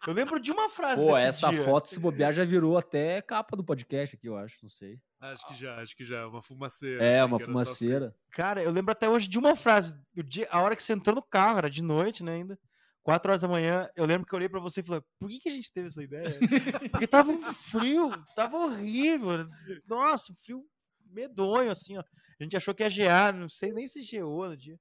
Eu 0.05 0.13
lembro 0.13 0.39
de 0.39 0.51
uma 0.51 0.69
frase 0.69 1.03
Pô, 1.03 1.17
essa 1.17 1.49
dia. 1.49 1.63
foto, 1.63 1.89
se 1.89 1.99
bobear, 1.99 2.31
já 2.31 2.45
virou 2.45 2.77
até 2.77 3.21
capa 3.21 3.57
do 3.57 3.63
podcast 3.63 4.15
aqui, 4.15 4.27
eu 4.27 4.37
acho, 4.37 4.57
não 4.61 4.69
sei. 4.69 5.01
Acho 5.19 5.47
que 5.47 5.53
já, 5.55 5.81
acho 5.81 5.95
que 5.95 6.05
já. 6.05 6.27
Uma 6.27 6.41
fumaceira. 6.41 7.03
É, 7.03 7.23
uma 7.23 7.39
fumaceira. 7.39 8.15
Cara, 8.31 8.61
eu 8.61 8.71
lembro 8.71 8.91
até 8.91 9.09
hoje 9.09 9.27
de 9.27 9.39
uma 9.39 9.55
frase. 9.55 9.99
O 10.15 10.21
dia, 10.23 10.47
a 10.51 10.61
hora 10.61 10.75
que 10.75 10.83
você 10.83 10.93
entrou 10.93 11.15
no 11.15 11.23
carro, 11.23 11.57
era 11.57 11.69
de 11.69 11.81
noite, 11.81 12.23
né, 12.23 12.33
ainda. 12.33 12.59
4 13.07 13.31
horas 13.31 13.41
da 13.41 13.47
manhã, 13.47 13.89
eu 13.95 14.05
lembro 14.05 14.27
que 14.27 14.33
eu 14.33 14.37
olhei 14.37 14.49
para 14.49 14.59
você 14.59 14.81
e 14.81 14.83
falei, 14.83 15.01
por 15.17 15.29
que, 15.29 15.39
que 15.39 15.47
a 15.47 15.51
gente 15.53 15.71
teve 15.71 15.87
essa 15.87 16.03
ideia? 16.03 16.37
Porque 16.91 17.07
tava 17.07 17.31
um 17.31 17.41
frio, 17.53 18.11
tava 18.35 18.57
horrível. 18.57 19.47
Nossa, 19.87 20.33
frio 20.43 20.65
medonho, 21.05 21.71
assim, 21.71 21.97
ó. 21.97 22.01
A 22.01 22.43
gente 22.43 22.57
achou 22.57 22.75
que 22.75 22.83
ia 22.83 22.89
gear, 22.89 23.33
não 23.33 23.47
sei 23.47 23.71
nem 23.71 23.87
se 23.87 24.03
geou 24.03 24.49
no 24.49 24.57
dia. 24.57 24.77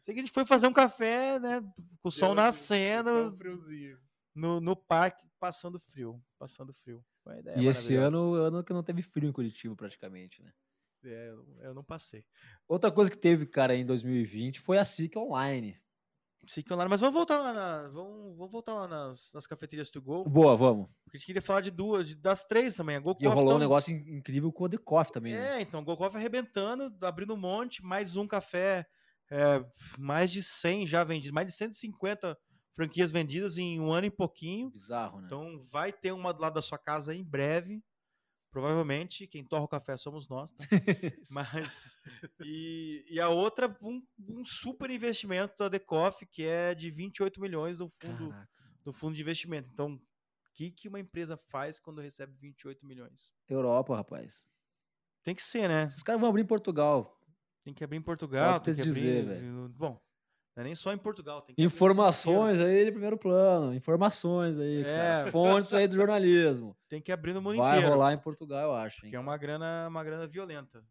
Sei 0.00 0.12
que 0.12 0.20
a 0.20 0.24
gente 0.24 0.34
foi 0.34 0.44
fazer 0.44 0.66
um 0.66 0.72
café, 0.72 1.38
né, 1.38 1.60
com 2.00 2.08
o 2.08 2.10
sol 2.10 2.34
nascendo. 2.34 3.10
No, 4.34 4.60
no 4.60 4.74
parque, 4.74 5.24
passando 5.38 5.78
frio, 5.78 6.20
passando 6.36 6.74
frio. 6.74 7.00
E 7.56 7.66
esse 7.66 7.94
ano, 7.96 8.34
ano 8.34 8.64
que 8.64 8.72
não 8.72 8.82
teve 8.82 9.02
frio 9.02 9.28
em 9.28 9.32
Curitiba, 9.32 9.74
praticamente, 9.76 10.42
né? 10.42 10.52
É, 11.04 11.32
eu 11.60 11.74
não 11.74 11.84
passei. 11.84 12.24
Outra 12.66 12.90
coisa 12.90 13.10
que 13.10 13.18
teve, 13.18 13.46
cara, 13.46 13.74
em 13.74 13.86
2020 13.86 14.60
foi 14.60 14.78
a 14.78 14.84
SIC 14.84 15.16
Online. 15.16 15.80
SIC 16.46 16.70
Online, 16.72 16.88
mas 16.88 17.00
vamos 17.00 17.14
voltar 17.14 17.38
lá, 17.38 17.52
na, 17.52 17.88
vamos, 17.88 18.36
vamos 18.36 18.50
voltar 18.50 18.74
lá 18.74 18.88
nas, 18.88 19.32
nas 19.32 19.46
cafeterias 19.46 19.90
to 19.90 20.00
go. 20.00 20.24
Boa, 20.24 20.56
vamos. 20.56 20.88
Porque 21.04 21.16
a 21.16 21.18
gente 21.18 21.26
queria 21.26 21.42
falar 21.42 21.60
de 21.60 21.70
duas, 21.70 22.14
das 22.16 22.44
três 22.44 22.74
também. 22.74 22.96
A 22.96 23.00
Go 23.00 23.16
e 23.20 23.26
rolou 23.26 23.56
um 23.56 23.58
negócio 23.58 23.94
incrível 23.94 24.52
com 24.52 24.64
o 24.64 24.68
The 24.68 24.78
Coffee 24.78 25.12
também. 25.12 25.34
É, 25.34 25.36
né? 25.56 25.60
então, 25.60 25.84
Go 25.84 25.96
Coffee 25.96 26.18
arrebentando, 26.18 26.92
abrindo 27.02 27.34
um 27.34 27.38
monte, 27.38 27.82
mais 27.84 28.16
um 28.16 28.26
café, 28.26 28.86
é, 29.30 29.64
mais 29.98 30.30
de 30.30 30.42
100 30.42 30.86
já 30.86 31.04
vendidos, 31.04 31.32
mais 31.32 31.46
de 31.46 31.52
150 31.52 32.36
franquias 32.78 33.10
vendidas 33.10 33.58
em 33.58 33.80
um 33.80 33.92
ano 33.92 34.06
e 34.06 34.10
pouquinho. 34.10 34.70
Bizarro, 34.70 35.18
né? 35.18 35.26
Então 35.26 35.60
vai 35.64 35.92
ter 35.92 36.12
uma 36.12 36.32
do 36.32 36.40
lado 36.40 36.54
da 36.54 36.62
sua 36.62 36.78
casa 36.78 37.12
em 37.12 37.24
breve. 37.24 37.82
Provavelmente 38.52 39.26
quem 39.26 39.44
torra 39.44 39.64
o 39.64 39.68
café 39.68 39.96
somos 39.96 40.28
nós, 40.28 40.52
tá? 40.52 40.64
Mas. 41.32 42.00
E, 42.40 43.04
e, 43.10 43.20
a 43.20 43.28
outra, 43.28 43.76
um, 43.82 44.00
um, 44.20 44.44
super 44.44 44.90
investimento 44.90 45.56
da 45.58 45.68
Decoff, 45.68 46.24
que 46.26 46.46
é 46.46 46.72
de 46.72 46.88
28 46.88 47.40
milhões 47.40 47.78
do 47.78 47.88
fundo, 47.88 48.32
do 48.84 48.92
fundo 48.92 49.16
de 49.16 49.22
investimento. 49.22 49.68
Então, 49.72 49.94
o 49.94 50.00
que, 50.54 50.70
que 50.70 50.88
uma 50.88 51.00
empresa 51.00 51.36
faz 51.50 51.80
quando 51.80 52.00
recebe 52.00 52.32
28 52.40 52.86
milhões? 52.86 53.34
Europa, 53.48 53.96
rapaz. 53.96 54.44
Tem 55.24 55.34
que 55.34 55.42
ser, 55.42 55.68
né? 55.68 55.84
Esses 55.84 56.02
caras 56.04 56.20
vão 56.20 56.30
abrir 56.30 56.42
em 56.42 56.46
Portugal. 56.46 57.20
Tem 57.64 57.74
que 57.74 57.82
abrir 57.82 57.98
em 57.98 58.02
Portugal. 58.02 58.60
Tem 58.60 58.72
que 58.72 58.82
dizer, 58.82 59.26
velho. 59.26 59.68
Bom, 59.70 60.00
não 60.58 60.62
é 60.62 60.64
nem 60.64 60.74
só 60.74 60.92
em 60.92 60.98
Portugal. 60.98 61.46
Informações 61.56 62.58
aí 62.58 62.86
de 62.86 62.90
primeiro 62.90 63.16
plano. 63.16 63.72
Informações 63.72 64.58
aí. 64.58 64.82
É. 64.82 65.30
Fontes 65.30 65.72
aí 65.72 65.86
do 65.86 65.94
jornalismo. 65.94 66.76
Tem 66.90 67.00
que 67.00 67.12
abrir 67.12 67.32
no 67.32 67.40
mundo 67.40 67.58
Vai 67.58 67.68
inteiro. 67.68 67.86
Vai 67.86 67.96
rolar 67.96 68.12
em 68.12 68.18
Portugal, 68.18 68.70
eu 68.70 68.74
acho. 68.74 69.08
Que 69.08 69.14
é 69.14 69.20
uma 69.20 69.36
grana, 69.36 69.86
uma 69.86 70.02
grana 70.02 70.26
violenta. 70.26 70.84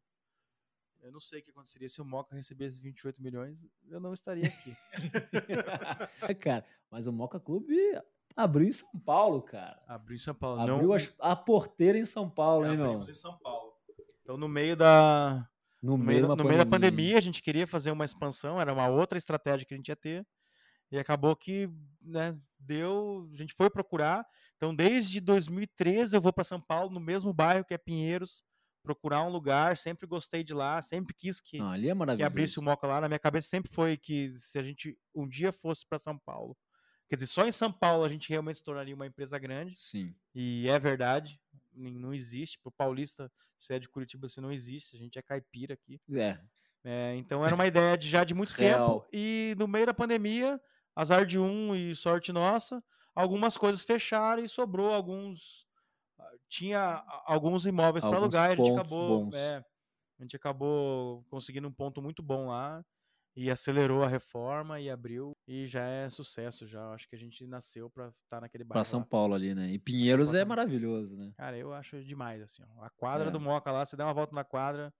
Eu 1.03 1.11
não 1.11 1.19
sei 1.19 1.41
o 1.41 1.43
que 1.43 1.49
aconteceria 1.49 1.89
se 1.89 2.01
o 2.01 2.05
Moca 2.05 2.33
recebesse 2.33 2.79
28 2.79 3.21
milhões. 3.21 3.67
Eu 3.89 3.99
não 3.99 4.13
estaria 4.13 4.47
aqui. 4.47 4.73
cara, 6.39 6.63
mas 6.89 7.05
o 7.05 7.11
Moca 7.11 7.37
Clube 7.37 7.75
abriu 8.37 8.69
em 8.69 8.71
São 8.71 8.97
Paulo, 9.01 9.41
cara. 9.41 9.83
Abriu 9.85 10.15
em 10.15 10.19
São 10.19 10.33
Paulo. 10.33 10.61
Abriu 10.61 10.87
não... 10.87 10.95
a, 11.19 11.35
porteira 11.35 11.97
em 11.97 12.05
São 12.05 12.29
Paulo, 12.29 12.65
é, 12.65 12.71
hein, 12.71 12.77
meu? 12.77 13.01
em 13.01 13.13
São 13.13 13.37
Paulo. 13.37 13.73
Então, 14.21 14.37
no 14.37 14.47
meio 14.47 14.77
da 14.77 15.45
no, 15.81 15.97
meio, 15.97 16.35
no 16.35 16.43
meio 16.43 16.57
da 16.57 16.65
pandemia, 16.65 17.17
a 17.17 17.21
gente 17.21 17.41
queria 17.41 17.67
fazer 17.67 17.91
uma 17.91 18.05
expansão, 18.05 18.59
era 18.59 18.73
uma 18.73 18.87
outra 18.87 19.17
estratégia 19.17 19.65
que 19.65 19.73
a 19.73 19.77
gente 19.77 19.89
ia 19.89 19.95
ter. 19.95 20.25
E 20.91 20.97
acabou 20.97 21.35
que 21.35 21.69
né, 22.01 22.37
deu, 22.57 23.29
a 23.33 23.35
gente 23.35 23.53
foi 23.53 23.69
procurar. 23.69 24.25
Então, 24.55 24.73
desde 24.73 25.19
2013 25.19 26.15
eu 26.15 26.21
vou 26.21 26.31
para 26.31 26.43
São 26.43 26.61
Paulo, 26.61 26.89
no 26.89 26.99
mesmo 26.99 27.33
bairro 27.33 27.65
que 27.65 27.73
é 27.73 27.77
Pinheiros, 27.77 28.43
procurar 28.81 29.23
um 29.23 29.29
lugar. 29.29 29.77
Sempre 29.77 30.07
gostei 30.07 30.43
de 30.43 30.53
lá, 30.53 30.81
sempre 30.81 31.13
quis 31.13 31.41
que, 31.41 31.59
Não, 31.59 31.73
é 31.73 32.15
que 32.15 32.23
abrisse 32.23 32.57
o 32.57 32.63
Moca 32.63 32.87
lá. 32.87 33.01
Na 33.01 33.09
minha 33.09 33.19
cabeça 33.19 33.49
sempre 33.49 33.71
foi 33.71 33.97
que 33.97 34.31
se 34.33 34.57
a 34.57 34.63
gente 34.63 34.97
um 35.13 35.27
dia 35.27 35.51
fosse 35.51 35.85
para 35.85 35.99
São 35.99 36.17
Paulo, 36.17 36.57
Quer 37.09 37.15
dizer, 37.15 37.27
só 37.27 37.47
em 37.47 37.51
São 37.51 37.71
Paulo 37.71 38.03
a 38.03 38.09
gente 38.09 38.29
realmente 38.29 38.57
se 38.57 38.63
tornaria 38.63 38.93
uma 38.93 39.07
empresa 39.07 39.39
grande. 39.39 39.77
Sim. 39.77 40.13
E 40.35 40.67
é 40.67 40.77
verdade. 40.77 41.39
Não 41.77 42.13
existe. 42.13 42.59
Pro 42.59 42.71
paulista, 42.71 43.31
se 43.57 43.73
é 43.73 43.79
de 43.79 43.89
Curitiba, 43.89 44.27
você 44.27 44.41
não 44.41 44.51
existe. 44.51 44.95
A 44.95 44.99
gente 44.99 45.17
é 45.17 45.21
caipira 45.21 45.73
aqui. 45.73 45.99
É. 46.11 46.39
é 46.83 47.15
então 47.15 47.45
era 47.45 47.55
uma 47.55 47.67
ideia 47.67 47.97
de, 47.97 48.09
já 48.09 48.23
de 48.23 48.33
muito 48.33 48.51
Real. 48.53 49.01
tempo. 49.01 49.09
E 49.13 49.55
no 49.57 49.67
meio 49.67 49.85
da 49.85 49.93
pandemia, 49.93 50.59
azar 50.95 51.25
de 51.25 51.39
um 51.39 51.75
e 51.75 51.95
sorte 51.95 52.31
nossa, 52.31 52.83
algumas 53.15 53.57
coisas 53.57 53.83
fecharam 53.83 54.43
e 54.43 54.49
sobrou 54.49 54.93
alguns. 54.93 55.65
Tinha 56.49 57.03
alguns 57.25 57.65
imóveis 57.65 58.03
para 58.03 58.17
alugar. 58.17 58.51
A 58.51 58.55
gente 58.55 58.71
acabou. 58.71 59.29
é, 59.33 59.57
a 60.19 60.23
gente 60.23 60.35
acabou 60.35 61.23
conseguindo 61.29 61.67
um 61.67 61.73
ponto 61.73 62.01
muito 62.01 62.23
bom 62.23 62.47
lá 62.47 62.83
e 63.37 63.51
acelerou 63.51 64.03
a 64.03 64.07
reforma 64.07 64.79
e 64.81 64.89
abriu 64.89 65.31
e 65.47 65.67
já 65.67 65.85
é 65.85 66.09
sucesso 66.09 66.67
já. 66.67 66.91
Acho 66.93 67.07
que 67.07 67.15
a 67.15 67.19
gente 67.19 67.45
nasceu 67.45 67.89
para 67.89 68.09
estar 68.23 68.41
naquele 68.41 68.63
bairro. 68.63 68.73
Pra 68.79 68.83
São 68.83 69.01
lá. 69.01 69.05
Paulo 69.05 69.35
ali, 69.35 69.53
né? 69.53 69.69
E 69.71 69.77
Pinheiros 69.79 70.33
é 70.33 70.43
maravilhoso, 70.43 71.15
né? 71.15 71.31
Cara, 71.37 71.55
eu 71.57 71.71
acho 71.73 72.03
demais 72.03 72.41
assim. 72.41 72.63
Ó. 72.77 72.83
A 72.83 72.89
quadra 72.89 73.27
É. 73.27 73.31
do 73.31 73.39
Moca 73.39 73.71
lá, 73.71 73.85
você 73.85 73.95
dá 73.95 74.05
uma 74.05 74.13
volta 74.13 74.33
na 74.35 74.43
quadra, 74.43 74.91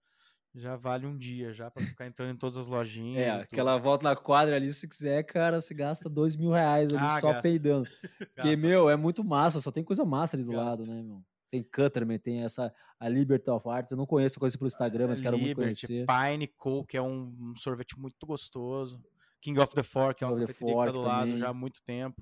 já 0.56 0.76
vale 0.76 1.06
um 1.08 1.18
dia 1.18 1.52
já 1.54 1.70
para 1.72 1.84
ficar 1.84 2.06
entrando 2.08 2.32
em 2.34 2.38
todas 2.38 2.58
as 2.58 2.68
lojinhas. 2.68 3.24
É, 3.24 3.28
e 3.30 3.32
tudo. 3.34 3.42
aquela 3.54 3.78
volta 3.78 4.08
na 4.08 4.16
quadra 4.16 4.56
ali, 4.56 4.72
se 4.72 4.88
quiser, 4.88 5.24
cara, 5.24 5.60
se 5.60 5.74
gasta 5.74 6.08
dois 6.10 6.36
mil 6.36 6.52
reais 6.52 6.94
ali 6.94 7.04
Ah, 7.06 7.20
só 7.20 7.28
gasta. 7.30 7.42
peidando. 7.42 7.88
Porque, 8.36 8.52
Gasta. 8.52 8.58
meu, 8.68 8.90
é 8.90 8.96
muito 8.96 9.24
massa, 9.24 9.62
só 9.62 9.72
tem 9.72 9.84
coisa 9.84 10.06
massa 10.06 10.36
ali 10.38 10.44
do 10.44 10.52
Gasta. 10.52 10.66
lado, 10.66 10.86
né, 10.88 11.02
meu? 11.02 11.22
Tem 11.50 11.64
Cutterman, 11.64 12.20
tem 12.20 12.44
essa, 12.44 12.74
a 13.00 13.08
Liberty 13.08 13.50
of 13.50 13.68
Arts, 13.70 13.92
eu 13.92 13.98
não 13.98 14.06
conheço, 14.06 14.36
eu 14.36 14.40
conheço 14.42 14.58
pelo 14.58 14.68
Instagram, 14.68 15.08
mas 15.08 15.22
quero 15.22 15.38
muito 15.38 15.48
Liberty, 15.62 15.88
conhecer. 15.88 16.06
Pine 16.06 16.48
Co, 16.48 16.84
que 16.86 16.98
é 16.98 17.02
um, 17.02 17.34
um 17.40 17.56
sorvete 17.56 17.98
muito 17.98 18.26
gostoso. 18.26 19.02
King 19.40 19.60
of 19.60 19.74
the 19.74 19.84
Fork, 19.84 20.18
que 20.20 20.26
é 20.26 20.28
the 20.28 20.42
cafeteria 20.48 20.76
que 20.76 20.86
tá 20.86 20.92
do 20.92 21.02
lado 21.02 21.22
também. 21.26 21.38
já 21.38 21.50
há 21.50 21.54
muito 21.54 21.82
tempo. 21.84 22.22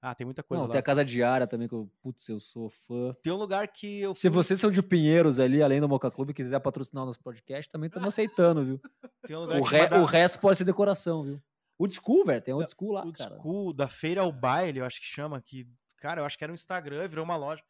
Ah, 0.00 0.14
tem 0.14 0.24
muita 0.24 0.42
coisa 0.42 0.60
Não, 0.60 0.68
lá. 0.68 0.72
tem 0.72 0.78
a 0.78 0.82
Casa 0.82 1.04
Diária 1.04 1.46
também, 1.46 1.66
que 1.66 1.74
eu, 1.74 1.90
putz, 2.02 2.28
eu 2.28 2.38
sou 2.38 2.68
fã. 2.70 3.16
Tem 3.22 3.32
um 3.32 3.36
lugar 3.36 3.66
que 3.66 4.02
eu 4.02 4.14
Se 4.14 4.28
vocês 4.28 4.60
são 4.60 4.70
de 4.70 4.80
Pinheiros 4.82 5.40
ali, 5.40 5.62
além 5.62 5.80
do 5.80 5.88
Moca 5.88 6.10
Clube, 6.10 6.30
e 6.30 6.34
quiser 6.34 6.60
patrocinar 6.60 7.02
o 7.02 7.06
nosso 7.06 7.18
podcast, 7.18 7.68
também 7.72 7.88
estamos 7.88 8.06
aceitando, 8.14 8.64
viu? 8.64 8.80
tem 9.26 9.34
um 9.36 9.40
lugar 9.40 9.60
O, 9.60 9.64
que 9.64 9.70
re- 9.76 9.94
o 9.96 10.04
resto 10.04 10.38
pode 10.38 10.58
ser 10.58 10.64
decoração, 10.64 11.24
viu? 11.24 11.42
Old 11.78 11.94
School, 11.94 12.24
velho, 12.24 12.42
tem 12.42 12.54
Old 12.54 12.70
School 12.70 12.92
lá, 12.92 13.02
Old 13.04 13.18
cara. 13.18 13.36
School, 13.40 13.72
da 13.72 13.88
feira 13.88 14.20
ao 14.20 14.30
baile, 14.30 14.78
eu 14.78 14.84
acho 14.84 15.00
que 15.00 15.06
chama, 15.06 15.40
que, 15.40 15.66
cara, 15.96 16.20
eu 16.20 16.24
acho 16.26 16.36
que 16.38 16.44
era 16.44 16.52
um 16.52 16.54
Instagram, 16.54 17.08
virou 17.08 17.24
uma 17.24 17.36
loja. 17.36 17.62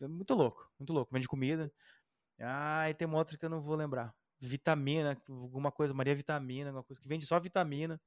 É 0.00 0.06
Muito 0.06 0.34
louco, 0.34 0.70
muito 0.78 0.92
louco. 0.92 1.12
Vende 1.12 1.28
comida. 1.28 1.72
Ah, 2.38 2.88
e 2.90 2.94
tem 2.94 3.06
uma 3.06 3.18
outra 3.18 3.36
que 3.36 3.44
eu 3.44 3.48
não 3.48 3.60
vou 3.60 3.74
lembrar. 3.74 4.14
Vitamina, 4.38 5.16
alguma 5.28 5.72
coisa, 5.72 5.94
Maria 5.94 6.14
Vitamina, 6.14 6.68
alguma 6.68 6.84
coisa 6.84 7.00
que 7.00 7.08
vende 7.08 7.24
só 7.24 7.40
vitamina. 7.40 8.00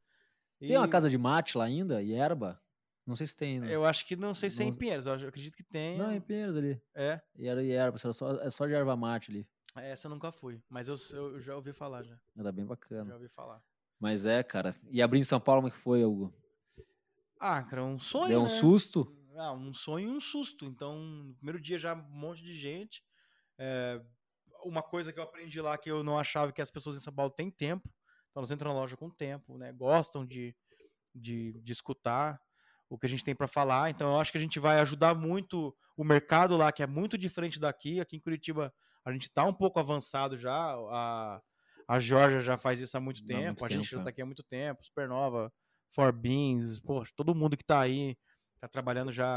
Tem 0.59 0.77
uma 0.77 0.85
E 0.85 0.89
casa 0.89 1.09
de 1.09 1.17
mate 1.17 1.57
lá 1.57 1.65
ainda, 1.65 2.01
e 2.01 2.13
erva? 2.13 2.61
Não 3.05 3.15
sei 3.15 3.25
se 3.25 3.35
tem 3.35 3.53
ainda. 3.55 3.67
Eu 3.67 3.85
acho 3.85 4.05
que 4.05 4.15
não 4.15 4.35
sei 4.35 4.51
se 4.51 4.61
é 4.61 4.65
em 4.65 4.73
Pinheiros, 4.73 5.07
eu 5.07 5.13
acredito 5.13 5.55
que 5.55 5.63
tem. 5.63 5.97
Não, 5.97 6.13
em 6.13 6.21
Pinheiros 6.21 6.55
ali. 6.55 6.79
É, 6.93 7.19
E 7.35 7.47
era 7.47 7.63
e 7.63 7.71
erva, 7.71 7.97
era 8.03 8.13
só, 8.13 8.31
é 8.39 8.49
só 8.51 8.67
de 8.67 8.73
erva 8.73 8.95
mate 8.95 9.31
ali. 9.31 9.47
essa 9.75 10.07
eu 10.07 10.11
nunca 10.11 10.31
fui, 10.31 10.61
mas 10.69 10.87
eu, 10.87 10.95
eu 11.13 11.39
já 11.39 11.55
ouvi 11.55 11.73
falar 11.73 12.03
já. 12.03 12.19
Era 12.37 12.51
bem 12.51 12.65
bacana. 12.65 13.09
Já 13.09 13.15
ouvi 13.15 13.27
falar. 13.27 13.63
Mas 13.99 14.25
é, 14.27 14.43
cara. 14.43 14.75
E 14.89 15.01
abrir 15.01 15.19
em 15.19 15.23
São 15.23 15.39
Paulo, 15.39 15.61
como 15.61 15.69
é 15.69 15.71
que 15.71 15.77
foi, 15.77 16.05
Hugo? 16.05 16.31
Ah, 17.39 17.63
cara, 17.63 17.83
um 17.83 17.97
sonho. 17.97 18.27
Deu 18.27 18.39
um 18.39 18.43
né? 18.43 18.47
susto? 18.49 19.18
Ah, 19.39 19.53
um 19.53 19.73
sonho 19.73 20.09
e 20.09 20.11
um 20.11 20.19
susto. 20.19 20.65
Então, 20.65 20.99
no 20.99 21.33
primeiro 21.35 21.61
dia 21.61 21.77
já 21.77 21.93
um 21.93 22.01
monte 22.11 22.43
de 22.43 22.53
gente. 22.53 23.01
É, 23.57 24.01
uma 24.63 24.83
coisa 24.83 25.13
que 25.13 25.19
eu 25.19 25.23
aprendi 25.23 25.61
lá 25.61 25.77
que 25.77 25.89
eu 25.89 26.03
não 26.03 26.19
achava 26.19 26.51
que 26.51 26.61
as 26.61 26.69
pessoas 26.69 26.97
em 26.97 26.99
São 26.99 27.13
Paulo 27.13 27.31
têm 27.31 27.49
tempo. 27.49 27.87
Então, 28.29 28.41
elas 28.41 28.51
entram 28.51 28.73
na 28.73 28.79
loja 28.79 28.97
com 28.97 29.09
tempo, 29.09 29.57
né? 29.57 29.71
Gostam 29.71 30.25
de, 30.25 30.53
de, 31.15 31.53
de 31.61 31.71
escutar 31.71 32.39
o 32.89 32.97
que 32.97 33.05
a 33.05 33.09
gente 33.09 33.23
tem 33.23 33.33
para 33.33 33.47
falar. 33.47 33.89
Então, 33.89 34.09
eu 34.09 34.19
acho 34.19 34.31
que 34.31 34.37
a 34.37 34.41
gente 34.41 34.59
vai 34.59 34.79
ajudar 34.79 35.15
muito 35.15 35.73
o 35.95 36.03
mercado 36.03 36.57
lá, 36.57 36.71
que 36.71 36.83
é 36.83 36.87
muito 36.87 37.17
diferente 37.17 37.59
daqui. 37.59 38.01
Aqui 38.01 38.17
em 38.17 38.19
Curitiba, 38.19 38.73
a 39.05 39.11
gente 39.13 39.31
tá 39.31 39.45
um 39.45 39.53
pouco 39.53 39.79
avançado 39.79 40.37
já. 40.37 40.53
A, 40.53 41.41
a 41.87 41.99
Georgia 41.99 42.41
já 42.41 42.57
faz 42.57 42.81
isso 42.81 42.97
há 42.97 42.99
muito 42.99 43.25
tempo. 43.25 43.45
muito 43.45 43.65
a 43.65 43.67
gente 43.67 43.89
tempo, 43.89 43.95
já 43.95 44.01
é. 44.01 44.03
tá 44.03 44.09
aqui 44.09 44.21
há 44.21 44.25
muito 44.25 44.43
tempo. 44.43 44.83
Supernova, 44.83 45.49
For 45.93 46.11
Beans, 46.11 46.79
poxa, 46.81 47.11
todo 47.15 47.33
mundo 47.33 47.57
que 47.57 47.63
tá 47.63 47.79
aí 47.79 48.17
tá 48.59 48.67
trabalhando 48.67 49.11
já 49.11 49.27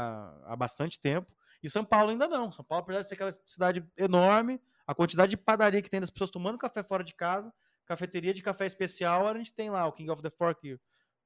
há 0.45 0.55
bastante 0.55 0.99
tempo. 0.99 1.31
E 1.61 1.69
São 1.69 1.85
Paulo 1.85 2.09
ainda 2.09 2.27
não. 2.27 2.51
São 2.51 2.63
Paulo, 2.63 2.83
apesar 2.83 3.01
de 3.01 3.07
ser 3.07 3.15
aquela 3.15 3.31
cidade 3.31 3.85
enorme, 3.97 4.59
a 4.85 4.93
quantidade 4.93 5.31
de 5.31 5.37
padaria 5.37 5.81
que 5.81 5.89
tem 5.89 6.01
das 6.01 6.09
pessoas 6.09 6.29
tomando 6.29 6.57
café 6.57 6.83
fora 6.83 7.03
de 7.03 7.13
casa, 7.13 7.53
cafeteria 7.85 8.33
de 8.33 8.41
café 8.41 8.65
especial, 8.65 9.27
a 9.27 9.37
gente 9.37 9.53
tem 9.53 9.69
lá 9.69 9.85
o 9.87 9.93
King 9.93 10.11
of 10.11 10.21
the 10.21 10.29
Fork, 10.29 10.77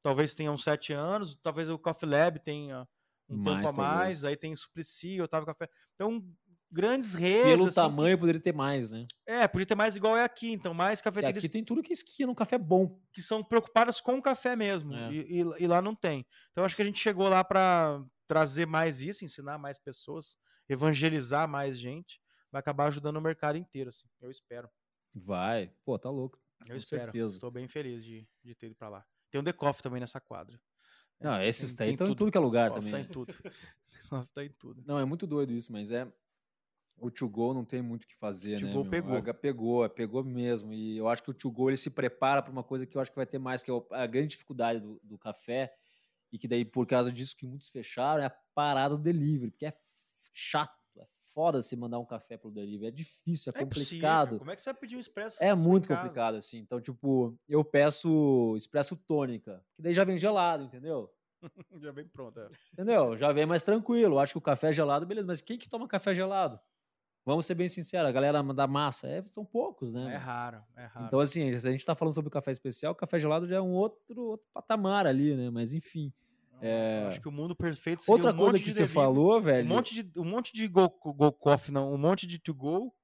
talvez 0.01 0.35
tenha 0.35 0.51
uns 0.51 0.63
sete 0.63 0.93
anos, 0.93 1.35
talvez 1.41 1.69
o 1.69 1.79
Coffee 1.79 2.07
Lab 2.09 2.39
tenha 2.39 2.87
um 3.29 3.37
Mais, 3.37 3.57
tempo 3.57 3.69
a 3.69 3.73
mais, 3.73 4.21
talvez. 4.21 4.23
aí 4.25 4.37
tem 4.37 4.55
Suplicy, 4.55 5.21
Otávio 5.21 5.47
Café. 5.47 5.69
Então, 5.95 6.23
grandes 6.71 7.13
redes. 7.13 7.43
Pelo 7.43 7.63
assim, 7.63 7.69
que- 7.69 7.75
tamanho, 7.75 8.17
poderia 8.19 8.41
ter 8.41 8.53
mais, 8.53 8.91
né? 8.91 9.05
é, 9.25 9.47
podia 9.47 9.65
ter 9.65 9.75
mais 9.75 9.95
igual 9.95 10.15
é 10.17 10.23
aqui, 10.23 10.51
então, 10.51 10.73
mais 10.73 11.01
cafeterias 11.01 11.43
aqui 11.43 11.49
tem 11.51 11.63
tudo 11.63 11.81
que 11.83 11.93
esquia 11.93 12.25
num 12.27 12.35
café 12.35 12.57
bom. 12.57 12.99
que 13.13 13.21
são 13.21 13.43
preocupadas 13.43 13.99
com 14.01 14.17
o 14.17 14.21
café 14.21 14.55
mesmo. 14.55 14.93
É. 14.93 15.11
E, 15.11 15.41
e- 15.41 15.63
e 15.63 15.67
lá 15.67 15.81
não 15.81 15.95
tem. 15.95 16.25
Então 16.51 16.63
acho 16.63 16.75
que 16.75 16.81
a 16.81 16.85
gente 16.85 16.99
chegou 16.99 17.27
lá 17.29 17.43
para 17.43 18.03
trazer 18.27 18.65
mais 18.67 19.01
isso, 19.01 19.23
ensinar 19.25 19.57
mais 19.57 19.79
pessoas, 19.79 20.35
evangelizar 20.67 21.47
mais 21.47 21.79
gente. 21.79 22.19
Vai 22.51 22.59
acabar 22.59 22.87
ajudando 22.87 23.17
o 23.17 23.21
mercado 23.21 23.57
inteiro, 23.57 23.89
assim. 23.89 24.07
Eu 24.21 24.29
espero. 24.29 24.69
Vai. 25.15 25.71
Pô, 25.83 25.97
tá 25.97 26.09
louco. 26.09 26.37
Eu 26.61 26.67
Com 26.67 26.75
espero. 26.75 27.03
certeza. 27.03 27.35
Estou 27.35 27.51
bem 27.51 27.67
feliz 27.67 28.03
de, 28.03 28.27
de 28.43 28.55
ter 28.55 28.67
ido 28.67 28.75
para 28.75 28.89
lá. 28.89 29.05
Tem 29.31 29.39
um 29.39 29.43
decoff 29.43 29.81
também 29.81 29.99
nessa 29.99 30.19
quadra. 30.21 30.59
Não, 31.19 31.33
É, 31.33 31.47
esses 31.47 31.73
tem- 31.75 31.91
estão 31.91 32.07
em 32.07 32.09
tudo. 32.11 32.17
tudo 32.17 32.31
que 32.31 32.37
é 32.37 32.41
lugar 32.41 32.71
também. 32.71 32.91
tá 32.91 32.99
em 32.99 33.05
tudo. 33.05 33.33
Decoff 33.91 34.31
tá 34.33 34.43
em 34.45 34.49
tudo. 34.51 34.83
Não, 34.85 34.99
é 34.99 35.05
muito 35.05 35.25
doido 35.27 35.51
isso, 35.53 35.71
mas 35.71 35.91
é. 35.91 36.07
O 36.99 37.29
Go 37.29 37.53
não 37.53 37.63
tem 37.65 37.81
muito 37.81 38.03
o 38.03 38.07
que 38.07 38.15
fazer, 38.15 38.59
To 38.59 38.65
né? 38.65 38.77
Meu? 38.77 38.89
pegou. 38.89 39.17
Aga- 39.17 39.33
Pegou, 39.33 39.85
é, 39.85 39.89
pegou 39.89 40.23
mesmo. 40.23 40.73
E 40.73 40.97
eu 40.97 41.07
acho 41.07 41.21
que 41.23 41.47
o 41.47 41.51
Go 41.51 41.69
ele 41.69 41.77
se 41.77 41.89
prepara 41.91 42.41
para 42.41 42.51
uma 42.51 42.63
coisa 42.63 42.85
que 42.87 42.97
eu 42.97 43.01
acho 43.01 43.11
que 43.11 43.17
vai 43.17 43.25
ter 43.25 43.37
mais, 43.39 43.61
que 43.63 43.69
é 43.69 43.73
o- 43.73 43.85
a 43.91 44.05
grande 44.07 44.29
dificuldade 44.29 44.79
do, 44.79 44.99
do 45.03 45.17
café, 45.17 45.71
e 46.31 46.39
que 46.39 46.47
daí, 46.47 46.65
por 46.65 46.87
causa 46.87 47.11
disso 47.11 47.35
que 47.37 47.45
muitos 47.47 47.69
fecharam, 47.69 48.23
é 48.23 48.25
a 48.27 48.35
parada 48.55 48.97
do 48.97 49.03
delivery, 49.03 49.51
porque 49.51 49.67
é 49.67 49.73
chato, 50.33 50.71
é 50.97 51.05
foda 51.33 51.61
se 51.61 51.75
mandar 51.75 51.99
um 51.99 52.05
café 52.05 52.37
pelo 52.37 52.53
delivery, 52.53 52.87
é 52.87 52.91
difícil, 52.91 53.51
é 53.51 53.55
É 53.59 53.63
complicado. 53.63 54.39
Como 54.39 54.51
é 54.51 54.55
que 54.55 54.61
você 54.61 54.71
vai 54.71 54.79
pedir 54.79 54.97
um 54.97 54.99
expresso? 54.99 55.37
É 55.41 55.53
muito 55.55 55.87
casa? 55.87 56.01
complicado, 56.01 56.35
assim. 56.35 56.57
Então, 56.59 56.81
tipo, 56.81 57.37
eu 57.47 57.63
peço 57.63 58.55
expresso 58.57 58.95
tônica, 58.95 59.63
que 59.75 59.81
daí 59.81 59.93
já 59.93 60.03
vem 60.03 60.17
gelado, 60.17 60.63
entendeu? 60.63 61.11
Já 61.81 61.91
vem 61.91 62.07
pronto. 62.07 62.39
é. 62.39 62.49
Entendeu? 62.73 63.15
Já 63.15 63.31
vem 63.31 63.45
mais 63.45 63.61
tranquilo. 63.63 64.19
Acho 64.19 64.33
que 64.33 64.37
o 64.37 64.41
café 64.41 64.71
gelado, 64.71 65.05
beleza. 65.05 65.27
Mas 65.27 65.41
quem 65.41 65.57
que 65.57 65.69
toma 65.69 65.87
café 65.87 66.13
gelado? 66.13 66.59
Vamos 67.27 67.45
ser 67.45 67.55
bem 67.55 67.67
sinceros, 67.67 68.07
a 68.07 68.11
galera 68.13 68.41
da 68.41 68.65
massa 68.65 69.05
é, 69.05 69.21
são 69.25 69.43
poucos, 69.43 69.91
né? 69.91 70.13
É 70.13 70.15
raro, 70.15 70.63
é 70.77 70.85
raro. 70.85 71.07
Então, 71.07 71.19
assim, 71.19 71.59
se 71.59 71.67
a 71.67 71.71
gente 71.71 71.85
tá 71.85 71.93
falando 71.93 72.13
sobre 72.13 72.29
o 72.29 72.31
café 72.31 72.51
especial, 72.51 72.93
o 72.93 72.95
café 72.95 73.19
gelado 73.19 73.45
já 73.45 73.57
é 73.57 73.61
um 73.61 73.73
outro, 73.73 74.21
outro 74.23 74.47
patamar 74.53 75.05
ali, 75.05 75.35
né? 75.35 75.49
Mas, 75.49 75.73
enfim. 75.73 76.13
É- 76.61 77.03
acho 77.09 77.19
que 77.19 77.27
o 77.27 77.31
mundo 77.31 77.53
perfeito 77.53 78.01
seria 78.01 78.13
Outra 78.15 78.31
um 78.31 78.37
coisa 78.37 78.57
que 78.57 78.69
você 78.69 78.83
delivery. 78.83 78.93
falou, 78.93 79.37
Um 79.39 79.41
velho. 79.41 79.67
monte 79.67 80.01
de, 80.03 80.17
um 80.19 80.23
monte 80.23 80.53
de 80.53 80.69
go, 80.69 80.87
go 80.89 81.29
coffee, 81.33 81.73
não, 81.73 81.93
um 81.93 81.97
monte 81.97 82.25
de 82.25 82.39
to 82.39 82.53
go 82.53 82.95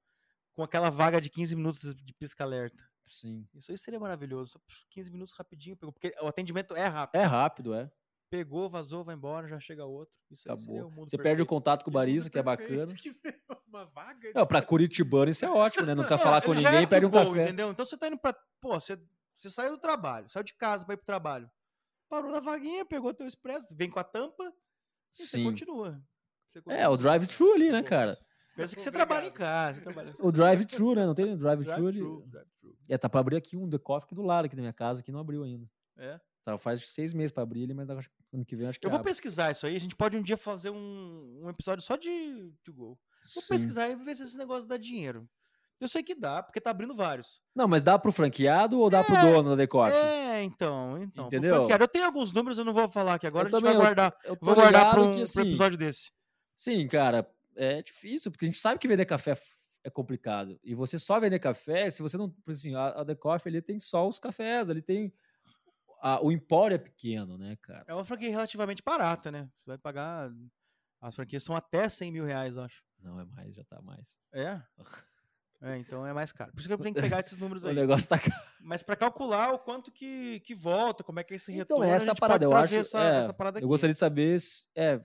com 0.54 0.62
aquela 0.62 0.88
vaga 0.88 1.20
de 1.20 1.28
15 1.28 1.54
minutos 1.54 1.94
de 1.94 2.14
pisca-alerta. 2.14 2.82
Sim. 3.06 3.46
Isso 3.54 3.70
aí 3.72 3.76
seria 3.76 4.00
maravilhoso. 4.00 4.52
Só 4.52 4.58
15 4.88 5.10
minutos 5.10 5.34
rapidinho, 5.36 5.76
porque 5.76 6.14
o 6.22 6.26
atendimento 6.26 6.74
é 6.74 6.86
rápido. 6.86 7.20
É 7.20 7.24
rápido, 7.24 7.74
é. 7.74 7.90
Pegou, 8.36 8.68
vazou, 8.68 9.04
vai 9.04 9.14
embora, 9.14 9.46
já 9.46 9.60
chega 9.60 9.84
outro. 9.84 10.12
Isso 10.28 10.50
aí 10.50 10.58
seria 10.58 10.74
Acabou. 10.80 10.90
o 10.90 10.94
mundo 10.96 11.08
Você 11.10 11.16
perde 11.16 11.42
o 11.42 11.46
perfeito. 11.46 11.48
contato 11.48 11.84
com 11.84 11.90
o 11.90 11.92
Que 11.92 11.94
barista, 11.94 12.28
que 12.30 12.38
é 12.38 12.42
perfeito, 12.42 12.86
bacana. 12.88 12.94
que 12.98 13.16
Uma 13.68 13.84
vaga 13.84 14.28
de- 14.28 14.34
Não, 14.34 14.44
pra 14.46 14.60
Curitibano 14.60 15.30
isso 15.30 15.44
é 15.44 15.50
ótimo, 15.50 15.86
né? 15.86 15.94
Não 15.94 16.02
precisa 16.02 16.18
falar 16.18 16.42
com 16.42 16.52
Ele 16.52 16.62
já 16.62 16.70
ninguém, 16.70 16.84
é 16.84 16.88
pede 16.88 17.06
um 17.06 17.10
café. 17.10 17.44
Entendeu? 17.44 17.70
Então 17.70 17.86
você 17.86 17.96
tá 17.96 18.08
indo 18.08 18.18
pra. 18.18 18.34
Pô, 18.60 18.74
você, 18.80 18.98
você 19.36 19.50
saiu 19.50 19.70
do 19.72 19.78
trabalho, 19.78 20.28
saiu 20.28 20.42
de 20.42 20.52
casa 20.54 20.84
pra 20.84 20.94
ir 20.94 20.96
pro 20.96 21.06
trabalho. 21.06 21.48
Parou 22.08 22.32
na 22.32 22.40
vaguinha, 22.40 22.84
pegou 22.84 23.14
teu 23.14 23.26
expresso, 23.26 23.68
vem 23.76 23.88
com 23.88 24.00
a 24.00 24.04
tampa 24.04 24.42
e 24.44 24.52
você 25.16 25.26
Sim. 25.38 25.44
continua. 25.44 26.02
Você 26.48 26.58
É, 26.58 26.62
continua. 26.62 26.88
o 26.90 26.96
drive-thru 26.96 27.52
ali, 27.52 27.70
né, 27.70 27.82
cara? 27.84 28.18
Pensa 28.56 28.74
que 28.74 28.80
você 28.82 28.88
Obrigado. 28.88 29.08
trabalha 29.08 29.28
em 29.28 29.32
casa. 29.32 29.80
Trabalha... 29.80 30.12
O 30.20 30.32
drive-thru, 30.32 30.94
né? 30.96 31.06
Não 31.06 31.14
tem 31.14 31.36
drive-thru 31.36 31.72
ali. 31.86 31.98
Drive-thru, 32.00 32.26
drive-thru. 32.28 32.76
É, 32.88 32.98
tá 32.98 33.08
pra 33.08 33.20
abrir 33.20 33.36
aqui 33.36 33.56
um 33.56 33.68
The 33.70 33.78
Coffee 33.78 34.06
aqui 34.06 34.14
do 34.16 34.22
lado, 34.22 34.46
aqui 34.46 34.56
na 34.56 34.62
minha 34.62 34.72
casa, 34.72 35.02
que 35.04 35.10
não 35.12 35.20
abriu 35.20 35.42
ainda. 35.44 35.68
É. 35.96 36.20
Tá, 36.44 36.58
faz 36.58 36.86
seis 36.88 37.12
meses 37.14 37.32
pra 37.32 37.42
abrir 37.42 37.62
ele, 37.62 37.72
mas 37.72 37.88
ano 37.88 38.44
que 38.44 38.54
vem 38.54 38.66
acho 38.68 38.78
que 38.78 38.86
Eu 38.86 38.90
vou 38.90 38.98
abre. 39.00 39.10
pesquisar 39.10 39.50
isso 39.50 39.66
aí. 39.66 39.74
A 39.76 39.80
gente 39.80 39.96
pode 39.96 40.14
um 40.16 40.22
dia 40.22 40.36
fazer 40.36 40.68
um, 40.70 41.40
um 41.42 41.48
episódio 41.48 41.82
só 41.82 41.96
de 41.96 42.52
to 42.62 42.72
go. 42.72 42.84
Vou 43.34 43.42
Sim. 43.42 43.48
pesquisar 43.48 43.88
e 43.88 43.96
ver 43.96 44.14
se 44.14 44.24
esse 44.24 44.36
negócio 44.36 44.68
dá 44.68 44.76
dinheiro. 44.76 45.26
Eu 45.80 45.88
sei 45.88 46.02
que 46.02 46.14
dá, 46.14 46.42
porque 46.42 46.60
tá 46.60 46.70
abrindo 46.70 46.94
vários. 46.94 47.42
Não, 47.54 47.66
mas 47.66 47.82
dá 47.82 47.98
pro 47.98 48.12
franqueado 48.12 48.78
ou 48.78 48.90
dá 48.90 49.02
pro 49.02 49.16
É, 49.16 49.22
dono 49.32 49.56
da 49.56 49.66
Coffee? 49.66 49.94
É, 49.98 50.42
então, 50.42 51.02
então. 51.02 51.26
Entendeu? 51.26 51.56
franqueado. 51.56 51.84
Eu 51.84 51.88
tenho 51.88 52.04
alguns 52.04 52.30
números, 52.30 52.58
eu 52.58 52.64
não 52.64 52.74
vou 52.74 52.88
falar 52.90 53.14
aqui 53.14 53.26
agora, 53.26 53.48
Eu 53.48 53.56
a 53.56 53.58
gente 53.58 53.62
vai 53.62 53.72
também, 53.72 53.76
eu- 53.76 53.94
guardar. 53.94 54.16
Eu 54.24 54.36
tô 54.36 54.44
Vou 54.46 54.54
guardar 54.54 54.90
para 54.92 55.02
um, 55.02 55.10
que, 55.12 55.22
assim, 55.22 55.40
episódio 55.40 55.78
desse. 55.78 56.12
Sim, 56.54 56.86
cara, 56.86 57.26
é 57.56 57.82
difícil, 57.82 58.30
porque 58.30 58.44
a 58.44 58.48
gente 58.48 58.60
sabe 58.60 58.78
que 58.78 58.86
vender 58.86 59.04
café 59.06 59.32
f- 59.32 59.54
é 59.82 59.90
complicado. 59.90 60.58
E 60.62 60.74
você 60.74 60.98
só 60.98 61.18
vender 61.18 61.38
café, 61.38 61.88
se 61.90 62.02
você 62.02 62.16
não. 62.18 62.32
Assim, 62.46 62.74
a, 62.74 62.88
a 63.00 63.16
Coffee 63.16 63.50
ali 63.50 63.62
tem 63.62 63.80
só 63.80 64.06
os 64.06 64.18
cafés, 64.18 64.68
ali 64.70 64.80
tem 64.82 65.12
a, 66.06 66.22
o 66.22 66.30
empório 66.30 66.74
é 66.74 66.78
pequeno, 66.78 67.38
né, 67.38 67.56
cara? 67.62 67.84
É 67.88 67.94
uma 67.94 68.04
franquia 68.04 68.30
relativamente 68.30 68.82
barata, 68.84 69.30
né? 69.32 69.48
Você 69.58 69.70
vai 69.70 69.78
pagar. 69.78 70.30
As 71.00 71.14
franquias 71.14 71.42
são 71.42 71.56
até 71.56 71.88
100 71.88 72.12
mil 72.12 72.24
reais, 72.24 72.56
eu 72.56 72.62
acho. 72.62 72.82
Não, 72.98 73.18
é 73.20 73.24
mais, 73.24 73.54
já 73.54 73.64
tá 73.64 73.80
mais. 73.82 74.16
É? 74.32 74.60
É, 75.62 75.78
então 75.78 76.06
é 76.06 76.12
mais 76.12 76.30
caro. 76.32 76.52
Por 76.52 76.58
isso 76.58 76.68
que 76.68 76.74
eu 76.74 76.78
tenho 76.78 76.94
que 76.94 77.00
pegar 77.00 77.20
esses 77.20 77.38
números 77.38 77.64
aí. 77.66 77.72
o 77.72 77.74
negócio 77.76 78.08
tá 78.08 78.18
caro. 78.18 78.42
Mas 78.60 78.82
para 78.82 78.96
calcular 78.96 79.52
o 79.54 79.58
quanto 79.58 79.90
que, 79.90 80.40
que 80.40 80.54
volta, 80.54 81.02
como 81.02 81.20
é 81.20 81.24
que 81.24 81.32
é 81.32 81.36
esse 81.36 81.50
Então, 81.52 81.78
retorno, 81.78 81.84
essa 81.94 82.12
a 82.12 82.14
parada, 82.14 82.44
eu 82.44 82.54
acho. 82.54 82.74
essa, 82.76 83.02
é, 83.02 83.18
essa 83.20 83.32
parada 83.34 83.60
eu 83.60 83.68
gostaria 83.68 83.92
de 83.94 83.98
saber 83.98 84.38
se. 84.40 84.68
É, 84.74 85.02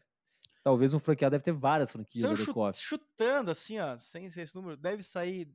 talvez 0.63 0.93
um 0.93 0.99
franqueado 0.99 1.31
deve 1.31 1.43
ter 1.43 1.53
várias 1.53 1.91
franquias 1.91 2.23
eu 2.23 2.31
da 2.31 2.35
The 2.37 2.43
chu- 2.43 2.53
Coffee. 2.53 2.81
chutando 2.81 3.51
assim, 3.51 3.79
ó, 3.79 3.97
sem 3.97 4.27
ser 4.29 4.41
esse 4.41 4.55
número, 4.55 4.75
deve 4.75 5.01
sair. 5.01 5.49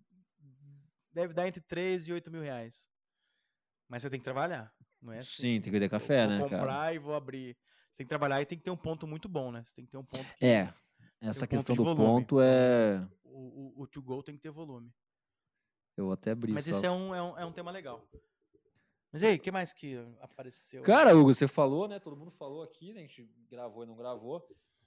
Deve 1.13 1.33
dar 1.35 1.47
entre 1.47 1.61
3 1.61 2.09
e 2.09 2.13
8 2.13 2.31
mil 2.31 2.43
reais. 2.43 2.89
Mas 3.89 4.03
você 4.03 4.11
tem 4.11 4.19
que 4.19 4.25
trabalhar. 4.25 4.74
Não 5.05 5.13
é 5.13 5.19
assim. 5.19 5.43
Sim, 5.43 5.61
tem 5.61 5.71
que 5.71 5.79
ter 5.79 5.89
café, 5.91 6.27
vou 6.27 6.37
né, 6.37 6.43
comprar 6.43 6.67
cara? 6.67 6.95
e 6.95 6.99
vou 6.99 7.15
abrir. 7.15 7.57
Você 7.91 7.99
tem 7.99 8.07
que 8.07 8.09
trabalhar 8.09 8.41
e 8.41 8.47
tem 8.47 8.57
que 8.57 8.65
ter 8.65 8.71
um 8.71 8.77
ponto 8.77 9.07
muito 9.07 9.29
bom, 9.29 9.53
né? 9.53 9.63
Você 9.63 9.75
tem 9.75 9.85
que 9.85 9.91
ter 9.91 9.99
um 9.99 10.05
ponto 10.05 10.35
que. 10.35 10.45
É. 10.45 10.73
Essa 11.21 11.45
um 11.45 11.49
ponto 11.49 11.51
questão 11.51 11.75
de 11.75 11.79
do 11.79 11.85
volume. 11.85 12.05
ponto 12.05 12.41
é. 12.41 13.07
O, 13.23 13.39
o, 13.39 13.83
o 13.83 13.87
to 13.87 14.03
go 14.03 14.23
tem 14.23 14.35
que 14.35 14.41
ter 14.41 14.51
volume. 14.51 14.91
Eu 15.97 16.07
vou 16.07 16.15
até 16.15 16.31
abrir 16.31 16.53
Mas 16.53 16.65
só. 16.65 16.73
isso 16.73 16.87
é 16.87 16.91
um, 16.91 17.15
é, 17.15 17.23
um, 17.23 17.39
é 17.39 17.45
um 17.45 17.53
tema 17.53 17.71
legal. 17.71 18.05
Mas 19.13 19.23
e 19.23 19.27
aí, 19.27 19.37
o 19.37 19.39
que 19.39 19.53
mais 19.53 19.73
que 19.73 19.97
apareceu? 20.21 20.83
Cara, 20.83 21.15
Hugo, 21.15 21.33
você 21.33 21.47
falou, 21.47 21.87
né? 21.87 22.01
Todo 22.01 22.17
mundo 22.17 22.33
falou 22.33 22.65
aqui, 22.65 22.93
né? 22.93 23.01
A 23.01 23.03
gente 23.03 23.31
gravou 23.49 23.85
e 23.85 23.87
não 23.87 23.95
gravou. 23.95 24.45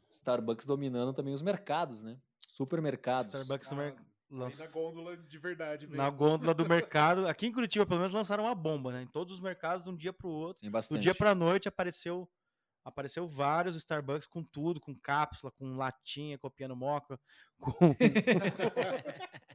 Starbucks 0.09 0.65
dominando 0.65 1.13
também 1.13 1.33
os 1.33 1.41
mercados, 1.41 2.03
né? 2.03 2.17
Supermercados. 2.47 3.27
Starbucks 3.27 3.71
no 3.71 3.81
Ah, 3.81 3.95
lança- 4.29 4.65
na 4.65 4.71
gôndola 4.71 5.17
de 5.17 5.37
verdade 5.37 5.85
mesmo. 5.87 6.01
na 6.01 6.09
gôndola 6.09 6.53
do 6.53 6.65
mercado. 6.69 7.27
Aqui 7.27 7.47
em 7.47 7.51
Curitiba, 7.51 7.85
pelo 7.85 7.99
menos, 7.99 8.11
lançaram 8.11 8.43
uma 8.45 8.55
bomba, 8.55 8.91
né? 8.91 9.03
Em 9.03 9.07
todos 9.07 9.33
os 9.35 9.39
mercados, 9.39 9.83
de 9.83 9.89
um 9.89 9.95
dia 9.95 10.13
para 10.13 10.27
o 10.27 10.31
outro. 10.31 10.61
Tem 10.61 10.71
Do 10.71 10.99
dia 10.99 11.13
para 11.15 11.35
noite 11.35 11.67
apareceu 11.67 12.29
apareceu 12.83 13.27
vários 13.27 13.75
Starbucks 13.75 14.25
com 14.27 14.41
tudo, 14.41 14.79
com 14.79 14.95
cápsula, 14.95 15.51
com 15.51 15.75
latinha, 15.75 16.37
copiando 16.37 16.73
moca, 16.75 17.19
com 17.59 17.59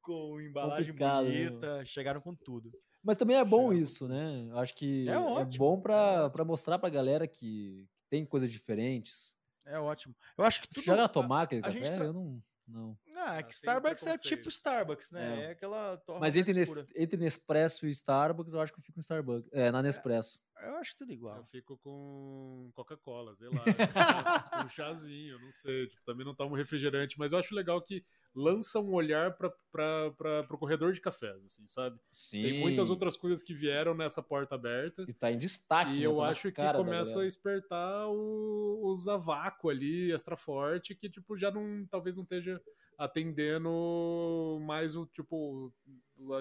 com 0.00 0.40
embalagem 0.40 0.92
Complicado, 0.92 1.26
né, 1.28 1.48
bonita, 1.50 1.84
chegaram 1.84 2.20
com 2.20 2.34
tudo. 2.34 2.72
Mas 3.02 3.16
também 3.16 3.36
é 3.36 3.44
bom 3.44 3.68
Chegaram. 3.70 3.82
isso, 3.82 4.08
né? 4.08 4.46
Eu 4.50 4.58
acho 4.58 4.74
que 4.74 5.08
É 5.08 5.12
é, 5.12 5.44
bom 5.58 5.78
é 5.78 6.28
pra 6.30 6.44
mostrar 6.44 6.78
pra 6.78 6.88
galera 6.88 7.26
que, 7.26 7.86
que 7.96 8.04
tem 8.08 8.24
coisas 8.24 8.50
diferentes. 8.50 9.36
É 9.64 9.78
ótimo. 9.78 10.14
Eu 10.38 10.44
acho 10.44 10.60
que 10.62 10.68
Você 10.70 10.82
tudo, 10.82 10.96
já 10.96 11.04
a- 11.04 11.08
tomar 11.08 11.42
aquele 11.42 11.60
a 11.60 11.64
café? 11.64 11.90
tra- 11.92 12.04
Eu 12.04 12.12
não. 12.12 12.42
Não. 12.66 12.96
Ah, 13.14 13.36
é 13.36 13.38
Ah, 13.38 13.42
que 13.42 13.48
tem 13.52 13.56
Starbucks 13.58 14.06
é 14.06 14.18
tipo 14.18 14.48
Starbucks, 14.48 15.10
né? 15.10 15.40
É. 15.40 15.44
É, 15.44 15.50
aquela 15.52 16.02
Mas 16.20 16.36
entre, 16.36 16.52
Nes, 16.52 16.70
entre 16.94 17.16
Nespresso 17.16 17.86
e 17.86 17.90
Starbucks, 17.90 18.52
eu 18.52 18.60
acho 18.60 18.72
que 18.72 18.78
eu 18.78 18.82
fico 18.82 18.98
no 18.98 19.02
Starbucks. 19.02 19.48
É, 19.52 19.70
na 19.70 19.82
Nespresso. 19.82 20.40
Eu 20.62 20.76
acho 20.76 20.96
tudo 20.96 21.12
igual. 21.12 21.36
Eu 21.36 21.44
fico 21.44 21.76
com 21.78 22.70
Coca-Cola, 22.74 23.34
sei 23.36 23.48
lá. 23.48 23.64
um 24.64 24.68
chazinho, 24.68 25.38
não 25.38 25.52
sei. 25.52 25.86
Tipo, 25.86 26.02
também 26.04 26.24
não 26.24 26.34
tomo 26.34 26.54
refrigerante, 26.54 27.18
mas 27.18 27.32
eu 27.32 27.38
acho 27.38 27.54
legal 27.54 27.80
que 27.82 28.02
lança 28.34 28.80
um 28.80 28.92
olhar 28.94 29.36
para 29.36 30.46
o 30.50 30.58
corredor 30.58 30.92
de 30.92 31.00
cafés, 31.00 31.44
assim, 31.44 31.66
sabe? 31.68 31.98
Sim. 32.10 32.42
Tem 32.42 32.60
muitas 32.60 32.88
outras 32.90 33.16
coisas 33.16 33.42
que 33.42 33.54
vieram 33.54 33.94
nessa 33.94 34.22
porta 34.22 34.54
aberta. 34.54 35.04
E 35.06 35.12
tá 35.12 35.30
em 35.30 35.38
destaque. 35.38 35.92
E 35.92 36.00
né? 36.00 36.06
eu 36.06 36.16
Tá 36.16 36.28
acho 36.28 36.50
que 36.50 36.72
começa 36.72 37.12
a 37.12 37.14
galera. 37.14 37.26
despertar 37.26 38.08
o, 38.08 38.90
os 38.90 39.08
a 39.08 39.16
vácuo 39.16 39.68
ali, 39.68 40.10
extra 40.12 40.36
forte, 40.36 40.94
que 40.94 41.10
tipo 41.10 41.36
já 41.36 41.50
não, 41.50 41.86
talvez 41.90 42.16
não 42.16 42.22
esteja 42.22 42.60
atendendo 42.98 44.58
mais 44.62 44.96
o 44.96 45.06
tipo 45.06 45.72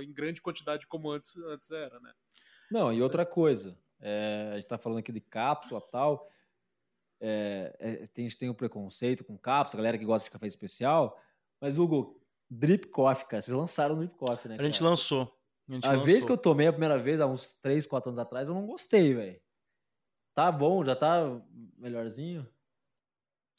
em 0.01 0.13
grande 0.13 0.41
quantidade 0.41 0.87
como 0.87 1.11
antes, 1.11 1.35
antes 1.37 1.69
era, 1.71 1.99
né? 1.99 2.13
Não, 2.71 2.91
e 2.91 3.01
outra 3.01 3.25
coisa. 3.25 3.77
É, 3.99 4.49
a 4.53 4.55
gente 4.55 4.67
tá 4.67 4.77
falando 4.77 4.99
aqui 4.99 5.11
de 5.11 5.21
cápsula 5.21 5.81
e 5.85 5.91
tal. 5.91 6.29
É, 7.19 7.75
é, 7.79 8.03
a 8.03 8.21
gente 8.21 8.37
tem 8.37 8.49
o 8.49 8.55
preconceito 8.55 9.23
com 9.23 9.37
cápsula, 9.37 9.81
galera 9.81 9.97
que 9.97 10.05
gosta 10.05 10.25
de 10.25 10.31
café 10.31 10.45
especial. 10.47 11.19
Mas, 11.59 11.77
Hugo, 11.79 12.21
Drip 12.49 12.87
Coffee, 12.89 13.27
cara. 13.27 13.41
Vocês 13.41 13.55
lançaram 13.55 13.95
o 13.95 13.97
Drip 13.99 14.15
Coffee, 14.15 14.49
né? 14.49 14.57
A 14.59 14.63
gente 14.63 14.79
cara? 14.79 14.89
lançou. 14.89 15.39
A, 15.67 15.73
gente 15.73 15.85
A 15.87 15.91
lançou. 15.91 16.05
vez 16.05 16.25
que 16.25 16.31
eu 16.31 16.37
tomei 16.37 16.67
a 16.67 16.71
primeira 16.73 16.99
vez, 16.99 17.19
há 17.21 17.25
uns 17.25 17.55
3, 17.59 17.87
4 17.87 18.09
anos 18.09 18.19
atrás, 18.19 18.47
eu 18.47 18.53
não 18.53 18.65
gostei, 18.67 19.13
velho. 19.13 19.41
Tá 20.35 20.51
bom, 20.51 20.83
já 20.83 20.95
tá 20.95 21.41
melhorzinho? 21.77 22.47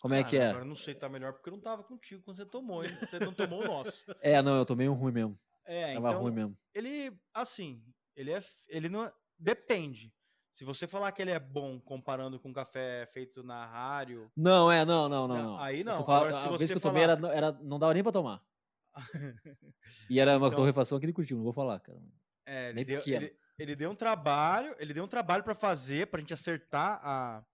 Como 0.01 0.15
é 0.15 0.23
que 0.23 0.33
Cara, 0.37 0.45
é? 0.45 0.49
Agora 0.51 0.65
eu 0.65 0.69
não 0.69 0.75
sei, 0.75 0.95
tá 0.95 1.09
melhor 1.09 1.33
porque 1.33 1.49
eu 1.49 1.55
não 1.55 1.61
tava 1.61 1.83
contigo 1.83 2.23
quando 2.23 2.37
você 2.37 2.45
tomou, 2.47 2.85
hein? 2.85 2.95
Você 3.01 3.19
não 3.19 3.33
tomou 3.33 3.63
o 3.63 3.67
nosso. 3.67 4.05
É, 4.21 4.41
não, 4.43 4.57
eu 4.59 4.67
tomei 4.67 4.89
um 4.89 4.93
ruim 4.93 5.13
mesmo. 5.13 5.39
É, 5.65 5.95
Tava 5.95 6.11
então, 6.11 6.21
ruim 6.23 6.33
mesmo. 6.33 6.57
ele, 6.75 7.19
assim, 7.35 7.83
ele 8.15 8.31
é, 8.31 8.41
ele 8.69 8.89
não, 8.89 9.05
é- 9.05 9.13
depende. 9.39 10.15
Se 10.57 10.65
você 10.65 10.87
falar 10.87 11.13
que 11.13 11.21
ele 11.21 11.31
é 11.33 11.39
bom 11.39 11.79
comparando 11.79 12.41
com 12.41 12.51
café 12.51 13.05
feito 13.13 13.43
na 13.43 13.67
rádio, 13.67 14.31
Não, 14.35 14.73
é, 14.73 14.87
não, 14.87 15.07
não, 15.07 15.29
não. 15.29 15.37
Não, 15.37 15.59
aí 15.61 15.85
não. 15.85 16.03
falando- 16.03 16.35
Agora, 16.35 16.55
a 16.55 16.57
vez 16.57 16.71
que 16.71 16.77
eu 16.79 16.81
tomei 16.81 17.03
falar- 17.07 17.29
era, 17.29 17.37
era, 17.49 17.53
não 17.63 17.79
dava 17.79 17.93
nem 17.93 18.03
pra 18.03 18.11
tomar. 18.11 18.43
E 20.11 20.19
era 20.19 20.35
uma 20.39 20.47
Então- 20.47 20.57
torrefação 20.59 20.97
aqui 20.97 21.07
de 21.07 21.13
Curitiba, 21.13 21.37
não 21.37 21.45
vou 21.45 21.53
falar, 21.53 21.79
cara. 21.81 22.01
é, 22.47 22.71
ele, 22.71 22.85
deu, 22.87 23.03
ele, 23.07 23.37
ele 23.59 23.77
deu 23.77 23.91
um 23.91 23.95
trabalho, 23.95 24.75
ele 24.79 24.95
deu 24.95 25.05
um 25.05 25.09
trabalho 25.09 25.45
para 25.45 25.55
fazer, 25.55 26.07
pra 26.07 26.21
gente 26.21 26.33
acertar 26.33 27.01
a 27.05 27.45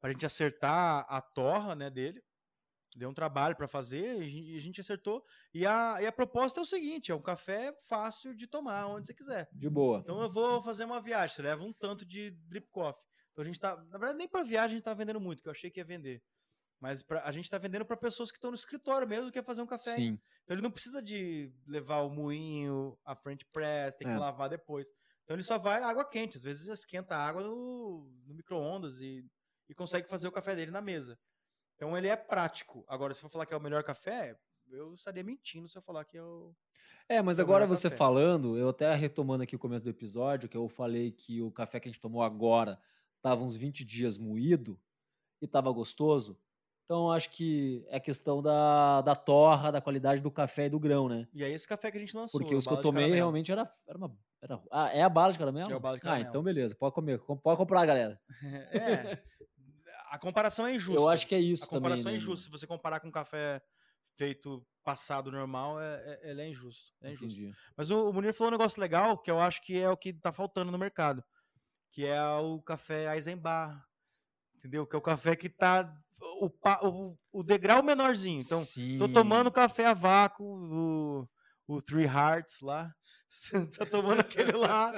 pra 0.00 0.10
gente 0.10 0.26
acertar 0.26 1.06
a 1.08 1.20
torra, 1.22 1.74
né, 1.76 1.88
dele. 1.88 2.20
Deu 2.94 3.08
um 3.10 3.14
trabalho 3.14 3.56
para 3.56 3.66
fazer 3.66 4.22
e 4.22 4.24
a 4.24 4.28
gen- 4.28 4.56
a 4.56 4.60
gente 4.60 4.80
acertou. 4.80 5.24
E 5.52 5.66
a, 5.66 5.96
e 6.00 6.06
a 6.06 6.12
proposta 6.12 6.60
é 6.60 6.62
o 6.62 6.66
seguinte: 6.66 7.10
é 7.10 7.14
um 7.14 7.20
café 7.22 7.72
fácil 7.88 8.34
de 8.34 8.46
tomar 8.46 8.86
onde 8.86 9.06
você 9.08 9.14
quiser. 9.14 9.48
De 9.52 9.68
boa. 9.68 9.98
Então 9.98 10.22
eu 10.22 10.30
vou 10.30 10.62
fazer 10.62 10.84
uma 10.84 11.00
viagem, 11.00 11.34
você 11.34 11.42
leva 11.42 11.64
um 11.64 11.72
tanto 11.72 12.04
de 12.06 12.30
drip 12.48 12.68
coffee. 12.70 13.04
Então 13.32 13.42
a 13.42 13.46
gente 13.46 13.58
tá, 13.58 13.76
na 13.76 13.98
verdade 13.98 14.16
nem 14.18 14.28
para 14.28 14.44
viagem 14.44 14.74
a 14.74 14.76
gente 14.76 14.84
tá 14.84 14.94
vendendo 14.94 15.20
muito, 15.20 15.42
que 15.42 15.48
eu 15.48 15.52
achei 15.52 15.70
que 15.70 15.80
ia 15.80 15.84
vender. 15.84 16.22
Mas 16.80 17.02
pra, 17.02 17.22
a 17.24 17.32
gente 17.32 17.50
tá 17.50 17.58
vendendo 17.58 17.84
para 17.84 17.96
pessoas 17.96 18.30
que 18.30 18.36
estão 18.36 18.50
no 18.50 18.54
escritório 18.56 19.08
mesmo, 19.08 19.26
que 19.26 19.32
quer 19.40 19.44
fazer 19.44 19.62
um 19.62 19.66
café. 19.66 19.90
Sim. 19.92 20.18
Então 20.44 20.54
ele 20.54 20.62
não 20.62 20.70
precisa 20.70 21.02
de 21.02 21.50
levar 21.66 22.02
o 22.02 22.10
moinho, 22.10 22.96
a 23.04 23.16
French 23.16 23.44
press, 23.52 23.96
tem 23.96 24.06
que 24.06 24.14
É. 24.14 24.18
lavar 24.18 24.48
depois. 24.48 24.88
Então 25.24 25.34
ele 25.34 25.42
só 25.42 25.58
vai 25.58 25.82
água 25.82 26.04
quente, 26.08 26.36
às 26.36 26.42
vezes 26.44 26.68
esquenta 26.68 27.16
a 27.16 27.26
água 27.26 27.42
no, 27.42 28.08
no 28.26 28.34
micro-ondas 28.34 29.00
e, 29.00 29.24
e 29.68 29.74
consegue 29.74 30.06
fazer 30.08 30.28
o 30.28 30.32
café 30.32 30.54
dele 30.54 30.70
na 30.70 30.82
mesa. 30.82 31.18
Então 31.76 31.96
ele 31.96 32.08
é 32.08 32.16
prático. 32.16 32.84
Agora, 32.88 33.12
se 33.14 33.20
for 33.20 33.28
falar 33.30 33.46
que 33.46 33.54
é 33.54 33.56
o 33.56 33.60
melhor 33.60 33.82
café, 33.82 34.36
eu 34.70 34.94
estaria 34.94 35.22
mentindo 35.24 35.68
se 35.68 35.76
eu 35.76 35.82
falar 35.82 36.04
que 36.04 36.16
é 36.16 36.22
o. 36.22 36.54
É, 37.08 37.20
mas 37.20 37.38
É 37.38 37.42
agora 37.42 37.66
você 37.66 37.88
café. 37.88 37.96
falando, 37.96 38.56
eu 38.56 38.68
até 38.70 38.94
retomando 38.94 39.42
aqui 39.42 39.56
o 39.56 39.58
começo 39.58 39.84
do 39.84 39.90
episódio, 39.90 40.48
que 40.48 40.56
eu 40.56 40.68
falei 40.68 41.10
que 41.12 41.42
o 41.42 41.50
café 41.50 41.78
que 41.80 41.88
a 41.88 41.92
gente 41.92 42.00
tomou 42.00 42.22
agora 42.22 42.78
tava 43.20 43.42
uns 43.42 43.56
20 43.56 43.84
dias 43.84 44.16
moído 44.16 44.80
e 45.42 45.46
tava 45.48 45.70
gostoso. 45.72 46.38
Então, 46.84 47.06
eu 47.06 47.12
acho 47.12 47.30
que 47.30 47.82
é 47.88 47.98
questão 47.98 48.42
da, 48.42 49.00
da 49.00 49.14
torra, 49.16 49.70
da 49.72 49.80
qualidade 49.80 50.20
do 50.20 50.30
café 50.30 50.66
e 50.66 50.68
do 50.68 50.78
grão, 50.78 51.08
né? 51.08 51.26
E 51.32 51.42
é 51.42 51.48
esse 51.50 51.66
café 51.66 51.90
que 51.90 51.96
a 51.96 52.00
gente 52.00 52.14
lançou. 52.14 52.38
Porque 52.38 52.54
a 52.54 52.58
os 52.58 52.66
que 52.66 52.72
eu 52.74 52.80
tomei 52.80 53.10
realmente 53.10 53.50
era, 53.50 53.66
era 53.88 53.96
uma. 53.96 54.14
Era, 54.42 54.62
ah, 54.70 54.90
é 54.92 55.02
a 55.02 55.08
bala 55.08 55.32
de 55.32 55.38
caramelo? 55.38 55.72
É 55.72 55.76
o 55.76 55.80
bala 55.80 55.96
de 55.96 56.00
Ah, 56.02 56.04
caramelo. 56.04 56.28
então 56.28 56.42
beleza, 56.42 56.74
pode 56.76 56.94
comer. 56.94 57.18
com- 57.20 57.38
Pode 57.38 57.56
comprar, 57.56 57.86
galera. 57.86 58.20
É. 58.70 59.18
A 60.14 60.18
comparação 60.18 60.66
é 60.66 60.74
injusta. 60.74 61.00
Eu 61.00 61.08
acho 61.08 61.26
que 61.26 61.34
é 61.34 61.40
isso 61.40 61.64
A 61.64 61.68
comparação 61.68 62.04
também. 62.04 62.16
é 62.16 62.18
né, 62.18 62.22
injusta. 62.22 62.44
Se 62.44 62.50
você 62.50 62.66
comparar 62.66 63.00
com 63.00 63.10
café 63.10 63.60
feito 64.16 64.64
passado 64.84 65.32
normal, 65.32 65.80
é, 65.80 65.94
é- 66.22 66.30
ele 66.30 66.42
é 66.42 66.48
injusto. 66.48 66.92
É 67.02 67.10
injusto. 67.12 67.40
Entendi. 67.40 67.56
Mas 67.76 67.90
o, 67.90 68.08
o 68.08 68.12
Munir 68.12 68.32
falou 68.32 68.48
um 68.52 68.56
negócio 68.56 68.80
legal, 68.80 69.18
que 69.18 69.30
eu 69.30 69.40
acho 69.40 69.60
que 69.62 69.76
é 69.78 69.90
o 69.90 69.96
que 69.96 70.12
tá 70.12 70.32
faltando 70.32 70.70
no 70.70 70.78
mercado. 70.78 71.24
Que 71.90 72.06
é 72.06 72.22
o 72.36 72.60
café 72.62 73.12
Eisenbach. 73.14 73.76
Entendeu? 74.56 74.86
Que 74.86 74.94
é 74.94 74.98
o 74.98 75.02
café 75.02 75.34
que 75.34 75.48
tá. 75.48 75.92
O, 76.40 76.46
o, 76.86 77.18
o 77.32 77.42
degrau 77.42 77.82
menorzinho. 77.82 78.40
Então, 78.40 78.62
tô 78.98 79.08
tomando 79.08 79.50
café 79.50 79.86
a 79.86 79.94
vácuo, 79.94 80.44
o, 80.46 81.28
o 81.66 81.80
Three 81.80 82.06
Hearts 82.06 82.60
lá. 82.60 82.94
tá 83.78 83.86
tomando 83.86 84.20
aquele 84.20 84.52
lá. 84.52 84.92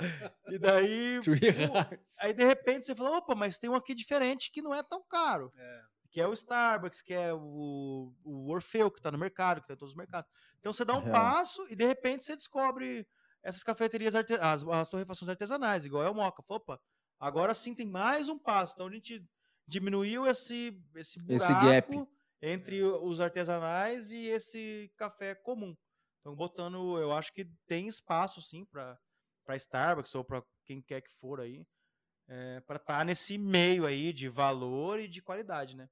E 0.48 0.58
daí. 0.58 1.20
Three 1.22 1.52
pô, 1.52 1.74
Hearts. 1.76 2.16
Aí 2.20 2.32
de 2.32 2.44
repente 2.44 2.86
você 2.86 2.94
fala, 2.94 3.18
opa, 3.18 3.34
mas 3.34 3.58
tem 3.58 3.70
um 3.70 3.74
aqui 3.74 3.94
diferente 3.94 4.50
que 4.50 4.60
não 4.62 4.74
é 4.74 4.82
tão 4.82 5.02
caro. 5.08 5.50
É. 5.56 5.82
Que 6.10 6.20
é 6.20 6.26
o 6.26 6.32
Starbucks, 6.32 7.02
que 7.02 7.12
é 7.12 7.32
o, 7.34 8.12
o 8.24 8.50
Orfeu, 8.50 8.90
que 8.90 9.00
tá 9.02 9.10
no 9.10 9.18
mercado, 9.18 9.60
que 9.60 9.66
tá 9.68 9.74
em 9.74 9.76
todos 9.76 9.92
os 9.92 9.96
mercados. 9.96 10.30
Então 10.58 10.72
você 10.72 10.84
dá 10.84 10.94
um 10.94 11.02
Real. 11.02 11.12
passo 11.12 11.66
e 11.68 11.76
de 11.76 11.84
repente 11.84 12.24
você 12.24 12.34
descobre 12.34 13.06
essas 13.42 13.62
cafeterias, 13.62 14.14
arte... 14.14 14.34
as, 14.34 14.66
as 14.66 14.88
torrefações 14.90 15.28
artesanais, 15.28 15.84
igual 15.84 16.02
é 16.02 16.10
o 16.10 16.14
Moca. 16.14 16.42
Fala, 16.42 16.58
Opa, 16.58 16.80
agora 17.20 17.54
sim 17.54 17.74
tem 17.74 17.86
mais 17.86 18.28
um 18.28 18.38
passo. 18.38 18.74
Então 18.74 18.86
a 18.86 18.90
gente 18.90 19.24
diminuiu 19.66 20.26
esse, 20.26 20.76
esse 20.94 21.18
buraco 21.18 21.34
Esse 21.34 21.54
gap. 21.54 22.08
entre 22.40 22.82
os 22.82 23.20
artesanais 23.20 24.10
e 24.10 24.26
esse 24.28 24.90
café 24.96 25.34
comum. 25.34 25.76
Então 26.26 26.34
botando, 26.34 26.98
eu 26.98 27.12
acho 27.12 27.32
que 27.32 27.44
tem 27.68 27.86
espaço 27.86 28.42
sim 28.42 28.64
para 28.64 28.98
Starbucks 29.54 30.12
ou 30.16 30.24
para 30.24 30.42
quem 30.64 30.82
quer 30.82 31.00
que 31.00 31.08
for 31.12 31.40
aí, 31.40 31.64
é, 32.26 32.58
para 32.66 32.78
estar 32.78 33.04
nesse 33.04 33.38
meio 33.38 33.86
aí 33.86 34.12
de 34.12 34.28
valor 34.28 34.98
e 34.98 35.06
de 35.06 35.22
qualidade, 35.22 35.76
né? 35.76 35.88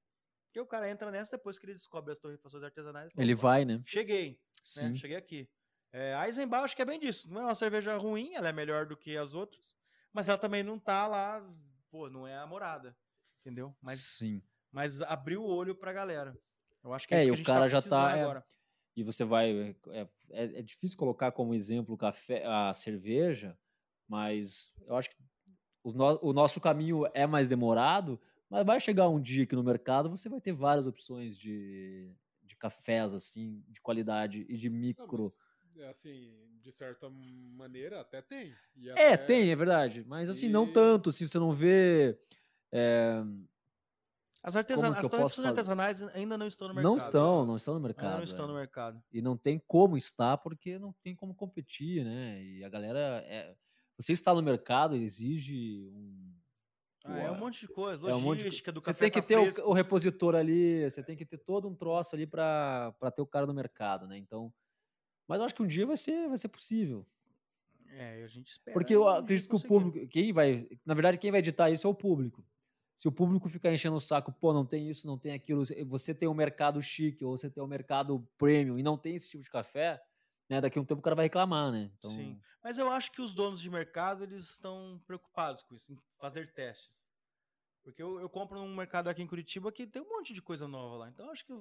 Porque 0.47 0.59
o 0.59 0.66
cara 0.66 0.90
entra 0.90 1.09
nessa 1.09 1.36
depois 1.36 1.56
que 1.56 1.66
ele 1.66 1.74
descobre 1.74 2.11
as 2.11 2.19
torrefações 2.19 2.65
artesanais. 2.65 3.12
fala, 3.12 3.24
Ele 3.24 3.32
"Opa, 3.35 3.43
vai, 3.43 3.65
né? 3.65 3.81
Cheguei, 3.86 4.31
né? 4.31 4.36
Sim. 4.65 4.97
Cheguei 4.97 5.16
aqui. 5.16 5.48
É, 5.93 6.15
a 6.15 6.27
Eisenbach 6.27 6.65
acho 6.65 6.74
que 6.74 6.82
é 6.82 6.85
bem 6.85 6.98
disso. 6.98 7.31
Não 7.32 7.43
é 7.43 7.44
uma 7.44 7.55
cerveja 7.55 7.97
ruim, 7.97 8.35
ela 8.35 8.48
é 8.48 8.52
melhor 8.52 8.86
do 8.86 8.97
que 8.97 9.16
as 9.16 9.35
outras, 9.35 9.73
mas 10.12 10.28
ela 10.28 10.36
também 10.36 10.65
não 10.65 10.81
tá 10.81 11.06
lá, 11.06 11.48
pô, 11.93 12.11
não 12.11 12.27
é 12.27 12.36
a 12.36 12.44
morada, 12.44 12.97
entendeu? 13.40 13.73
Mas, 13.81 14.01
Sim. 14.01 14.43
mas 14.73 15.01
abriu 15.01 15.43
o 15.43 15.47
olho 15.47 15.77
pra 15.77 15.93
galera. 15.93 16.36
Eu 16.82 16.93
acho 16.93 17.06
que 17.06 17.15
É, 17.15 17.19
é, 17.19 17.20
isso 17.20 17.28
que 17.28 17.35
o 17.35 17.36
gente 17.36 17.47
cara 17.47 17.61
tá 17.61 17.69
já 17.69 17.81
tá- 17.89 18.16
é, 18.16 18.23
agora. 18.23 18.44
E 18.97 19.03
você 19.03 19.25
vai. 19.25 19.75
É, 19.89 20.01
é, 20.31 20.43
é 20.59 20.62
difícil 20.62 20.97
colocar 20.99 21.33
como 21.33 21.55
exemplo 21.55 21.95
o 21.95 21.99
café, 21.99 22.45
a 22.47 22.73
cerveja, 22.73 23.59
mas 24.09 24.73
eu 24.87 24.95
acho 24.97 25.11
que 25.11 25.16
o, 25.83 25.93
no- 25.93 26.19
o 26.23 26.33
nosso 26.33 26.61
caminho 26.61 27.05
é 27.12 27.27
mais 27.27 27.49
demorado, 27.49 28.21
mas 28.49 28.65
vai 28.65 28.79
chegar 28.81 29.09
um 29.09 29.21
dia 29.21 29.47
que 29.47 29.57
no 29.57 29.62
mercado 29.65 30.09
você 30.09 30.29
vai 30.29 30.41
ter 30.41 30.53
várias 30.53 30.87
opções 30.87 31.37
de, 31.39 32.11
de 32.43 32.57
cafés, 32.57 33.12
assim, 33.15 33.62
de 33.69 33.81
qualidade 33.81 34.47
e 34.49 34.57
de 34.57 34.71
Não, 34.71 34.79
micro. 34.79 35.25
mas, 35.25 35.77
é, 35.77 35.89
assim, 35.89 36.33
de 36.61 36.71
certa 36.71 37.11
maneira 37.11 38.01
até 38.01 38.23
tem. 38.23 38.55
É, 38.97 39.15
até- 39.15 39.16
tem, 39.19 39.51
é 39.51 39.57
verdade. 39.57 40.05
Mas 40.07 40.31
assim, 40.31 40.49
não 40.49 40.66
E- 40.69 40.73
tanto. 40.73 41.11
Se 41.11 41.27
você 41.27 41.39
não 41.39 41.53
vê. 41.53 42.16
é, 42.73 43.23
As, 44.45 44.55
artesan... 44.57 44.93
As 44.93 45.09
fazer? 45.09 45.49
artesanais 45.49 46.03
ainda 46.15 46.37
não 46.37 46.47
estão 46.47 46.69
no 46.69 46.75
mercado. 46.75 46.91
não 46.91 47.03
estão, 47.03 47.47
não 47.47 47.57
estão 47.57 47.75
no 47.75 47.79
Ainda 47.79 47.89
mercado. 47.89 48.16
não 48.16 48.23
estão 48.23 48.45
é. 48.45 48.49
no 48.49 48.55
mercado. 48.55 49.03
E 49.11 49.23
não 49.23 49.39
tem 49.39 49.59
como 49.66 49.97
estar, 49.97 50.37
porque 50.37 50.79
não 50.79 50.93
tem 51.03 51.16
como 51.16 51.35
competir, 51.35 52.05
né? 52.05 52.45
E 52.45 52.62
a 52.62 52.69
galera. 52.69 53.25
É... 53.27 53.57
Você 53.97 54.12
está 54.12 54.35
no 54.35 54.43
mercado 54.43 54.97
exige 54.97 55.89
um. 55.91 56.35
Ah, 57.07 57.19
é 57.21 57.31
um 57.31 57.39
monte 57.39 57.61
de 57.61 57.69
coisa, 57.69 58.09
É 58.09 58.15
um 58.15 58.21
monte 58.21 58.39
de 58.39 58.45
logística 58.45 58.71
do 58.73 58.83
Você 58.83 58.93
tem 58.93 59.11
que 59.11 59.21
tá 59.21 59.29
ter 59.29 59.39
o, 59.39 59.69
o 59.69 59.73
repositor 59.73 60.35
ali, 60.35 60.89
você 60.89 61.03
tem 61.03 61.16
que 61.16 61.25
ter 61.25 61.39
todo 61.39 61.69
um 61.69 61.75
troço 61.75 62.15
ali 62.15 62.27
para 62.27 62.93
ter 63.15 63.23
o 63.23 63.27
cara 63.27 63.47
no 63.47 63.55
mercado, 63.55 64.07
né? 64.07 64.19
Então. 64.19 64.53
Mas 65.27 65.39
eu 65.39 65.47
acho 65.47 65.55
que 65.55 65.62
um 65.62 65.66
dia 65.66 65.87
vai 65.87 65.97
ser, 65.97 66.29
vai 66.29 66.37
ser 66.37 66.49
possível. 66.49 67.07
É, 67.97 68.25
a 68.25 68.27
gente 68.27 68.49
espera. 68.49 68.75
Porque 68.75 68.95
eu 68.95 69.09
acredito 69.09 69.49
que 69.49 69.57
o 69.57 69.61
público. 69.61 70.07
Quem 70.09 70.35
vai. 70.35 70.69
Na 70.85 70.93
verdade, 70.93 71.16
quem 71.16 71.31
vai 71.31 71.41
editar 71.41 71.71
isso 71.71 71.87
é 71.87 71.91
o 71.91 71.95
público. 71.95 72.45
Se 72.97 73.09
o 73.09 73.12
público 73.12 73.49
ficar 73.49 73.73
enchendo 73.73 73.97
o 73.97 74.01
saco, 74.01 74.33
pô, 74.33 74.53
não 74.53 74.65
tem 74.65 74.89
isso, 74.89 75.07
não 75.07 75.19
tem 75.19 75.33
aquilo, 75.33 75.62
você 75.87 76.15
tem 76.15 76.29
um 76.29 76.35
mercado 76.35 76.81
chique 76.81 77.25
ou 77.25 77.37
você 77.37 77.51
tem 77.51 77.62
um 77.62 77.66
mercado 77.66 78.27
premium 78.39 78.79
e 78.79 78.83
não 78.83 78.97
tem 78.97 79.16
esse 79.16 79.29
tipo 79.29 79.43
de 79.43 79.51
café, 79.51 80.01
né? 80.49 80.61
Daqui 80.61 80.79
a 80.79 80.83
um 80.83 80.85
tempo 80.85 81.01
o 81.01 81.03
cara 81.03 81.16
vai 81.16 81.27
reclamar, 81.27 81.73
né? 81.73 81.91
Então, 81.99 82.11
Sim. 82.11 82.41
Mas 82.62 82.79
eu 82.79 82.89
acho 82.89 83.12
que 83.12 83.21
os 83.21 83.35
donos 83.35 83.61
de 83.61 83.69
mercado 83.69 84.25
eles 84.25 84.45
estão 84.45 85.01
preocupados 85.07 85.62
com 85.62 85.75
isso, 85.75 85.93
em 85.93 85.99
fazer 86.19 86.53
testes. 86.53 87.12
Porque 87.83 88.03
eu, 88.03 88.19
eu 88.19 88.31
compro 88.31 88.59
num 88.59 88.75
mercado 88.75 89.09
aqui 89.09 89.23
em 89.23 89.27
Curitiba 89.27 89.71
que 89.71 89.87
tem 89.87 90.01
um 90.01 90.09
monte 90.09 90.33
de 90.33 90.41
coisa 90.41 90.66
nova 90.66 90.97
lá. 90.97 91.09
Então 91.11 91.27
eu 91.27 91.33
acho 91.33 91.45
que 91.45 91.53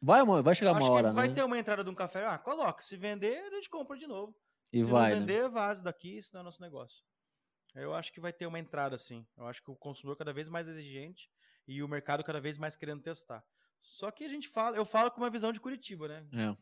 vai, 0.00 0.24
vai 0.24 0.54
chegar 0.54 0.70
acho 0.70 0.80
uma 0.80 0.90
hora, 0.90 1.12
vai 1.12 1.28
né? 1.28 1.34
ter 1.34 1.44
uma 1.44 1.58
entrada 1.58 1.84
de 1.84 1.90
um 1.90 1.94
café. 1.94 2.24
Ah, 2.24 2.38
coloca. 2.38 2.82
Se 2.82 2.96
vender, 2.96 3.38
a 3.38 3.50
gente 3.56 3.68
compra 3.68 3.98
de 3.98 4.06
novo. 4.06 4.34
E 4.72 4.82
Se 4.82 4.90
vai, 4.90 5.10
não 5.12 5.20
né? 5.20 5.26
vender, 5.26 5.48
vaza 5.50 5.82
daqui, 5.82 6.16
isso 6.16 6.30
não 6.32 6.40
é 6.40 6.44
nosso 6.44 6.62
negócio. 6.62 7.04
Eu 7.82 7.94
acho 7.94 8.12
que 8.12 8.20
vai 8.20 8.32
ter 8.32 8.46
uma 8.46 8.58
entrada, 8.58 8.96
sim. 8.96 9.26
Eu 9.36 9.46
acho 9.46 9.62
que 9.62 9.70
o 9.70 9.76
consumidor 9.76 10.16
cada 10.16 10.32
vez 10.32 10.48
mais 10.48 10.66
exigente 10.66 11.30
e 11.66 11.82
o 11.82 11.88
mercado 11.88 12.24
cada 12.24 12.40
vez 12.40 12.56
mais 12.56 12.76
querendo 12.76 13.02
testar. 13.02 13.44
Só 13.80 14.10
que 14.10 14.24
a 14.24 14.28
gente 14.28 14.48
fala, 14.48 14.76
eu 14.76 14.84
falo 14.84 15.10
com 15.10 15.20
uma 15.20 15.30
visão 15.30 15.52
de 15.52 15.60
Curitiba, 15.60 16.08
né? 16.08 16.26
É. 16.32 16.56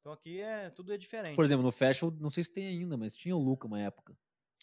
Então 0.00 0.12
aqui 0.12 0.40
é 0.40 0.70
tudo 0.70 0.92
é 0.92 0.96
diferente. 0.96 1.36
Por 1.36 1.44
exemplo, 1.44 1.62
no 1.62 1.72
Fashion, 1.72 2.10
não 2.18 2.30
sei 2.30 2.44
se 2.44 2.52
tem 2.52 2.66
ainda, 2.66 2.96
mas 2.96 3.14
tinha 3.14 3.36
o 3.36 3.42
Luca 3.42 3.66
uma 3.66 3.80
época. 3.80 4.16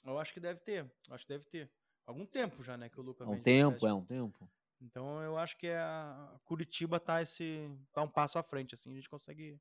Eu 0.04 0.18
acho 0.18 0.34
que 0.34 0.40
deve 0.40 0.60
ter. 0.62 0.90
Acho 1.10 1.26
que 1.26 1.34
deve 1.34 1.46
ter. 1.46 1.70
Algum 2.06 2.26
tempo 2.26 2.64
já, 2.64 2.78
né, 2.78 2.90
que 2.90 3.00
o 3.00 3.04
Luca 3.04 3.26
Há 3.26 3.30
um 3.30 3.42
tempo, 3.42 3.86
é 3.86 3.94
um 3.94 4.06
tempo. 4.06 4.50
Então 4.80 5.22
eu 5.22 5.38
acho 5.38 5.58
que 5.58 5.68
a 5.68 6.40
Curitiba 6.46 7.00
tá 7.00 7.22
esse 7.22 7.70
tá 7.92 8.02
um 8.02 8.08
passo 8.08 8.38
à 8.38 8.44
frente 8.44 8.76
assim, 8.76 8.92
a 8.92 8.96
gente 8.96 9.10
consegue 9.10 9.60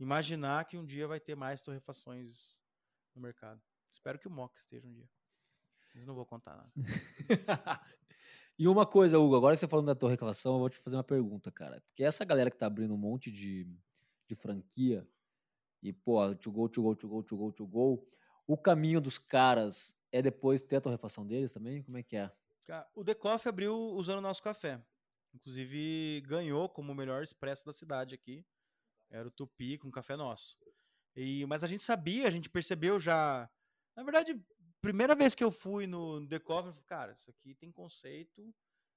imaginar 0.00 0.64
que 0.64 0.76
um 0.76 0.84
dia 0.84 1.06
vai 1.06 1.20
ter 1.20 1.34
mais 1.34 1.62
torrefações 1.62 2.58
no 3.14 3.22
mercado. 3.22 3.62
Espero 3.90 4.18
que 4.18 4.26
o 4.26 4.30
Mock 4.30 4.58
esteja 4.58 4.86
um 4.86 4.92
dia. 4.92 5.08
Mas 5.94 6.06
não 6.06 6.14
vou 6.14 6.24
contar 6.24 6.56
nada. 6.56 6.72
e 8.58 8.66
uma 8.66 8.86
coisa, 8.86 9.18
Hugo, 9.18 9.36
agora 9.36 9.54
que 9.54 9.60
você 9.60 9.68
falando 9.68 9.86
da 9.86 9.94
tua 9.94 10.10
reclamação, 10.10 10.54
eu 10.54 10.58
vou 10.60 10.70
te 10.70 10.78
fazer 10.78 10.96
uma 10.96 11.04
pergunta, 11.04 11.50
cara. 11.50 11.80
Porque 11.82 12.02
essa 12.02 12.24
galera 12.24 12.50
que 12.50 12.56
tá 12.56 12.66
abrindo 12.66 12.94
um 12.94 12.98
monte 12.98 13.30
de, 13.30 13.66
de 14.26 14.34
franquia 14.34 15.06
e, 15.82 15.92
pô, 15.92 16.34
to 16.34 16.50
go, 16.50 16.68
to 16.68 16.82
go, 16.82 16.94
to 16.94 17.08
go, 17.08 17.22
to 17.22 17.36
go, 17.36 17.52
to 17.52 17.66
go, 17.66 18.08
o 18.46 18.56
caminho 18.56 19.00
dos 19.00 19.18
caras 19.18 19.96
é 20.10 20.22
depois 20.22 20.60
ter 20.60 20.76
a 20.76 20.80
torrefação 20.80 21.26
deles 21.26 21.52
também? 21.52 21.82
Como 21.82 21.98
é 21.98 22.02
que 22.02 22.16
é? 22.16 22.30
O 22.94 23.04
The 23.04 23.14
Coffee 23.14 23.48
abriu 23.48 23.74
usando 23.74 24.18
o 24.18 24.22
nosso 24.22 24.42
café. 24.42 24.80
Inclusive 25.34 26.22
ganhou 26.26 26.68
como 26.68 26.92
o 26.92 26.94
melhor 26.94 27.22
expresso 27.22 27.64
da 27.64 27.72
cidade 27.72 28.14
aqui. 28.14 28.44
Era 29.10 29.28
o 29.28 29.30
Tupi 29.30 29.78
com 29.78 29.90
café 29.90 30.16
nosso. 30.16 30.56
E, 31.14 31.44
mas 31.46 31.62
a 31.62 31.66
gente 31.66 31.82
sabia, 31.82 32.26
a 32.26 32.30
gente 32.30 32.48
percebeu 32.48 32.98
já. 32.98 33.48
Na 33.94 34.02
verdade, 34.02 34.40
primeira 34.82 35.14
vez 35.14 35.34
que 35.34 35.42
eu 35.42 35.50
fui 35.50 35.86
no 35.86 36.26
The 36.28 36.40
Coffee, 36.40 36.68
eu 36.68 36.72
falei, 36.74 36.86
cara, 36.86 37.12
isso 37.12 37.30
aqui 37.30 37.54
tem 37.54 37.70
conceito, 37.70 38.52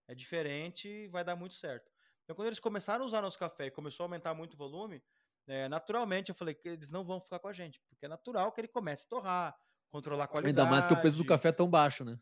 é 0.07 0.15
diferente, 0.15 1.07
vai 1.07 1.23
dar 1.23 1.35
muito 1.35 1.53
certo. 1.53 1.89
Então, 2.23 2.35
quando 2.35 2.47
eles 2.47 2.59
começaram 2.59 3.03
a 3.03 3.07
usar 3.07 3.21
nosso 3.21 3.37
café 3.37 3.67
e 3.67 3.71
começou 3.71 4.03
a 4.03 4.05
aumentar 4.05 4.33
muito 4.33 4.55
o 4.55 4.57
volume, 4.57 5.01
é, 5.47 5.69
naturalmente 5.69 6.29
eu 6.29 6.35
falei 6.35 6.55
que 6.55 6.67
eles 6.67 6.91
não 6.91 7.05
vão 7.05 7.21
ficar 7.21 7.37
com 7.37 7.47
a 7.47 7.53
gente, 7.53 7.79
porque 7.87 8.05
é 8.05 8.09
natural 8.09 8.51
que 8.51 8.59
ele 8.59 8.67
comece 8.67 9.05
a 9.05 9.09
torrar, 9.09 9.55
controlar 9.91 10.23
a 10.23 10.27
qualidade. 10.27 10.59
Ainda 10.59 10.69
mais 10.69 10.87
que 10.87 10.93
o 10.93 10.99
preço 10.99 11.17
do 11.17 11.25
café 11.25 11.49
é 11.49 11.51
tão 11.51 11.69
baixo, 11.69 12.03
né? 12.03 12.19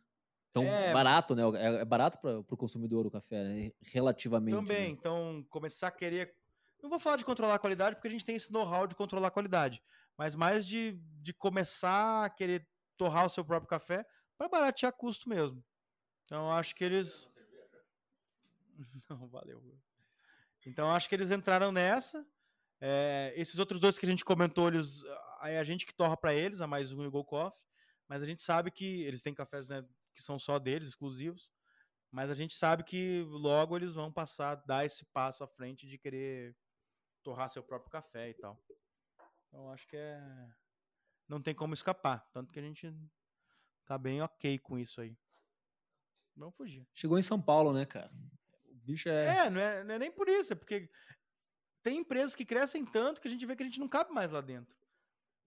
Tão 0.52 0.62
É. 0.64 0.92
barato, 0.92 1.34
né? 1.34 1.42
É, 1.56 1.80
é 1.80 1.84
barato 1.84 2.18
para 2.18 2.38
o 2.38 2.56
consumidor 2.56 3.06
o 3.06 3.10
café, 3.10 3.42
né? 3.42 3.72
Relativamente. 3.92 4.54
Também, 4.54 4.88
né? 4.88 4.88
então 4.88 5.44
começar 5.48 5.88
a 5.88 5.90
querer. 5.90 6.36
Não 6.82 6.90
vou 6.90 7.00
falar 7.00 7.16
de 7.16 7.24
controlar 7.24 7.54
a 7.54 7.58
qualidade, 7.58 7.96
porque 7.96 8.08
a 8.08 8.10
gente 8.10 8.26
tem 8.26 8.36
esse 8.36 8.52
know-how 8.52 8.86
de 8.86 8.94
controlar 8.94 9.28
a 9.28 9.30
qualidade, 9.30 9.82
mas 10.18 10.34
mais 10.34 10.66
de, 10.66 11.00
de 11.22 11.32
começar 11.32 12.26
a 12.26 12.30
querer 12.30 12.68
torrar 12.96 13.26
o 13.26 13.30
seu 13.30 13.44
próprio 13.44 13.68
café 13.68 14.06
para 14.36 14.48
baratear 14.48 14.92
custo 14.92 15.28
mesmo. 15.28 15.64
Então 16.24 16.52
acho 16.52 16.74
que 16.74 16.84
eles. 16.84 17.28
Não, 19.08 19.28
valeu. 19.28 19.62
Então 20.66 20.88
eu 20.88 20.92
acho 20.92 21.08
que 21.08 21.14
eles 21.14 21.30
entraram 21.30 21.70
nessa. 21.70 22.26
É, 22.80 23.32
esses 23.36 23.58
outros 23.58 23.80
dois 23.80 23.98
que 23.98 24.06
a 24.06 24.08
gente 24.08 24.24
comentou, 24.24 24.68
eles, 24.68 25.04
é 25.42 25.58
a 25.58 25.64
gente 25.64 25.86
que 25.86 25.94
torra 25.94 26.16
para 26.16 26.34
eles, 26.34 26.60
a 26.60 26.66
mais 26.66 26.92
um 26.92 27.02
e 27.02 27.06
o 27.06 27.10
Go 27.10 27.24
Coffee, 27.24 27.62
mas 28.08 28.22
a 28.22 28.26
gente 28.26 28.42
sabe 28.42 28.70
que 28.70 29.02
eles 29.02 29.22
têm 29.22 29.34
cafés 29.34 29.68
né, 29.68 29.82
que 30.14 30.22
são 30.22 30.38
só 30.38 30.58
deles, 30.58 30.88
exclusivos. 30.88 31.52
Mas 32.10 32.30
a 32.30 32.34
gente 32.34 32.54
sabe 32.54 32.84
que 32.84 33.24
logo 33.28 33.76
eles 33.76 33.94
vão 33.94 34.12
passar 34.12 34.54
dar 34.66 34.84
esse 34.84 35.04
passo 35.06 35.42
à 35.42 35.48
frente 35.48 35.86
de 35.86 35.98
querer 35.98 36.56
torrar 37.22 37.48
seu 37.48 37.62
próprio 37.62 37.90
café 37.90 38.30
e 38.30 38.34
tal. 38.34 38.56
Então 39.48 39.70
acho 39.72 39.86
que 39.88 39.96
é. 39.96 40.48
Não 41.28 41.40
tem 41.40 41.54
como 41.54 41.74
escapar. 41.74 42.28
Tanto 42.32 42.52
que 42.52 42.58
a 42.58 42.62
gente 42.62 42.92
tá 43.86 43.96
bem 43.98 44.20
ok 44.22 44.58
com 44.58 44.78
isso 44.78 45.00
aí. 45.00 45.16
Vamos 46.36 46.54
fugir. 46.56 46.86
Chegou 46.92 47.18
em 47.18 47.22
São 47.22 47.40
Paulo, 47.40 47.72
né, 47.72 47.84
cara? 47.84 48.10
O 48.68 48.74
bicho 48.74 49.08
é. 49.08 49.46
É, 49.46 49.50
não 49.50 49.60
é, 49.60 49.84
não 49.84 49.94
é 49.94 49.98
nem 49.98 50.10
por 50.10 50.28
isso, 50.28 50.52
é 50.52 50.56
porque 50.56 50.90
tem 51.82 51.98
empresas 51.98 52.34
que 52.34 52.44
crescem 52.44 52.84
tanto 52.84 53.20
que 53.20 53.28
a 53.28 53.30
gente 53.30 53.46
vê 53.46 53.54
que 53.54 53.62
a 53.62 53.66
gente 53.66 53.78
não 53.80 53.88
cabe 53.88 54.12
mais 54.12 54.32
lá 54.32 54.40
dentro. 54.40 54.74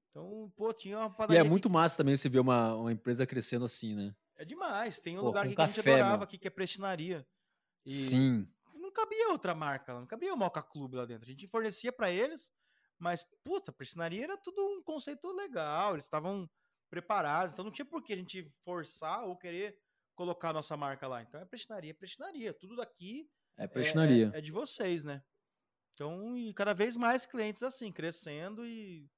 Então, 0.09 0.51
pô, 0.55 0.71
tinha 0.73 0.97
uma 0.97 1.07
E 1.07 1.11
padaria. 1.11 1.37
é 1.39 1.41
aqui 1.41 1.49
muito 1.49 1.69
massa 1.69 1.97
também 1.97 2.15
você 2.15 2.29
ver 2.29 2.39
uma, 2.39 2.73
uma 2.75 2.91
empresa 2.91 3.25
crescendo 3.27 3.65
assim, 3.65 3.93
né? 3.95 4.15
É 4.35 4.45
demais. 4.45 4.99
Tem 4.99 5.17
um 5.17 5.21
Pô, 5.21 5.27
lugar 5.27 5.45
aqui 5.45 5.55
que 5.55 5.61
a 5.61 5.65
gente 5.65 5.75
café, 5.75 5.93
adorava 5.95 6.17
meu. 6.17 6.23
aqui, 6.23 6.37
que 6.37 6.47
é 6.47 6.51
Prestinaria. 6.51 7.27
E 7.85 7.89
Sim. 7.91 8.47
não 8.75 8.91
cabia 8.91 9.29
outra 9.29 9.53
marca 9.53 9.93
lá, 9.93 9.99
não 9.99 10.07
cabia 10.07 10.33
o 10.33 10.37
Moca 10.37 10.61
Clube 10.61 10.95
lá 10.95 11.05
dentro. 11.05 11.23
A 11.23 11.27
gente 11.27 11.47
fornecia 11.47 11.91
para 11.91 12.09
eles, 12.11 12.51
mas, 12.99 13.23
puta, 13.43 13.71
a 13.71 13.73
Prestinaria 13.73 14.23
era 14.23 14.37
tudo 14.37 14.65
um 14.65 14.81
conceito 14.83 15.27
legal, 15.31 15.93
eles 15.93 16.05
estavam 16.05 16.49
preparados, 16.89 17.53
então 17.53 17.65
não 17.65 17.71
tinha 17.71 17.85
por 17.85 18.03
que 18.03 18.13
a 18.13 18.15
gente 18.15 18.51
forçar 18.63 19.23
ou 19.25 19.37
querer 19.37 19.77
colocar 20.15 20.49
a 20.49 20.53
nossa 20.53 20.75
marca 20.77 21.07
lá. 21.07 21.21
Então 21.21 21.39
é 21.39 21.45
Prestinaria, 21.45 21.91
é 21.91 21.93
Prestinaria. 21.93 22.53
Tudo 22.53 22.75
daqui 22.75 23.29
É 23.57 23.65
é- 23.65 23.67
prestinaria. 23.67 24.31
É, 24.33 24.39
é 24.39 24.41
de 24.41 24.51
vocês, 24.51 25.03
né? 25.05 25.23
Então, 25.93 26.37
e 26.37 26.53
cada 26.53 26.73
vez 26.73 26.95
mais 26.95 27.25
clientes 27.25 27.63
assim, 27.63 27.91
crescendo 27.91 28.65
e, 28.65 29.09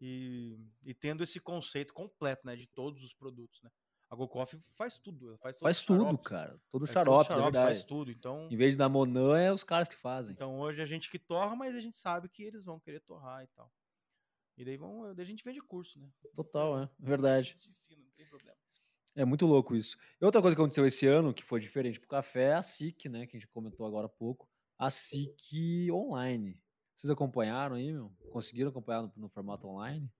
e, 0.00 0.58
e 0.84 0.94
tendo 0.94 1.22
esse 1.24 1.40
conceito 1.40 1.94
completo, 1.94 2.46
né? 2.46 2.56
De 2.56 2.66
todos 2.68 3.02
os 3.02 3.14
produtos, 3.14 3.60
né? 3.62 3.70
A 4.10 4.16
Go 4.16 4.26
Coffee 4.28 4.60
faz 4.72 4.98
tudo. 4.98 5.38
Faz, 5.38 5.56
Faz 5.58 5.82
tudo, 5.84 6.18
cara. 6.18 6.60
Todo 6.70 6.84
faz 6.84 6.94
xarope, 6.94 7.24
é 7.24 7.28
xaropes, 7.28 7.44
verdade. 7.44 7.66
Faz 7.66 7.82
tudo. 7.84 8.10
Então, 8.10 8.48
Em 8.50 8.56
vez 8.56 8.72
de 8.72 8.78
dar 8.78 8.88
Monan, 8.88 9.38
é 9.38 9.52
os 9.52 9.62
caras 9.62 9.88
que 9.88 9.96
fazem. 9.96 10.32
então 10.32 10.58
hoje 10.58 10.82
a 10.82 10.84
gente 10.84 11.08
que 11.08 11.18
torra, 11.18 11.54
mas 11.54 11.76
a 11.76 11.80
gente 11.80 11.96
sabe 11.96 12.28
que 12.28 12.42
eles 12.42 12.64
vão 12.64 12.80
querer 12.80 13.00
torrar 13.00 13.44
e 13.44 13.46
tal. 13.48 13.72
E 14.56 14.64
daí, 14.64 14.76
vão, 14.76 15.14
daí 15.14 15.22
a 15.24 15.26
gente 15.28 15.44
vende 15.44 15.60
curso, 15.62 15.98
né? 16.00 16.08
Total, 16.34 16.80
é. 16.80 16.82
A 16.82 16.90
Verdade. 16.98 17.50
gente 17.50 17.68
ensina, 17.68 18.02
não 18.02 18.10
tem 18.16 18.26
problema. 18.26 18.56
É 19.14 19.24
muito 19.24 19.46
louco 19.46 19.74
isso. 19.76 19.96
E 20.20 20.24
outra 20.24 20.42
coisa 20.42 20.56
que 20.56 20.60
aconteceu 20.60 20.84
esse 20.84 21.06
ano, 21.06 21.32
que 21.32 21.42
foi 21.42 21.60
diferente 21.60 21.98
pro 22.00 22.08
café, 22.08 22.48
é 22.50 22.54
a 22.54 22.62
SIC, 22.62 23.06
né? 23.08 23.26
Que 23.26 23.36
a 23.36 23.40
gente 23.40 23.48
comentou 23.48 23.86
agora 23.86 24.06
há 24.06 24.10
pouco. 24.10 24.48
A 24.78 24.90
SIC 24.90 25.88
online. 25.92 26.60
Vocês 26.96 27.10
acompanharam 27.10 27.76
aí, 27.76 27.92
meu? 27.92 28.12
Conseguiram 28.32 28.70
acompanhar 28.70 29.02
no, 29.02 29.12
no 29.16 29.28
formato 29.28 29.66
online? 29.66 30.10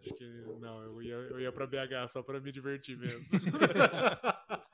Acho 0.00 0.14
que 0.14 0.24
não, 0.60 0.82
eu 0.82 1.02
ia, 1.02 1.14
eu 1.14 1.40
ia 1.40 1.52
pra 1.52 1.66
BH 1.66 2.08
só 2.08 2.22
pra 2.22 2.40
me 2.40 2.52
divertir 2.52 2.96
mesmo. 2.96 3.20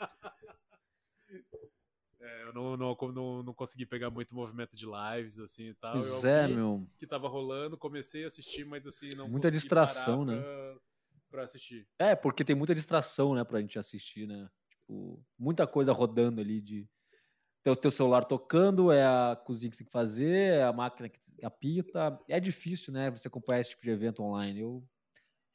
É, 2.20 2.42
eu 2.44 2.54
não, 2.54 2.74
não, 2.74 2.96
não, 3.12 3.42
não 3.42 3.52
consegui 3.52 3.84
pegar 3.84 4.08
muito 4.08 4.34
movimento 4.34 4.74
de 4.74 4.86
lives, 4.86 5.38
assim 5.38 5.68
e 5.68 5.74
tal. 5.74 5.92
Pois 5.92 6.24
é, 6.24 6.48
meu. 6.48 6.88
que 6.98 7.06
tava 7.06 7.28
rolando, 7.28 7.76
comecei 7.76 8.24
a 8.24 8.28
assistir, 8.28 8.64
mas 8.64 8.86
assim, 8.86 9.14
não 9.14 9.28
Muita 9.28 9.50
distração, 9.50 10.24
parar 10.24 10.38
né? 10.38 10.42
pra, 10.42 10.76
para 11.30 11.42
assistir. 11.42 11.86
É, 11.98 12.16
porque 12.16 12.42
tem 12.42 12.56
muita 12.56 12.74
distração, 12.74 13.34
né, 13.34 13.44
pra 13.44 13.60
gente 13.60 13.78
assistir, 13.78 14.26
né? 14.26 14.48
Tipo, 14.70 15.22
muita 15.38 15.66
coisa 15.66 15.92
rodando 15.92 16.40
ali 16.40 16.62
de 16.62 16.88
tem 17.62 17.72
o 17.72 17.76
teu 17.76 17.90
celular 17.90 18.24
tocando, 18.24 18.92
é 18.92 19.04
a 19.04 19.36
cozinha 19.36 19.70
que 19.70 19.76
você 19.76 19.82
tem 19.82 19.86
que 19.86 19.92
fazer, 19.92 20.58
é 20.58 20.62
a 20.62 20.72
máquina 20.72 21.08
que 21.08 21.18
apita. 21.42 22.18
É 22.28 22.38
difícil, 22.38 22.92
né, 22.92 23.10
você 23.10 23.28
acompanhar 23.28 23.60
esse 23.60 23.70
tipo 23.70 23.82
de 23.82 23.90
evento 23.90 24.22
online. 24.22 24.60
Eu 24.60 24.86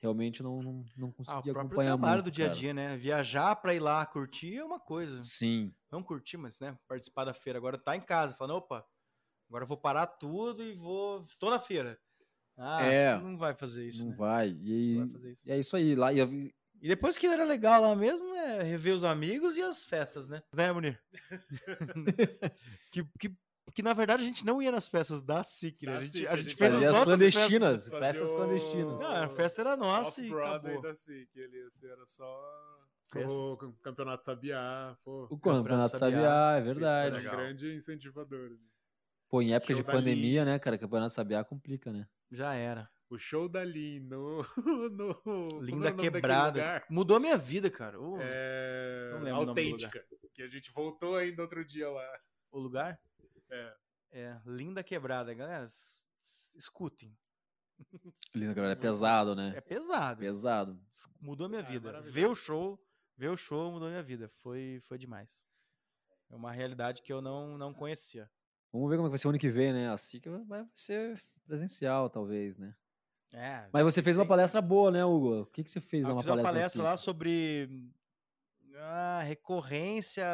realmente 0.01 0.41
não, 0.41 0.61
não, 0.61 0.85
não 0.97 1.11
consegui 1.11 1.49
ah, 1.49 1.53
o 1.53 1.59
acompanhar 1.59 1.89
trabalho 1.89 2.13
muito, 2.15 2.26
do 2.26 2.31
dia 2.31 2.49
a 2.49 2.53
dia, 2.53 2.73
né? 2.73 2.97
Viajar 2.97 3.55
para 3.57 3.73
ir 3.73 3.80
lá 3.80 4.05
curtir 4.05 4.57
é 4.57 4.63
uma 4.63 4.80
coisa. 4.80 5.21
Sim. 5.21 5.73
Não 5.91 6.01
curtir, 6.01 6.38
mas 6.38 6.59
né, 6.59 6.77
participar 6.88 7.26
da 7.26 7.34
feira. 7.34 7.59
Agora 7.59 7.77
tá 7.77 7.95
em 7.95 8.01
casa, 8.01 8.35
falando, 8.35 8.57
opa, 8.57 8.85
agora 9.49 9.63
eu 9.63 9.67
vou 9.67 9.77
parar 9.77 10.07
tudo 10.07 10.63
e 10.63 10.73
vou. 10.73 11.23
Estou 11.23 11.49
na 11.49 11.59
feira. 11.59 11.99
Ah, 12.57 12.84
é, 12.84 13.17
não 13.17 13.38
vai 13.38 13.53
fazer 13.53 13.88
isso. 13.88 14.03
Não 14.03 14.11
né? 14.11 14.17
vai. 14.17 14.49
E, 14.49 14.97
vai 14.97 15.09
fazer 15.09 15.31
isso. 15.31 15.51
é 15.51 15.59
isso 15.59 15.77
aí. 15.77 15.95
Lá, 15.95 16.11
e, 16.11 16.19
e 16.81 16.88
depois 16.88 17.17
que 17.17 17.27
era 17.27 17.43
legal 17.43 17.81
lá 17.81 17.95
mesmo, 17.95 18.34
é 18.35 18.63
rever 18.63 18.93
os 18.93 19.03
amigos 19.03 19.57
e 19.57 19.61
as 19.61 19.84
festas, 19.84 20.27
né? 20.30 20.41
Né, 20.53 20.71
Munir? 20.71 21.01
que, 22.91 23.03
que, 23.19 23.35
que 23.80 23.84
na 23.84 23.93
verdade 23.93 24.23
a 24.23 24.26
gente 24.26 24.45
não 24.45 24.61
ia 24.61 24.73
nas 24.73 24.89
festas 24.89 25.22
da 25.22 25.41
SIC, 25.41 25.85
né? 25.85 25.95
A 25.95 26.01
gente, 26.01 26.27
a 26.27 26.35
gente 26.35 26.53
fez 26.53 26.73
fazia 26.73 26.89
as, 26.89 26.97
as 26.97 27.03
clandestinas. 27.06 27.88
Festas, 27.88 27.99
festas 27.99 28.34
clandestinas. 28.34 29.01
Não, 29.01 29.23
a 29.23 29.30
festa 29.30 29.61
era 29.61 29.77
nossa 29.77 30.22
e 30.22 30.34
acabou. 30.34 30.81
da 30.81 30.93
SIC, 30.93 31.30
ele 31.34 31.61
assim, 31.64 31.88
era 31.88 32.06
só 32.06 32.81
o 33.15 33.57
Campeonato 33.81 34.26
Sabiá. 34.26 34.97
Pô. 35.01 35.27
O 35.30 35.39
Campeonato 35.39 35.97
Sabiá, 35.97 36.57
é 36.57 36.61
verdade. 36.61 37.22
Foi 37.22 37.30
um 37.30 37.31
grande 37.31 37.73
incentivador. 37.73 38.49
Né? 38.49 38.57
Pô, 39.30 39.41
em 39.41 39.53
época 39.53 39.72
Show 39.72 39.81
de 39.81 39.89
pandemia, 39.89 40.43
né, 40.43 40.60
cara? 40.60 40.77
Campeonato 40.77 41.14
Sabiá 41.14 41.41
complica, 41.45 41.93
né? 41.93 42.06
Já 42.30 42.53
era. 42.53 42.89
O 43.10 43.18
show 43.18 43.47
da 43.47 43.64
Lin 43.64 44.01
no. 44.01 44.43
no 44.91 45.61
Linda 45.61 45.93
Quebrada. 45.93 46.84
Mudou 46.89 47.15
a 47.15 47.19
minha 47.19 47.38
vida, 47.38 47.72
cara. 47.72 47.97
Uh, 47.97 48.18
é... 48.19 49.30
Autêntica. 49.31 50.03
Que 50.34 50.43
a 50.43 50.49
gente 50.49 50.69
voltou 50.73 51.15
ainda 51.15 51.43
outro 51.43 51.64
dia 51.64 51.89
lá. 51.89 52.06
O 52.51 52.60
lugar? 52.60 52.99
É. 53.49 53.76
É, 54.11 54.41
Linda 54.45 54.84
Quebrada, 54.84 55.34
galera. 55.34 55.65
Escutem. 56.55 57.15
Linda 58.35 58.53
Quebrada 58.53 58.73
é 58.73 58.76
pesado, 58.76 59.35
né? 59.35 59.53
É 59.55 59.61
pesado. 59.61 60.19
Pesado. 60.19 60.80
Mudou 61.21 61.45
a 61.45 61.49
minha 61.49 61.61
ah, 61.61 61.65
vida. 61.65 62.01
Ver 62.01 62.27
o 62.27 62.35
show, 62.35 62.80
ver 63.17 63.30
o 63.30 63.38
show 63.38 63.71
mudou 63.71 63.88
a 63.88 63.91
minha 63.91 64.03
vida. 64.03 64.27
Foi, 64.27 64.80
foi 64.84 64.97
demais. 64.97 65.47
É 66.30 66.35
uma 66.35 66.51
realidade 66.51 67.01
que 67.01 67.11
eu 67.11 67.21
não, 67.21 67.57
não 67.57 67.73
conhecia. 67.73 68.30
Vamos 68.71 68.89
ver 68.89 68.97
como 68.97 69.07
é 69.07 69.09
vai 69.09 69.17
ser 69.17 69.27
o 69.27 69.30
ano 69.30 69.39
que 69.39 69.49
vem, 69.49 69.73
né? 69.73 69.89
Assim 69.89 70.19
que 70.19 70.30
vai 70.30 70.65
ser 70.76 71.21
presencial, 71.45 72.09
talvez, 72.09 72.57
né? 72.57 72.76
É, 73.34 73.67
Mas 73.71 73.84
você 73.84 74.01
fez 74.01 74.17
uma 74.17 74.26
palestra 74.26 74.59
boa, 74.59 74.89
né, 74.89 75.05
Hugo? 75.05 75.41
O 75.41 75.45
que, 75.45 75.63
que 75.63 75.69
você 75.69 75.80
fez 75.80 76.05
ah, 76.05 76.13
uma 76.13 76.23
palestra? 76.23 76.34
uma 76.34 76.43
palestra 76.43 76.81
assim? 76.81 76.89
lá 76.89 76.97
sobre 76.97 77.69
ah, 78.76 79.21
recorrência, 79.23 80.26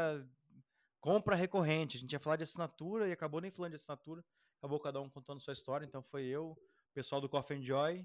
compra 1.05 1.35
recorrente. 1.35 1.97
A 1.97 1.99
gente 1.99 2.11
ia 2.11 2.19
falar 2.19 2.35
de 2.35 2.43
assinatura 2.43 3.07
e 3.07 3.11
acabou 3.11 3.39
nem 3.39 3.51
falando 3.51 3.71
de 3.71 3.75
assinatura. 3.75 4.25
Acabou 4.57 4.79
cada 4.79 4.99
um 4.99 5.07
contando 5.07 5.39
sua 5.39 5.53
história. 5.53 5.85
Então 5.85 6.01
foi 6.01 6.23
eu, 6.23 6.47
o 6.47 6.93
pessoal 6.95 7.21
do 7.21 7.29
Coffee 7.29 7.61
Joy 7.61 8.03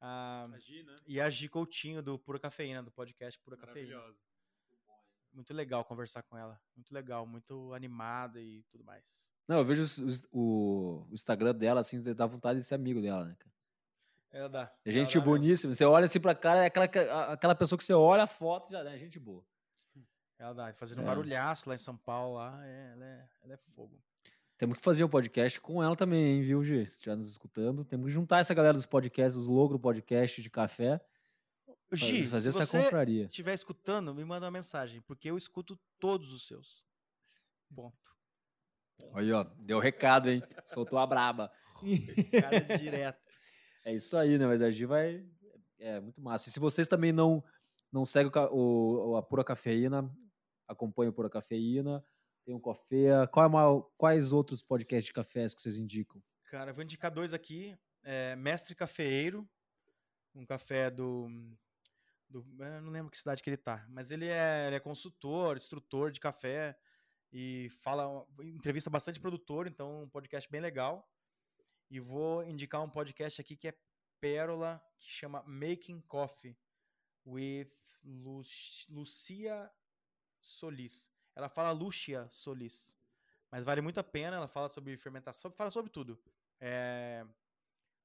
a, 0.00 0.48
a 0.52 0.58
G, 0.58 0.82
né? 0.82 0.98
e 1.06 1.20
a 1.20 1.30
Gi 1.30 1.48
Coutinho 1.48 2.02
do 2.02 2.18
Pura 2.18 2.40
Cafeína, 2.40 2.82
do 2.82 2.90
podcast 2.90 3.38
Pura 3.38 3.56
Cafeína. 3.56 4.02
Muito 5.32 5.54
legal 5.54 5.84
conversar 5.84 6.24
com 6.24 6.36
ela. 6.36 6.60
Muito 6.74 6.92
legal, 6.92 7.24
muito 7.24 7.72
animada 7.72 8.40
e 8.40 8.64
tudo 8.64 8.82
mais. 8.82 9.32
Não, 9.46 9.58
eu 9.58 9.64
vejo 9.64 9.84
o, 10.32 11.06
o 11.08 11.14
Instagram 11.14 11.54
dela, 11.54 11.80
assim, 11.80 12.02
dá 12.02 12.26
vontade 12.26 12.58
de 12.58 12.66
ser 12.66 12.74
amigo 12.74 13.00
dela, 13.00 13.24
né, 13.24 13.36
cara? 13.38 13.54
É, 14.30 14.48
dá. 14.48 14.72
É 14.84 14.90
gente 14.90 15.18
dá, 15.18 15.24
boníssima. 15.24 15.72
Você 15.74 15.84
olha 15.84 16.06
assim 16.06 16.20
pra 16.20 16.34
cara, 16.34 16.64
é 16.64 16.66
aquela, 16.66 17.32
aquela 17.32 17.54
pessoa 17.54 17.78
que 17.78 17.84
você 17.84 17.94
olha 17.94 18.24
a 18.24 18.26
foto 18.26 18.70
já 18.70 18.80
é 18.80 18.98
gente 18.98 19.18
boa. 19.20 19.44
Ela 20.38 20.52
dá, 20.52 20.72
fazendo 20.72 21.00
é. 21.00 21.02
um 21.02 21.06
barulhaço 21.06 21.68
lá 21.68 21.74
em 21.74 21.78
São 21.78 21.96
Paulo, 21.96 22.36
lá, 22.36 22.64
é, 22.64 22.92
ela, 22.92 23.04
é, 23.04 23.28
ela 23.42 23.54
é 23.54 23.56
fogo. 23.74 24.00
Temos 24.56 24.78
que 24.78 24.84
fazer 24.84 25.04
o 25.04 25.08
podcast 25.08 25.60
com 25.60 25.82
ela 25.82 25.96
também, 25.96 26.36
hein, 26.36 26.42
viu, 26.42 26.64
G? 26.64 26.84
Se 26.86 26.94
estiver 26.94 27.16
nos 27.16 27.28
escutando, 27.28 27.84
temos 27.84 28.06
que 28.06 28.12
juntar 28.12 28.38
essa 28.38 28.54
galera 28.54 28.74
dos 28.74 28.86
podcasts, 28.86 29.36
os 29.36 29.48
logros 29.48 29.80
podcast 29.80 30.40
de 30.40 30.50
café. 30.50 31.00
Gi, 31.92 32.24
fazer 32.24 32.52
se 32.52 32.60
essa 32.60 32.66
você 32.66 32.82
confraria. 32.82 33.24
estiver 33.24 33.54
escutando, 33.54 34.14
me 34.14 34.24
manda 34.24 34.46
uma 34.46 34.50
mensagem, 34.50 35.00
porque 35.02 35.30
eu 35.30 35.36
escuto 35.36 35.78
todos 35.98 36.32
os 36.32 36.46
seus. 36.46 36.84
Ponto. 37.74 38.16
Aí, 39.14 39.32
ó, 39.32 39.44
deu 39.58 39.78
recado, 39.78 40.28
hein? 40.28 40.42
Soltou 40.66 40.98
a 40.98 41.06
braba. 41.06 41.50
Recado 41.82 42.78
direto. 42.78 43.20
É 43.84 43.94
isso 43.94 44.16
aí, 44.16 44.38
né? 44.38 44.46
Mas 44.46 44.60
a 44.60 44.70
Gi 44.70 44.84
vai. 44.86 45.24
É 45.78 46.00
muito 46.00 46.20
massa. 46.20 46.48
E 46.48 46.52
se 46.52 46.58
vocês 46.58 46.86
também 46.86 47.12
não, 47.12 47.42
não 47.92 48.04
seguem 48.04 48.32
o, 48.50 49.12
o, 49.12 49.16
a 49.16 49.22
Pura 49.22 49.44
Cafeína, 49.44 50.10
acompanham 50.68 51.10
a 51.10 51.14
Pura 51.14 51.30
Cafeína, 51.30 52.04
tem 52.44 52.54
o 52.54 52.60
Café. 52.60 53.26
Qual 53.32 53.44
é 53.44 53.48
uma, 53.48 53.82
quais 53.96 54.30
outros 54.30 54.62
podcasts 54.62 55.06
de 55.06 55.12
cafés 55.12 55.54
que 55.54 55.60
vocês 55.60 55.78
indicam? 55.78 56.22
Cara, 56.50 56.70
eu 56.70 56.74
vou 56.74 56.84
indicar 56.84 57.10
dois 57.10 57.34
aqui. 57.34 57.76
É 58.02 58.36
Mestre 58.36 58.74
Cafeeiro, 58.74 59.46
um 60.34 60.46
café 60.46 60.90
do, 60.90 61.28
do. 62.28 62.46
Eu 62.58 62.80
não 62.80 62.92
lembro 62.92 63.10
que 63.10 63.18
cidade 63.18 63.42
que 63.42 63.50
ele 63.50 63.56
tá, 63.56 63.84
mas 63.90 64.10
ele 64.10 64.26
é, 64.26 64.66
ele 64.66 64.76
é 64.76 64.80
consultor, 64.80 65.56
instrutor 65.56 66.10
de 66.10 66.20
café 66.20 66.78
e 67.32 67.68
fala, 67.82 68.26
entrevista 68.40 68.88
bastante 68.88 69.20
produtor, 69.20 69.66
então 69.66 70.04
um 70.04 70.08
podcast 70.08 70.50
bem 70.50 70.60
legal. 70.60 71.06
E 71.90 71.98
vou 71.98 72.44
indicar 72.44 72.82
um 72.82 72.88
podcast 72.88 73.40
aqui 73.40 73.56
que 73.56 73.68
é 73.68 73.74
pérola, 74.20 74.82
que 74.98 75.10
chama 75.10 75.42
Making 75.46 76.00
Coffee, 76.02 76.56
with 77.26 77.70
Lu 78.04 78.42
Lucia 78.88 79.70
Solis. 80.40 81.10
Ela 81.34 81.48
fala 81.48 81.70
Lucia 81.70 82.26
Solis, 82.28 82.96
mas 83.50 83.64
vale 83.64 83.80
muito 83.80 83.98
a 84.00 84.04
pena. 84.04 84.36
Ela 84.36 84.48
fala 84.48 84.68
sobre 84.68 84.96
fermentação, 84.96 85.50
fala 85.50 85.70
sobre 85.70 85.90
tudo. 85.90 86.18
É, 86.60 87.24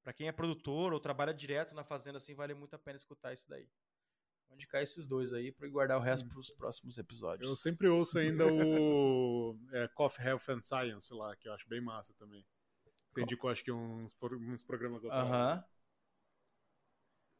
para 0.04 0.14
quem 0.14 0.28
é 0.28 0.32
produtor 0.32 0.94
ou 0.94 1.00
trabalha 1.00 1.34
direto 1.34 1.74
na 1.74 1.84
fazenda, 1.84 2.18
assim, 2.18 2.36
vale 2.36 2.54
muito 2.54 2.76
a 2.76 2.80
pena 2.80 2.98
escutar 2.98 3.34
isso 3.34 3.50
daí. 3.50 3.68
Vou 4.48 4.56
indicar 4.56 4.84
esses 4.84 5.08
dois 5.08 5.34
aí 5.34 5.52
para 5.52 5.68
guardar 5.68 5.98
o 5.98 6.02
resto 6.02 6.28
para 6.30 6.40
os 6.40 6.50
próximos 6.50 6.98
episódios. 6.98 7.50
Eu 7.50 7.56
sempre 7.56 7.88
ouço 7.88 8.20
ainda 8.20 8.46
o 8.46 9.58
é, 9.72 9.88
Coffee 9.90 10.26
Health 10.26 10.50
and 10.50 10.62
Science 10.62 11.14
lá, 11.14 11.36
que 11.36 11.48
eu 11.48 11.54
acho 11.54 11.68
bem 11.68 11.82
massa 11.82 12.14
também. 12.14 12.46
Você 13.10 13.22
indicou, 13.22 13.50
acho 13.50 13.64
que 13.64 13.72
uns, 13.72 14.16
uns 14.22 14.62
programas 14.62 15.04
atrás. 15.06 15.28
Aham. 15.28 15.56
Uh 15.56 15.58
-huh. 15.58 15.73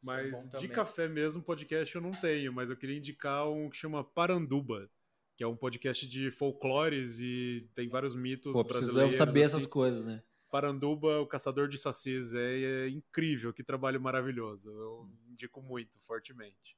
Mas 0.04 0.54
é 0.54 0.58
de 0.58 0.68
café 0.68 1.08
mesmo, 1.08 1.42
podcast 1.42 1.94
eu 1.94 2.00
não 2.00 2.12
tenho, 2.12 2.52
mas 2.52 2.70
eu 2.70 2.76
queria 2.76 2.96
indicar 2.96 3.48
um 3.48 3.70
que 3.70 3.76
chama 3.76 4.04
Paranduba, 4.04 4.90
que 5.36 5.42
é 5.42 5.46
um 5.46 5.56
podcast 5.56 6.06
de 6.06 6.30
folclores 6.30 7.18
e 7.20 7.68
tem 7.74 7.88
vários 7.88 8.14
mitos 8.14 8.52
Pô, 8.52 8.64
precisamos 8.64 9.16
saber 9.16 9.42
assim. 9.42 9.56
essas 9.56 9.66
coisas, 9.66 10.06
né? 10.06 10.22
Paranduba, 10.50 11.20
o 11.20 11.26
caçador 11.26 11.68
de 11.68 11.76
sacis, 11.76 12.32
é, 12.32 12.60
é, 12.60 12.88
incrível, 12.88 13.52
que 13.52 13.64
trabalho 13.64 14.00
maravilhoso. 14.00 14.70
Eu 14.70 15.10
indico 15.28 15.60
muito, 15.60 15.98
fortemente. 16.00 16.76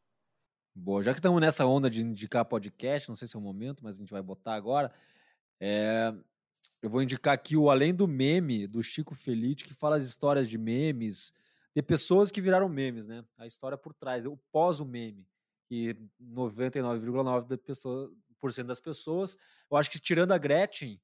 Boa, 0.74 1.03
já 1.03 1.12
que 1.12 1.19
estamos 1.19 1.40
nessa 1.40 1.66
onda 1.66 1.90
de 1.90 2.01
indicar 2.03 2.44
podcast, 2.44 3.09
não 3.09 3.16
sei 3.16 3.28
se 3.28 3.36
é 3.36 3.39
o 3.39 3.43
momento, 3.43 3.85
mas 3.85 3.97
a 3.97 3.98
gente 3.98 4.11
vai 4.11 4.23
botar 4.23 4.55
agora. 4.55 4.90
É, 5.61 6.15
eu 6.82 6.89
vou 6.89 7.03
indicar 7.03 7.35
aqui 7.35 7.57
o 7.57 7.69
Além 7.69 7.94
do 7.94 8.07
Meme, 8.07 8.66
do 8.66 8.82
Chico 8.82 9.15
Felite, 9.15 9.65
que 9.65 9.74
fala 9.74 9.97
as 9.97 10.05
histórias 10.05 10.48
de 10.48 10.57
memes, 10.57 11.35
de 11.77 11.82
pessoas 11.82 12.31
que 12.31 12.40
viraram 12.40 12.70
memes, 12.70 13.07
né? 13.07 13.23
A 13.36 13.47
história 13.47 13.77
por 13.77 13.93
trás, 13.93 14.24
o 14.24 14.39
pós 14.51 14.81
o 14.81 14.86
meme. 14.86 15.28
E 15.70 15.94
99,9% 16.19 18.65
das 18.65 18.81
pessoas, 18.81 19.36
eu 19.70 19.77
acho 19.77 19.90
que 19.90 20.01
tirando 20.01 20.32
a 20.32 20.39
Gretchen, 20.39 20.98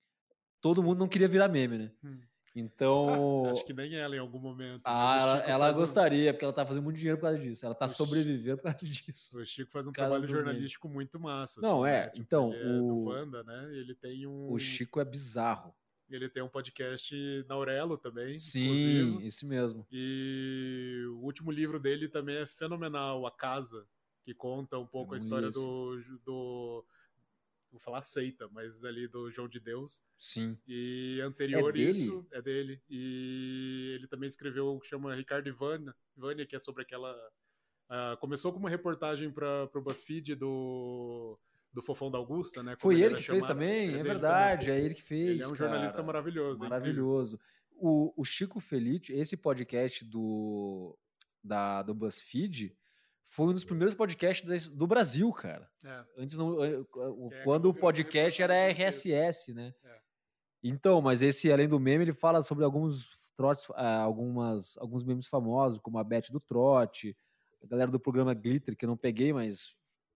todo 0.63 0.83
mundo 0.83 1.01
não 1.01 1.09
queria 1.09 1.29
virar 1.29 1.49
meme, 1.49 1.77
né? 1.77 1.93
Hum. 2.03 2.19
Então. 2.55 3.49
Acho 3.49 3.65
que 3.65 3.73
nem 3.73 3.95
ela 3.95 4.15
em 4.15 4.19
algum 4.19 4.39
momento. 4.39 4.83
Ah, 4.85 5.19
ela, 5.19 5.39
ela 5.39 5.73
gostaria, 5.73 6.35
porque 6.35 6.45
ela 6.45 6.53
tá 6.53 6.67
fazendo 6.67 6.83
muito 6.83 6.99
dinheiro 6.99 7.17
por 7.17 7.23
causa 7.23 7.39
disso. 7.39 7.65
Ela 7.65 7.75
tá 7.75 7.87
o 7.87 7.89
sobrevivendo 7.89 8.59
por 8.59 8.65
causa 8.65 8.77
disso. 8.85 9.41
O 9.41 9.47
Chico 9.47 9.73
faz 9.73 9.87
um 9.87 9.93
trabalho 9.93 10.29
jornalístico 10.29 10.87
meio. 10.87 10.97
muito 10.97 11.19
massa. 11.19 11.63
Não, 11.63 11.83
assim, 11.83 11.95
é. 11.95 12.01
Né? 12.01 12.07
Tipo, 12.09 12.19
então. 12.19 12.53
Ele 12.53 12.79
o... 12.79 13.11
é 13.11 13.15
Wanda, 13.15 13.43
né? 13.43 13.71
Ele 13.73 13.95
tem 13.95 14.27
um. 14.27 14.53
O 14.53 14.59
Chico 14.59 15.01
é 15.01 15.05
bizarro. 15.07 15.75
Ele 16.15 16.29
tem 16.29 16.43
um 16.43 16.49
podcast 16.49 17.15
na 17.49 17.55
Aurelo 17.55 17.97
também. 17.97 18.37
Sim, 18.39 19.19
isso 19.21 19.47
mesmo. 19.47 19.87
E 19.91 21.05
o 21.09 21.25
último 21.25 21.51
livro 21.51 21.81
dele 21.81 22.09
também 22.09 22.37
é 22.37 22.47
fenomenal, 22.47 23.27
A 23.27 23.31
Casa, 23.31 23.87
que 24.23 24.35
conta 24.35 24.79
um 24.79 24.87
pouco 24.87 25.15
a 25.15 25.19
história 25.19 25.51
do, 25.51 26.03
do 26.25 26.85
vou 27.73 27.81
falar 27.81 28.03
seita, 28.03 28.49
mas 28.53 28.85
ali 28.85 29.09
do 29.09 29.31
João 29.31 29.49
de 29.49 29.59
Deus. 29.59 30.05
Sim. 30.19 30.59
E 30.69 31.21
anterior 31.25 31.75
é 31.75 31.81
isso 31.81 32.27
é 32.31 32.43
dele. 32.43 32.81
E 32.89 33.95
ele 33.97 34.07
também 34.07 34.29
escreveu 34.29 34.69
o 34.69 34.81
que 34.81 34.87
chama 34.87 35.15
Ricardo 35.15 35.49
Ivânia, 35.49 35.95
Ivânia 36.17 36.47
que 36.47 36.55
é 36.55 36.59
sobre 36.59 36.83
aquela. 36.83 37.13
Uh, 37.89 38.17
começou 38.19 38.53
com 38.53 38.59
uma 38.59 38.71
reportagem 38.71 39.31
para 39.31 39.69
o 39.75 39.81
BuzzFeed 39.81 40.35
do 40.35 41.39
do 41.73 41.83
Fofão 41.83 42.11
da 42.11 42.19
Augusta, 42.19 42.63
né? 42.63 42.77
Foi 42.79 43.01
ele 43.01 43.15
que 43.15 43.23
fez 43.23 43.45
também, 43.45 43.95
é, 43.95 43.99
é 43.99 44.03
verdade, 44.03 44.67
também. 44.67 44.81
é 44.81 44.85
ele 44.85 44.95
que 44.95 45.03
fez. 45.03 45.29
Ele 45.29 45.43
é 45.43 45.47
um 45.47 45.51
cara. 45.51 45.71
jornalista 45.71 46.03
maravilhoso. 46.03 46.61
Maravilhoso. 46.63 47.41
O, 47.75 48.13
o 48.17 48.25
Chico 48.25 48.61
Felite, 48.61 49.13
esse 49.13 49.37
podcast 49.37 50.05
do, 50.05 50.97
da, 51.43 51.83
do 51.83 51.95
BuzzFeed, 51.95 52.77
foi 53.25 53.47
um 53.47 53.53
dos 53.53 53.65
primeiros 53.65 53.95
podcasts 53.95 54.69
do 54.69 54.87
Brasil, 54.87 55.33
cara. 55.33 55.69
É. 55.85 56.05
Antes 56.19 56.37
não, 56.37 56.63
é, 56.63 56.85
quando 57.45 57.67
o 57.67 57.75
podcast 57.75 58.43
era 58.43 58.69
RSS, 58.69 59.55
né? 59.55 59.75
É. 59.85 59.99
Então, 60.63 61.01
mas 61.01 61.23
esse 61.23 61.51
além 61.51 61.69
do 61.69 61.81
meme, 61.81 62.05
ele 62.05 62.13
fala 62.13 62.43
sobre 62.43 62.65
alguns 62.65 63.11
trotes, 63.35 63.65
ah, 63.75 64.01
algumas 64.01 64.77
alguns 64.77 65.03
memes 65.03 65.27
famosos, 65.27 65.79
como 65.79 65.99
a 65.99 66.05
Beth 66.05 66.31
do 66.31 66.39
Trote, 66.39 67.17
a 67.63 67.67
galera 67.67 67.91
do 67.91 67.99
programa 67.99 68.35
Glitter 68.35 68.77
que 68.77 68.85
eu 68.85 68.89
não 68.89 68.97
peguei, 68.97 69.33
mas 69.33 69.75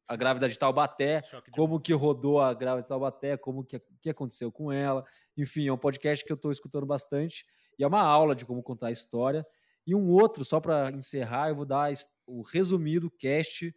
a 0.08 0.14
grávida 0.14 0.48
de 0.48 0.58
Taubaté, 0.58 1.22
como 1.50 1.80
que 1.80 1.92
rodou 1.92 2.40
a 2.40 2.54
grávida 2.54 2.82
de 2.82 2.88
Taubaté, 2.88 3.36
como 3.36 3.64
que, 3.64 3.80
que 4.00 4.10
aconteceu 4.10 4.52
com 4.52 4.70
ela. 4.70 5.04
Enfim, 5.36 5.66
é 5.66 5.72
um 5.72 5.78
podcast 5.78 6.24
que 6.24 6.32
eu 6.32 6.36
estou 6.36 6.50
escutando 6.50 6.86
bastante 6.86 7.44
e 7.78 7.82
é 7.82 7.86
uma 7.86 8.02
aula 8.02 8.34
de 8.34 8.46
como 8.46 8.62
contar 8.62 8.88
a 8.88 8.92
história. 8.92 9.44
E 9.86 9.94
um 9.94 10.10
outro, 10.10 10.44
só 10.44 10.60
para 10.60 10.90
encerrar, 10.90 11.48
eu 11.48 11.56
vou 11.56 11.64
dar 11.64 11.92
o 12.26 12.42
resumido 12.42 13.10
cast, 13.10 13.74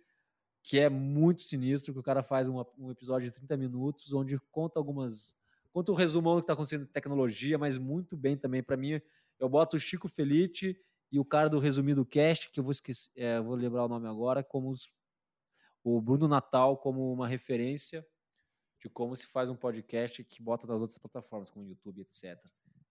que 0.63 0.79
é 0.79 0.89
muito 0.89 1.43
sinistro, 1.43 1.93
que 1.93 1.99
o 1.99 2.03
cara 2.03 2.23
faz 2.23 2.47
um, 2.47 2.63
um 2.77 2.91
episódio 2.91 3.29
de 3.29 3.35
30 3.35 3.57
minutos, 3.57 4.13
onde 4.13 4.39
conta 4.51 4.79
algumas. 4.79 5.35
Conta 5.71 5.91
o 5.91 5.95
um 5.95 5.97
resumão 5.97 6.35
do 6.35 6.41
que 6.41 6.45
está 6.45 6.53
acontecendo 6.53 6.83
em 6.83 6.87
tecnologia, 6.87 7.57
mas 7.57 7.77
muito 7.77 8.17
bem 8.17 8.35
também. 8.35 8.63
Para 8.63 8.75
mim, 8.75 8.99
eu 9.39 9.47
boto 9.47 9.77
o 9.77 9.79
Chico 9.79 10.07
Felite 10.07 10.75
e 11.11 11.19
o 11.19 11.25
cara 11.25 11.47
do 11.47 11.59
resumido 11.59 12.05
cast, 12.05 12.51
que 12.51 12.59
eu 12.59 12.63
vou 12.63 12.71
esquecer, 12.71 13.11
é, 13.15 13.39
vou 13.39 13.55
lembrar 13.55 13.85
o 13.85 13.87
nome 13.87 14.07
agora, 14.07 14.43
como 14.43 14.69
os, 14.69 14.89
o 15.83 16.01
Bruno 16.01 16.27
Natal 16.27 16.77
como 16.77 17.11
uma 17.11 17.27
referência 17.27 18.05
de 18.79 18.89
como 18.89 19.15
se 19.15 19.27
faz 19.27 19.49
um 19.49 19.55
podcast 19.55 20.23
que 20.23 20.41
bota 20.41 20.65
nas 20.65 20.79
outras 20.79 20.97
plataformas, 20.97 21.49
como 21.49 21.65
YouTube, 21.65 22.01
etc. 22.01 22.39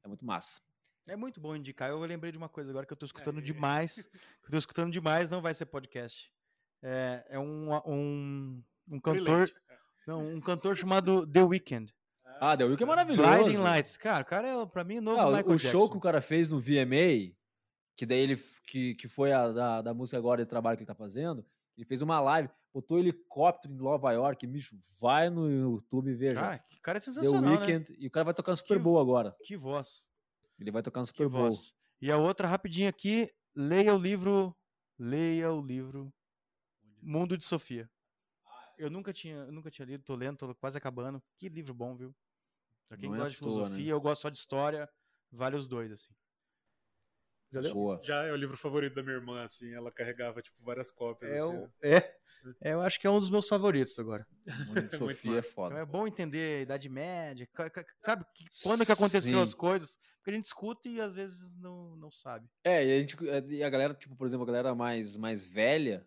É 0.04 0.08
muito 0.08 0.24
massa. 0.24 0.60
É 1.06 1.16
muito 1.16 1.40
bom 1.40 1.56
indicar. 1.56 1.88
Eu 1.88 1.98
lembrei 2.00 2.30
de 2.30 2.36
uma 2.38 2.48
coisa 2.48 2.70
agora 2.70 2.84
que 2.84 2.92
eu 2.92 2.96
estou 2.96 3.06
escutando 3.06 3.38
é. 3.38 3.42
demais. 3.42 4.06
Que 4.42 4.46
eu 4.46 4.50
tô 4.50 4.58
escutando 4.58 4.92
demais, 4.92 5.30
não 5.30 5.40
vai 5.40 5.54
ser 5.54 5.66
podcast. 5.66 6.30
É, 6.82 7.24
é 7.30 7.38
um, 7.38 7.74
um, 7.86 8.62
um 8.90 9.00
cantor. 9.00 9.50
Não, 10.06 10.22
um 10.22 10.40
cantor 10.40 10.76
chamado 10.76 11.26
The 11.26 11.42
Weeknd. 11.42 11.92
Ah, 12.40 12.56
The 12.56 12.64
Weeknd 12.64 12.82
é 12.82 12.86
maravilhoso. 12.86 13.28
Blinding 13.28 13.56
Lights. 13.56 13.96
Cara, 13.96 14.22
o 14.22 14.26
cara 14.26 14.48
é, 14.48 14.66
pra 14.66 14.84
mim, 14.84 15.00
novo 15.00 15.20
ah, 15.20 15.26
Michael 15.26 15.46
O 15.46 15.56
Jackson. 15.56 15.70
show 15.70 15.90
que 15.90 15.96
o 15.96 16.00
cara 16.00 16.20
fez 16.20 16.48
no 16.48 16.60
VMA, 16.60 17.34
que 17.96 18.06
daí 18.06 18.20
ele, 18.20 18.36
que, 18.66 18.94
que 18.94 19.08
foi 19.08 19.32
a 19.32 19.48
da, 19.48 19.82
da 19.82 19.94
música 19.94 20.18
agora 20.18 20.42
de 20.42 20.48
trabalho 20.48 20.76
que 20.76 20.82
ele 20.82 20.88
tá 20.88 20.94
fazendo, 20.94 21.44
ele 21.78 21.86
fez 21.86 22.02
uma 22.02 22.18
live, 22.18 22.50
botou 22.74 22.98
helicóptero 22.98 23.72
em 23.72 23.76
Nova 23.76 24.10
York, 24.10 24.44
bicho, 24.48 24.76
vai 25.00 25.30
no 25.30 25.48
YouTube 25.48 26.10
e 26.10 26.14
veja. 26.14 26.34
Cara, 26.34 26.58
que 26.58 26.80
cara 26.80 26.98
é 26.98 27.00
sensacional, 27.00 27.42
The 27.42 27.50
Weeknd, 27.50 27.92
né? 27.92 27.96
e 28.00 28.06
o 28.08 28.10
cara 28.10 28.24
vai 28.24 28.34
tocar 28.34 28.50
no 28.50 28.56
Super 28.56 28.80
Bowl 28.80 28.98
agora. 28.98 29.36
Que 29.44 29.56
voz. 29.56 30.08
Ele 30.58 30.72
vai 30.72 30.82
tocar 30.82 30.98
no 30.98 31.06
Super 31.06 31.28
Bowl. 31.28 31.50
E 32.00 32.10
a 32.10 32.16
outra, 32.16 32.48
rapidinho 32.48 32.88
aqui, 32.88 33.32
leia 33.54 33.94
o 33.94 33.98
livro. 33.98 34.56
Leia 34.98 35.52
o 35.52 35.60
livro 35.60 36.12
Mundo 37.00 37.38
de 37.38 37.44
Sofia. 37.44 37.88
Eu 38.76 38.90
nunca 38.90 39.12
tinha, 39.12 39.36
eu 39.36 39.52
nunca 39.52 39.70
tinha 39.70 39.86
lido, 39.86 40.02
tô 40.02 40.16
lendo, 40.16 40.36
tô 40.36 40.52
quase 40.56 40.76
acabando. 40.76 41.22
Que 41.36 41.48
livro 41.48 41.72
bom, 41.72 41.96
viu? 41.96 42.12
Pra 42.88 42.98
quem 42.98 43.08
Não 43.08 43.14
é 43.14 43.18
gosta 43.18 43.28
é 43.28 43.30
de 43.30 43.36
filosofia, 43.36 43.68
toa, 43.70 43.84
né? 43.84 43.92
eu 43.92 44.00
gosto 44.00 44.22
só 44.22 44.28
de 44.28 44.38
história, 44.38 44.90
vale 45.30 45.54
os 45.54 45.68
dois, 45.68 45.92
assim. 45.92 46.12
Já 47.50 47.60
leu? 47.60 47.74
Boa. 47.74 48.00
Já 48.02 48.24
é 48.24 48.32
o 48.32 48.36
livro 48.36 48.56
favorito 48.56 48.94
da 48.94 49.02
minha 49.02 49.16
irmã, 49.16 49.42
assim. 49.42 49.72
Ela 49.72 49.90
carregava, 49.90 50.42
tipo, 50.42 50.56
várias 50.62 50.90
cópias. 50.90 51.30
É, 51.30 51.38
assim. 51.38 51.56
o... 51.56 51.70
é. 51.82 51.96
é. 52.62 52.72
eu 52.74 52.80
acho 52.82 53.00
que 53.00 53.06
é 53.06 53.10
um 53.10 53.18
dos 53.18 53.30
meus 53.30 53.48
favoritos 53.48 53.98
agora. 53.98 54.26
de 54.44 54.90
Sofia 54.96 55.38
é 55.38 55.42
foda. 55.42 55.74
Então 55.74 55.82
é 55.82 55.86
bom 55.86 56.06
entender 56.06 56.58
a 56.58 56.62
Idade 56.62 56.88
Média, 56.88 57.48
sabe? 58.04 58.24
Quando 58.62 58.84
que 58.84 58.92
aconteceu 58.92 59.38
Sim. 59.38 59.42
as 59.42 59.54
coisas. 59.54 59.98
Porque 60.18 60.30
a 60.30 60.34
gente 60.34 60.44
escuta 60.44 60.88
e 60.88 61.00
às 61.00 61.14
vezes 61.14 61.56
não, 61.58 61.96
não 61.96 62.10
sabe. 62.10 62.46
É, 62.62 62.84
e 62.84 62.96
a, 62.96 63.00
gente, 63.00 63.16
e 63.48 63.62
a 63.62 63.70
galera, 63.70 63.94
tipo, 63.94 64.14
por 64.14 64.26
exemplo, 64.26 64.42
a 64.42 64.46
galera 64.46 64.74
mais, 64.74 65.16
mais 65.16 65.42
velha 65.42 66.06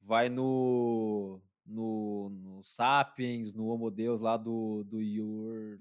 vai 0.00 0.30
no, 0.30 1.42
no, 1.66 2.30
no 2.30 2.62
Sapiens, 2.62 3.52
no 3.52 3.66
Homo 3.66 3.90
Deus 3.90 4.20
lá 4.20 4.38
do, 4.38 4.82
do 4.84 5.02
Yur... 5.02 5.78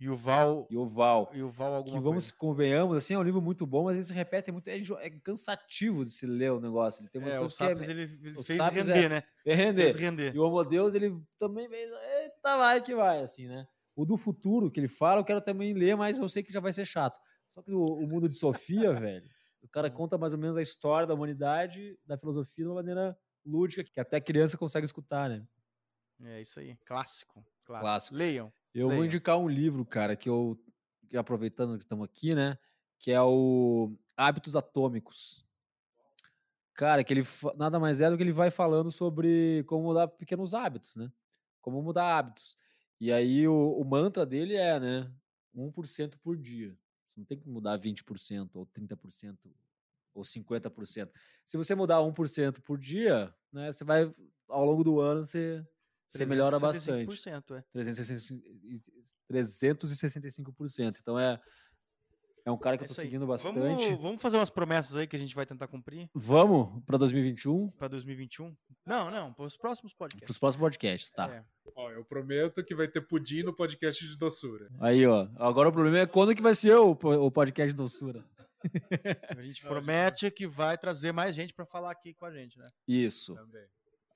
Yuval. 0.00 0.68
Yuval. 0.70 1.30
Yuval 1.34 1.74
alguma 1.74 1.96
Que 1.96 2.02
vamos, 2.02 2.30
coisa. 2.30 2.38
convenhamos, 2.38 2.96
assim, 2.96 3.14
é 3.14 3.18
um 3.18 3.22
livro 3.22 3.40
muito 3.40 3.66
bom, 3.66 3.84
mas 3.84 3.96
ele 3.96 4.04
se 4.04 4.12
repete 4.12 4.52
muito. 4.52 4.68
É, 4.68 4.76
é 4.76 5.10
cansativo 5.10 6.04
de 6.04 6.10
se 6.10 6.26
ler 6.26 6.52
o 6.52 6.60
negócio. 6.60 7.02
Ele 7.02 7.08
tem 7.08 7.20
umas 7.20 7.32
é, 7.32 7.38
coisas 7.38 7.54
o 7.54 7.56
Sapiens, 7.56 7.84
que 7.86 7.90
é, 7.90 7.90
ele, 7.90 8.02
ele 8.02 8.42
fez 8.42 8.58
render, 8.58 9.04
é, 9.04 9.08
né? 9.08 9.22
É 9.44 9.54
render. 9.54 9.82
Fez 9.84 9.96
render. 9.96 10.34
E 10.34 10.38
o 10.38 10.44
Homo 10.44 10.62
Deus, 10.64 10.94
ele 10.94 11.18
também 11.38 11.68
veio. 11.68 11.88
Eita, 11.94 12.56
vai 12.58 12.82
que 12.82 12.94
vai, 12.94 13.22
assim, 13.22 13.48
né? 13.48 13.66
O 13.94 14.04
do 14.04 14.18
futuro 14.18 14.70
que 14.70 14.78
ele 14.78 14.88
fala, 14.88 15.20
eu 15.20 15.24
quero 15.24 15.40
também 15.40 15.72
ler, 15.72 15.96
mas 15.96 16.18
eu 16.18 16.28
sei 16.28 16.42
que 16.42 16.52
já 16.52 16.60
vai 16.60 16.72
ser 16.72 16.84
chato. 16.84 17.18
Só 17.46 17.62
que 17.62 17.72
o, 17.72 17.84
o 17.84 18.06
mundo 18.06 18.28
de 18.28 18.36
Sofia, 18.36 18.92
velho, 19.00 19.26
o 19.62 19.68
cara 19.68 19.90
conta 19.90 20.18
mais 20.18 20.34
ou 20.34 20.38
menos 20.38 20.58
a 20.58 20.62
história 20.62 21.06
da 21.06 21.14
humanidade, 21.14 21.98
da 22.04 22.18
filosofia, 22.18 22.64
de 22.64 22.68
uma 22.68 22.74
maneira 22.76 23.16
lúdica, 23.46 23.82
que 23.82 23.98
até 23.98 24.20
criança 24.20 24.58
consegue 24.58 24.84
escutar, 24.84 25.30
né? 25.30 25.46
É 26.24 26.40
isso 26.40 26.60
aí. 26.60 26.76
Clássico. 26.84 27.44
Clássico. 27.64 27.84
Clássico. 27.84 28.16
Leiam. 28.16 28.52
Eu 28.76 28.88
Leiam. 28.88 28.98
vou 28.98 29.06
indicar 29.06 29.38
um 29.38 29.48
livro, 29.48 29.86
cara, 29.86 30.14
que 30.14 30.28
eu 30.28 30.62
aproveitando 31.14 31.78
que 31.78 31.84
estamos 31.84 32.04
aqui, 32.04 32.34
né? 32.34 32.58
Que 32.98 33.10
é 33.10 33.22
o 33.22 33.96
Hábitos 34.14 34.54
Atômicos. 34.54 35.46
Cara, 36.74 37.02
que 37.02 37.14
ele 37.14 37.22
nada 37.56 37.80
mais 37.80 38.02
é 38.02 38.10
do 38.10 38.18
que 38.18 38.22
ele 38.22 38.32
vai 38.32 38.50
falando 38.50 38.92
sobre 38.92 39.64
como 39.66 39.84
mudar 39.84 40.08
pequenos 40.08 40.52
hábitos, 40.52 40.94
né? 40.94 41.10
Como 41.62 41.80
mudar 41.80 42.18
hábitos. 42.18 42.58
E 43.00 43.10
aí 43.10 43.48
o, 43.48 43.80
o 43.80 43.82
mantra 43.82 44.26
dele 44.26 44.56
é, 44.56 44.78
né? 44.78 45.10
1% 45.54 46.18
por 46.18 46.36
dia. 46.36 46.76
Você 47.08 47.20
não 47.20 47.24
tem 47.24 47.38
que 47.38 47.48
mudar 47.48 47.78
20% 47.78 48.50
ou 48.52 48.66
30% 48.66 49.38
ou 50.14 50.22
50%. 50.22 51.10
Se 51.46 51.56
você 51.56 51.74
mudar 51.74 52.02
1% 52.02 52.60
por 52.60 52.78
dia, 52.78 53.34
né, 53.50 53.72
você 53.72 53.84
vai 53.84 54.14
ao 54.46 54.66
longo 54.66 54.84
do 54.84 55.00
ano 55.00 55.24
você 55.24 55.66
você 56.06 56.26
melhora 56.26 56.58
bastante. 56.58 57.08
É. 57.28 57.64
365%. 59.32 60.98
Então 61.00 61.18
é, 61.18 61.40
é 62.46 62.50
um 62.50 62.56
cara 62.56 62.78
que 62.78 62.84
é 62.84 62.86
eu 62.86 62.88
tô 62.88 62.94
seguindo 62.94 63.26
bastante. 63.26 63.58
Vamos, 63.58 64.00
vamos, 64.00 64.22
fazer 64.22 64.36
umas 64.36 64.50
promessas 64.50 64.96
aí 64.96 65.06
que 65.06 65.16
a 65.16 65.18
gente 65.18 65.34
vai 65.34 65.44
tentar 65.44 65.66
cumprir? 65.66 66.08
Vamos 66.14 66.80
para 66.84 66.96
2021? 66.96 67.70
Para 67.72 67.88
2021? 67.88 68.56
Não, 68.86 69.10
não, 69.10 69.32
para 69.32 69.46
os 69.46 69.56
próximos 69.56 69.92
podcasts. 69.92 70.24
Para 70.24 70.30
os 70.30 70.38
próximos 70.38 70.64
podcasts, 70.64 71.10
tá. 71.10 71.28
É. 71.28 71.44
Ó, 71.74 71.90
eu 71.90 72.04
prometo 72.04 72.62
que 72.62 72.72
vai 72.72 72.86
ter 72.86 73.00
pudim 73.00 73.42
no 73.42 73.52
podcast 73.52 74.06
de 74.06 74.16
doçura. 74.16 74.68
Aí, 74.78 75.04
ó. 75.04 75.28
Agora 75.36 75.70
o 75.70 75.72
problema 75.72 75.98
é 75.98 76.06
quando 76.06 76.36
que 76.36 76.42
vai 76.42 76.54
ser 76.54 76.76
o, 76.76 76.92
o 76.92 77.30
podcast 77.32 77.72
de 77.72 77.76
doçura. 77.76 78.24
A 79.36 79.42
gente 79.42 79.62
promete 79.62 80.30
que 80.30 80.46
vai 80.46 80.78
trazer 80.78 81.12
mais 81.12 81.34
gente 81.34 81.52
para 81.52 81.66
falar 81.66 81.90
aqui 81.90 82.14
com 82.14 82.26
a 82.26 82.30
gente, 82.30 82.58
né? 82.58 82.66
Isso. 82.86 83.34
Também. 83.34 83.66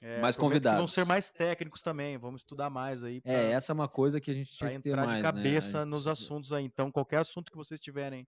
É, 0.02 0.20
mais 0.20 0.36
convidados. 0.36 0.78
Vão 0.78 0.88
ser 0.88 1.04
mais 1.04 1.30
técnicos 1.30 1.82
também, 1.82 2.16
vamos 2.16 2.40
estudar 2.40 2.70
mais 2.70 3.04
aí. 3.04 3.20
Pra, 3.20 3.32
é, 3.32 3.52
essa 3.52 3.72
é 3.72 3.74
uma 3.74 3.88
coisa 3.88 4.20
que 4.20 4.30
a 4.30 4.34
gente 4.34 4.52
tinha 4.52 4.70
que 4.70 4.80
ter 4.80 4.90
entrar 4.90 5.06
mais, 5.06 5.16
de 5.16 5.22
cabeça 5.22 5.80
né? 5.80 5.84
nos 5.84 6.04
precisa... 6.04 6.12
assuntos 6.12 6.52
aí. 6.52 6.64
Então, 6.64 6.90
qualquer 6.90 7.18
assunto 7.18 7.50
que 7.50 7.56
vocês 7.56 7.78
tiverem 7.78 8.26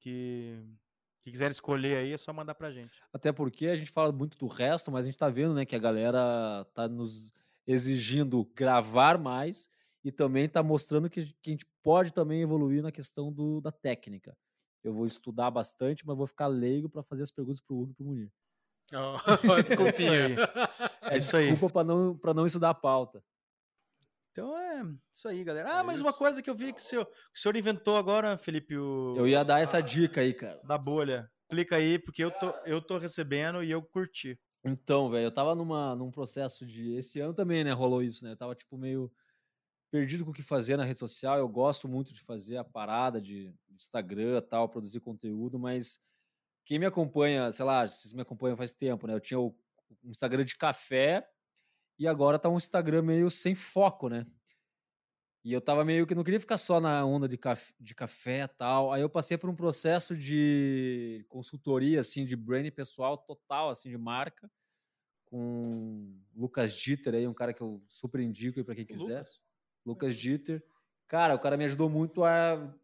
que, 0.00 0.62
que 1.22 1.30
quiserem 1.30 1.50
escolher 1.50 1.96
aí, 1.96 2.12
é 2.12 2.16
só 2.16 2.32
mandar 2.32 2.54
pra 2.54 2.70
gente. 2.70 2.92
Até 3.12 3.32
porque 3.32 3.66
a 3.66 3.76
gente 3.76 3.90
fala 3.90 4.12
muito 4.12 4.38
do 4.38 4.46
resto, 4.46 4.92
mas 4.92 5.04
a 5.04 5.08
gente 5.08 5.18
tá 5.18 5.28
vendo, 5.28 5.54
né, 5.54 5.64
que 5.64 5.74
a 5.74 5.80
galera 5.80 6.64
tá 6.74 6.86
nos 6.86 7.32
exigindo 7.66 8.44
gravar 8.54 9.18
mais 9.18 9.70
e 10.04 10.12
também 10.12 10.48
tá 10.48 10.62
mostrando 10.62 11.08
que, 11.08 11.24
que 11.40 11.50
a 11.50 11.52
gente 11.52 11.66
pode 11.82 12.12
também 12.12 12.42
evoluir 12.42 12.82
na 12.82 12.92
questão 12.92 13.32
do, 13.32 13.60
da 13.60 13.72
técnica. 13.72 14.36
Eu 14.82 14.92
vou 14.92 15.06
estudar 15.06 15.50
bastante, 15.50 16.06
mas 16.06 16.16
vou 16.16 16.26
ficar 16.26 16.46
leigo 16.46 16.90
para 16.90 17.02
fazer 17.02 17.22
as 17.22 17.30
perguntas 17.30 17.60
pro 17.60 17.74
Hugo 17.74 17.92
e 17.92 17.94
pro 17.94 18.04
Munir. 18.04 18.30
Oh, 18.92 19.62
desculpinha. 19.62 20.36
é 21.02 21.16
isso 21.16 21.36
aí. 21.36 21.50
Desculpa 21.50 21.72
para 21.72 21.84
não, 21.84 22.16
pra 22.16 22.34
não 22.34 22.46
estudar 22.46 22.70
a 22.70 22.74
pauta. 22.74 23.22
Então 24.32 24.56
é 24.58 24.84
isso 25.12 25.28
aí, 25.28 25.44
galera. 25.44 25.76
Ah, 25.76 25.80
é 25.80 25.82
mas 25.82 25.96
isso. 25.96 26.04
uma 26.04 26.12
coisa 26.12 26.42
que 26.42 26.50
eu 26.50 26.54
vi 26.54 26.72
que 26.72 26.80
o 26.80 26.84
senhor, 26.84 27.06
que 27.06 27.38
o 27.38 27.40
senhor 27.40 27.56
inventou 27.56 27.96
agora, 27.96 28.36
Felipe. 28.36 28.76
O, 28.76 29.14
eu 29.16 29.28
ia 29.28 29.44
dar 29.44 29.60
essa 29.60 29.80
dica 29.80 30.20
aí, 30.20 30.34
cara. 30.34 30.60
Da 30.64 30.76
bolha. 30.76 31.30
Clica 31.48 31.76
aí, 31.76 31.98
porque 31.98 32.24
eu 32.24 32.30
tô, 32.32 32.50
eu 32.66 32.82
tô 32.82 32.98
recebendo 32.98 33.62
e 33.62 33.70
eu 33.70 33.80
curti. 33.80 34.38
Então, 34.64 35.10
velho, 35.10 35.26
eu 35.26 35.32
tava 35.32 35.54
numa, 35.54 35.94
num 35.94 36.10
processo 36.10 36.66
de. 36.66 36.94
Esse 36.94 37.20
ano 37.20 37.32
também, 37.32 37.62
né? 37.62 37.72
Rolou 37.72 38.02
isso, 38.02 38.24
né? 38.24 38.32
Eu 38.32 38.36
tava, 38.36 38.54
tipo, 38.54 38.76
meio 38.76 39.12
perdido 39.90 40.24
com 40.24 40.32
o 40.32 40.34
que 40.34 40.42
fazer 40.42 40.76
na 40.76 40.84
rede 40.84 40.98
social. 40.98 41.38
Eu 41.38 41.48
gosto 41.48 41.86
muito 41.86 42.12
de 42.12 42.20
fazer 42.20 42.56
a 42.56 42.64
parada 42.64 43.20
de 43.20 43.54
Instagram 43.70 44.40
tal, 44.40 44.68
produzir 44.68 44.98
conteúdo, 44.98 45.58
mas 45.58 46.00
quem 46.64 46.78
me 46.78 46.86
acompanha, 46.86 47.52
sei 47.52 47.64
lá, 47.64 47.86
vocês 47.86 48.12
me 48.12 48.22
acompanham 48.22 48.56
faz 48.56 48.72
tempo, 48.72 49.06
né? 49.06 49.14
Eu 49.14 49.20
tinha 49.20 49.38
o 49.38 49.54
Instagram 50.02 50.44
de 50.44 50.56
café 50.56 51.28
e 51.98 52.08
agora 52.08 52.38
tá 52.38 52.48
um 52.48 52.56
Instagram 52.56 53.02
meio 53.02 53.30
sem 53.30 53.54
foco, 53.54 54.08
né? 54.08 54.26
E 55.44 55.52
eu 55.52 55.60
tava 55.60 55.84
meio 55.84 56.06
que 56.06 56.14
não 56.14 56.24
queria 56.24 56.40
ficar 56.40 56.56
só 56.56 56.80
na 56.80 57.04
onda 57.04 57.28
de 57.28 57.36
café, 57.36 57.74
de 57.78 57.94
café 57.94 58.46
tal. 58.46 58.90
Aí 58.90 59.02
eu 59.02 59.10
passei 59.10 59.36
por 59.36 59.50
um 59.50 59.54
processo 59.54 60.16
de 60.16 61.22
consultoria, 61.28 62.00
assim, 62.00 62.24
de 62.24 62.34
branding 62.34 62.70
pessoal 62.70 63.18
total, 63.18 63.68
assim, 63.68 63.90
de 63.90 63.98
marca, 63.98 64.50
com 65.26 66.18
Lucas 66.34 66.74
Dieter 66.74 67.14
aí, 67.14 67.28
um 67.28 67.34
cara 67.34 67.52
que 67.52 67.60
eu 67.60 67.84
super 67.88 68.20
indico 68.20 68.58
aí 68.58 68.64
pra 68.64 68.74
quem 68.74 68.86
quiser. 68.86 69.18
Lucas, 69.18 69.40
Lucas 69.84 70.16
Dieter. 70.16 70.64
Cara, 71.06 71.34
o 71.34 71.38
cara 71.38 71.58
me 71.58 71.64
ajudou 71.66 71.90
muito 71.90 72.24
a 72.24 72.74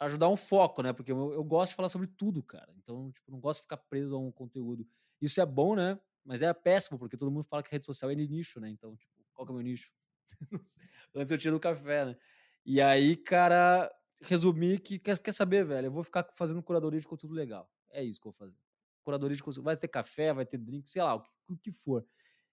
ajudar 0.00 0.28
um 0.28 0.36
foco, 0.36 0.82
né? 0.82 0.92
Porque 0.92 1.12
eu, 1.12 1.32
eu, 1.32 1.44
gosto 1.44 1.70
de 1.70 1.76
falar 1.76 1.88
sobre 1.90 2.06
tudo, 2.08 2.42
cara. 2.42 2.72
Então, 2.78 3.12
tipo, 3.12 3.30
não 3.30 3.38
gosto 3.38 3.58
de 3.58 3.62
ficar 3.64 3.76
preso 3.76 4.16
a 4.16 4.18
um 4.18 4.32
conteúdo. 4.32 4.86
Isso 5.20 5.40
é 5.40 5.46
bom, 5.46 5.76
né? 5.76 6.00
Mas 6.24 6.42
é 6.42 6.52
péssimo, 6.52 6.98
porque 6.98 7.16
todo 7.16 7.30
mundo 7.30 7.44
fala 7.44 7.62
que 7.62 7.70
rede 7.70 7.86
social 7.86 8.10
é 8.10 8.14
nicho, 8.14 8.58
né? 8.58 8.70
Então, 8.70 8.96
tipo, 8.96 9.12
qual 9.34 9.46
que 9.46 9.52
é 9.52 9.54
o 9.54 9.56
meu 9.56 9.64
nicho? 9.64 9.92
Antes 11.14 11.30
eu 11.30 11.38
tinha 11.38 11.52
no 11.52 11.60
café, 11.60 12.06
né? 12.06 12.16
E 12.64 12.80
aí, 12.80 13.16
cara, 13.16 13.90
resumi 14.22 14.78
que 14.78 14.98
quer, 14.98 15.18
quer 15.18 15.32
saber, 15.32 15.64
velho? 15.64 15.86
Eu 15.86 15.92
vou 15.92 16.02
ficar 16.02 16.26
fazendo 16.34 16.62
curadoria 16.62 17.00
de 17.00 17.06
conteúdo 17.06 17.34
legal. 17.34 17.70
É 17.90 18.02
isso 18.02 18.20
que 18.20 18.26
eu 18.26 18.32
vou 18.32 18.38
fazer. 18.38 18.56
Curadoria 19.02 19.36
de 19.36 19.42
conteúdo. 19.42 19.64
Vai 19.64 19.76
ter 19.76 19.88
café, 19.88 20.32
vai 20.32 20.46
ter 20.46 20.58
drink, 20.58 20.90
sei 20.90 21.02
lá, 21.02 21.14
o 21.14 21.22
que, 21.22 21.30
o 21.48 21.56
que 21.56 21.72
for. 21.72 22.06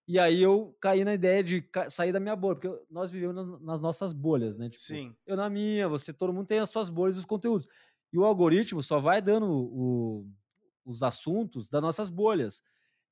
E 0.08 0.18
aí 0.18 0.42
eu 0.42 0.76
caí 0.80 1.04
na 1.04 1.14
ideia 1.14 1.44
de 1.44 1.68
sair 1.90 2.14
da 2.14 2.20
minha 2.20 2.36
bolha, 2.36 2.56
porque 2.56 2.86
nós 2.90 3.12
vivemos 3.12 3.62
nas 3.62 3.82
nossas 3.82 4.14
bolhas, 4.14 4.58
né? 4.58 4.70
Tipo, 4.70 4.84
Sim. 4.84 5.16
Eu 5.26 5.36
na 5.36 5.50
minha, 5.50 5.88
você, 5.90 6.14
todo 6.14 6.32
mundo 6.32 6.48
tem 6.48 6.60
as 6.60 6.70
suas 6.70 6.90
bolhas 6.90 7.16
dos 7.16 7.26
conteúdos. 7.26 7.68
E 8.14 8.18
o 8.18 8.24
algoritmo 8.24 8.82
só 8.82 9.00
vai 9.00 9.22
dando 9.22 9.52
o, 9.52 10.26
os 10.86 11.04
assuntos 11.04 11.70
das 11.70 11.82
nossas 11.82 12.10
bolhas, 12.10 12.64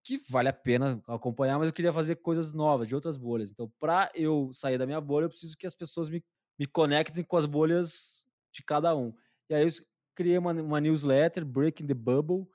que 0.02 0.18
vale 0.30 0.48
a 0.48 0.54
pena 0.54 1.02
acompanhar, 1.08 1.60
mas 1.60 1.68
eu 1.68 1.74
queria 1.74 1.92
fazer 1.92 2.16
coisas 2.18 2.54
novas, 2.54 2.88
de 2.88 2.96
outras 2.96 3.18
bolhas. 3.18 3.52
Então, 3.52 3.70
para 3.78 4.10
eu 4.16 4.52
sair 4.54 4.78
da 4.78 4.86
minha 4.86 5.02
bolha, 5.02 5.26
eu 5.26 5.30
preciso 5.30 5.58
que 5.58 5.68
as 5.68 5.76
pessoas 5.76 6.10
me, 6.10 6.24
me 6.58 6.66
conectem 6.66 7.24
com 7.24 7.36
as 7.36 7.46
bolhas 7.46 8.24
de 8.54 8.64
cada 8.64 8.96
um. 8.96 9.14
E 9.50 9.54
aí 9.54 9.66
eu 9.66 9.70
criei 10.14 10.38
uma, 10.38 10.54
uma 10.54 10.80
newsletter, 10.80 11.44
Breaking 11.44 11.88
the 11.88 11.94
Bubble, 11.94 12.48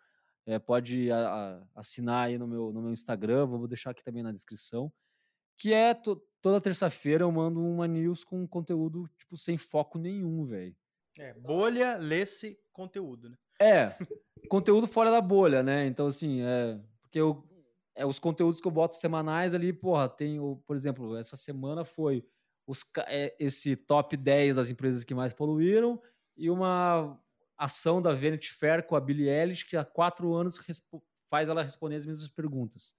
é, 0.46 0.58
pode 0.58 1.10
a, 1.10 1.18
a, 1.18 1.62
assinar 1.76 2.26
aí 2.26 2.38
no 2.38 2.46
meu, 2.46 2.72
no 2.72 2.82
meu 2.82 2.92
Instagram, 2.92 3.46
vou 3.46 3.68
deixar 3.68 3.90
aqui 3.90 4.02
também 4.02 4.22
na 4.22 4.32
descrição. 4.32 4.92
Que 5.56 5.72
é 5.72 5.94
to, 5.94 6.20
toda 6.40 6.60
terça-feira 6.60 7.24
eu 7.24 7.32
mando 7.32 7.60
uma 7.60 7.86
news 7.86 8.24
com 8.24 8.46
conteúdo, 8.46 9.08
tipo, 9.18 9.36
sem 9.36 9.56
foco 9.56 9.98
nenhum, 9.98 10.44
velho. 10.44 10.74
É, 11.18 11.34
bolha, 11.34 11.96
lê-se 11.96 12.58
conteúdo, 12.72 13.28
né? 13.28 13.36
É, 13.60 13.96
conteúdo 14.48 14.86
fora 14.86 15.10
da 15.10 15.20
bolha, 15.20 15.62
né? 15.62 15.86
Então, 15.86 16.06
assim, 16.06 16.40
é. 16.40 16.80
Porque 17.02 17.20
eu, 17.20 17.44
é, 17.94 18.06
os 18.06 18.18
conteúdos 18.18 18.60
que 18.60 18.66
eu 18.66 18.72
boto 18.72 18.96
semanais 18.96 19.54
ali, 19.54 19.72
porra, 19.72 20.08
tem, 20.08 20.38
por 20.66 20.76
exemplo, 20.76 21.16
essa 21.16 21.36
semana 21.36 21.84
foi 21.84 22.24
os, 22.66 22.84
é, 23.06 23.34
esse 23.38 23.76
top 23.76 24.16
10 24.16 24.56
das 24.56 24.70
empresas 24.70 25.04
que 25.04 25.14
mais 25.14 25.32
poluíram 25.32 26.00
e 26.36 26.48
uma 26.48 27.20
ação 27.60 28.00
da 28.00 28.12
Vanity 28.12 28.50
Fair 28.50 28.86
com 28.86 28.96
a 28.96 29.00
Billie 29.00 29.28
Eilish, 29.28 29.64
que 29.64 29.76
há 29.76 29.84
quatro 29.84 30.34
anos 30.34 30.58
faz 31.28 31.48
ela 31.48 31.62
responder 31.62 31.96
as 31.96 32.06
mesmas 32.06 32.28
perguntas. 32.28 32.94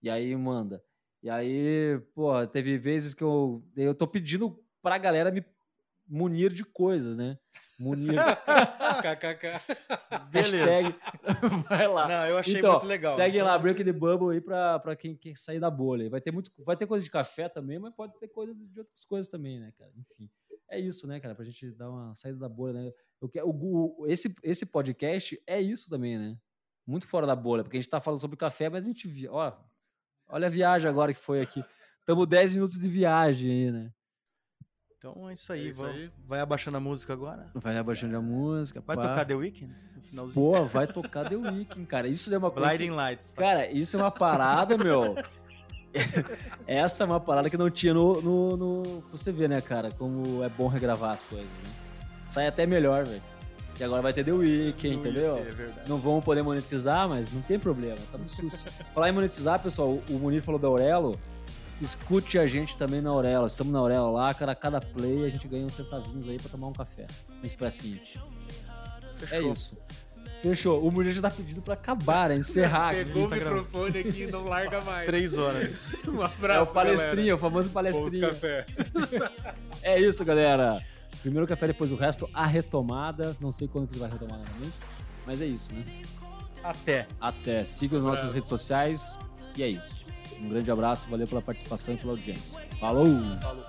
E 0.00 0.08
aí 0.08 0.34
manda. 0.36 0.82
E 1.22 1.28
aí, 1.28 1.98
pô, 2.14 2.46
teve 2.46 2.78
vezes 2.78 3.12
que 3.12 3.24
eu, 3.24 3.66
eu 3.76 3.94
tô 3.94 4.06
pedindo 4.06 4.62
pra 4.80 4.96
galera 4.96 5.32
me 5.32 5.44
munir 6.06 6.52
de 6.52 6.64
coisas, 6.64 7.16
né? 7.16 7.36
Munir. 7.80 8.14
KKK. 9.02 10.28
Beleza. 10.30 10.96
Vai 11.68 11.88
lá. 11.88 12.06
Não, 12.06 12.26
eu 12.26 12.38
achei 12.38 12.58
então, 12.58 12.72
muito 12.72 12.86
legal. 12.86 13.12
Segue 13.12 13.42
lá, 13.42 13.58
Break 13.58 13.82
the 13.82 13.92
Bubble 13.92 14.36
aí 14.36 14.40
pra, 14.40 14.78
pra 14.78 14.94
quem 14.94 15.16
quer 15.16 15.36
sair 15.36 15.58
da 15.58 15.70
bolha. 15.70 16.08
Vai 16.08 16.20
ter, 16.20 16.30
muito, 16.30 16.52
vai 16.58 16.76
ter 16.76 16.86
coisa 16.86 17.04
de 17.04 17.10
café 17.10 17.48
também, 17.48 17.80
mas 17.80 17.92
pode 17.92 18.16
ter 18.20 18.28
coisas 18.28 18.56
de 18.56 18.78
outras 18.78 19.04
coisas 19.04 19.28
também, 19.28 19.58
né, 19.58 19.72
cara? 19.76 19.90
Enfim 19.96 20.30
é 20.68 20.80
isso, 20.80 21.06
né, 21.06 21.20
cara? 21.20 21.34
Pra 21.34 21.44
gente 21.44 21.70
dar 21.72 21.90
uma 21.90 22.14
saída 22.14 22.38
da 22.38 22.48
bolha, 22.48 22.72
né? 22.72 22.92
Eu 23.20 23.28
quero, 23.28 23.48
o, 23.48 24.06
esse, 24.08 24.34
esse 24.42 24.66
podcast 24.66 25.40
é 25.46 25.60
isso 25.60 25.88
também, 25.88 26.18
né? 26.18 26.36
Muito 26.86 27.06
fora 27.06 27.26
da 27.26 27.34
bolha, 27.34 27.62
porque 27.62 27.76
a 27.76 27.80
gente 27.80 27.90
tá 27.90 28.00
falando 28.00 28.20
sobre 28.20 28.36
café, 28.36 28.68
mas 28.68 28.84
a 28.84 28.88
gente. 28.88 29.28
Ó, 29.28 29.52
olha 30.28 30.46
a 30.46 30.50
viagem 30.50 30.88
agora 30.88 31.12
que 31.12 31.18
foi 31.18 31.40
aqui. 31.40 31.64
Estamos 32.00 32.26
10 32.26 32.54
minutos 32.54 32.78
de 32.78 32.88
viagem 32.88 33.50
aí, 33.50 33.70
né? 33.72 33.92
Então 34.98 35.28
é 35.28 35.32
isso 35.32 35.52
aí. 35.52 35.66
É 35.66 35.70
isso 35.70 35.82
vai, 35.82 35.92
aí. 35.92 36.12
vai 36.24 36.40
abaixando 36.40 36.76
a 36.76 36.80
música 36.80 37.12
agora? 37.12 37.50
Vai 37.54 37.76
abaixando 37.76 38.16
a 38.16 38.20
música. 38.20 38.80
Vai 38.80 38.96
pá. 38.96 39.02
tocar 39.02 39.24
The 39.24 39.34
Weeknd? 39.34 39.74
Pô, 40.32 40.64
vai 40.64 40.86
tocar 40.86 41.28
The 41.28 41.36
Weeknd, 41.36 41.86
cara. 41.86 42.08
Isso 42.08 42.32
é 42.32 42.38
uma 42.38 42.50
coisa. 42.50 42.68
Blinding 42.68 42.90
que... 42.90 42.96
Lights. 42.96 43.34
Tá? 43.34 43.42
Cara, 43.42 43.70
isso 43.70 43.96
é 43.96 44.00
uma 44.00 44.10
parada, 44.10 44.78
meu. 44.78 45.14
Essa 46.66 47.04
é 47.04 47.06
uma 47.06 47.20
parada 47.20 47.48
que 47.48 47.56
não 47.56 47.70
tinha 47.70 47.94
no, 47.94 48.20
no, 48.20 48.56
no. 48.56 49.04
Você 49.12 49.32
vê, 49.32 49.48
né, 49.48 49.60
cara, 49.60 49.90
como 49.90 50.42
é 50.42 50.48
bom 50.48 50.66
regravar 50.66 51.12
as 51.12 51.22
coisas, 51.22 51.48
né? 51.48 51.70
Sai 52.26 52.46
até 52.46 52.66
melhor, 52.66 53.04
velho. 53.04 53.22
E 53.78 53.84
agora 53.84 54.00
vai 54.00 54.12
ter 54.12 54.24
The 54.24 54.32
Weeknd, 54.32 54.96
entendeu? 54.96 55.36
é 55.36 55.88
não 55.88 55.98
vão 55.98 56.20
poder 56.22 56.42
monetizar, 56.42 57.08
mas 57.08 57.30
não 57.30 57.42
tem 57.42 57.58
problema, 57.58 57.98
tá 58.10 58.16
no 58.16 58.28
SUS. 58.28 58.64
Falar 58.94 59.10
em 59.10 59.12
monetizar, 59.12 59.60
pessoal, 59.62 59.98
o 60.08 60.12
Munir 60.14 60.42
falou 60.42 60.58
da 60.58 60.66
Aurelo. 60.66 61.18
Escute 61.78 62.38
a 62.38 62.46
gente 62.46 62.74
também 62.78 63.02
na 63.02 63.10
Aurelo. 63.10 63.46
Estamos 63.46 63.70
na 63.70 63.78
Aurelo 63.78 64.12
lá, 64.12 64.32
cara, 64.32 64.54
cada 64.54 64.80
play 64.80 65.26
a 65.26 65.28
gente 65.28 65.46
ganha 65.46 65.66
uns 65.66 65.74
centavinhos 65.74 66.26
aí 66.26 66.38
pra 66.38 66.48
tomar 66.48 66.68
um 66.68 66.72
café. 66.72 67.06
Um 67.42 67.44
expressinho. 67.44 68.00
É 69.30 69.42
isso. 69.42 69.76
Fechou. 70.42 70.86
O 70.86 70.90
Murilo 70.92 71.14
já 71.14 71.22
tá 71.22 71.30
pedindo 71.30 71.62
pra 71.62 71.74
acabar, 71.74 72.28
né? 72.28 72.36
encerrar. 72.36 72.94
Pegou 72.94 73.24
o 73.24 73.28
tá 73.28 73.36
microfone 73.36 73.98
aqui 73.98 74.22
e 74.22 74.26
não 74.30 74.44
larga 74.44 74.80
mais. 74.82 75.06
Três 75.06 75.36
horas. 75.36 75.96
um 76.06 76.22
abraço, 76.22 76.60
É 76.60 76.62
o 76.62 76.66
palestrinho, 76.66 77.34
o 77.34 77.38
famoso 77.38 77.70
palestrinho. 77.70 78.28
café. 78.28 78.64
é 79.82 80.00
isso, 80.00 80.24
galera. 80.24 80.82
Primeiro 81.22 81.46
café, 81.46 81.66
depois 81.68 81.90
o 81.90 81.96
resto, 81.96 82.28
a 82.32 82.46
retomada. 82.46 83.36
Não 83.40 83.50
sei 83.50 83.66
quando 83.66 83.88
que 83.88 83.94
ele 83.94 84.00
vai 84.00 84.10
retomar 84.10 84.38
novamente, 84.38 84.74
mas 85.26 85.42
é 85.42 85.46
isso, 85.46 85.74
né? 85.74 85.84
Até. 86.62 87.06
Até. 87.20 87.64
Siga 87.64 87.96
as 87.96 88.02
nossas 88.02 88.32
redes 88.32 88.48
sociais 88.48 89.18
e 89.56 89.62
é 89.62 89.68
isso. 89.68 90.06
Um 90.40 90.48
grande 90.48 90.70
abraço, 90.70 91.08
valeu 91.08 91.26
pela 91.26 91.40
participação 91.40 91.94
e 91.94 91.96
pela 91.96 92.12
audiência. 92.12 92.60
Falou! 92.78 93.06
Falou. 93.40 93.64